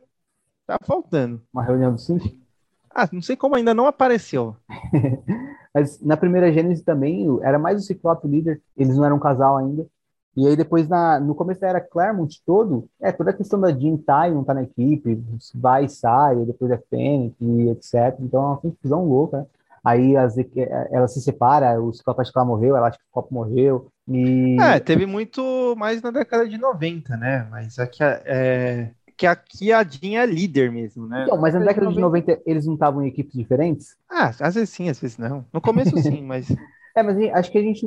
Tá 0.66 0.78
faltando. 0.82 1.40
Uma 1.50 1.62
reunião 1.62 1.92
dos 1.92 2.04
cinco? 2.04 2.28
Ah, 2.94 3.08
não 3.10 3.22
sei 3.22 3.34
como 3.34 3.56
ainda 3.56 3.72
não 3.72 3.86
apareceu. 3.86 4.54
Mas 5.72 5.98
na 6.02 6.18
primeira 6.18 6.52
Gênesis 6.52 6.84
também 6.84 7.26
era 7.42 7.58
mais 7.58 7.80
o 7.80 7.86
Ciclope 7.86 8.28
líder, 8.28 8.60
eles 8.76 8.94
não 8.94 9.06
eram 9.06 9.16
um 9.16 9.20
casal 9.20 9.56
ainda. 9.56 9.86
E 10.36 10.46
aí 10.46 10.56
depois, 10.56 10.88
na, 10.88 11.18
no 11.18 11.34
começo 11.34 11.60
da 11.60 11.68
era 11.68 11.80
Claremont 11.80 12.40
todo, 12.46 12.88
é 13.00 13.10
toda 13.10 13.30
a 13.30 13.34
questão 13.34 13.60
da 13.60 13.72
Jean 13.72 13.96
tá 13.96 14.28
e 14.28 14.32
não 14.32 14.44
tá 14.44 14.54
na 14.54 14.62
equipe, 14.62 15.22
vai 15.54 15.84
e 15.84 15.88
sai, 15.88 16.36
depois 16.46 16.70
é 16.70 16.78
Fênix 16.88 17.34
e 17.40 17.68
etc. 17.68 18.16
Então 18.20 18.42
é 18.42 18.46
uma 18.46 18.56
confusão 18.56 19.04
louca, 19.04 19.38
né? 19.38 19.46
Aí 19.82 20.14
as, 20.14 20.36
ela 20.90 21.08
se 21.08 21.22
separa, 21.22 21.80
o 21.80 21.90
ela 22.06 22.44
morreu, 22.44 22.76
ela 22.76 22.88
acha 22.88 22.98
que 22.98 23.04
o 23.04 23.12
Copo 23.12 23.32
morreu. 23.32 23.88
E... 24.06 24.58
É, 24.60 24.78
teve 24.78 25.06
muito 25.06 25.74
mais 25.76 26.02
na 26.02 26.10
década 26.10 26.46
de 26.46 26.58
90, 26.58 27.16
né? 27.16 27.46
Mas 27.50 27.78
aqui 27.78 28.02
é, 28.02 28.90
que 29.20 29.26
aqui 29.26 29.70
a 29.70 29.84
Jean 29.84 30.18
é 30.18 30.24
líder 30.24 30.72
mesmo, 30.72 31.06
né? 31.06 31.24
Então, 31.24 31.36
mas 31.36 31.52
na 31.52 31.60
década 31.60 31.88
de 31.88 32.00
90 32.00 32.40
eles 32.46 32.64
não 32.64 32.74
estavam 32.74 33.02
em 33.02 33.08
equipes 33.08 33.34
diferentes? 33.34 33.96
Ah, 34.08 34.32
às 34.40 34.54
vezes 34.54 34.70
sim, 34.70 34.88
às 34.88 34.98
vezes 34.98 35.18
não. 35.18 35.44
No 35.52 35.60
começo 35.60 35.94
sim, 36.00 36.22
mas. 36.22 36.50
É, 36.96 37.02
mas 37.02 37.16
acho 37.34 37.52
que 37.52 37.58
a 37.58 37.62
gente 37.62 37.86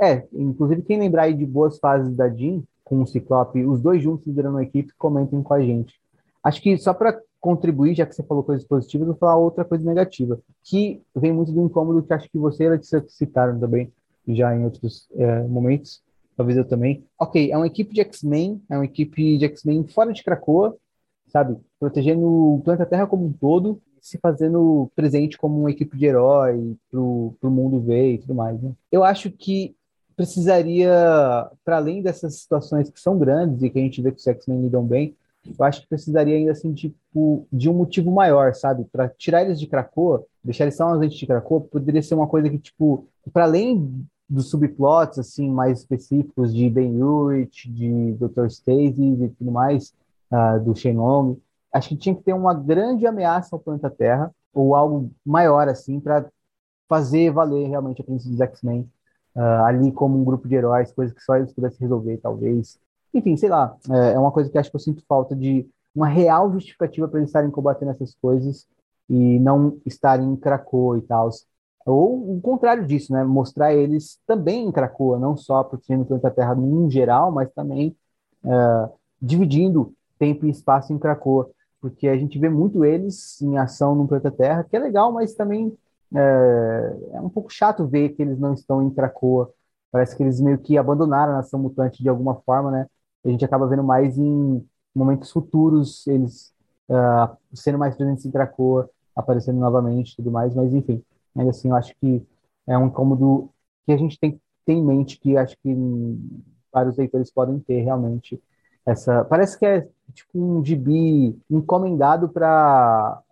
é, 0.00 0.26
inclusive 0.32 0.82
quem 0.82 0.98
lembrar 0.98 1.24
aí 1.24 1.34
de 1.34 1.46
boas 1.46 1.78
fases 1.78 2.16
da 2.16 2.28
Jean 2.28 2.62
com 2.82 3.00
o 3.02 3.06
Ciclope, 3.06 3.64
os 3.64 3.80
dois 3.80 4.02
juntos 4.02 4.26
liderando 4.26 4.58
a 4.58 4.62
equipe, 4.62 4.92
comentem 4.98 5.42
com 5.42 5.54
a 5.54 5.60
gente. 5.60 5.94
Acho 6.42 6.60
que 6.60 6.76
só 6.76 6.92
para 6.92 7.18
contribuir, 7.40 7.94
já 7.94 8.06
que 8.06 8.14
você 8.14 8.22
falou 8.22 8.42
coisas 8.42 8.66
positivas, 8.66 9.06
vou 9.06 9.16
falar 9.16 9.36
outra 9.36 9.64
coisa 9.64 9.84
negativa, 9.84 10.38
que 10.62 11.02
vem 11.14 11.32
muito 11.32 11.52
do 11.52 11.62
incômodo 11.62 12.02
que 12.02 12.12
acho 12.12 12.28
que 12.30 12.38
você 12.38 12.64
e 12.64 12.66
a 12.66 12.70
Letícia 12.70 13.04
citaram 13.08 13.58
também, 13.58 13.92
já 14.28 14.54
em 14.54 14.64
outros 14.64 15.08
é, 15.14 15.42
momentos, 15.42 16.02
talvez 16.36 16.56
eu 16.56 16.64
também. 16.64 17.04
Ok, 17.18 17.50
é 17.50 17.56
uma 17.56 17.66
equipe 17.66 17.94
de 17.94 18.00
X-Men, 18.00 18.62
é 18.70 18.76
uma 18.76 18.84
equipe 18.84 19.38
de 19.38 19.44
X-Men 19.46 19.86
fora 19.88 20.12
de 20.12 20.22
Krakoa, 20.22 20.76
sabe? 21.28 21.56
Protegendo 21.78 22.26
o 22.26 22.60
planeta 22.62 22.86
Terra 22.86 23.06
como 23.06 23.26
um 23.26 23.32
todo, 23.32 23.80
se 24.00 24.18
fazendo 24.18 24.90
presente 24.94 25.38
como 25.38 25.58
uma 25.58 25.70
equipe 25.70 25.96
de 25.96 26.04
herói 26.04 26.76
pro, 26.90 27.34
pro 27.40 27.50
mundo 27.50 27.80
ver 27.80 28.14
e 28.14 28.18
tudo 28.18 28.34
mais, 28.34 28.60
né? 28.60 28.72
Eu 28.92 29.02
acho 29.02 29.30
que 29.30 29.74
precisaria, 30.16 30.90
para 31.64 31.76
além 31.76 32.02
dessas 32.02 32.36
situações 32.36 32.90
que 32.90 33.00
são 33.00 33.18
grandes 33.18 33.62
e 33.62 33.70
que 33.70 33.78
a 33.78 33.82
gente 33.82 34.02
vê 34.02 34.10
que 34.10 34.18
os 34.18 34.26
X-Men 34.26 34.62
lidam 34.62 34.84
bem, 34.84 35.16
eu 35.46 35.64
acho 35.64 35.82
que 35.82 35.88
precisaria 35.88 36.36
ainda 36.36 36.52
assim, 36.52 36.72
tipo, 36.72 37.46
de 37.52 37.68
um 37.68 37.74
motivo 37.74 38.10
maior, 38.10 38.54
sabe? 38.54 38.84
Para 38.90 39.08
tirar 39.08 39.42
eles 39.42 39.60
de 39.60 39.66
Krakoa, 39.66 40.24
deixar 40.42 40.64
eles 40.64 40.76
só 40.76 40.86
uns 40.86 40.98
agentes 40.98 41.18
de 41.18 41.26
Krakoa, 41.26 41.60
poderia 41.60 42.02
ser 42.02 42.14
uma 42.14 42.26
coisa 42.26 42.48
que, 42.48 42.58
tipo, 42.58 43.06
para 43.32 43.44
além 43.44 44.06
dos 44.28 44.48
subplots, 44.50 45.18
assim, 45.18 45.50
mais 45.50 45.80
específicos 45.80 46.54
de 46.54 46.70
Ben 46.70 47.02
Urich, 47.02 47.70
de 47.70 48.14
Dr. 48.14 48.46
Stacy 48.46 49.02
e 49.02 49.28
tudo 49.28 49.52
mais, 49.52 49.94
uh, 50.32 50.58
do 50.64 50.74
Shenlong, 50.74 51.36
acho 51.72 51.90
que 51.90 51.96
tinha 51.96 52.14
que 52.14 52.22
ter 52.22 52.32
uma 52.32 52.54
grande 52.54 53.06
ameaça 53.06 53.54
ao 53.54 53.60
planeta 53.60 53.90
Terra, 53.90 54.34
ou 54.52 54.74
algo 54.74 55.10
maior, 55.24 55.68
assim, 55.68 56.00
para 56.00 56.26
fazer 56.88 57.30
valer 57.30 57.68
realmente 57.68 58.00
a 58.00 58.04
princípio 58.04 58.32
dos 58.32 58.40
X-Men 58.40 58.88
uh, 59.36 59.64
ali 59.64 59.92
como 59.92 60.18
um 60.18 60.24
grupo 60.24 60.48
de 60.48 60.54
heróis, 60.54 60.92
coisas 60.92 61.14
que 61.14 61.22
só 61.22 61.36
eles 61.36 61.52
pudessem 61.52 61.80
resolver, 61.80 62.18
talvez. 62.18 62.78
Enfim, 63.12 63.36
sei 63.36 63.48
lá, 63.48 63.76
é, 63.90 64.12
é 64.12 64.18
uma 64.18 64.32
coisa 64.32 64.50
que 64.50 64.58
acho 64.58 64.70
que 64.70 64.76
eu 64.76 64.80
sinto 64.80 65.04
falta 65.08 65.34
de 65.36 65.66
uma 65.94 66.08
real 66.08 66.52
justificativa 66.52 67.06
para 67.06 67.20
eles 67.20 67.28
estarem 67.28 67.50
combatendo 67.50 67.92
essas 67.92 68.14
coisas 68.20 68.66
e 69.08 69.38
não 69.38 69.78
estarem 69.86 70.26
em 70.26 70.36
Krakoa 70.36 70.98
e 70.98 71.02
tal. 71.02 71.30
Ou 71.86 72.36
o 72.36 72.40
contrário 72.40 72.86
disso, 72.86 73.12
né? 73.12 73.22
Mostrar 73.22 73.74
eles 73.74 74.18
também 74.26 74.66
em 74.66 74.72
Krakoa, 74.72 75.18
não 75.18 75.36
só 75.36 75.62
protegendo 75.62 76.06
o 76.08 76.30
Terra 76.30 76.56
em 76.58 76.90
geral, 76.90 77.30
mas 77.30 77.52
também 77.52 77.94
uh, 78.44 78.90
dividindo 79.20 79.92
tempo 80.18 80.46
e 80.46 80.50
espaço 80.50 80.92
em 80.92 80.98
Krakoa. 80.98 81.50
Porque 81.80 82.08
a 82.08 82.16
gente 82.16 82.38
vê 82.38 82.48
muito 82.48 82.84
eles 82.84 83.40
em 83.42 83.58
ação 83.58 83.94
no 83.94 84.08
planeta 84.08 84.30
Terra, 84.30 84.64
que 84.64 84.74
é 84.74 84.78
legal, 84.80 85.12
mas 85.12 85.34
também 85.34 85.76
é, 86.14 86.96
é, 87.14 87.20
um 87.20 87.28
pouco 87.28 87.52
chato 87.52 87.86
ver 87.86 88.10
que 88.10 88.22
eles 88.22 88.38
não 88.38 88.54
estão 88.54 88.82
em 88.82 88.90
Krakoa. 88.90 89.52
Parece 89.90 90.16
que 90.16 90.22
eles 90.22 90.40
meio 90.40 90.58
que 90.58 90.76
abandonaram 90.76 91.32
a 91.32 91.36
nação 91.36 91.60
mutante 91.60 92.02
de 92.02 92.08
alguma 92.08 92.34
forma, 92.36 92.70
né? 92.70 92.86
A 93.24 93.28
gente 93.28 93.44
acaba 93.44 93.66
vendo 93.66 93.84
mais 93.84 94.18
em 94.18 94.66
momentos 94.94 95.30
futuros 95.30 96.06
eles 96.06 96.52
uh, 96.88 97.36
sendo 97.54 97.78
mais 97.78 97.96
presentes 97.96 98.24
em 98.26 98.30
Krakoa, 98.30 98.90
aparecendo 99.14 99.58
novamente 99.58 100.12
e 100.12 100.16
tudo 100.16 100.30
mais, 100.30 100.54
mas 100.54 100.72
enfim, 100.74 101.02
ainda 101.34 101.50
assim 101.50 101.68
eu 101.68 101.76
acho 101.76 101.94
que 102.00 102.26
é 102.66 102.76
um 102.76 102.86
incômodo 102.86 103.50
que 103.86 103.92
a 103.92 103.96
gente 103.96 104.18
tem 104.18 104.40
ter 104.64 104.72
em 104.72 104.84
mente, 104.84 105.18
que 105.18 105.36
acho 105.36 105.56
que 105.62 105.74
vários 106.72 106.96
leitores 106.96 107.30
podem 107.30 107.58
ter 107.60 107.82
realmente 107.82 108.42
essa. 108.84 109.24
Parece 109.24 109.58
que 109.58 109.66
é 109.66 109.88
tipo 110.12 110.38
um 110.38 110.64
gibi 110.64 111.38
encomendado 111.50 112.28
para 112.28 113.22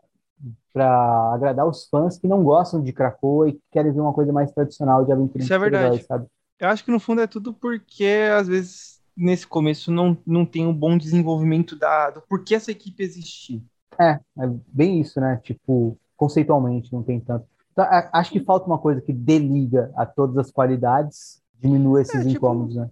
para 0.73 1.33
agradar 1.35 1.67
os 1.67 1.87
fãs 1.89 2.19
que 2.19 2.27
não 2.27 2.43
gostam 2.43 2.83
de 2.83 2.93
Krakoa 2.93 3.49
e 3.49 3.59
querem 3.71 3.93
ver 3.93 4.01
uma 4.01 4.13
coisa 4.13 4.33
mais 4.33 4.51
tradicional 4.53 5.05
de 5.05 5.13
aventura. 5.13 5.45
Isso 5.45 5.53
é 5.53 5.59
verdade. 5.59 6.03
sabe? 6.05 6.27
Eu 6.59 6.69
acho 6.69 6.85
que 6.85 6.91
no 6.91 7.01
fundo 7.01 7.21
é 7.21 7.27
tudo 7.27 7.53
porque 7.53 8.31
às 8.35 8.49
vezes 8.49 9.03
nesse 9.17 9.47
começo 9.47 9.91
não, 9.91 10.17
não 10.27 10.47
tem 10.47 10.67
um 10.67 10.75
bom 10.75 10.97
desenvolvimento 10.97 11.77
da, 11.77 12.11
do 12.11 12.23
porquê 12.23 12.55
essa 12.55 12.71
equipe 12.71 13.03
existir. 13.03 13.63
É, 13.99 14.19
é 14.39 14.51
bem 14.69 15.01
isso, 15.01 15.21
né? 15.21 15.39
Tipo, 15.43 15.99
conceitualmente 16.17 16.93
não 16.93 17.03
tem 17.03 17.21
tanto. 17.21 17.47
Então, 17.73 17.87
acho 18.13 18.31
que 18.31 18.41
falta 18.41 18.67
uma 18.67 18.79
coisa 18.79 19.01
que 19.01 19.13
deliga 19.13 19.91
a 19.97 20.05
todas 20.05 20.37
as 20.39 20.51
qualidades, 20.51 21.43
diminua 21.59 22.03
esses 22.03 22.15
é, 22.15 22.19
tipo, 22.21 22.31
incômodos, 22.31 22.77
né? 22.77 22.89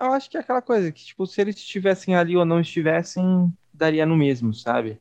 Eu 0.00 0.12
acho 0.12 0.30
que 0.30 0.36
é 0.36 0.40
aquela 0.40 0.62
coisa 0.62 0.92
que, 0.92 1.04
tipo, 1.04 1.26
se 1.26 1.40
eles 1.40 1.56
estivessem 1.56 2.14
ali 2.14 2.36
ou 2.36 2.44
não 2.44 2.60
estivessem, 2.60 3.52
daria 3.72 4.06
no 4.06 4.16
mesmo, 4.16 4.54
sabe? 4.54 5.00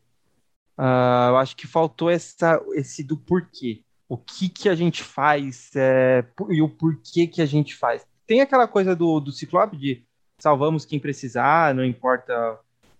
Uh, 0.77 1.29
eu 1.29 1.37
acho 1.37 1.55
que 1.55 1.65
faltou 1.65 2.09
essa, 2.09 2.61
esse 2.73 3.03
do 3.03 3.17
porquê. 3.17 3.83
O 4.07 4.17
que 4.17 4.47
que 4.47 4.69
a 4.69 4.75
gente 4.75 5.03
faz 5.03 5.71
é, 5.75 6.23
e 6.49 6.61
o 6.61 6.69
porquê 6.69 7.27
que 7.27 7.41
a 7.41 7.45
gente 7.45 7.75
faz. 7.75 8.05
Tem 8.25 8.41
aquela 8.41 8.67
coisa 8.67 8.95
do, 8.95 9.19
do 9.19 9.31
Ciclope 9.31 9.75
de 9.75 10.05
salvamos 10.37 10.85
quem 10.85 10.99
precisar, 10.99 11.73
não 11.73 11.83
importa 11.83 12.59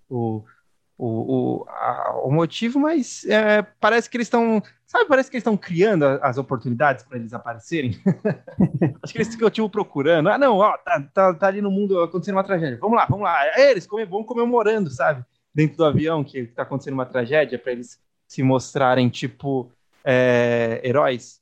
o, 0.10 0.44
o, 0.98 1.08
o, 1.62 1.66
a, 1.70 2.22
o 2.24 2.32
motivo, 2.32 2.80
mas 2.80 3.24
é, 3.26 3.62
parece 3.80 4.10
que 4.10 4.18
eles 4.18 4.26
estão. 4.26 4.62
Sabe, 4.86 5.06
parece 5.06 5.30
que 5.30 5.36
eles 5.36 5.41
estão 5.41 5.58
criando 5.58 6.06
as 6.06 6.38
oportunidades 6.38 7.04
para 7.04 7.18
eles 7.18 7.34
aparecerem. 7.34 7.91
Acho 9.04 9.14
que 9.14 9.18
eles 9.18 9.28
ficam 9.28 9.49
tipo 9.49 9.70
procurando. 9.70 10.30
Ah, 10.30 10.38
não, 10.38 10.58
ó, 10.58 10.78
tá, 10.78 11.02
tá, 11.14 11.34
tá 11.34 11.48
ali 11.48 11.62
no 11.62 11.70
mundo 11.70 12.02
acontecendo 12.02 12.36
uma 12.36 12.44
tragédia. 12.44 12.80
Vamos 12.82 12.98
lá, 12.98 13.06
vamos 13.06 13.26
lá. 13.26 13.45
É, 13.58 13.72
eles 13.72 13.86
vão 14.10 14.24
comemorando, 14.24 14.90
sabe? 14.90 15.24
Dentro 15.58 15.78
do 15.78 15.86
avião 15.86 16.24
que 16.24 16.38
está 16.38 16.62
acontecendo 16.62 16.94
uma 16.94 17.06
tragédia 17.08 17.58
para 17.58 17.72
eles 17.72 18.00
se 18.28 18.44
mostrarem 18.44 19.10
tipo 19.10 19.72
é, 20.04 20.80
heróis. 20.84 21.42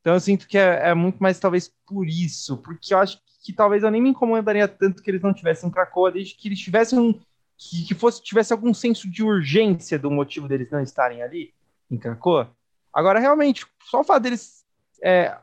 Então 0.00 0.14
eu 0.14 0.20
sinto 0.20 0.48
que 0.48 0.58
é, 0.58 0.88
é, 0.88 0.94
muito 0.94 1.22
mais 1.22 1.38
talvez 1.38 1.72
por 1.86 2.04
isso, 2.08 2.56
porque 2.56 2.92
eu 2.92 2.98
acho 2.98 3.20
que, 3.40 3.52
talvez 3.52 3.84
eu 3.84 3.90
nem 3.92 4.02
me 4.02 4.08
incomodaria 4.08 4.66
tanto 4.66 5.00
que 5.00 5.08
eles 5.08 5.22
não 5.22 5.32
tivessem 5.32 5.70
Krakoa, 5.70 6.10
desde 6.10 6.34
que 6.34 6.48
eles 6.48 6.58
tivessem 6.58 6.98
um, 6.98 7.12
que, 7.56 7.84
que, 7.86 7.94
fosse 7.94 8.20
tivesse 8.20 8.52
algum 8.52 8.74
senso 8.74 9.08
de 9.08 9.22
urgência 9.22 9.96
do 9.96 10.10
motivo 10.10 10.48
deles 10.48 10.68
não 10.68 10.80
estarem 10.80 11.22
ali 11.22 11.54
em 11.88 11.96
Krakoa. 11.96 12.50
Agora 12.92 13.20
realmente 13.20 13.64
só 13.88 14.00
o 14.00 14.04
fato 14.04 14.24
deles 14.24 14.64
é, 15.00 15.38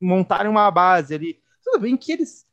montarem 0.00 0.48
uma 0.48 0.70
base 0.70 1.16
ali, 1.16 1.40
tudo 1.64 1.80
bem 1.80 1.96
que 1.96 2.12
eles 2.12 2.45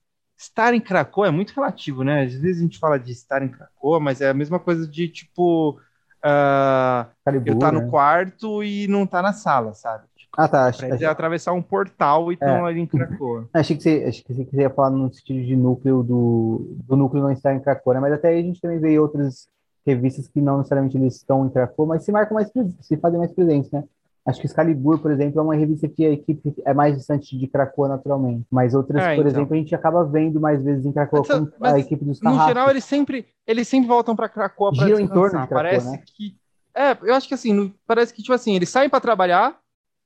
estar 0.43 0.73
em 0.73 0.79
Krakoa 0.79 1.27
é 1.27 1.31
muito 1.31 1.53
relativo, 1.53 2.03
né? 2.03 2.23
Às 2.23 2.35
vezes 2.35 2.59
a 2.59 2.63
gente 2.63 2.79
fala 2.79 2.99
de 2.99 3.11
estar 3.11 3.41
em 3.41 3.49
Krakoa, 3.49 3.99
mas 3.99 4.21
é 4.21 4.29
a 4.29 4.33
mesma 4.33 4.59
coisa 4.59 4.87
de 4.87 5.07
tipo. 5.07 5.79
Uh, 6.25 7.05
Calibur, 7.25 7.53
eu 7.53 7.59
tá 7.59 7.71
no 7.71 7.81
né? 7.81 7.89
quarto 7.89 8.63
e 8.63 8.87
não 8.87 9.05
tá 9.05 9.21
na 9.21 9.33
sala, 9.33 9.73
sabe? 9.73 10.05
Tipo, 10.15 10.31
ah, 10.37 10.47
tá. 10.47 10.65
Acho, 10.65 10.85
acho... 10.85 11.05
atravessar 11.05 11.51
um 11.53 11.61
portal 11.61 12.31
e 12.31 12.35
estão 12.35 12.65
é. 12.65 12.69
ali 12.69 12.79
em 12.81 12.85
Krakoa. 12.85 13.47
Achei 13.53 13.75
que, 13.75 13.83
você, 13.83 14.05
achei 14.07 14.23
que 14.23 14.33
você 14.33 14.45
queria 14.45 14.69
falar 14.69 14.89
no 14.89 15.13
sentido 15.13 15.45
de 15.45 15.55
núcleo 15.55 16.01
do, 16.01 16.77
do 16.87 16.95
núcleo 16.95 17.23
não 17.23 17.31
estar 17.31 17.53
em 17.53 17.59
Krakoa, 17.59 17.95
né? 17.95 17.99
Mas 17.99 18.13
até 18.13 18.29
aí 18.29 18.39
a 18.39 18.43
gente 18.43 18.61
também 18.61 18.79
vê 18.79 18.97
outras 18.97 19.47
revistas 19.85 20.27
que 20.27 20.39
não 20.39 20.57
necessariamente 20.57 20.97
eles 20.97 21.17
estão 21.17 21.45
em 21.45 21.49
Krakoa, 21.49 21.87
mas 21.87 22.03
se 22.03 22.11
marcam 22.11 22.35
mais, 22.35 22.49
se 22.81 22.97
fazem 22.97 23.19
mais 23.19 23.33
presentes, 23.33 23.69
né? 23.71 23.83
Acho 24.25 24.39
que 24.39 24.45
Excalibur, 24.45 24.99
por 24.99 25.11
exemplo, 25.11 25.39
é 25.39 25.43
uma 25.43 25.55
revista 25.55 25.87
que 25.87 26.05
a 26.05 26.11
equipe 26.11 26.53
é 26.65 26.73
mais 26.73 26.95
distante 26.95 27.37
de 27.37 27.45
Krakoa 27.45 27.89
naturalmente. 27.89 28.45
Mas 28.49 28.73
outras, 28.73 29.03
é, 29.03 29.15
por 29.15 29.21
então. 29.21 29.27
exemplo, 29.27 29.53
a 29.53 29.57
gente 29.57 29.75
acaba 29.75 30.05
vendo 30.05 30.39
mais 30.39 30.63
vezes 30.63 30.85
em 30.85 30.93
Krakoa 30.93 31.23
mas, 31.27 31.49
com 31.49 31.65
a 31.65 31.79
equipe 31.79 32.05
dos 32.05 32.21
No 32.21 32.45
geral, 32.45 32.69
eles 32.69 32.85
sempre, 32.85 33.25
eles 33.45 33.67
sempre 33.67 33.87
voltam 33.87 34.15
para 34.15 34.29
Krakoa 34.29 34.71
para 34.73 35.01
em 35.01 35.07
torno 35.07 35.41
de 35.41 35.47
Krakoa, 35.47 35.57
Parece 35.57 35.91
né? 35.91 36.01
que 36.05 36.37
é, 36.75 36.97
eu 37.03 37.13
acho 37.13 37.27
que 37.27 37.33
assim, 37.33 37.53
no, 37.53 37.73
parece 37.85 38.13
que 38.13 38.21
tipo 38.21 38.33
assim, 38.33 38.55
eles 38.55 38.69
saem 38.69 38.89
para 38.89 38.99
trabalhar, 38.99 39.57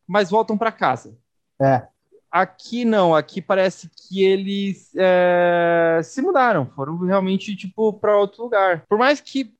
mas 0.05 0.29
voltam 0.29 0.57
para 0.57 0.71
casa. 0.71 1.17
É. 1.61 1.87
Aqui 2.29 2.83
não, 2.83 3.15
aqui 3.15 3.41
parece 3.41 3.89
que 3.89 4.23
eles 4.23 4.91
é, 4.97 6.01
se 6.03 6.21
mudaram, 6.21 6.65
foram 6.75 6.97
realmente 6.99 7.55
tipo 7.55 7.93
para 7.93 8.17
outro 8.17 8.43
lugar. 8.43 8.83
Por 8.89 8.97
mais 8.97 9.21
que 9.21 9.53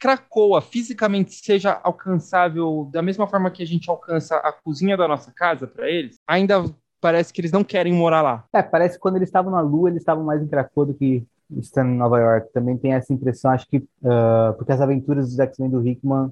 Cracoa 0.00 0.62
fisicamente 0.62 1.34
seja 1.34 1.78
alcançável 1.84 2.88
da 2.90 3.02
mesma 3.02 3.26
forma 3.26 3.50
que 3.50 3.62
a 3.62 3.66
gente 3.66 3.88
alcança 3.90 4.36
a 4.36 4.50
cozinha 4.50 4.96
da 4.96 5.06
nossa 5.06 5.30
casa 5.30 5.66
para 5.66 5.90
eles, 5.90 6.18
ainda 6.26 6.64
parece 7.00 7.32
que 7.32 7.40
eles 7.40 7.52
não 7.52 7.62
querem 7.62 7.92
morar 7.92 8.22
lá. 8.22 8.44
É, 8.52 8.62
parece 8.62 8.94
que 8.94 9.00
quando 9.00 9.16
eles 9.16 9.28
estavam 9.28 9.52
na 9.52 9.60
Lua, 9.60 9.90
eles 9.90 10.00
estavam 10.02 10.24
mais 10.24 10.42
em 10.42 10.48
Cracoa 10.48 10.86
do 10.86 10.94
que 10.94 11.24
estando 11.58 11.90
em 11.90 11.96
Nova 11.96 12.18
York. 12.18 12.52
Também 12.52 12.76
tem 12.76 12.94
essa 12.94 13.12
impressão, 13.12 13.50
acho 13.50 13.68
que 13.68 13.78
uh, 13.78 14.54
porque 14.56 14.72
as 14.72 14.80
aventuras 14.80 15.28
dos 15.28 15.38
X-Men 15.38 15.70
do 15.70 15.86
Hickman 15.86 16.30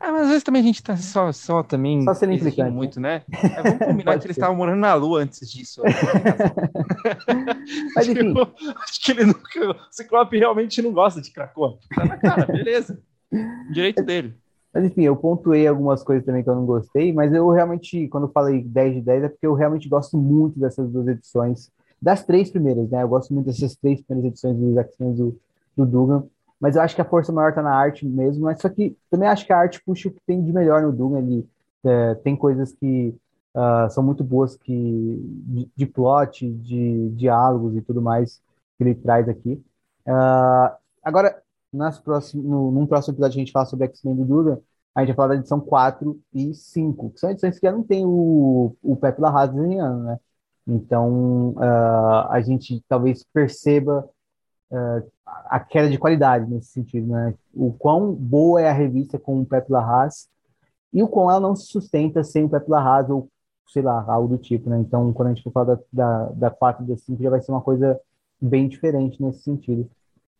Ah, 0.00 0.10
mas 0.12 0.22
às 0.22 0.28
vezes 0.28 0.42
também 0.42 0.62
a 0.62 0.64
gente 0.64 0.82
tá 0.82 0.96
só, 0.96 1.30
só 1.30 1.62
também 1.62 2.02
Só 2.02 2.14
sendo 2.14 2.32
implicante, 2.32 2.72
muito, 2.72 2.98
né? 3.00 3.22
É, 3.30 3.62
vamos 3.62 3.78
combinar 3.86 4.18
que 4.18 4.26
eles 4.26 4.36
estavam 4.36 4.56
morando 4.56 4.80
na 4.80 4.94
Lua 4.94 5.20
antes 5.20 5.50
disso. 5.50 5.82
Mas 7.94 8.06
enfim, 8.08 8.28
Tipo, 8.28 8.52
acho 8.82 9.04
que 9.04 9.12
ele 9.12 9.24
nunca. 9.26 9.70
O 9.70 9.74
Ciclope 9.90 10.38
realmente 10.38 10.82
não 10.82 10.92
gosta 10.92 11.20
de 11.20 11.30
Krakoa. 11.30 11.78
Tá 11.94 12.04
na 12.04 12.16
cara, 12.16 12.46
beleza. 12.46 12.98
Direito 13.72 14.02
dele. 14.02 14.34
mas 14.72 14.84
enfim, 14.84 15.02
eu 15.02 15.16
pontuei 15.16 15.66
algumas 15.66 16.02
coisas 16.02 16.24
também 16.24 16.42
que 16.42 16.50
eu 16.50 16.54
não 16.54 16.66
gostei, 16.66 17.12
mas 17.12 17.32
eu 17.32 17.48
realmente, 17.50 18.08
quando 18.08 18.26
eu 18.26 18.32
falei 18.32 18.62
10 18.62 18.94
de 18.96 19.00
10, 19.00 19.24
é 19.24 19.28
porque 19.28 19.46
eu 19.46 19.54
realmente 19.54 19.88
gosto 19.88 20.16
muito 20.18 20.58
dessas 20.58 20.88
duas 20.90 21.08
edições. 21.08 21.70
Das 22.00 22.24
três 22.24 22.50
primeiras, 22.50 22.90
né? 22.90 23.02
Eu 23.02 23.08
gosto 23.08 23.32
muito 23.32 23.46
dessas 23.46 23.76
três 23.76 24.00
primeiras 24.02 24.32
edições 24.32 24.56
dos 24.56 24.76
X-Men 24.76 25.14
do, 25.14 25.38
do 25.76 25.86
Dugan. 25.86 26.24
Mas 26.62 26.76
eu 26.76 26.82
acho 26.82 26.94
que 26.94 27.02
a 27.02 27.04
força 27.04 27.32
maior 27.32 27.52
tá 27.52 27.60
na 27.60 27.74
arte 27.74 28.06
mesmo. 28.06 28.44
Mas 28.44 28.60
só 28.60 28.68
que 28.68 28.96
também 29.10 29.28
acho 29.28 29.44
que 29.44 29.52
a 29.52 29.58
arte 29.58 29.82
puxa 29.84 30.08
o 30.08 30.12
que 30.12 30.20
tem 30.24 30.40
de 30.40 30.52
melhor 30.52 30.80
no 30.82 30.92
Dugan. 30.92 31.18
Ele 31.18 31.48
é, 31.84 32.14
tem 32.14 32.36
coisas 32.36 32.72
que 32.72 33.12
ah, 33.52 33.88
são 33.90 34.02
muito 34.02 34.22
boas 34.22 34.56
que 34.56 34.72
de, 35.46 35.70
de 35.76 35.86
plot, 35.86 36.48
de 36.50 37.10
diálogos 37.10 37.76
e 37.76 37.82
tudo 37.82 38.00
mais 38.00 38.40
que 38.78 38.84
ele 38.84 38.94
traz 38.94 39.28
aqui. 39.28 39.60
Ah, 40.06 40.78
agora, 41.02 41.42
nas 41.72 41.98
próximos, 41.98 42.46
no, 42.46 42.70
num 42.70 42.86
próximo 42.86 43.14
episódio 43.14 43.36
a 43.36 43.40
gente 43.40 43.52
fala 43.52 43.66
sobre 43.66 43.86
X-Men 43.86 44.16
do 44.16 44.24
Dugan, 44.24 44.58
a 44.94 45.00
gente 45.00 45.08
vai 45.08 45.16
falar 45.16 45.28
da 45.28 45.36
edição 45.36 45.60
4 45.60 46.20
e 46.32 46.54
5, 46.54 47.10
que 47.10 47.20
são 47.20 47.30
edições 47.30 47.58
que 47.58 47.66
já 47.66 47.72
não 47.72 47.82
tem 47.82 48.04
o, 48.06 48.76
o 48.82 48.96
Pepe 48.96 49.20
Larraz 49.20 49.50
desenhando, 49.52 50.04
né? 50.04 50.20
Então, 50.66 51.54
ah, 51.58 52.28
a 52.30 52.40
gente 52.40 52.82
talvez 52.88 53.24
perceba 53.34 54.08
ah, 54.72 55.02
a 55.46 55.60
queda 55.60 55.90
de 55.90 55.98
qualidade 55.98 56.50
nesse 56.50 56.68
sentido, 56.68 57.06
né? 57.08 57.34
O 57.54 57.72
quão 57.72 58.12
boa 58.12 58.60
é 58.60 58.68
a 58.68 58.72
revista 58.72 59.18
com 59.18 59.40
o 59.40 59.46
Pepe 59.46 59.70
Larraz 59.72 60.28
e 60.92 61.02
o 61.02 61.08
quão 61.08 61.30
ela 61.30 61.40
não 61.40 61.56
se 61.56 61.66
sustenta 61.66 62.22
sem 62.24 62.44
o 62.44 62.48
Pepe 62.48 62.70
Larraz 62.70 63.08
ou, 63.10 63.28
sei 63.68 63.82
lá, 63.82 64.04
algo 64.08 64.36
do 64.36 64.38
tipo, 64.38 64.70
né? 64.70 64.78
Então, 64.78 65.12
quando 65.12 65.28
a 65.28 65.34
gente 65.34 65.42
for 65.42 65.52
falar 65.52 65.74
da, 65.74 65.80
da, 65.92 66.26
da 66.30 66.50
4 66.50 66.84
e 66.84 66.88
da 66.88 66.96
5, 66.96 67.22
já 67.22 67.30
vai 67.30 67.40
ser 67.40 67.52
uma 67.52 67.60
coisa 67.60 67.98
bem 68.40 68.68
diferente 68.68 69.22
nesse 69.22 69.42
sentido. 69.42 69.88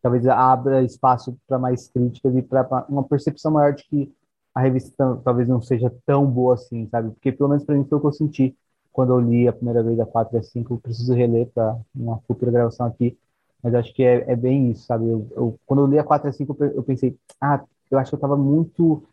Talvez 0.01 0.27
abra 0.27 0.83
espaço 0.83 1.37
para 1.47 1.57
mais 1.57 1.87
críticas 1.87 2.35
e 2.35 2.41
para 2.41 2.85
uma 2.89 3.03
percepção 3.03 3.51
maior 3.51 3.73
de 3.73 3.83
que 3.85 4.13
a 4.53 4.61
revista 4.61 5.19
talvez 5.23 5.47
não 5.47 5.61
seja 5.61 5.93
tão 6.05 6.25
boa 6.25 6.55
assim, 6.55 6.87
sabe? 6.89 7.11
Porque 7.11 7.31
pelo 7.31 7.49
menos 7.49 7.63
para 7.63 7.75
mim 7.75 7.85
foi 7.85 7.97
o 7.97 8.01
que 8.01 8.07
eu 8.07 8.13
senti 8.13 8.55
quando 8.91 9.13
eu 9.13 9.19
li 9.19 9.47
a 9.47 9.53
primeira 9.53 9.81
vez 9.81 9.99
a 9.99 10.05
4 10.05 10.35
e 10.35 10.39
a 10.39 10.43
5. 10.43 10.73
Eu 10.73 10.77
preciso 10.79 11.13
reler 11.13 11.49
para 11.53 11.75
uma 11.95 12.19
futura 12.27 12.51
gravação 12.51 12.85
aqui, 12.85 13.17
mas 13.63 13.73
acho 13.73 13.93
que 13.93 14.03
é, 14.03 14.29
é 14.29 14.35
bem 14.35 14.71
isso, 14.71 14.85
sabe? 14.85 15.07
Eu, 15.07 15.25
eu- 15.31 15.59
quando 15.65 15.79
eu 15.81 15.87
li 15.87 15.97
a 15.97 16.03
4 16.03 16.27
e 16.27 16.29
a 16.29 16.33
5, 16.33 16.51
eu 16.51 16.55
pe- 16.55 16.77
eu 16.77 16.83
pensei, 16.83 17.15
ah, 17.39 17.63
eu 17.89 17.97
acho 17.97 18.11
que 18.11 18.15
eu 18.15 18.17
estava 18.17 18.35
muito 18.35 19.03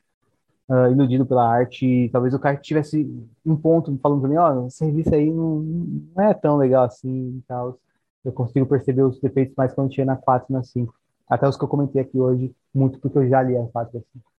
ah, 0.68 0.90
iludido 0.90 1.24
pela 1.24 1.48
arte. 1.48 2.08
Talvez 2.12 2.34
o 2.34 2.38
cara 2.38 2.56
tivesse 2.56 3.08
um 3.46 3.56
ponto 3.56 3.96
falando 4.02 4.20
para 4.20 4.28
mim, 4.30 4.36
ó, 4.36 4.66
essa 4.66 4.84
revista 4.84 5.14
aí 5.16 5.30
não, 5.30 5.60
não 5.60 6.24
é 6.24 6.34
tão 6.34 6.56
legal 6.56 6.84
assim 6.84 7.38
e 7.38 7.42
tal. 7.46 7.78
Eu 8.24 8.32
consigo 8.32 8.66
perceber 8.66 9.02
os 9.02 9.18
defeitos 9.20 9.54
mais 9.56 9.72
quando 9.72 9.90
tinha 9.90 10.04
na 10.04 10.16
4 10.16 10.46
e 10.50 10.52
na 10.52 10.62
5. 10.62 10.94
Até 11.28 11.48
os 11.48 11.56
que 11.56 11.62
eu 11.64 11.68
comentei 11.68 12.02
aqui 12.02 12.18
hoje, 12.18 12.52
muito 12.74 12.98
porque 12.98 13.16
eu 13.18 13.28
já 13.28 13.40
li 13.42 13.56
a 13.56 13.64
4 13.66 13.96
e 13.96 13.98
a 13.98 14.02
5. 14.12 14.30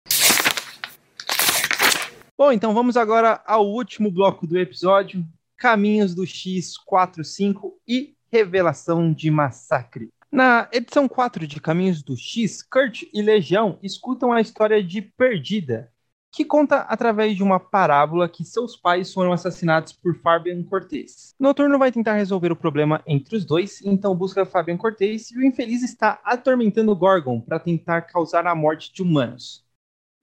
Bom, 2.38 2.52
então 2.52 2.74
vamos 2.74 2.98
agora 2.98 3.42
ao 3.46 3.66
último 3.68 4.12
bloco 4.12 4.46
do 4.48 4.58
episódio: 4.58 5.24
Caminhos 5.58 6.14
do 6.16 6.24
X45 6.24 7.74
e 7.88 8.16
Revelação 8.32 9.12
de 9.12 9.30
Massacre. 9.30 10.10
Na 10.32 10.70
edição 10.72 11.06
4 11.06 11.46
de 11.46 11.60
Caminhos 11.60 12.02
do 12.02 12.16
X, 12.16 12.62
Kurt 12.64 13.04
e 13.14 13.22
Legião 13.22 13.78
escutam 13.84 14.32
a 14.32 14.40
história 14.40 14.82
de 14.82 15.02
Perdida, 15.02 15.92
que 16.32 16.46
conta 16.46 16.78
através 16.78 17.36
de 17.36 17.44
uma 17.44 17.60
parábola 17.60 18.30
que 18.30 18.46
seus 18.46 18.78
pais 18.78 19.14
foram 19.14 19.34
assassinados 19.34 19.92
por 19.92 20.16
Fabian 20.16 20.64
Cortez. 20.64 21.36
Noturno 21.38 21.78
vai 21.78 21.92
tentar 21.92 22.14
resolver 22.14 22.54
o 22.54 22.56
problema 22.56 23.04
entre 23.06 23.36
os 23.36 23.44
dois, 23.44 23.82
então 23.82 24.16
busca 24.16 24.46
Fabian 24.46 24.78
Cortez 24.78 25.30
e 25.32 25.38
o 25.38 25.44
infeliz 25.44 25.84
está 25.84 26.22
atormentando 26.24 26.96
Gorgon 26.96 27.42
para 27.42 27.60
tentar 27.60 28.04
causar 28.04 28.48
a 28.48 28.56
morte 28.56 28.94
de 28.94 29.02
humanos. 29.02 29.66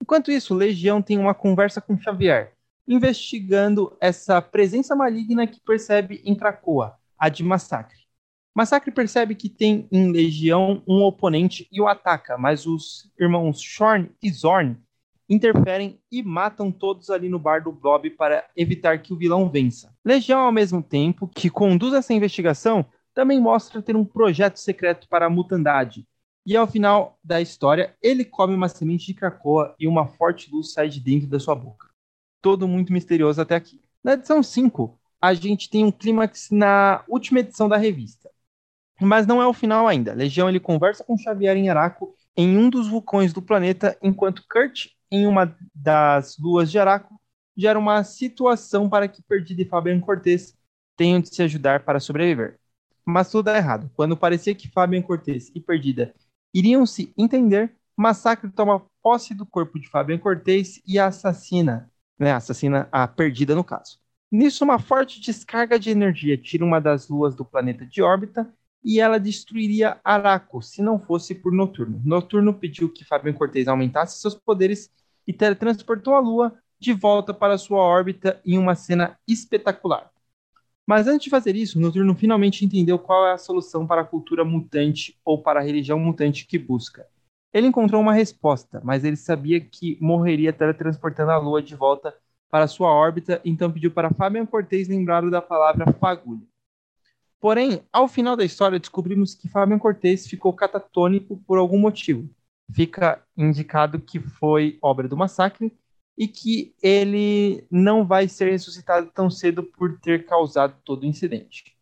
Enquanto 0.00 0.30
isso, 0.30 0.54
Legião 0.54 1.02
tem 1.02 1.18
uma 1.18 1.34
conversa 1.34 1.78
com 1.78 2.00
Xavier, 2.00 2.54
investigando 2.86 3.94
essa 4.00 4.40
presença 4.40 4.96
maligna 4.96 5.46
que 5.46 5.60
percebe 5.60 6.22
em 6.24 6.34
Krakoa, 6.34 6.96
a 7.18 7.28
de 7.28 7.42
Massacre. 7.42 7.98
Massacre 8.54 8.90
percebe 8.90 9.34
que 9.34 9.48
tem 9.48 9.88
em 9.92 10.10
Legião 10.10 10.82
um 10.86 11.02
oponente 11.02 11.68
e 11.70 11.80
o 11.80 11.86
ataca, 11.86 12.36
mas 12.36 12.66
os 12.66 13.10
irmãos 13.18 13.60
Shorn 13.60 14.10
e 14.22 14.30
Zorn 14.30 14.76
interferem 15.28 16.00
e 16.10 16.22
matam 16.22 16.72
todos 16.72 17.10
ali 17.10 17.28
no 17.28 17.38
bar 17.38 17.62
do 17.62 17.70
Blob 17.70 18.08
para 18.10 18.48
evitar 18.56 18.98
que 19.00 19.12
o 19.12 19.16
vilão 19.16 19.48
vença. 19.48 19.94
Legião, 20.04 20.40
ao 20.40 20.52
mesmo 20.52 20.82
tempo 20.82 21.28
que 21.28 21.50
conduz 21.50 21.92
essa 21.92 22.14
investigação, 22.14 22.84
também 23.14 23.40
mostra 23.40 23.82
ter 23.82 23.94
um 23.94 24.04
projeto 24.04 24.56
secreto 24.56 25.08
para 25.08 25.26
a 25.26 25.30
mutandade, 25.30 26.06
e 26.48 26.56
ao 26.56 26.66
final 26.66 27.18
da 27.22 27.42
história, 27.42 27.94
ele 28.02 28.24
come 28.24 28.54
uma 28.54 28.70
semente 28.70 29.04
de 29.04 29.12
Krakoa 29.12 29.74
e 29.78 29.86
uma 29.86 30.06
forte 30.06 30.50
luz 30.50 30.72
sai 30.72 30.88
de 30.88 30.98
dentro 30.98 31.28
da 31.28 31.38
sua 31.38 31.54
boca. 31.54 31.90
Todo 32.40 32.66
muito 32.66 32.90
misterioso 32.90 33.38
até 33.38 33.54
aqui. 33.54 33.82
Na 34.02 34.14
edição 34.14 34.42
5, 34.42 34.98
a 35.20 35.34
gente 35.34 35.68
tem 35.68 35.84
um 35.84 35.90
clímax 35.90 36.50
na 36.50 37.04
última 37.08 37.40
edição 37.40 37.68
da 37.68 37.76
revista. 37.76 38.30
Mas 39.00 39.26
não 39.26 39.40
é 39.40 39.46
o 39.46 39.52
final 39.52 39.86
ainda. 39.86 40.12
Legião 40.12 40.48
ele 40.48 40.60
conversa 40.60 41.04
com 41.04 41.16
Xavier 41.16 41.56
em 41.56 41.68
Araco 41.68 42.14
em 42.36 42.56
um 42.56 42.70
dos 42.70 42.88
vulcões 42.88 43.32
do 43.32 43.42
planeta, 43.42 43.96
enquanto 44.02 44.44
Kurt, 44.48 44.88
em 45.10 45.26
uma 45.26 45.56
das 45.74 46.36
luas 46.38 46.70
de 46.70 46.78
Araco, 46.78 47.20
gera 47.56 47.78
uma 47.78 48.04
situação 48.04 48.88
para 48.88 49.08
que 49.08 49.22
Perdida 49.22 49.62
e 49.62 49.64
Fabian 49.64 50.00
Cortez 50.00 50.56
tenham 50.96 51.20
de 51.20 51.34
se 51.34 51.42
ajudar 51.42 51.84
para 51.84 51.98
sobreviver. 51.98 52.58
Mas 53.04 53.30
tudo 53.30 53.46
dá 53.46 53.56
errado. 53.56 53.90
Quando 53.94 54.16
parecia 54.16 54.54
que 54.54 54.68
Fabian 54.68 55.02
Cortez 55.02 55.50
e 55.54 55.60
Perdida 55.60 56.14
iriam 56.54 56.86
se 56.86 57.12
entender, 57.16 57.74
Massacre 57.96 58.50
toma 58.50 58.84
posse 59.02 59.34
do 59.34 59.44
corpo 59.44 59.78
de 59.80 59.88
Fabian 59.88 60.18
Cortez 60.18 60.80
e 60.86 60.98
assassina, 60.98 61.90
né, 62.18 62.32
assassina 62.32 62.88
a 62.92 63.08
Perdida 63.08 63.54
no 63.54 63.64
caso. 63.64 63.98
Nisso, 64.30 64.62
uma 64.62 64.78
forte 64.78 65.20
descarga 65.22 65.78
de 65.78 65.88
energia 65.88 66.36
tira 66.36 66.62
uma 66.62 66.80
das 66.80 67.08
luas 67.08 67.34
do 67.34 67.46
planeta 67.46 67.86
de 67.86 68.02
órbita 68.02 68.52
e 68.84 69.00
ela 69.00 69.18
destruiria 69.18 69.98
Araco 70.04 70.60
se 70.60 70.82
não 70.82 70.98
fosse 70.98 71.34
por 71.34 71.50
Noturno. 71.50 72.00
Noturno 72.04 72.52
pediu 72.52 72.92
que 72.92 73.06
Fabian 73.06 73.32
Cortez 73.32 73.66
aumentasse 73.66 74.20
seus 74.20 74.34
poderes 74.34 74.90
e 75.26 75.32
teletransportou 75.32 76.14
a 76.14 76.20
lua 76.20 76.54
de 76.78 76.92
volta 76.92 77.32
para 77.32 77.56
sua 77.56 77.80
órbita 77.80 78.40
em 78.44 78.58
uma 78.58 78.74
cena 78.74 79.18
espetacular. 79.26 80.10
Mas 80.86 81.06
antes 81.06 81.24
de 81.24 81.30
fazer 81.30 81.56
isso, 81.56 81.80
Noturno 81.80 82.14
finalmente 82.14 82.64
entendeu 82.64 82.98
qual 82.98 83.26
é 83.26 83.32
a 83.32 83.38
solução 83.38 83.86
para 83.86 84.02
a 84.02 84.06
cultura 84.06 84.44
mutante 84.44 85.18
ou 85.24 85.42
para 85.42 85.60
a 85.60 85.62
religião 85.62 85.98
mutante 85.98 86.46
que 86.46 86.58
busca. 86.58 87.06
Ele 87.52 87.66
encontrou 87.66 88.00
uma 88.00 88.12
resposta, 88.12 88.80
mas 88.84 89.04
ele 89.04 89.16
sabia 89.16 89.58
que 89.58 89.96
morreria 90.00 90.52
teletransportando 90.52 91.30
a 91.30 91.38
Lua 91.38 91.62
de 91.62 91.74
volta 91.74 92.14
para 92.50 92.66
sua 92.66 92.90
órbita, 92.90 93.40
então 93.44 93.70
pediu 93.70 93.90
para 93.90 94.12
Fabian 94.12 94.46
Cortez 94.46 94.88
lembrá-lo 94.88 95.30
da 95.30 95.42
palavra 95.42 95.92
fagulha. 95.94 96.46
Porém, 97.40 97.82
ao 97.92 98.08
final 98.08 98.36
da 98.36 98.44
história, 98.44 98.78
descobrimos 98.78 99.34
que 99.34 99.48
Fabian 99.48 99.78
Cortez 99.78 100.26
ficou 100.26 100.52
catatônico 100.52 101.36
por 101.46 101.58
algum 101.58 101.78
motivo. 101.78 102.28
Fica 102.72 103.22
indicado 103.36 104.00
que 104.00 104.18
foi 104.18 104.78
obra 104.82 105.06
do 105.06 105.16
massacre 105.16 105.72
e 106.16 106.26
que 106.26 106.74
ele 106.82 107.64
não 107.70 108.04
vai 108.04 108.26
ser 108.28 108.50
ressuscitado 108.50 109.08
tão 109.14 109.30
cedo 109.30 109.62
por 109.62 109.98
ter 110.00 110.26
causado 110.26 110.74
todo 110.84 111.04
o 111.04 111.06
incidente. 111.06 111.76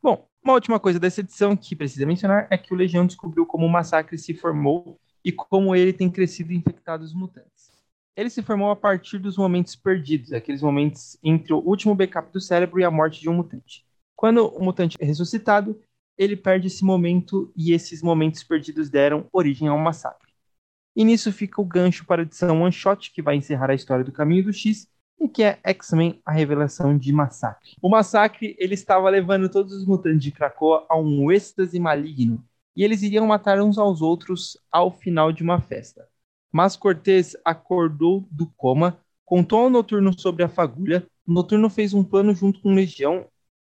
Bom, 0.00 0.28
uma 0.42 0.54
última 0.54 0.78
coisa 0.78 1.00
dessa 1.00 1.20
edição 1.20 1.56
que 1.56 1.74
precisa 1.76 2.06
mencionar 2.06 2.46
é 2.50 2.56
que 2.56 2.72
o 2.72 2.76
Legião 2.76 3.06
descobriu 3.06 3.44
como 3.44 3.66
o 3.66 3.70
massacre 3.70 4.16
se 4.16 4.34
formou 4.34 5.00
e 5.24 5.32
como 5.32 5.74
ele 5.74 5.92
tem 5.92 6.10
crescido 6.10 6.52
infectado 6.52 7.04
os 7.04 7.12
mutantes. 7.12 7.61
Ele 8.14 8.28
se 8.28 8.42
formou 8.42 8.70
a 8.70 8.76
partir 8.76 9.18
dos 9.18 9.38
momentos 9.38 9.74
perdidos, 9.74 10.32
aqueles 10.32 10.60
momentos 10.60 11.16
entre 11.22 11.52
o 11.52 11.58
último 11.58 11.94
backup 11.94 12.30
do 12.30 12.40
cérebro 12.40 12.78
e 12.78 12.84
a 12.84 12.90
morte 12.90 13.20
de 13.20 13.28
um 13.28 13.34
mutante. 13.34 13.86
Quando 14.14 14.46
o 14.48 14.62
mutante 14.62 14.98
é 15.00 15.04
ressuscitado, 15.04 15.80
ele 16.18 16.36
perde 16.36 16.66
esse 16.66 16.84
momento 16.84 17.50
e 17.56 17.72
esses 17.72 18.02
momentos 18.02 18.44
perdidos 18.44 18.90
deram 18.90 19.26
origem 19.32 19.66
a 19.68 19.72
um 19.72 19.78
massacre. 19.78 20.30
E 20.94 21.04
nisso 21.04 21.32
fica 21.32 21.60
o 21.60 21.64
gancho 21.64 22.04
para 22.04 22.20
a 22.20 22.24
edição 22.24 22.60
One 22.60 22.70
Shot, 22.70 23.10
que 23.12 23.22
vai 23.22 23.36
encerrar 23.36 23.70
a 23.70 23.74
história 23.74 24.04
do 24.04 24.12
Caminho 24.12 24.44
do 24.44 24.52
X, 24.52 24.86
e 25.18 25.26
que 25.26 25.42
é 25.42 25.58
X-Men, 25.64 26.20
a 26.26 26.32
revelação 26.32 26.98
de 26.98 27.12
Massacre. 27.12 27.76
O 27.80 27.88
Massacre, 27.88 28.54
ele 28.58 28.74
estava 28.74 29.08
levando 29.08 29.48
todos 29.48 29.72
os 29.72 29.86
mutantes 29.86 30.22
de 30.22 30.32
Krakoa 30.32 30.84
a 30.88 30.98
um 30.98 31.32
êxtase 31.32 31.80
maligno, 31.80 32.44
e 32.76 32.84
eles 32.84 33.02
iriam 33.02 33.26
matar 33.26 33.60
uns 33.62 33.78
aos 33.78 34.02
outros 34.02 34.58
ao 34.70 34.90
final 34.90 35.32
de 35.32 35.42
uma 35.42 35.60
festa. 35.60 36.11
Mas 36.52 36.76
Cortez 36.76 37.34
acordou 37.44 38.28
do 38.30 38.46
coma, 38.56 39.00
contou 39.24 39.60
ao 39.60 39.70
Noturno 39.70 40.16
sobre 40.18 40.44
a 40.44 40.48
fagulha, 40.48 41.06
o 41.26 41.32
Noturno 41.32 41.70
fez 41.70 41.94
um 41.94 42.04
plano 42.04 42.34
junto 42.34 42.60
com 42.60 42.74
Legião, 42.74 43.26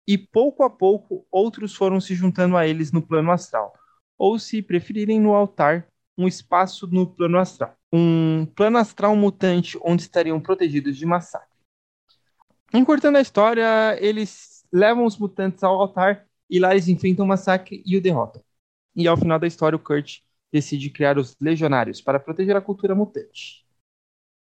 e 0.08 0.18
pouco 0.18 0.64
a 0.64 0.70
pouco 0.70 1.26
outros 1.32 1.76
foram 1.76 2.02
se 2.02 2.16
juntando 2.16 2.58
a 2.58 2.68
eles 2.68 2.92
no 2.92 3.02
plano 3.02 3.32
astral, 3.32 3.72
ou 4.18 4.40
se 4.40 4.62
preferirem 4.62 5.20
no 5.22 5.34
altar, 5.34 5.88
um 6.18 6.28
espaço 6.28 6.88
no 6.88 7.06
plano 7.08 7.38
astral. 7.38 7.76
Um 7.94 8.46
plano 8.56 8.78
astral 8.78 9.16
mutante 9.16 9.78
onde 9.84 10.02
estariam 10.02 10.40
protegidos 10.40 10.98
de 10.98 11.06
massacre. 11.06 11.48
Encurtando 12.74 13.18
a 13.18 13.22
história, 13.22 13.98
eles 14.00 14.66
levam 14.72 15.06
os 15.06 15.18
mutantes 15.18 15.64
ao 15.64 15.80
altar 15.80 16.26
e 16.50 16.60
lá 16.60 16.72
eles 16.72 16.88
enfrentam 16.88 17.26
o 17.26 17.28
massacre 17.28 17.84
e 17.86 17.98
o 17.98 18.02
derrotam. 18.02 18.42
E 18.96 19.08
ao 19.08 19.18
final 19.18 19.38
da 19.38 19.48
história, 19.48 19.76
o 19.76 19.80
Kurt 19.80 20.20
decide 20.52 20.90
criar 20.90 21.18
os 21.18 21.36
Legionários 21.40 22.02
para 22.02 22.20
proteger 22.20 22.56
a 22.56 22.62
cultura 22.62 22.94
mutante. 22.94 23.66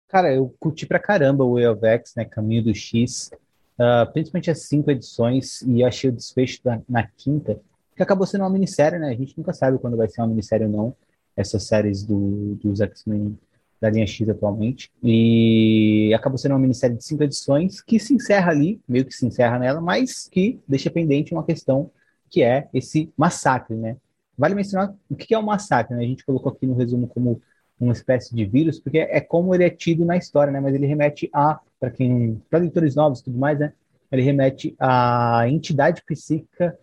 Cara, 0.08 0.34
eu 0.34 0.54
curti 0.58 0.86
pra 0.86 0.98
caramba 0.98 1.44
o 1.44 1.54
Way 1.54 1.66
of 1.66 1.84
X, 1.84 2.14
né? 2.16 2.24
Caminho 2.24 2.64
do 2.64 2.74
X. 2.74 3.30
Uh, 3.78 4.10
principalmente 4.12 4.50
as 4.50 4.62
cinco 4.62 4.90
edições, 4.90 5.62
e 5.62 5.84
achei 5.84 6.10
o 6.10 6.12
desfecho 6.12 6.60
da, 6.64 6.80
na 6.88 7.06
quinta, 7.06 7.60
que 7.94 8.02
acabou 8.02 8.26
sendo 8.26 8.40
uma 8.40 8.50
minissérie, 8.50 8.98
né? 8.98 9.10
A 9.10 9.14
gente 9.14 9.36
nunca 9.38 9.52
sabe 9.52 9.78
quando 9.78 9.96
vai 9.96 10.08
ser 10.08 10.20
uma 10.20 10.26
minissérie 10.26 10.66
ou 10.66 10.72
não, 10.72 10.96
essas 11.36 11.62
séries 11.64 12.02
do, 12.02 12.56
dos 12.56 12.80
X-Men 12.80 13.38
da 13.80 13.88
linha 13.88 14.06
X 14.06 14.28
atualmente. 14.28 14.90
E 15.02 16.12
acabou 16.14 16.38
sendo 16.38 16.52
uma 16.52 16.58
minissérie 16.58 16.96
de 16.96 17.04
cinco 17.04 17.22
edições 17.22 17.80
que 17.80 18.00
se 18.00 18.14
encerra 18.14 18.50
ali, 18.50 18.80
meio 18.88 19.04
que 19.04 19.12
se 19.12 19.24
encerra 19.24 19.58
nela, 19.58 19.80
mas 19.80 20.28
que 20.28 20.58
deixa 20.66 20.90
pendente 20.90 21.32
uma 21.32 21.44
questão 21.44 21.90
que 22.28 22.42
é 22.42 22.68
esse 22.74 23.12
massacre, 23.16 23.76
né? 23.76 23.96
Vale 24.38 24.54
mencionar 24.54 24.94
o 25.10 25.16
que 25.16 25.34
é 25.34 25.38
um 25.38 25.42
massacre, 25.42 25.96
né? 25.96 26.04
A 26.04 26.06
gente 26.06 26.24
colocou 26.24 26.52
aqui 26.52 26.64
no 26.64 26.74
resumo 26.74 27.08
como 27.08 27.42
uma 27.80 27.92
espécie 27.92 28.34
de 28.34 28.44
vírus, 28.44 28.78
porque 28.78 28.98
é 28.98 29.20
como 29.20 29.54
ele 29.54 29.64
é 29.64 29.70
tido 29.70 30.04
na 30.04 30.16
história, 30.16 30.52
né? 30.52 30.60
Mas 30.60 30.74
ele 30.74 30.86
remete 30.86 31.28
a, 31.32 31.58
para 31.80 31.90
quem, 31.90 32.40
para 32.48 32.60
leitores 32.60 32.94
novos 32.94 33.20
e 33.20 33.24
tudo 33.24 33.38
mais, 33.38 33.58
né? 33.58 33.72
Ele 34.10 34.22
remete 34.22 34.74
à 34.78 35.44
entidade 35.48 36.02
psíquica 36.06 36.78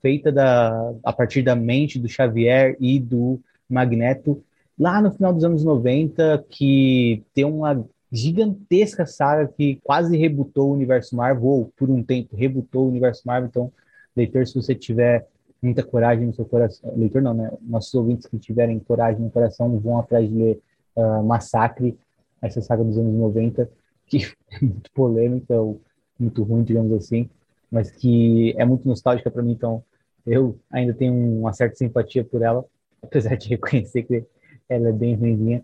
feita 0.00 0.30
da, 0.30 0.94
a 1.02 1.12
partir 1.12 1.42
da 1.42 1.56
mente 1.56 1.98
do 1.98 2.08
Xavier 2.08 2.76
e 2.78 3.00
do 3.00 3.40
Magneto, 3.68 4.42
lá 4.78 5.02
no 5.02 5.10
final 5.10 5.32
dos 5.32 5.44
anos 5.44 5.64
90, 5.64 6.44
que 6.48 7.24
tem 7.34 7.44
uma 7.44 7.84
gigantesca 8.10 9.04
saga 9.06 9.48
que 9.48 9.80
quase 9.82 10.16
rebutou 10.16 10.70
o 10.70 10.72
universo 10.72 11.16
Marvel, 11.16 11.44
ou 11.44 11.72
por 11.76 11.90
um 11.90 12.02
tempo 12.02 12.36
rebutou 12.36 12.84
o 12.84 12.88
universo 12.88 13.22
Marvel. 13.26 13.48
Então, 13.48 13.72
leitor, 14.16 14.46
se 14.46 14.54
você 14.54 14.74
tiver 14.74 15.26
muita 15.60 15.82
coragem 15.82 16.26
no 16.26 16.32
seu 16.32 16.44
coração. 16.44 16.92
Leitor 16.96 17.22
não, 17.22 17.34
né? 17.34 17.50
Nossos 17.62 17.92
ouvintes 17.94 18.26
que 18.26 18.38
tiverem 18.38 18.78
coragem 18.78 19.20
no 19.20 19.30
coração 19.30 19.78
vão 19.78 19.98
atrás 19.98 20.28
de 20.28 20.34
ler 20.34 20.60
uh, 20.96 21.22
Massacre, 21.22 21.98
essa 22.40 22.60
saga 22.60 22.84
dos 22.84 22.96
anos 22.96 23.14
90, 23.14 23.68
que 24.06 24.18
é 24.50 24.60
muito 24.60 24.90
polêmica, 24.92 25.54
ou 25.54 25.80
muito 26.18 26.42
ruim, 26.42 26.62
digamos 26.62 26.92
assim, 26.92 27.28
mas 27.70 27.90
que 27.90 28.54
é 28.56 28.64
muito 28.64 28.86
nostálgica 28.86 29.30
para 29.30 29.42
mim, 29.42 29.52
então 29.52 29.82
eu 30.26 30.58
ainda 30.70 30.92
tenho 30.92 31.14
uma 31.14 31.52
certa 31.52 31.76
simpatia 31.76 32.24
por 32.24 32.42
ela, 32.42 32.64
apesar 33.02 33.36
de 33.36 33.48
reconhecer 33.48 34.02
que 34.02 34.24
ela 34.68 34.88
é 34.88 34.92
bem 34.92 35.14
ruimzinha. 35.14 35.62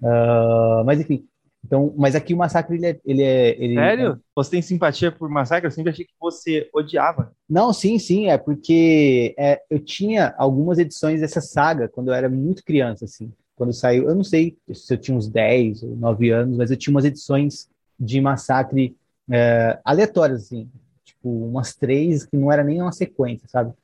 Uh, 0.00 0.82
mas 0.84 1.00
enfim, 1.00 1.26
então, 1.64 1.94
mas 1.96 2.14
aqui 2.14 2.32
o 2.32 2.36
Massacre, 2.36 2.76
ele 2.76 2.86
é... 2.86 3.00
Ele 3.04 3.22
é 3.22 3.62
ele 3.62 3.74
Sério? 3.74 4.12
É... 4.12 4.16
Você 4.34 4.50
tem 4.50 4.62
simpatia 4.62 5.12
por 5.12 5.28
Massacre? 5.28 5.66
Eu 5.66 5.70
sempre 5.70 5.90
achei 5.90 6.04
que 6.04 6.14
você 6.18 6.68
odiava. 6.72 7.32
Não, 7.48 7.72
sim, 7.72 7.98
sim, 7.98 8.28
é 8.28 8.38
porque 8.38 9.34
é, 9.38 9.60
eu 9.68 9.78
tinha 9.78 10.34
algumas 10.38 10.78
edições 10.78 11.20
dessa 11.20 11.40
saga 11.40 11.88
quando 11.88 12.08
eu 12.08 12.14
era 12.14 12.28
muito 12.28 12.64
criança, 12.64 13.04
assim. 13.04 13.30
Quando 13.54 13.74
saiu, 13.74 14.08
eu 14.08 14.14
não 14.14 14.24
sei 14.24 14.56
se 14.72 14.94
eu 14.94 14.98
tinha 14.98 15.16
uns 15.16 15.28
10 15.28 15.82
ou 15.82 15.96
9 15.96 16.30
anos, 16.30 16.56
mas 16.56 16.70
eu 16.70 16.76
tinha 16.76 16.94
umas 16.94 17.04
edições 17.04 17.68
de 17.98 18.20
Massacre 18.20 18.96
é, 19.30 19.78
aleatórias, 19.84 20.44
assim. 20.44 20.68
Tipo, 21.04 21.28
umas 21.28 21.74
três 21.74 22.24
que 22.24 22.36
não 22.36 22.50
era 22.50 22.64
nem 22.64 22.80
uma 22.80 22.92
sequência, 22.92 23.46
sabe? 23.48 23.74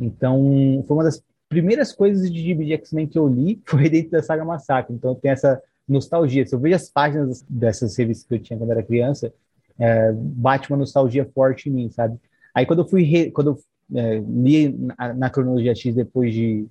Então, 0.00 0.84
foi 0.86 0.96
uma 0.96 1.04
das 1.04 1.22
primeiras 1.48 1.92
coisas 1.92 2.30
de 2.30 2.54
de 2.54 2.72
X-Men 2.72 3.06
que 3.06 3.18
eu 3.18 3.28
li 3.28 3.62
foi 3.66 3.88
dentro 3.88 4.10
da 4.10 4.22
saga 4.22 4.44
Massacre. 4.44 4.92
Então, 4.92 5.14
tem 5.14 5.30
essa 5.30 5.62
nostalgia. 5.92 6.46
Se 6.46 6.54
eu 6.54 6.58
vejo 6.58 6.76
as 6.76 6.88
páginas 6.88 7.44
dessas 7.48 7.96
revistas 7.96 8.26
que 8.26 8.34
eu 8.34 8.38
tinha 8.38 8.58
quando 8.58 8.70
era 8.70 8.82
criança, 8.82 9.32
é, 9.78 10.12
bate 10.12 10.70
uma 10.70 10.78
nostalgia 10.78 11.28
forte 11.34 11.68
em 11.68 11.72
mim, 11.72 11.90
sabe? 11.90 12.18
Aí 12.54 12.66
quando 12.66 12.80
eu 12.80 12.88
fui 12.88 13.02
re, 13.02 13.30
quando 13.30 13.50
eu 13.50 13.98
é, 13.98 14.18
li 14.18 14.68
na, 14.68 15.14
na, 15.14 15.30
cronologia 15.30 15.74
X 15.74 15.94
depois 15.94 16.32
de, 16.32 16.66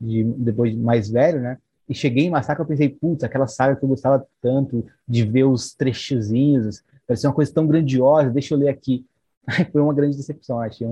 de, 0.00 0.24
depois 0.24 0.72
de 0.72 0.78
mais 0.78 1.10
velho, 1.10 1.40
né? 1.40 1.58
E 1.88 1.94
cheguei 1.94 2.24
em 2.24 2.30
Massacre, 2.30 2.62
eu 2.62 2.66
pensei, 2.66 2.88
putz, 2.88 3.22
aquela 3.22 3.46
saga 3.46 3.76
que 3.76 3.84
eu 3.84 3.88
gostava 3.88 4.26
tanto 4.40 4.86
de 5.06 5.22
ver 5.24 5.44
os 5.44 5.74
trechozinhos, 5.74 6.82
parecia 7.06 7.28
uma 7.28 7.34
coisa 7.34 7.52
tão 7.52 7.66
grandiosa, 7.66 8.30
deixa 8.30 8.54
eu 8.54 8.58
ler 8.58 8.70
aqui. 8.70 9.04
Foi 9.70 9.82
uma 9.82 9.92
grande 9.92 10.16
decepção, 10.16 10.58
achei 10.58 10.88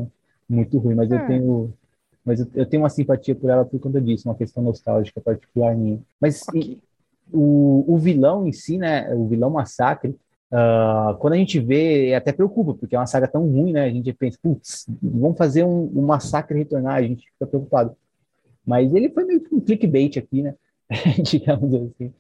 muito 0.46 0.78
ruim, 0.78 0.94
mas 0.94 1.10
é. 1.10 1.14
eu 1.14 1.26
tenho 1.26 1.74
mas 2.24 2.38
eu, 2.38 2.46
eu, 2.54 2.64
tenho 2.64 2.84
uma 2.84 2.88
simpatia 2.88 3.34
por 3.34 3.50
ela 3.50 3.64
por 3.64 3.80
conta 3.80 4.00
disso, 4.00 4.28
uma 4.28 4.34
questão 4.36 4.62
nostálgica 4.62 5.20
particular 5.20 5.74
minha. 5.74 6.00
Mas 6.20 6.42
okay 6.46 6.78
o, 7.32 7.84
o 7.86 7.98
vilão 7.98 8.46
em 8.46 8.52
si, 8.52 8.78
né? 8.78 9.12
O 9.14 9.26
vilão 9.26 9.50
massacre, 9.50 10.10
uh, 10.52 11.16
quando 11.18 11.34
a 11.34 11.36
gente 11.36 11.58
vê, 11.58 12.14
até 12.14 12.32
preocupa, 12.32 12.74
porque 12.74 12.94
é 12.94 12.98
uma 12.98 13.06
saga 13.06 13.28
tão 13.28 13.46
ruim, 13.46 13.72
né? 13.72 13.84
A 13.84 13.90
gente 13.90 14.12
pensa, 14.12 14.38
putz, 14.42 14.86
vamos 15.02 15.38
fazer 15.38 15.64
um, 15.64 15.90
um 15.94 16.02
massacre 16.02 16.58
retornar, 16.58 16.96
a 16.96 17.02
gente 17.02 17.26
fica 17.30 17.46
preocupado. 17.46 17.96
Mas 18.64 18.94
ele 18.94 19.10
foi 19.10 19.24
meio 19.24 19.40
que 19.40 19.54
um 19.54 19.60
clickbait 19.60 20.18
aqui, 20.18 20.42
né? 20.42 20.54
Digamos 21.22 21.74
assim. 21.74 22.12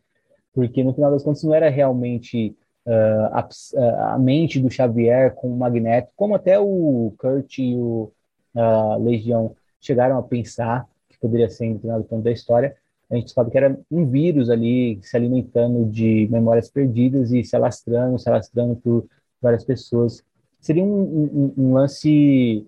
Porque 0.54 0.82
no 0.82 0.94
final 0.94 1.10
das 1.10 1.22
contas 1.22 1.42
não 1.42 1.54
era 1.54 1.68
realmente 1.70 2.54
uh, 2.86 3.26
a, 3.32 4.14
a, 4.14 4.18
mente 4.18 4.60
do 4.60 4.70
Xavier 4.70 5.34
com 5.34 5.52
o 5.52 5.56
Magneto, 5.56 6.10
como 6.16 6.34
até 6.34 6.58
o 6.58 7.14
Kurt 7.18 7.58
e 7.58 7.74
o 7.76 8.12
uh, 8.54 9.02
Legião 9.02 9.54
chegaram 9.80 10.18
a 10.18 10.22
pensar 10.22 10.86
que 11.08 11.18
poderia 11.18 11.48
ser 11.48 11.66
em 11.66 11.74
determinado 11.74 12.04
ponto 12.04 12.22
da 12.22 12.30
história, 12.30 12.76
a 13.12 13.16
gente 13.16 13.30
sabe 13.30 13.50
que 13.50 13.58
era 13.58 13.78
um 13.90 14.06
vírus 14.06 14.48
ali 14.48 14.98
se 15.02 15.14
alimentando 15.14 15.84
de 15.84 16.26
memórias 16.30 16.70
perdidas 16.70 17.30
e 17.30 17.44
se 17.44 17.54
alastrando, 17.54 18.18
se 18.18 18.26
alastrando 18.26 18.74
por 18.76 19.06
várias 19.40 19.64
pessoas. 19.64 20.24
Seria 20.58 20.82
um, 20.82 21.02
um, 21.02 21.54
um 21.58 21.72
lance 21.74 22.66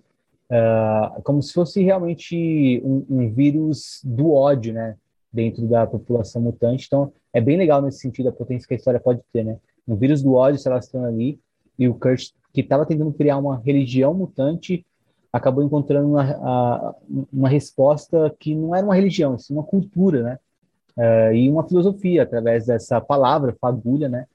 uh, 0.51 1.21
como 1.23 1.41
se 1.41 1.51
fosse 1.51 1.81
realmente 1.81 2.79
um, 2.85 3.05
um, 3.09 3.33
vírus 3.33 4.01
do 4.03 4.33
ódio, 4.33 4.71
né? 4.71 4.95
Dentro 5.33 5.65
da 5.67 5.87
população 5.87 6.41
mutante. 6.41 6.85
Então, 6.85 7.11
é 7.33 7.41
bem 7.41 7.57
legal 7.57 7.81
nesse 7.81 7.99
sentido 7.99 8.29
a 8.29 8.31
potência 8.31 8.67
que 8.67 8.75
a 8.75 8.77
história 8.77 8.99
pode 8.99 9.21
ter, 9.33 9.43
né? 9.43 9.57
Um 9.87 9.95
vírus 9.95 10.21
do 10.21 10.33
ódio 10.33 10.59
se 10.59 10.67
alastrando 10.67 11.07
ali 11.07 11.39
e 11.77 11.89
o 11.89 11.95
Kurt, 11.95 12.29
que 12.53 12.61
estava 12.61 12.85
tentando 12.85 13.11
criar 13.13 13.37
uma 13.37 13.57
religião 13.57 14.13
mutante, 14.13 14.85
acabou 15.35 15.61
encontrando 15.61 16.07
uma, 16.07 16.23
a, 16.23 16.95
uma 17.31 17.49
resposta 17.49 18.33
que 18.39 18.55
não 18.55 18.73
era 18.73 18.85
uma 18.85 18.95
religião, 18.95 19.37
sim 19.37 19.53
uma 19.53 19.63
cultura, 19.63 20.23
né? 20.23 20.39
Uh, 20.97 21.35
e 21.35 21.49
uma 21.49 21.67
filosofia 21.67 22.23
através 22.23 22.67
dessa 22.67 23.01
palavra 23.01 23.53
fagulha, 23.59 24.07
né? 24.07 24.27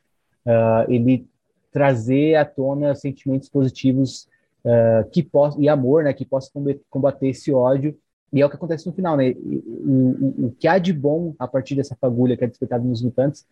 Uh, 0.45 0.93
ele 0.93 1.27
trazer 1.73 2.35
à 2.35 2.45
tona 2.45 2.95
sentimentos 2.95 3.49
positivos 3.49 4.29
uh, 4.63 5.09
que 5.11 5.27
e 5.59 5.71
amor, 5.71 6.05
né? 6.05 6.13
Que 6.13 6.27
possa 6.27 6.51
combater 6.91 7.29
esse 7.29 7.51
ódio 7.51 7.97
e 8.31 8.43
é 8.43 8.47
o 8.47 8.51
que 8.51 8.57
acontece 8.57 8.87
no 8.87 8.93
final, 8.93 9.17
né? 9.17 9.31
O, 9.31 10.45
o, 10.45 10.47
o 10.49 10.57
que 10.59 10.69
há 10.69 10.77
de 10.77 10.93
bom 10.93 11.35
a 11.39 11.49
partir 11.49 11.75
dessa 11.75 11.97
fagulha 11.99 12.37
que 12.37 12.45
é 12.45 12.47
despertada 12.47 12.85
nos 12.85 13.03
mutantes 13.03 13.47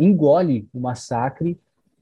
engole 0.00 0.68
o 0.74 0.80
massacre 0.80 1.56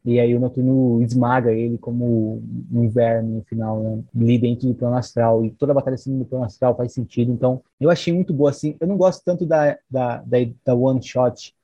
e 0.04 0.20
aí 0.20 0.34
o 0.34 0.40
Noturno 0.40 1.02
esmaga 1.02 1.50
ele 1.50 1.78
como 1.78 2.42
um 2.70 2.84
inverno 2.84 3.36
no 3.36 3.42
final, 3.42 3.80
né? 3.80 4.02
ali 4.14 4.38
dentro 4.38 4.68
do 4.68 4.74
plano 4.74 4.96
astral. 4.96 5.44
E 5.46 5.50
toda 5.50 5.72
a 5.72 5.74
batalha 5.74 5.94
assim 5.94 6.12
no 6.12 6.26
plano 6.26 6.44
astral 6.44 6.76
faz 6.76 6.92
sentido. 6.92 7.32
Então, 7.32 7.62
eu 7.80 7.88
achei 7.88 8.12
muito 8.12 8.34
boa 8.34 8.50
assim. 8.50 8.76
Eu 8.78 8.86
não 8.86 8.98
gosto 8.98 9.22
tanto 9.24 9.46
da, 9.46 9.78
da, 9.90 10.18
da, 10.18 10.38
da 10.62 10.74
one 10.74 11.02
shot, 11.02 11.54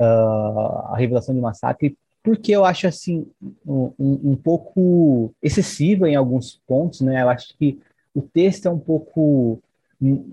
uh, 0.00 0.92
a 0.92 0.96
revelação 0.96 1.34
de 1.34 1.42
massacre, 1.42 1.94
porque 2.22 2.52
eu 2.52 2.64
acho 2.64 2.86
assim 2.86 3.26
um, 3.66 3.92
um, 3.98 4.34
pouco 4.34 5.34
excessiva 5.42 6.08
em 6.08 6.16
alguns 6.16 6.58
pontos, 6.66 7.02
né? 7.02 7.20
Eu 7.20 7.28
acho 7.28 7.54
que 7.58 7.78
o 8.14 8.22
texto 8.22 8.64
é 8.64 8.70
um 8.70 8.78
pouco 8.78 9.60
hum, 10.00 10.30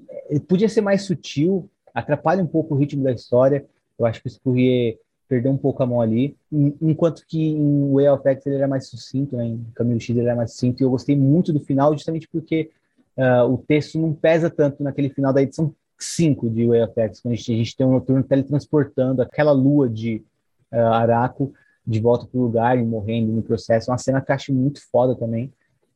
podia 0.47 0.69
ser 0.69 0.79
mais 0.79 1.01
sutil, 1.01 1.69
atrapalha 1.93 2.41
um 2.41 2.47
pouco 2.47 2.73
o 2.73 2.77
ritmo 2.77 3.03
da 3.03 3.11
história. 3.11 3.65
Eu 3.99 4.05
acho 4.05 4.21
que 4.21 4.27
o 4.27 4.31
Spurrier 4.31 4.97
perdeu 5.31 5.49
um 5.49 5.57
pouco 5.57 5.81
a 5.81 5.85
mão 5.85 6.01
ali, 6.01 6.35
enquanto 6.51 7.25
que 7.25 7.41
em 7.41 7.93
Way 7.93 8.09
of 8.09 8.27
X 8.27 8.45
ele 8.45 8.55
era 8.57 8.67
mais 8.67 8.89
sucinto, 8.89 9.37
né? 9.37 9.45
em 9.45 9.65
Caminho 9.73 9.97
X 9.97 10.09
ele 10.09 10.27
era 10.27 10.35
mais 10.35 10.51
sucinto, 10.51 10.81
e 10.81 10.83
eu 10.83 10.89
gostei 10.89 11.15
muito 11.15 11.53
do 11.53 11.61
final 11.61 11.93
justamente 11.93 12.27
porque 12.27 12.69
uh, 13.15 13.45
o 13.45 13.57
texto 13.57 13.97
não 13.97 14.13
pesa 14.13 14.49
tanto 14.49 14.83
naquele 14.83 15.09
final 15.09 15.31
da 15.31 15.41
edição 15.41 15.73
5 15.97 16.49
de 16.49 16.67
Way 16.67 16.83
of 16.83 16.99
X, 16.99 17.21
quando 17.21 17.31
a 17.31 17.37
gente, 17.37 17.53
a 17.53 17.55
gente 17.55 17.77
tem 17.77 17.87
um 17.87 17.93
noturno 17.93 18.21
teletransportando 18.21 19.21
aquela 19.21 19.53
lua 19.53 19.87
de 19.87 20.21
uh, 20.69 20.75
Araco 20.75 21.53
de 21.87 22.01
volta 22.01 22.27
para 22.27 22.37
o 22.37 22.43
lugar 22.43 22.77
e 22.77 22.83
morrendo 22.83 23.31
no 23.31 23.41
processo, 23.41 23.89
uma 23.89 23.97
cena 23.97 24.19
que 24.19 24.29
eu 24.29 24.35
acho 24.35 24.53
muito 24.53 24.81
foda 24.91 25.15
também, 25.15 25.49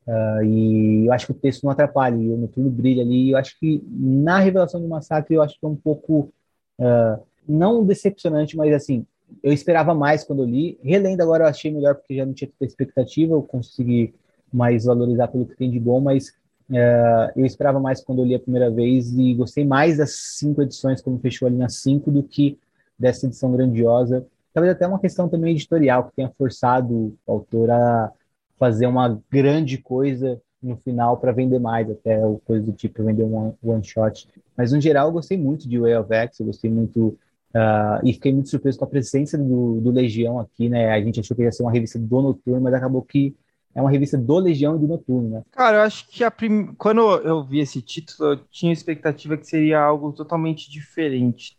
uh, 0.08 0.46
e 0.46 1.08
eu 1.08 1.12
acho 1.12 1.26
que 1.26 1.34
o 1.34 1.36
texto 1.36 1.66
não 1.66 1.72
atrapalha, 1.72 2.16
e 2.16 2.30
o 2.30 2.38
noturno 2.38 2.70
brilha 2.70 3.04
ali, 3.04 3.32
eu 3.32 3.38
acho 3.38 3.60
que 3.60 3.84
na 3.92 4.40
revelação 4.40 4.80
do 4.80 4.88
massacre 4.88 5.36
eu 5.36 5.42
acho 5.42 5.60
que 5.60 5.66
é 5.66 5.68
um 5.68 5.76
pouco... 5.76 6.32
não 7.48 7.86
decepcionante, 7.86 8.56
mas 8.58 8.74
assim, 8.74 9.06
eu 9.44 9.52
esperava 9.52 9.94
mais 9.94 10.24
quando 10.24 10.44
eu 10.44 10.46
li. 10.48 10.80
Relendo 10.84 11.22
agora 11.22 11.46
eu 11.46 11.48
achei 11.48 11.72
melhor 11.72 11.96
porque 11.96 12.16
já 12.16 12.26
não 12.26 12.34
tinha 12.34 12.50
tanta 12.50 12.66
expectativa, 12.66 13.34
eu 13.34 13.42
consegui 13.42 14.14
mais 14.52 14.86
valorizar 14.86 15.28
pelo 15.28 15.46
que 15.46 15.56
tem 15.56 15.70
de 15.70 15.80
bom, 15.80 16.00
mas 16.00 16.34
Uh, 16.68 17.30
eu 17.36 17.46
esperava 17.46 17.80
mais 17.80 18.04
quando 18.04 18.20
eu 18.24 18.26
li 18.26 18.34
a 18.34 18.40
primeira 18.40 18.72
vez 18.72 19.14
e 19.14 19.36
gostei 19.36 19.64
mais 19.64 19.98
das 19.98 20.16
cinco 20.38 20.64
edições, 20.64 21.00
como 21.00 21.20
fechou 21.20 21.48
ali 21.48 21.56
nas 21.56 21.76
cinco, 21.76 22.10
do 22.10 22.24
que 22.24 22.58
dessa 22.98 23.28
edição 23.28 23.52
grandiosa. 23.52 24.26
Talvez 24.54 24.74
até 24.74 24.88
uma 24.88 25.00
questão 25.00 25.30
também 25.30 25.52
editorial, 25.52 26.06
que 26.06 26.16
tenha 26.16 26.32
forçado 26.38 26.94
o 26.94 27.32
autor 27.32 27.70
a 27.70 28.12
fazer 28.58 28.88
uma 28.88 29.22
grande 29.30 29.78
coisa 29.78 30.42
no 30.62 30.76
final 30.78 31.18
para 31.18 31.32
vender 31.32 31.60
mais, 31.60 31.90
até 31.90 32.26
ou 32.26 32.40
coisa 32.40 32.66
do 32.66 32.72
tipo, 32.72 33.04
vender 33.04 33.24
um 33.24 33.36
one, 33.36 33.54
one 33.62 33.84
shot. 33.84 34.28
Mas, 34.58 34.72
no 34.72 34.82
geral, 34.82 35.10
eu 35.10 35.14
gostei 35.14 35.38
muito 35.38 35.70
de 35.70 35.78
Way 35.78 35.98
of 35.98 36.12
X, 36.12 36.40
eu 36.40 36.48
gostei 36.48 36.72
muito 36.72 37.16
Uh, 37.56 38.04
e 38.04 38.12
fiquei 38.12 38.34
muito 38.34 38.50
surpreso 38.50 38.78
com 38.78 38.84
a 38.84 38.90
presença 38.90 39.38
do, 39.38 39.80
do, 39.80 39.90
Legião 39.90 40.42
aqui, 40.42 40.68
né? 40.68 40.92
A 40.92 41.02
gente 41.02 41.22
achou 41.22 41.38
que 41.38 41.44
ia 41.44 41.52
ser 41.54 41.64
uma 41.64 41.72
revista 41.72 41.98
do 41.98 42.22
Noturno, 42.22 42.60
mas 42.60 42.74
acabou 42.74 43.02
que 43.02 43.34
é 43.74 43.80
uma 43.80 43.90
revista 43.90 44.18
do 44.18 44.38
Legião 44.40 44.76
e 44.76 44.80
do 44.80 44.88
Noturno, 44.88 45.30
né? 45.30 45.44
Cara, 45.52 45.78
eu 45.78 45.82
acho 45.84 46.06
que 46.10 46.30
prim... 46.32 46.74
quando 46.74 47.00
eu 47.20 47.46
vi 47.46 47.60
esse 47.60 47.82
título, 47.82 48.32
eu 48.34 48.38
tinha 48.52 48.74
expectativa 48.74 49.38
que 49.38 49.48
seria 49.48 49.80
algo 49.80 50.12
totalmente 50.12 50.70
diferente. 50.70 51.58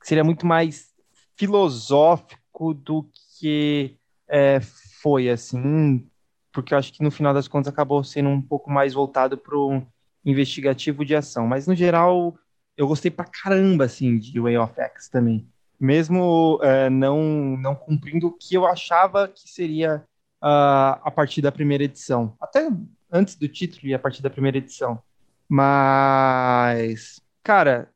Que 0.00 0.08
seria 0.08 0.24
muito 0.24 0.44
mais 0.44 0.92
filosófico 1.36 2.74
do 2.74 3.08
que 3.38 3.96
é, 4.28 4.58
foi, 5.00 5.30
assim. 5.30 6.04
Porque 6.52 6.74
eu 6.74 6.78
acho 6.78 6.92
que 6.92 7.02
no 7.04 7.12
final 7.12 7.32
das 7.32 7.46
contas 7.46 7.72
acabou 7.72 8.02
sendo 8.02 8.28
um 8.28 8.42
pouco 8.42 8.68
mais 8.68 8.92
voltado 8.92 9.38
para 9.38 9.56
o 9.56 9.82
investigativo 10.24 11.04
de 11.04 11.14
ação. 11.14 11.46
Mas 11.46 11.68
no 11.68 11.76
geral, 11.76 12.36
eu 12.82 12.88
gostei 12.88 13.10
pra 13.10 13.24
caramba, 13.24 13.84
assim, 13.84 14.18
de 14.18 14.38
Way 14.40 14.58
of 14.58 14.78
X 14.80 15.08
também. 15.08 15.46
Mesmo 15.78 16.58
é, 16.62 16.88
não, 16.90 17.22
não 17.56 17.74
cumprindo 17.74 18.28
o 18.28 18.32
que 18.32 18.54
eu 18.54 18.66
achava 18.66 19.28
que 19.28 19.48
seria 19.48 20.04
uh, 20.42 20.98
a 21.02 21.10
partir 21.14 21.40
da 21.40 21.52
primeira 21.52 21.84
edição. 21.84 22.36
Até 22.40 22.68
antes 23.10 23.36
do 23.36 23.48
título 23.48 23.88
e 23.88 23.94
a 23.94 23.98
partir 23.98 24.22
da 24.22 24.30
primeira 24.30 24.58
edição. 24.58 25.00
Mas, 25.48 27.20
cara, 27.42 27.90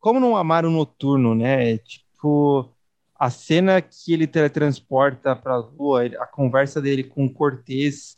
como 0.00 0.18
não 0.18 0.36
amar 0.36 0.64
o 0.64 0.70
noturno, 0.70 1.34
né? 1.34 1.78
Tipo, 1.78 2.70
a 3.18 3.30
cena 3.30 3.80
que 3.80 4.12
ele 4.12 4.26
teletransporta 4.26 5.36
pra 5.36 5.56
lua, 5.56 6.06
a 6.06 6.26
conversa 6.26 6.80
dele 6.80 7.04
com 7.04 7.26
o 7.26 7.32
Cortez, 7.32 8.16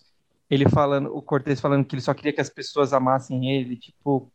ele 0.48 0.68
falando, 0.68 1.14
o 1.14 1.20
Cortez 1.20 1.60
falando 1.60 1.84
que 1.84 1.94
ele 1.94 2.02
só 2.02 2.14
queria 2.14 2.32
que 2.32 2.40
as 2.40 2.48
pessoas 2.48 2.92
amassem 2.92 3.50
ele, 3.50 3.76
tipo, 3.76 4.32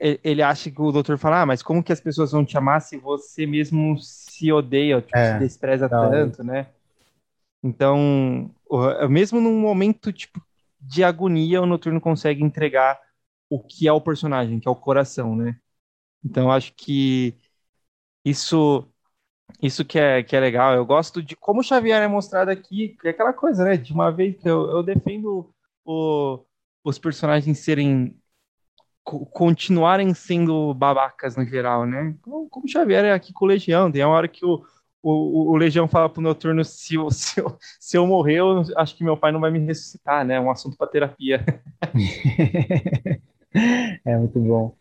ele 0.00 0.42
acha 0.42 0.70
que 0.70 0.80
o 0.80 0.92
doutor 0.92 1.18
fala, 1.18 1.42
ah, 1.42 1.46
mas 1.46 1.62
como 1.62 1.82
que 1.82 1.92
as 1.92 2.00
pessoas 2.00 2.32
vão 2.32 2.44
te 2.44 2.56
amar 2.56 2.80
se 2.80 2.96
você 2.96 3.46
mesmo 3.46 3.96
se 3.98 4.52
odeia, 4.52 5.00
tipo, 5.00 5.16
é, 5.16 5.34
se 5.34 5.38
despreza 5.38 5.88
tanto, 5.88 6.42
né? 6.44 6.68
Então, 7.62 8.50
mesmo 9.08 9.40
num 9.40 9.58
momento 9.60 10.12
tipo 10.12 10.40
de 10.80 11.02
agonia, 11.02 11.60
o 11.60 11.66
Noturno 11.66 12.00
consegue 12.00 12.42
entregar 12.42 13.00
o 13.48 13.60
que 13.60 13.88
é 13.88 13.92
o 13.92 14.00
personagem, 14.00 14.60
que 14.60 14.68
é 14.68 14.70
o 14.70 14.76
coração, 14.76 15.34
né? 15.34 15.56
Então, 16.24 16.50
acho 16.50 16.72
que 16.74 17.34
isso 18.24 18.86
isso 19.62 19.84
que 19.84 19.98
é, 19.98 20.22
que 20.22 20.36
é 20.36 20.40
legal. 20.40 20.74
Eu 20.74 20.84
gosto 20.84 21.22
de 21.22 21.36
como 21.36 21.60
o 21.60 21.62
Xavier 21.62 22.02
é 22.02 22.08
mostrado 22.08 22.50
aqui, 22.50 22.96
que 23.00 23.08
é 23.08 23.10
aquela 23.10 23.32
coisa, 23.32 23.64
né? 23.64 23.76
De 23.76 23.92
uma 23.92 24.10
vez 24.10 24.36
que 24.36 24.48
eu, 24.48 24.70
eu 24.70 24.82
defendo 24.82 25.52
o, 25.84 26.44
os 26.84 26.98
personagens 26.98 27.58
serem 27.58 28.20
continuarem 29.06 30.12
sendo 30.12 30.74
babacas 30.74 31.36
no 31.36 31.44
geral, 31.44 31.86
né? 31.86 32.14
Como, 32.20 32.48
como 32.48 32.68
Xavier 32.68 33.04
é 33.04 33.12
aqui 33.12 33.32
com 33.32 33.44
o 33.44 33.48
Legião, 33.48 33.90
tem 33.90 34.04
uma 34.04 34.16
hora 34.16 34.26
que 34.26 34.44
o, 34.44 34.64
o, 35.00 35.52
o 35.52 35.56
Legião 35.56 35.86
fala 35.86 36.08
pro 36.08 36.20
Noturno 36.20 36.64
se 36.66 36.96
eu, 36.96 37.08
se, 37.10 37.40
eu, 37.40 37.56
se 37.78 37.96
eu 37.96 38.06
morrer, 38.06 38.40
eu 38.40 38.64
acho 38.76 38.96
que 38.96 39.04
meu 39.04 39.16
pai 39.16 39.30
não 39.30 39.40
vai 39.40 39.50
me 39.50 39.60
ressuscitar, 39.60 40.24
né? 40.24 40.34
É 40.34 40.40
um 40.40 40.50
assunto 40.50 40.76
para 40.76 40.88
terapia. 40.88 41.44
é 44.04 44.18
muito 44.18 44.40
bom. 44.40 44.74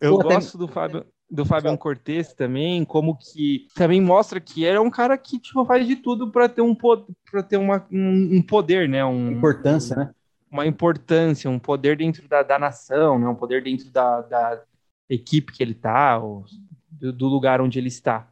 Eu 0.00 0.16
Pô, 0.16 0.22
gosto 0.24 0.56
tem... 0.56 0.66
do 0.66 0.72
Fábio 0.72 1.04
do 1.32 1.46
Fabian 1.46 1.78
Cortes 1.78 2.34
também, 2.34 2.84
como 2.84 3.16
que 3.16 3.66
também 3.74 4.02
mostra 4.02 4.38
que 4.38 4.64
ele 4.64 4.76
é 4.76 4.80
um 4.80 4.90
cara 4.90 5.16
que 5.16 5.38
tipo, 5.38 5.64
faz 5.64 5.86
de 5.86 5.96
tudo 5.96 6.30
para 6.30 6.46
ter 6.46 6.60
um 6.60 6.74
para 6.74 7.42
ter 7.42 7.56
uma, 7.56 7.86
um, 7.90 8.36
um, 8.36 8.42
poder, 8.42 8.86
né? 8.86 9.02
Um, 9.02 9.32
importância, 9.32 9.96
né? 9.96 10.10
Uma 10.52 10.66
importância, 10.66 11.50
um 11.50 11.58
poder 11.58 11.96
dentro 11.96 12.28
da, 12.28 12.42
da 12.42 12.58
nação, 12.58 13.18
né? 13.18 13.26
um 13.26 13.34
poder 13.34 13.64
dentro 13.64 13.90
da, 13.90 14.20
da 14.20 14.62
equipe 15.08 15.50
que 15.50 15.62
ele 15.62 15.72
está, 15.72 16.18
do, 16.18 17.12
do, 17.12 17.26
lugar 17.26 17.62
onde 17.62 17.78
ele 17.78 17.88
está. 17.88 18.28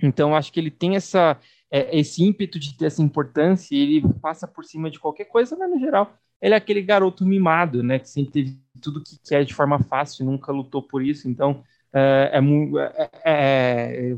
Então, 0.00 0.36
acho 0.36 0.52
que 0.52 0.60
ele 0.60 0.70
tem 0.70 0.94
essa, 0.94 1.36
é, 1.68 1.98
esse 1.98 2.22
ímpeto 2.22 2.60
de 2.60 2.76
ter 2.76 2.86
essa 2.86 3.02
importância 3.02 3.74
e 3.74 3.96
ele 3.96 4.14
passa 4.22 4.46
por 4.46 4.64
cima 4.64 4.88
de 4.88 5.00
qualquer 5.00 5.24
coisa, 5.24 5.56
mas 5.56 5.68
no 5.68 5.80
geral, 5.80 6.16
ele 6.40 6.54
é 6.54 6.56
aquele 6.56 6.80
garoto 6.80 7.26
mimado, 7.26 7.82
né? 7.82 7.98
Que 7.98 8.08
sempre 8.08 8.30
teve 8.30 8.58
tudo 8.80 9.02
que 9.02 9.18
quer 9.28 9.44
de 9.44 9.52
forma 9.52 9.80
fácil, 9.80 10.24
nunca 10.24 10.52
lutou 10.52 10.80
por 10.80 11.02
isso, 11.02 11.28
então 11.28 11.64
é, 11.92 12.30
é, 12.34 13.10
é, 13.24 14.12
é 14.12 14.16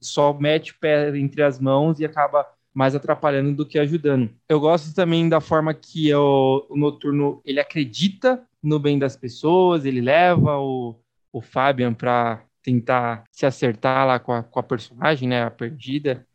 só 0.00 0.32
mete 0.32 0.72
o 0.72 0.78
pé 0.80 1.16
entre 1.16 1.42
as 1.42 1.60
mãos 1.60 2.00
e 2.00 2.04
acaba 2.04 2.44
mais 2.72 2.94
atrapalhando 2.94 3.54
do 3.54 3.66
que 3.66 3.78
ajudando. 3.78 4.30
Eu 4.48 4.60
gosto 4.60 4.94
também 4.94 5.28
da 5.28 5.40
forma 5.40 5.74
que 5.74 6.12
o, 6.14 6.66
o 6.68 6.76
Noturno 6.76 7.40
ele 7.44 7.60
acredita 7.60 8.46
no 8.62 8.78
bem 8.78 8.98
das 8.98 9.16
pessoas, 9.16 9.84
ele 9.84 10.00
leva 10.00 10.58
o, 10.58 10.96
o 11.32 11.40
Fabian 11.40 11.94
para 11.94 12.44
tentar 12.62 13.24
se 13.32 13.46
acertar 13.46 14.06
lá 14.06 14.18
com 14.18 14.32
a, 14.32 14.42
com 14.42 14.60
a 14.60 14.62
personagem, 14.62 15.28
né, 15.28 15.42
a 15.42 15.50
perdida, 15.50 16.26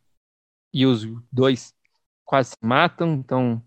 e 0.74 0.86
os 0.86 1.06
dois 1.32 1.74
quase 2.26 2.52
se 2.52 2.57
matam, 2.62 3.14
então 3.14 3.64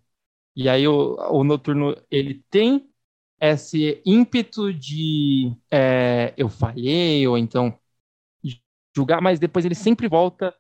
e 0.55 0.69
aí 0.69 0.87
o, 0.89 1.17
o 1.31 1.45
Noturno 1.45 1.97
ele 2.11 2.43
tem 2.51 2.91
esse 3.41 4.03
ímpeto 4.05 4.75
de 4.75 5.53
é, 5.71 6.35
eu 6.37 6.49
falhei 6.49 7.27
ou 7.27 7.39
então 7.39 7.79
julgar, 8.95 9.23
mas 9.23 9.39
depois 9.39 9.65
ele 9.65 9.77
sempre 9.77 10.09
volta 10.09 10.53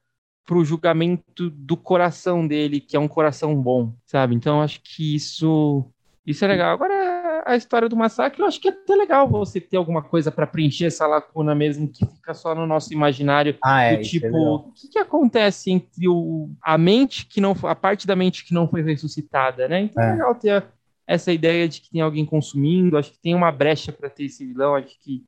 pro 0.48 0.64
julgamento 0.64 1.50
do 1.50 1.76
coração 1.76 2.46
dele, 2.46 2.80
que 2.80 2.96
é 2.96 2.98
um 2.98 3.06
coração 3.06 3.54
bom, 3.54 3.92
sabe? 4.06 4.34
Então 4.34 4.62
acho 4.62 4.80
que 4.82 5.14
isso 5.14 5.84
isso 6.26 6.42
é 6.42 6.48
legal. 6.48 6.72
Agora 6.72 7.42
a 7.44 7.54
história 7.54 7.86
do 7.86 7.94
massacre, 7.94 8.40
eu 8.40 8.46
acho 8.46 8.58
que 8.58 8.68
é 8.68 8.70
até 8.70 8.94
legal 8.94 9.28
você 9.28 9.60
ter 9.60 9.76
alguma 9.76 10.02
coisa 10.02 10.32
para 10.32 10.46
preencher 10.46 10.86
essa 10.86 11.06
lacuna 11.06 11.54
mesmo 11.54 11.86
que 11.86 12.04
fica 12.06 12.32
só 12.32 12.54
no 12.54 12.66
nosso 12.66 12.94
imaginário 12.94 13.58
ah, 13.62 13.82
é, 13.82 13.96
do 13.98 14.02
tipo, 14.02 14.26
é 14.26 14.30
o 14.30 14.72
que, 14.74 14.88
que 14.88 14.98
acontece 14.98 15.70
entre 15.70 16.08
o, 16.08 16.50
a 16.62 16.78
mente 16.78 17.26
que 17.26 17.42
não 17.42 17.54
a 17.64 17.74
parte 17.74 18.06
da 18.06 18.16
mente 18.16 18.42
que 18.42 18.54
não 18.54 18.66
foi 18.66 18.80
ressuscitada, 18.80 19.68
né? 19.68 19.82
Então 19.82 20.02
é, 20.02 20.08
é 20.08 20.12
legal 20.12 20.34
ter 20.34 20.64
essa 21.06 21.30
ideia 21.30 21.68
de 21.68 21.82
que 21.82 21.90
tem 21.90 22.00
alguém 22.00 22.24
consumindo, 22.24 22.96
acho 22.96 23.12
que 23.12 23.20
tem 23.20 23.34
uma 23.34 23.52
brecha 23.52 23.92
para 23.92 24.08
ter 24.08 24.24
esse 24.24 24.46
vilão, 24.46 24.74
acho 24.74 24.98
que 24.98 25.26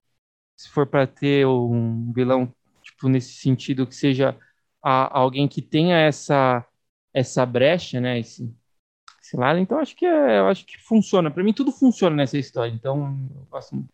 se 0.56 0.70
for 0.70 0.86
para 0.86 1.06
ter 1.06 1.46
um 1.46 2.10
vilão 2.10 2.50
tipo 2.82 3.06
nesse 3.06 3.34
sentido 3.34 3.86
que 3.86 3.94
seja 3.94 4.34
a, 4.82 5.18
alguém 5.18 5.46
que 5.48 5.62
tenha 5.62 5.96
essa 5.98 6.64
essa 7.12 7.44
brecha, 7.44 8.00
né? 8.00 8.20
Esse, 8.20 8.52
esse 9.20 9.36
lado. 9.36 9.58
Então 9.58 9.78
acho 9.78 9.96
que 9.96 10.06
é, 10.06 10.38
eu 10.38 10.46
acho 10.46 10.64
que 10.64 10.78
funciona. 10.78 11.30
Para 11.30 11.42
mim 11.42 11.52
tudo 11.52 11.72
funciona 11.72 12.16
nessa 12.16 12.38
história. 12.38 12.72
Então 12.72 13.16
eu 13.36 13.46
gosto. 13.50 13.84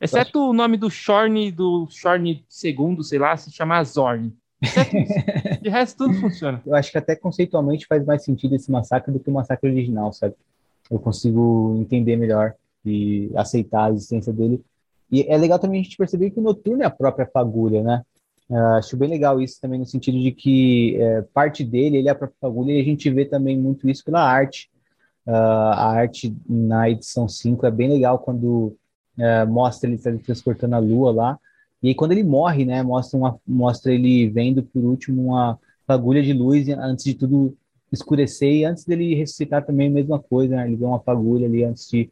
Exceto 0.00 0.50
o 0.50 0.52
nome 0.52 0.76
do 0.76 0.90
Shorn 0.90 1.50
do 1.50 1.86
Shorn 1.90 2.44
segundo, 2.48 3.02
sei 3.02 3.18
lá, 3.18 3.36
se 3.36 3.50
chamar 3.52 3.84
Zorn. 3.84 4.32
De 5.62 5.68
resto, 5.68 6.06
tudo 6.06 6.20
funciona. 6.20 6.62
Eu 6.66 6.74
acho 6.74 6.90
que 6.90 6.98
até 6.98 7.14
conceitualmente 7.14 7.86
faz 7.86 8.04
mais 8.04 8.24
sentido 8.24 8.54
esse 8.54 8.70
massacre 8.70 9.12
do 9.12 9.20
que 9.20 9.30
o 9.30 9.32
massacre 9.32 9.70
original, 9.70 10.12
sabe? 10.12 10.34
Eu 10.90 10.98
consigo 10.98 11.76
entender 11.78 12.16
melhor 12.16 12.54
e 12.84 13.30
aceitar 13.34 13.86
a 13.86 13.90
existência 13.90 14.32
dele. 14.32 14.62
E 15.10 15.22
é 15.22 15.36
legal 15.36 15.58
também 15.58 15.80
a 15.80 15.84
gente 15.84 15.96
perceber 15.96 16.30
que 16.30 16.40
o 16.40 16.42
Noturno 16.42 16.82
é 16.82 16.86
a 16.86 16.90
própria 16.90 17.26
fagulha, 17.26 17.82
né? 17.82 18.04
Uh, 18.48 18.76
acho 18.76 18.96
bem 18.96 19.08
legal 19.08 19.40
isso 19.40 19.60
também, 19.60 19.78
no 19.78 19.86
sentido 19.86 20.20
de 20.20 20.30
que 20.30 20.96
é, 21.00 21.22
parte 21.32 21.64
dele, 21.64 21.96
ele 21.96 22.08
é 22.08 22.10
a 22.10 22.14
própria 22.14 22.36
fagulha, 22.40 22.72
e 22.72 22.80
a 22.80 22.84
gente 22.84 23.08
vê 23.10 23.24
também 23.24 23.58
muito 23.58 23.88
isso 23.88 24.04
pela 24.04 24.22
arte. 24.22 24.70
Uh, 25.26 25.32
a 25.32 25.92
arte 25.92 26.36
na 26.46 26.90
edição 26.90 27.26
5 27.26 27.64
é 27.64 27.70
bem 27.70 27.88
legal 27.88 28.18
quando 28.18 28.76
uh, 29.18 29.46
mostra 29.48 29.88
ele 29.88 29.98
transportando 30.18 30.74
a 30.74 30.78
lua 30.78 31.12
lá. 31.12 31.38
E 31.82 31.88
aí, 31.88 31.94
quando 31.94 32.12
ele 32.12 32.22
morre, 32.22 32.64
né, 32.64 32.82
mostra, 32.82 33.18
uma, 33.18 33.40
mostra 33.46 33.92
ele 33.92 34.28
vendo 34.28 34.62
por 34.62 34.84
último 34.84 35.22
uma 35.22 35.58
fagulha 35.86 36.22
de 36.22 36.32
luz 36.32 36.68
antes 36.68 37.04
de 37.04 37.14
tudo 37.14 37.56
escurecer. 37.90 38.52
E 38.52 38.64
antes 38.64 38.84
dele 38.84 39.14
ressuscitar 39.14 39.64
também 39.64 39.88
a 39.88 39.90
mesma 39.90 40.18
coisa, 40.18 40.56
né, 40.56 40.66
ele 40.66 40.76
vê 40.76 40.84
uma 40.84 41.00
fagulha 41.00 41.46
ali 41.46 41.64
antes 41.64 41.88
de 41.88 42.10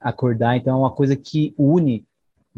acordar. 0.00 0.56
Então, 0.56 0.76
é 0.76 0.80
uma 0.80 0.90
coisa 0.90 1.14
que 1.14 1.54
une 1.58 2.07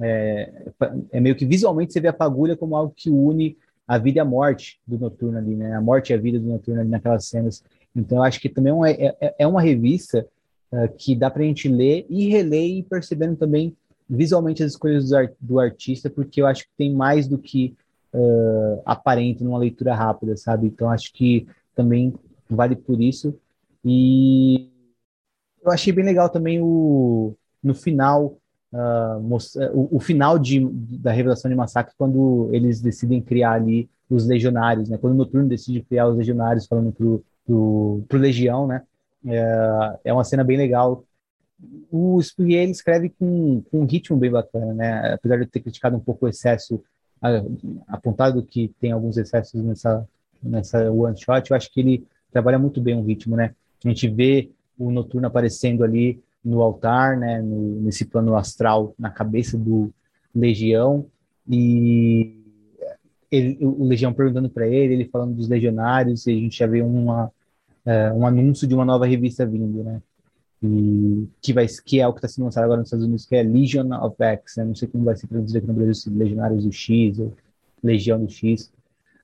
é, 0.00 0.64
é, 1.12 1.20
meio 1.20 1.34
que 1.34 1.44
visualmente 1.44 1.92
você 1.92 2.00
vê 2.00 2.08
a 2.08 2.12
fagulha 2.12 2.56
como 2.56 2.76
algo 2.76 2.92
que 2.94 3.10
une 3.10 3.56
a 3.86 3.98
vida 3.98 4.18
e 4.18 4.20
a 4.20 4.24
morte 4.24 4.80
do 4.86 4.98
Noturno 4.98 5.36
ali, 5.38 5.56
né? 5.56 5.74
A 5.74 5.80
morte 5.80 6.10
e 6.10 6.14
a 6.14 6.16
vida 6.16 6.38
do 6.38 6.46
Noturno 6.46 6.80
ali 6.80 6.88
naquelas 6.88 7.26
cenas. 7.26 7.62
Então, 7.94 8.18
eu 8.18 8.22
acho 8.22 8.40
que 8.40 8.48
também 8.48 8.72
é, 8.86 9.16
é, 9.20 9.34
é 9.40 9.46
uma 9.46 9.60
revista 9.60 10.26
uh, 10.72 10.88
que 10.96 11.16
dá 11.16 11.28
para 11.28 11.42
a 11.42 11.46
gente 11.46 11.68
ler 11.68 12.06
e 12.08 12.28
reler 12.28 12.78
e 12.78 12.82
percebendo 12.84 13.36
também 13.36 13.76
visualmente 14.08 14.62
as 14.62 14.72
escolhas 14.72 15.08
do, 15.08 15.16
art, 15.16 15.32
do 15.40 15.58
artista, 15.58 16.08
porque 16.08 16.40
eu 16.40 16.46
acho 16.46 16.64
que 16.64 16.70
tem 16.78 16.94
mais 16.94 17.26
do 17.26 17.36
que 17.36 17.74
uh, 18.14 18.80
aparente 18.84 19.42
numa 19.42 19.58
leitura 19.58 19.94
rápida, 19.94 20.36
sabe? 20.36 20.68
Então, 20.68 20.88
acho 20.88 21.12
que 21.12 21.48
também 21.74 22.14
vale 22.48 22.76
por 22.76 23.00
isso. 23.00 23.34
E 23.84 24.68
Eu 25.64 25.72
achei 25.72 25.92
bem 25.92 26.04
legal 26.04 26.28
também 26.28 26.60
o 26.62 27.34
no 27.62 27.74
final 27.74 28.39
uh, 28.72 29.72
o, 29.72 29.96
o, 29.96 30.00
final 30.00 30.38
de, 30.38 30.66
da 30.98 31.12
revelação 31.12 31.50
de 31.50 31.56
Massacre 31.56 31.94
quando 31.96 32.48
eles 32.52 32.80
decidem 32.80 33.20
criar 33.20 33.52
ali 33.52 33.88
os 34.08 34.26
legionários, 34.26 34.88
né? 34.88 34.98
Quando 34.98 35.14
o 35.14 35.16
Noturno 35.16 35.48
decide 35.48 35.82
criar 35.82 36.08
os 36.08 36.16
legionários 36.16 36.66
falando 36.66 36.92
pro, 36.92 37.24
pro, 37.46 38.02
pro 38.08 38.18
Legião, 38.18 38.66
né? 38.66 38.82
É, 39.26 39.98
é 40.06 40.12
uma 40.12 40.24
cena 40.24 40.42
bem 40.42 40.56
legal. 40.56 41.04
O 41.90 42.20
Spurrier, 42.20 42.62
ele 42.62 42.72
escreve 42.72 43.10
com, 43.10 43.62
com 43.70 43.80
um 43.80 43.84
ritmo 43.84 44.16
bem 44.16 44.30
bacana, 44.30 44.72
né? 44.72 45.14
Apesar 45.14 45.36
de 45.36 45.42
eu 45.42 45.48
ter 45.48 45.60
criticado 45.60 45.96
um 45.96 46.00
pouco 46.00 46.26
o 46.26 46.28
excesso, 46.28 46.82
apontado 47.86 48.42
que 48.42 48.72
tem 48.80 48.92
alguns 48.92 49.16
excessos 49.18 49.62
nessa, 49.62 50.08
nessa 50.42 50.90
one 50.90 51.16
shot, 51.16 51.50
eu 51.50 51.56
acho 51.56 51.70
que 51.70 51.80
ele 51.80 52.06
trabalha 52.32 52.58
muito 52.58 52.80
bem 52.80 52.96
o 52.96 53.04
ritmo, 53.04 53.36
né? 53.36 53.54
A 53.84 53.88
gente 53.88 54.08
vê 54.08 54.50
o 54.78 54.90
Noturno 54.90 55.26
aparecendo 55.26 55.84
ali 55.84 56.18
no 56.44 56.62
altar, 56.62 57.18
né? 57.18 57.40
No, 57.40 57.80
nesse 57.82 58.04
plano 58.04 58.36
astral, 58.36 58.94
na 58.98 59.10
cabeça 59.10 59.58
do 59.58 59.92
Legião, 60.34 61.06
e 61.48 62.36
ele, 63.30 63.58
o 63.60 63.84
Legião 63.84 64.12
perguntando 64.12 64.50
para 64.50 64.66
ele, 64.66 64.94
ele 64.94 65.04
falando 65.04 65.34
dos 65.34 65.48
legionários, 65.48 66.26
e 66.26 66.32
a 66.32 66.34
gente 66.34 66.58
já 66.58 66.66
vê 66.66 66.82
uma, 66.82 67.30
é, 67.84 68.12
um 68.12 68.26
anúncio 68.26 68.66
de 68.66 68.74
uma 68.74 68.84
nova 68.84 69.06
revista 69.06 69.46
vindo, 69.46 69.82
né? 69.82 70.02
E 70.62 71.26
que, 71.40 71.52
vai, 71.52 71.66
que 71.66 72.00
é 72.00 72.06
o 72.06 72.12
que 72.12 72.18
está 72.18 72.28
sendo 72.28 72.44
lançado 72.44 72.64
agora 72.64 72.80
nos 72.80 72.88
Estados 72.88 73.06
Unidos, 73.06 73.24
que 73.24 73.34
é 73.34 73.42
Legion 73.42 73.92
of 74.04 74.16
X. 74.18 74.56
Né? 74.56 74.64
Não 74.64 74.74
sei 74.74 74.88
como 74.88 75.04
vai 75.04 75.16
ser 75.16 75.26
traduzido 75.26 75.58
aqui 75.58 75.66
no 75.66 75.72
Brasil, 75.72 75.94
se 75.94 76.10
Legionários 76.10 76.64
do 76.64 76.72
X 76.72 77.18
ou 77.18 77.32
Legião 77.82 78.22
do 78.22 78.30
X. 78.30 78.70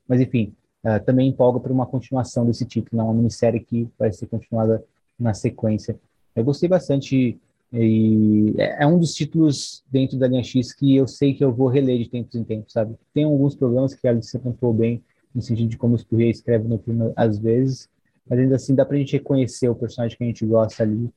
Mas, 0.08 0.20
enfim, 0.20 0.54
uh, 0.82 1.04
também 1.04 1.28
empolga 1.28 1.60
para 1.60 1.72
uma 1.72 1.84
continuação 1.84 2.46
desse 2.46 2.64
título, 2.64 3.02
né? 3.02 3.04
uma 3.04 3.12
minissérie 3.12 3.60
que 3.60 3.86
vai 3.98 4.10
ser 4.12 4.26
continuada 4.28 4.82
na 5.18 5.34
sequência. 5.34 5.98
Eu 6.36 6.44
gostei 6.44 6.68
bastante 6.68 7.38
e 7.72 8.54
é, 8.58 8.84
é 8.84 8.86
um 8.86 8.98
dos 8.98 9.14
títulos 9.14 9.82
dentro 9.90 10.16
da 10.18 10.28
linha 10.28 10.44
X 10.44 10.72
que 10.72 10.94
eu 10.94 11.06
sei 11.08 11.34
que 11.34 11.44
eu 11.44 11.52
vou 11.52 11.68
reler 11.68 11.98
de 11.98 12.08
tempos 12.08 12.34
em 12.34 12.44
tempos, 12.44 12.72
sabe? 12.72 12.94
Tem 13.12 13.24
alguns 13.24 13.54
problemas 13.54 13.94
que 13.94 14.06
a 14.06 14.10
Alice 14.10 14.38
pontuou 14.38 14.72
bem, 14.72 15.02
no 15.34 15.42
sentido 15.42 15.68
de 15.68 15.76
como 15.76 15.94
o 15.94 15.98
Spurrier 15.98 16.30
escreve 16.30 16.68
no 16.68 16.78
filme 16.78 17.12
às 17.16 17.38
vezes, 17.38 17.88
mas 18.28 18.38
ainda 18.38 18.56
assim 18.56 18.74
dá 18.74 18.84
pra 18.84 18.96
gente 18.96 19.12
reconhecer 19.12 19.68
o 19.68 19.74
personagem 19.74 20.16
que 20.16 20.24
a 20.24 20.26
gente 20.26 20.46
gosta 20.46 20.82
ali, 20.82 21.10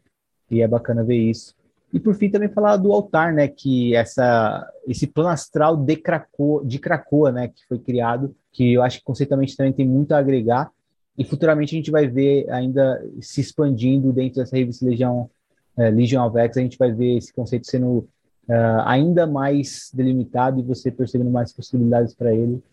e 0.50 0.62
é 0.62 0.68
bacana 0.68 1.04
ver 1.04 1.18
isso. 1.18 1.56
E 1.94 2.00
por 2.00 2.14
fim 2.16 2.30
também 2.30 2.50
falar 2.50 2.78
do 2.78 2.92
altar, 2.92 3.34
né, 3.34 3.48
que 3.48 3.96
essa 3.96 4.68
esse 4.88 5.08
plano 5.08 5.30
astral 5.30 5.78
de 5.78 5.96
Krakoa, 5.96 6.66
de 6.66 6.78
Krakoa, 6.80 7.32
né, 7.32 7.48
que 7.48 7.66
foi 7.68 7.80
criado, 7.80 8.36
que 8.52 8.74
eu 8.74 8.82
acho 8.82 9.00
que 9.00 9.06
conceitualmente 9.06 9.56
também 9.56 9.74
tem 9.74 9.88
muito 9.88 10.12
a 10.12 10.18
agregar, 10.18 10.72
e 11.20 11.26
futuramente 11.26 11.76
a 11.76 11.78
gente 11.78 11.92
vai 11.92 12.08
ver 12.08 12.50
ainda 12.50 13.06
se 13.20 13.42
expandindo 13.42 14.14
dentro 14.14 14.40
dessa 14.40 14.56
revista 14.56 14.86
Legião 14.86 15.30
é, 15.76 15.90
Legion 15.90 16.26
of 16.26 16.38
X, 16.40 16.56
a 16.56 16.62
gente 16.62 16.78
vai 16.78 16.94
ver 16.94 17.18
esse 17.18 17.34
conceito 17.34 17.68
sendo 17.68 18.08
uh, 18.48 18.82
ainda 18.86 19.28
mais 19.28 19.92
delimitado 19.94 20.62
e 20.62 20.64
você 20.64 20.90
percebendo 20.90 21.30
mais 21.30 21.52
possibilidades 21.52 22.16
para 22.16 22.34
ele. 22.34 22.64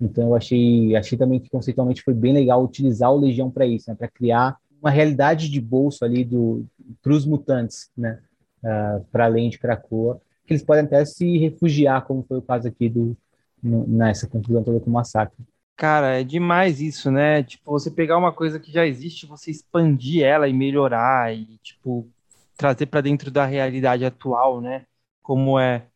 Então 0.00 0.28
eu 0.28 0.34
achei, 0.34 0.96
achei 0.96 1.16
também 1.16 1.38
que 1.38 1.48
conceitualmente 1.48 2.02
foi 2.02 2.12
bem 2.12 2.32
legal 2.32 2.64
utilizar 2.64 3.12
o 3.12 3.20
Legião 3.20 3.48
para 3.48 3.64
isso, 3.66 3.88
né, 3.88 3.94
para 3.94 4.08
criar 4.08 4.56
uma 4.80 4.90
realidade 4.90 5.48
de 5.48 5.60
bolso 5.60 6.04
ali 6.04 6.24
do 6.24 6.66
para 7.00 7.12
os 7.12 7.24
mutantes, 7.24 7.88
né, 7.96 8.18
uh, 8.64 9.04
para 9.12 9.26
além 9.26 9.48
de 9.48 9.60
Krakoa, 9.60 10.20
que 10.44 10.52
eles 10.52 10.64
podem 10.64 10.84
até 10.84 11.04
se 11.04 11.38
refugiar, 11.38 12.04
como 12.04 12.24
foi 12.24 12.38
o 12.38 12.42
caso 12.42 12.66
aqui 12.66 12.88
do 12.88 13.16
no, 13.62 13.86
nessa 13.86 14.26
conclusão 14.26 14.64
toda 14.64 14.80
com 14.80 14.90
o 14.90 14.92
massacre. 14.92 15.38
Cara, 15.76 16.20
é 16.20 16.24
demais 16.24 16.80
isso, 16.80 17.10
né? 17.10 17.42
Tipo, 17.42 17.72
você 17.72 17.90
pegar 17.90 18.16
uma 18.16 18.32
coisa 18.32 18.60
que 18.60 18.70
já 18.70 18.86
existe, 18.86 19.26
você 19.26 19.50
expandir 19.50 20.22
ela 20.24 20.48
e 20.48 20.52
melhorar 20.52 21.34
e 21.34 21.58
tipo 21.58 22.08
trazer 22.56 22.86
para 22.86 23.00
dentro 23.00 23.30
da 23.30 23.44
realidade 23.44 24.04
atual, 24.04 24.60
né? 24.60 24.86
Como 25.22 25.58
é 25.58 25.86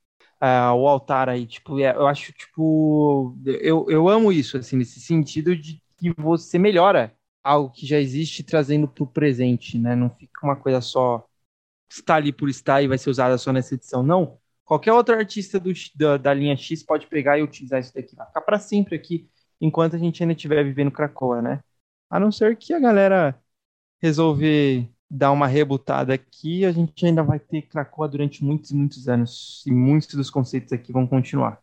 uh, 0.42 0.74
o 0.74 0.88
altar 0.88 1.28
aí, 1.28 1.46
tipo, 1.46 1.78
é, 1.80 1.94
eu 1.94 2.06
acho, 2.06 2.32
tipo, 2.32 3.36
eu, 3.46 3.86
eu 3.90 4.08
amo 4.08 4.32
isso, 4.32 4.56
assim, 4.58 4.76
nesse 4.76 5.00
sentido 5.00 5.54
de 5.56 5.80
que 5.96 6.12
você 6.14 6.58
melhora 6.58 7.14
algo 7.44 7.70
que 7.70 7.86
já 7.86 7.98
existe 8.00 8.42
trazendo 8.42 8.88
para 8.88 9.04
o 9.04 9.06
presente, 9.06 9.78
né? 9.78 9.94
Não 9.94 10.10
fica 10.10 10.44
uma 10.46 10.56
coisa 10.56 10.80
só 10.80 11.24
está 11.88 12.16
ali 12.16 12.32
por 12.32 12.48
estar 12.48 12.82
e 12.82 12.88
vai 12.88 12.98
ser 12.98 13.10
usada 13.10 13.38
só 13.38 13.52
nessa 13.52 13.74
edição, 13.74 14.02
não. 14.02 14.38
Qualquer 14.64 14.92
outro 14.92 15.14
artista 15.14 15.60
do, 15.60 15.72
da, 15.94 16.16
da 16.16 16.34
linha 16.34 16.56
X 16.56 16.82
pode 16.82 17.06
pegar 17.06 17.38
e 17.38 17.42
utilizar 17.42 17.80
isso 17.80 17.94
daqui, 17.94 18.16
vai 18.16 18.26
ficar 18.26 18.40
para 18.40 18.58
sempre 18.58 18.96
aqui, 18.96 19.28
enquanto 19.60 19.96
a 19.96 19.98
gente 19.98 20.22
ainda 20.22 20.32
estiver 20.32 20.62
vivendo 20.64 20.90
Krakoa, 20.90 21.42
né? 21.42 21.60
A 22.08 22.20
não 22.20 22.30
ser 22.30 22.56
que 22.56 22.72
a 22.72 22.78
galera 22.78 23.38
resolver 24.00 24.88
dar 25.10 25.32
uma 25.32 25.46
rebutada 25.46 26.14
aqui, 26.14 26.64
a 26.64 26.72
gente 26.72 27.06
ainda 27.06 27.22
vai 27.22 27.38
ter 27.38 27.62
Krakoa 27.62 28.08
durante 28.08 28.44
muitos 28.44 28.70
e 28.70 28.74
muitos 28.74 29.08
anos. 29.08 29.64
E 29.66 29.70
muitos 29.70 30.14
dos 30.14 30.30
conceitos 30.30 30.72
aqui 30.72 30.92
vão 30.92 31.06
continuar. 31.06 31.60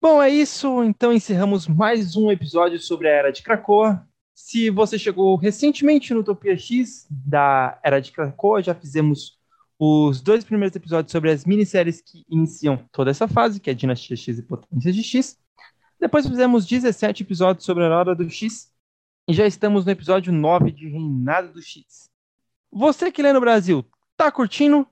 Bom, 0.00 0.22
é 0.22 0.30
isso. 0.30 0.82
Então 0.84 1.12
encerramos 1.12 1.66
mais 1.66 2.16
um 2.16 2.30
episódio 2.30 2.78
sobre 2.78 3.08
a 3.08 3.12
Era 3.12 3.30
de 3.30 3.42
Krakoa. 3.42 4.06
Se 4.34 4.70
você 4.70 4.98
chegou 4.98 5.36
recentemente 5.36 6.14
no 6.14 6.20
Utopia 6.20 6.56
X 6.56 7.06
da 7.10 7.78
Era 7.82 8.00
de 8.00 8.10
Krakoa, 8.10 8.62
já 8.62 8.74
fizemos 8.74 9.38
os 9.82 10.20
dois 10.20 10.44
primeiros 10.44 10.76
episódios 10.76 11.10
sobre 11.10 11.30
as 11.30 11.46
minisséries 11.46 12.02
que 12.02 12.22
iniciam 12.28 12.76
toda 12.92 13.10
essa 13.10 13.26
fase, 13.26 13.58
que 13.58 13.70
é 13.70 13.74
Dinastia 13.74 14.14
X 14.14 14.38
e 14.38 14.42
Potência 14.42 14.92
de 14.92 15.02
X. 15.02 15.38
Depois 15.98 16.26
fizemos 16.26 16.66
17 16.66 17.22
episódios 17.22 17.64
sobre 17.64 17.84
a 17.84 17.98
Hora 17.98 18.14
do 18.14 18.28
X, 18.28 18.70
e 19.26 19.32
já 19.32 19.46
estamos 19.46 19.86
no 19.86 19.90
episódio 19.90 20.34
9 20.34 20.70
de 20.70 20.86
Reinado 20.86 21.54
do 21.54 21.62
X. 21.62 22.10
Você 22.70 23.10
que 23.10 23.22
lê 23.22 23.32
no 23.32 23.40
Brasil, 23.40 23.82
tá 24.18 24.30
curtindo? 24.30 24.86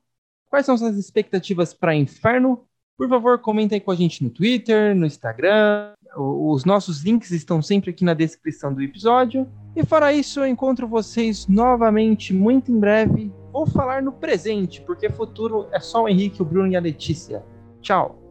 Quais 0.48 0.64
são 0.64 0.78
suas 0.78 0.96
expectativas 0.96 1.74
para 1.74 1.94
Inferno? 1.94 2.66
Por 2.96 3.10
favor, 3.10 3.38
comentem 3.40 3.78
com 3.78 3.90
a 3.90 3.94
gente 3.94 4.24
no 4.24 4.30
Twitter, 4.30 4.96
no 4.96 5.04
Instagram. 5.04 5.92
Os 6.16 6.64
nossos 6.64 7.02
links 7.02 7.30
estão 7.30 7.60
sempre 7.60 7.90
aqui 7.90 8.04
na 8.04 8.14
descrição 8.14 8.72
do 8.72 8.82
episódio. 8.82 9.46
E 9.78 9.86
fora 9.86 10.12
isso, 10.12 10.40
eu 10.40 10.46
encontro 10.48 10.88
vocês 10.88 11.46
novamente 11.46 12.34
muito 12.34 12.72
em 12.72 12.80
breve. 12.80 13.32
Vou 13.52 13.64
falar 13.64 14.02
no 14.02 14.10
presente, 14.10 14.80
porque 14.80 15.08
futuro 15.08 15.68
é 15.70 15.78
só 15.78 16.02
o 16.02 16.08
Henrique, 16.08 16.42
o 16.42 16.44
Bruno 16.44 16.72
e 16.72 16.74
a 16.74 16.80
Letícia. 16.80 17.44
Tchau! 17.80 18.27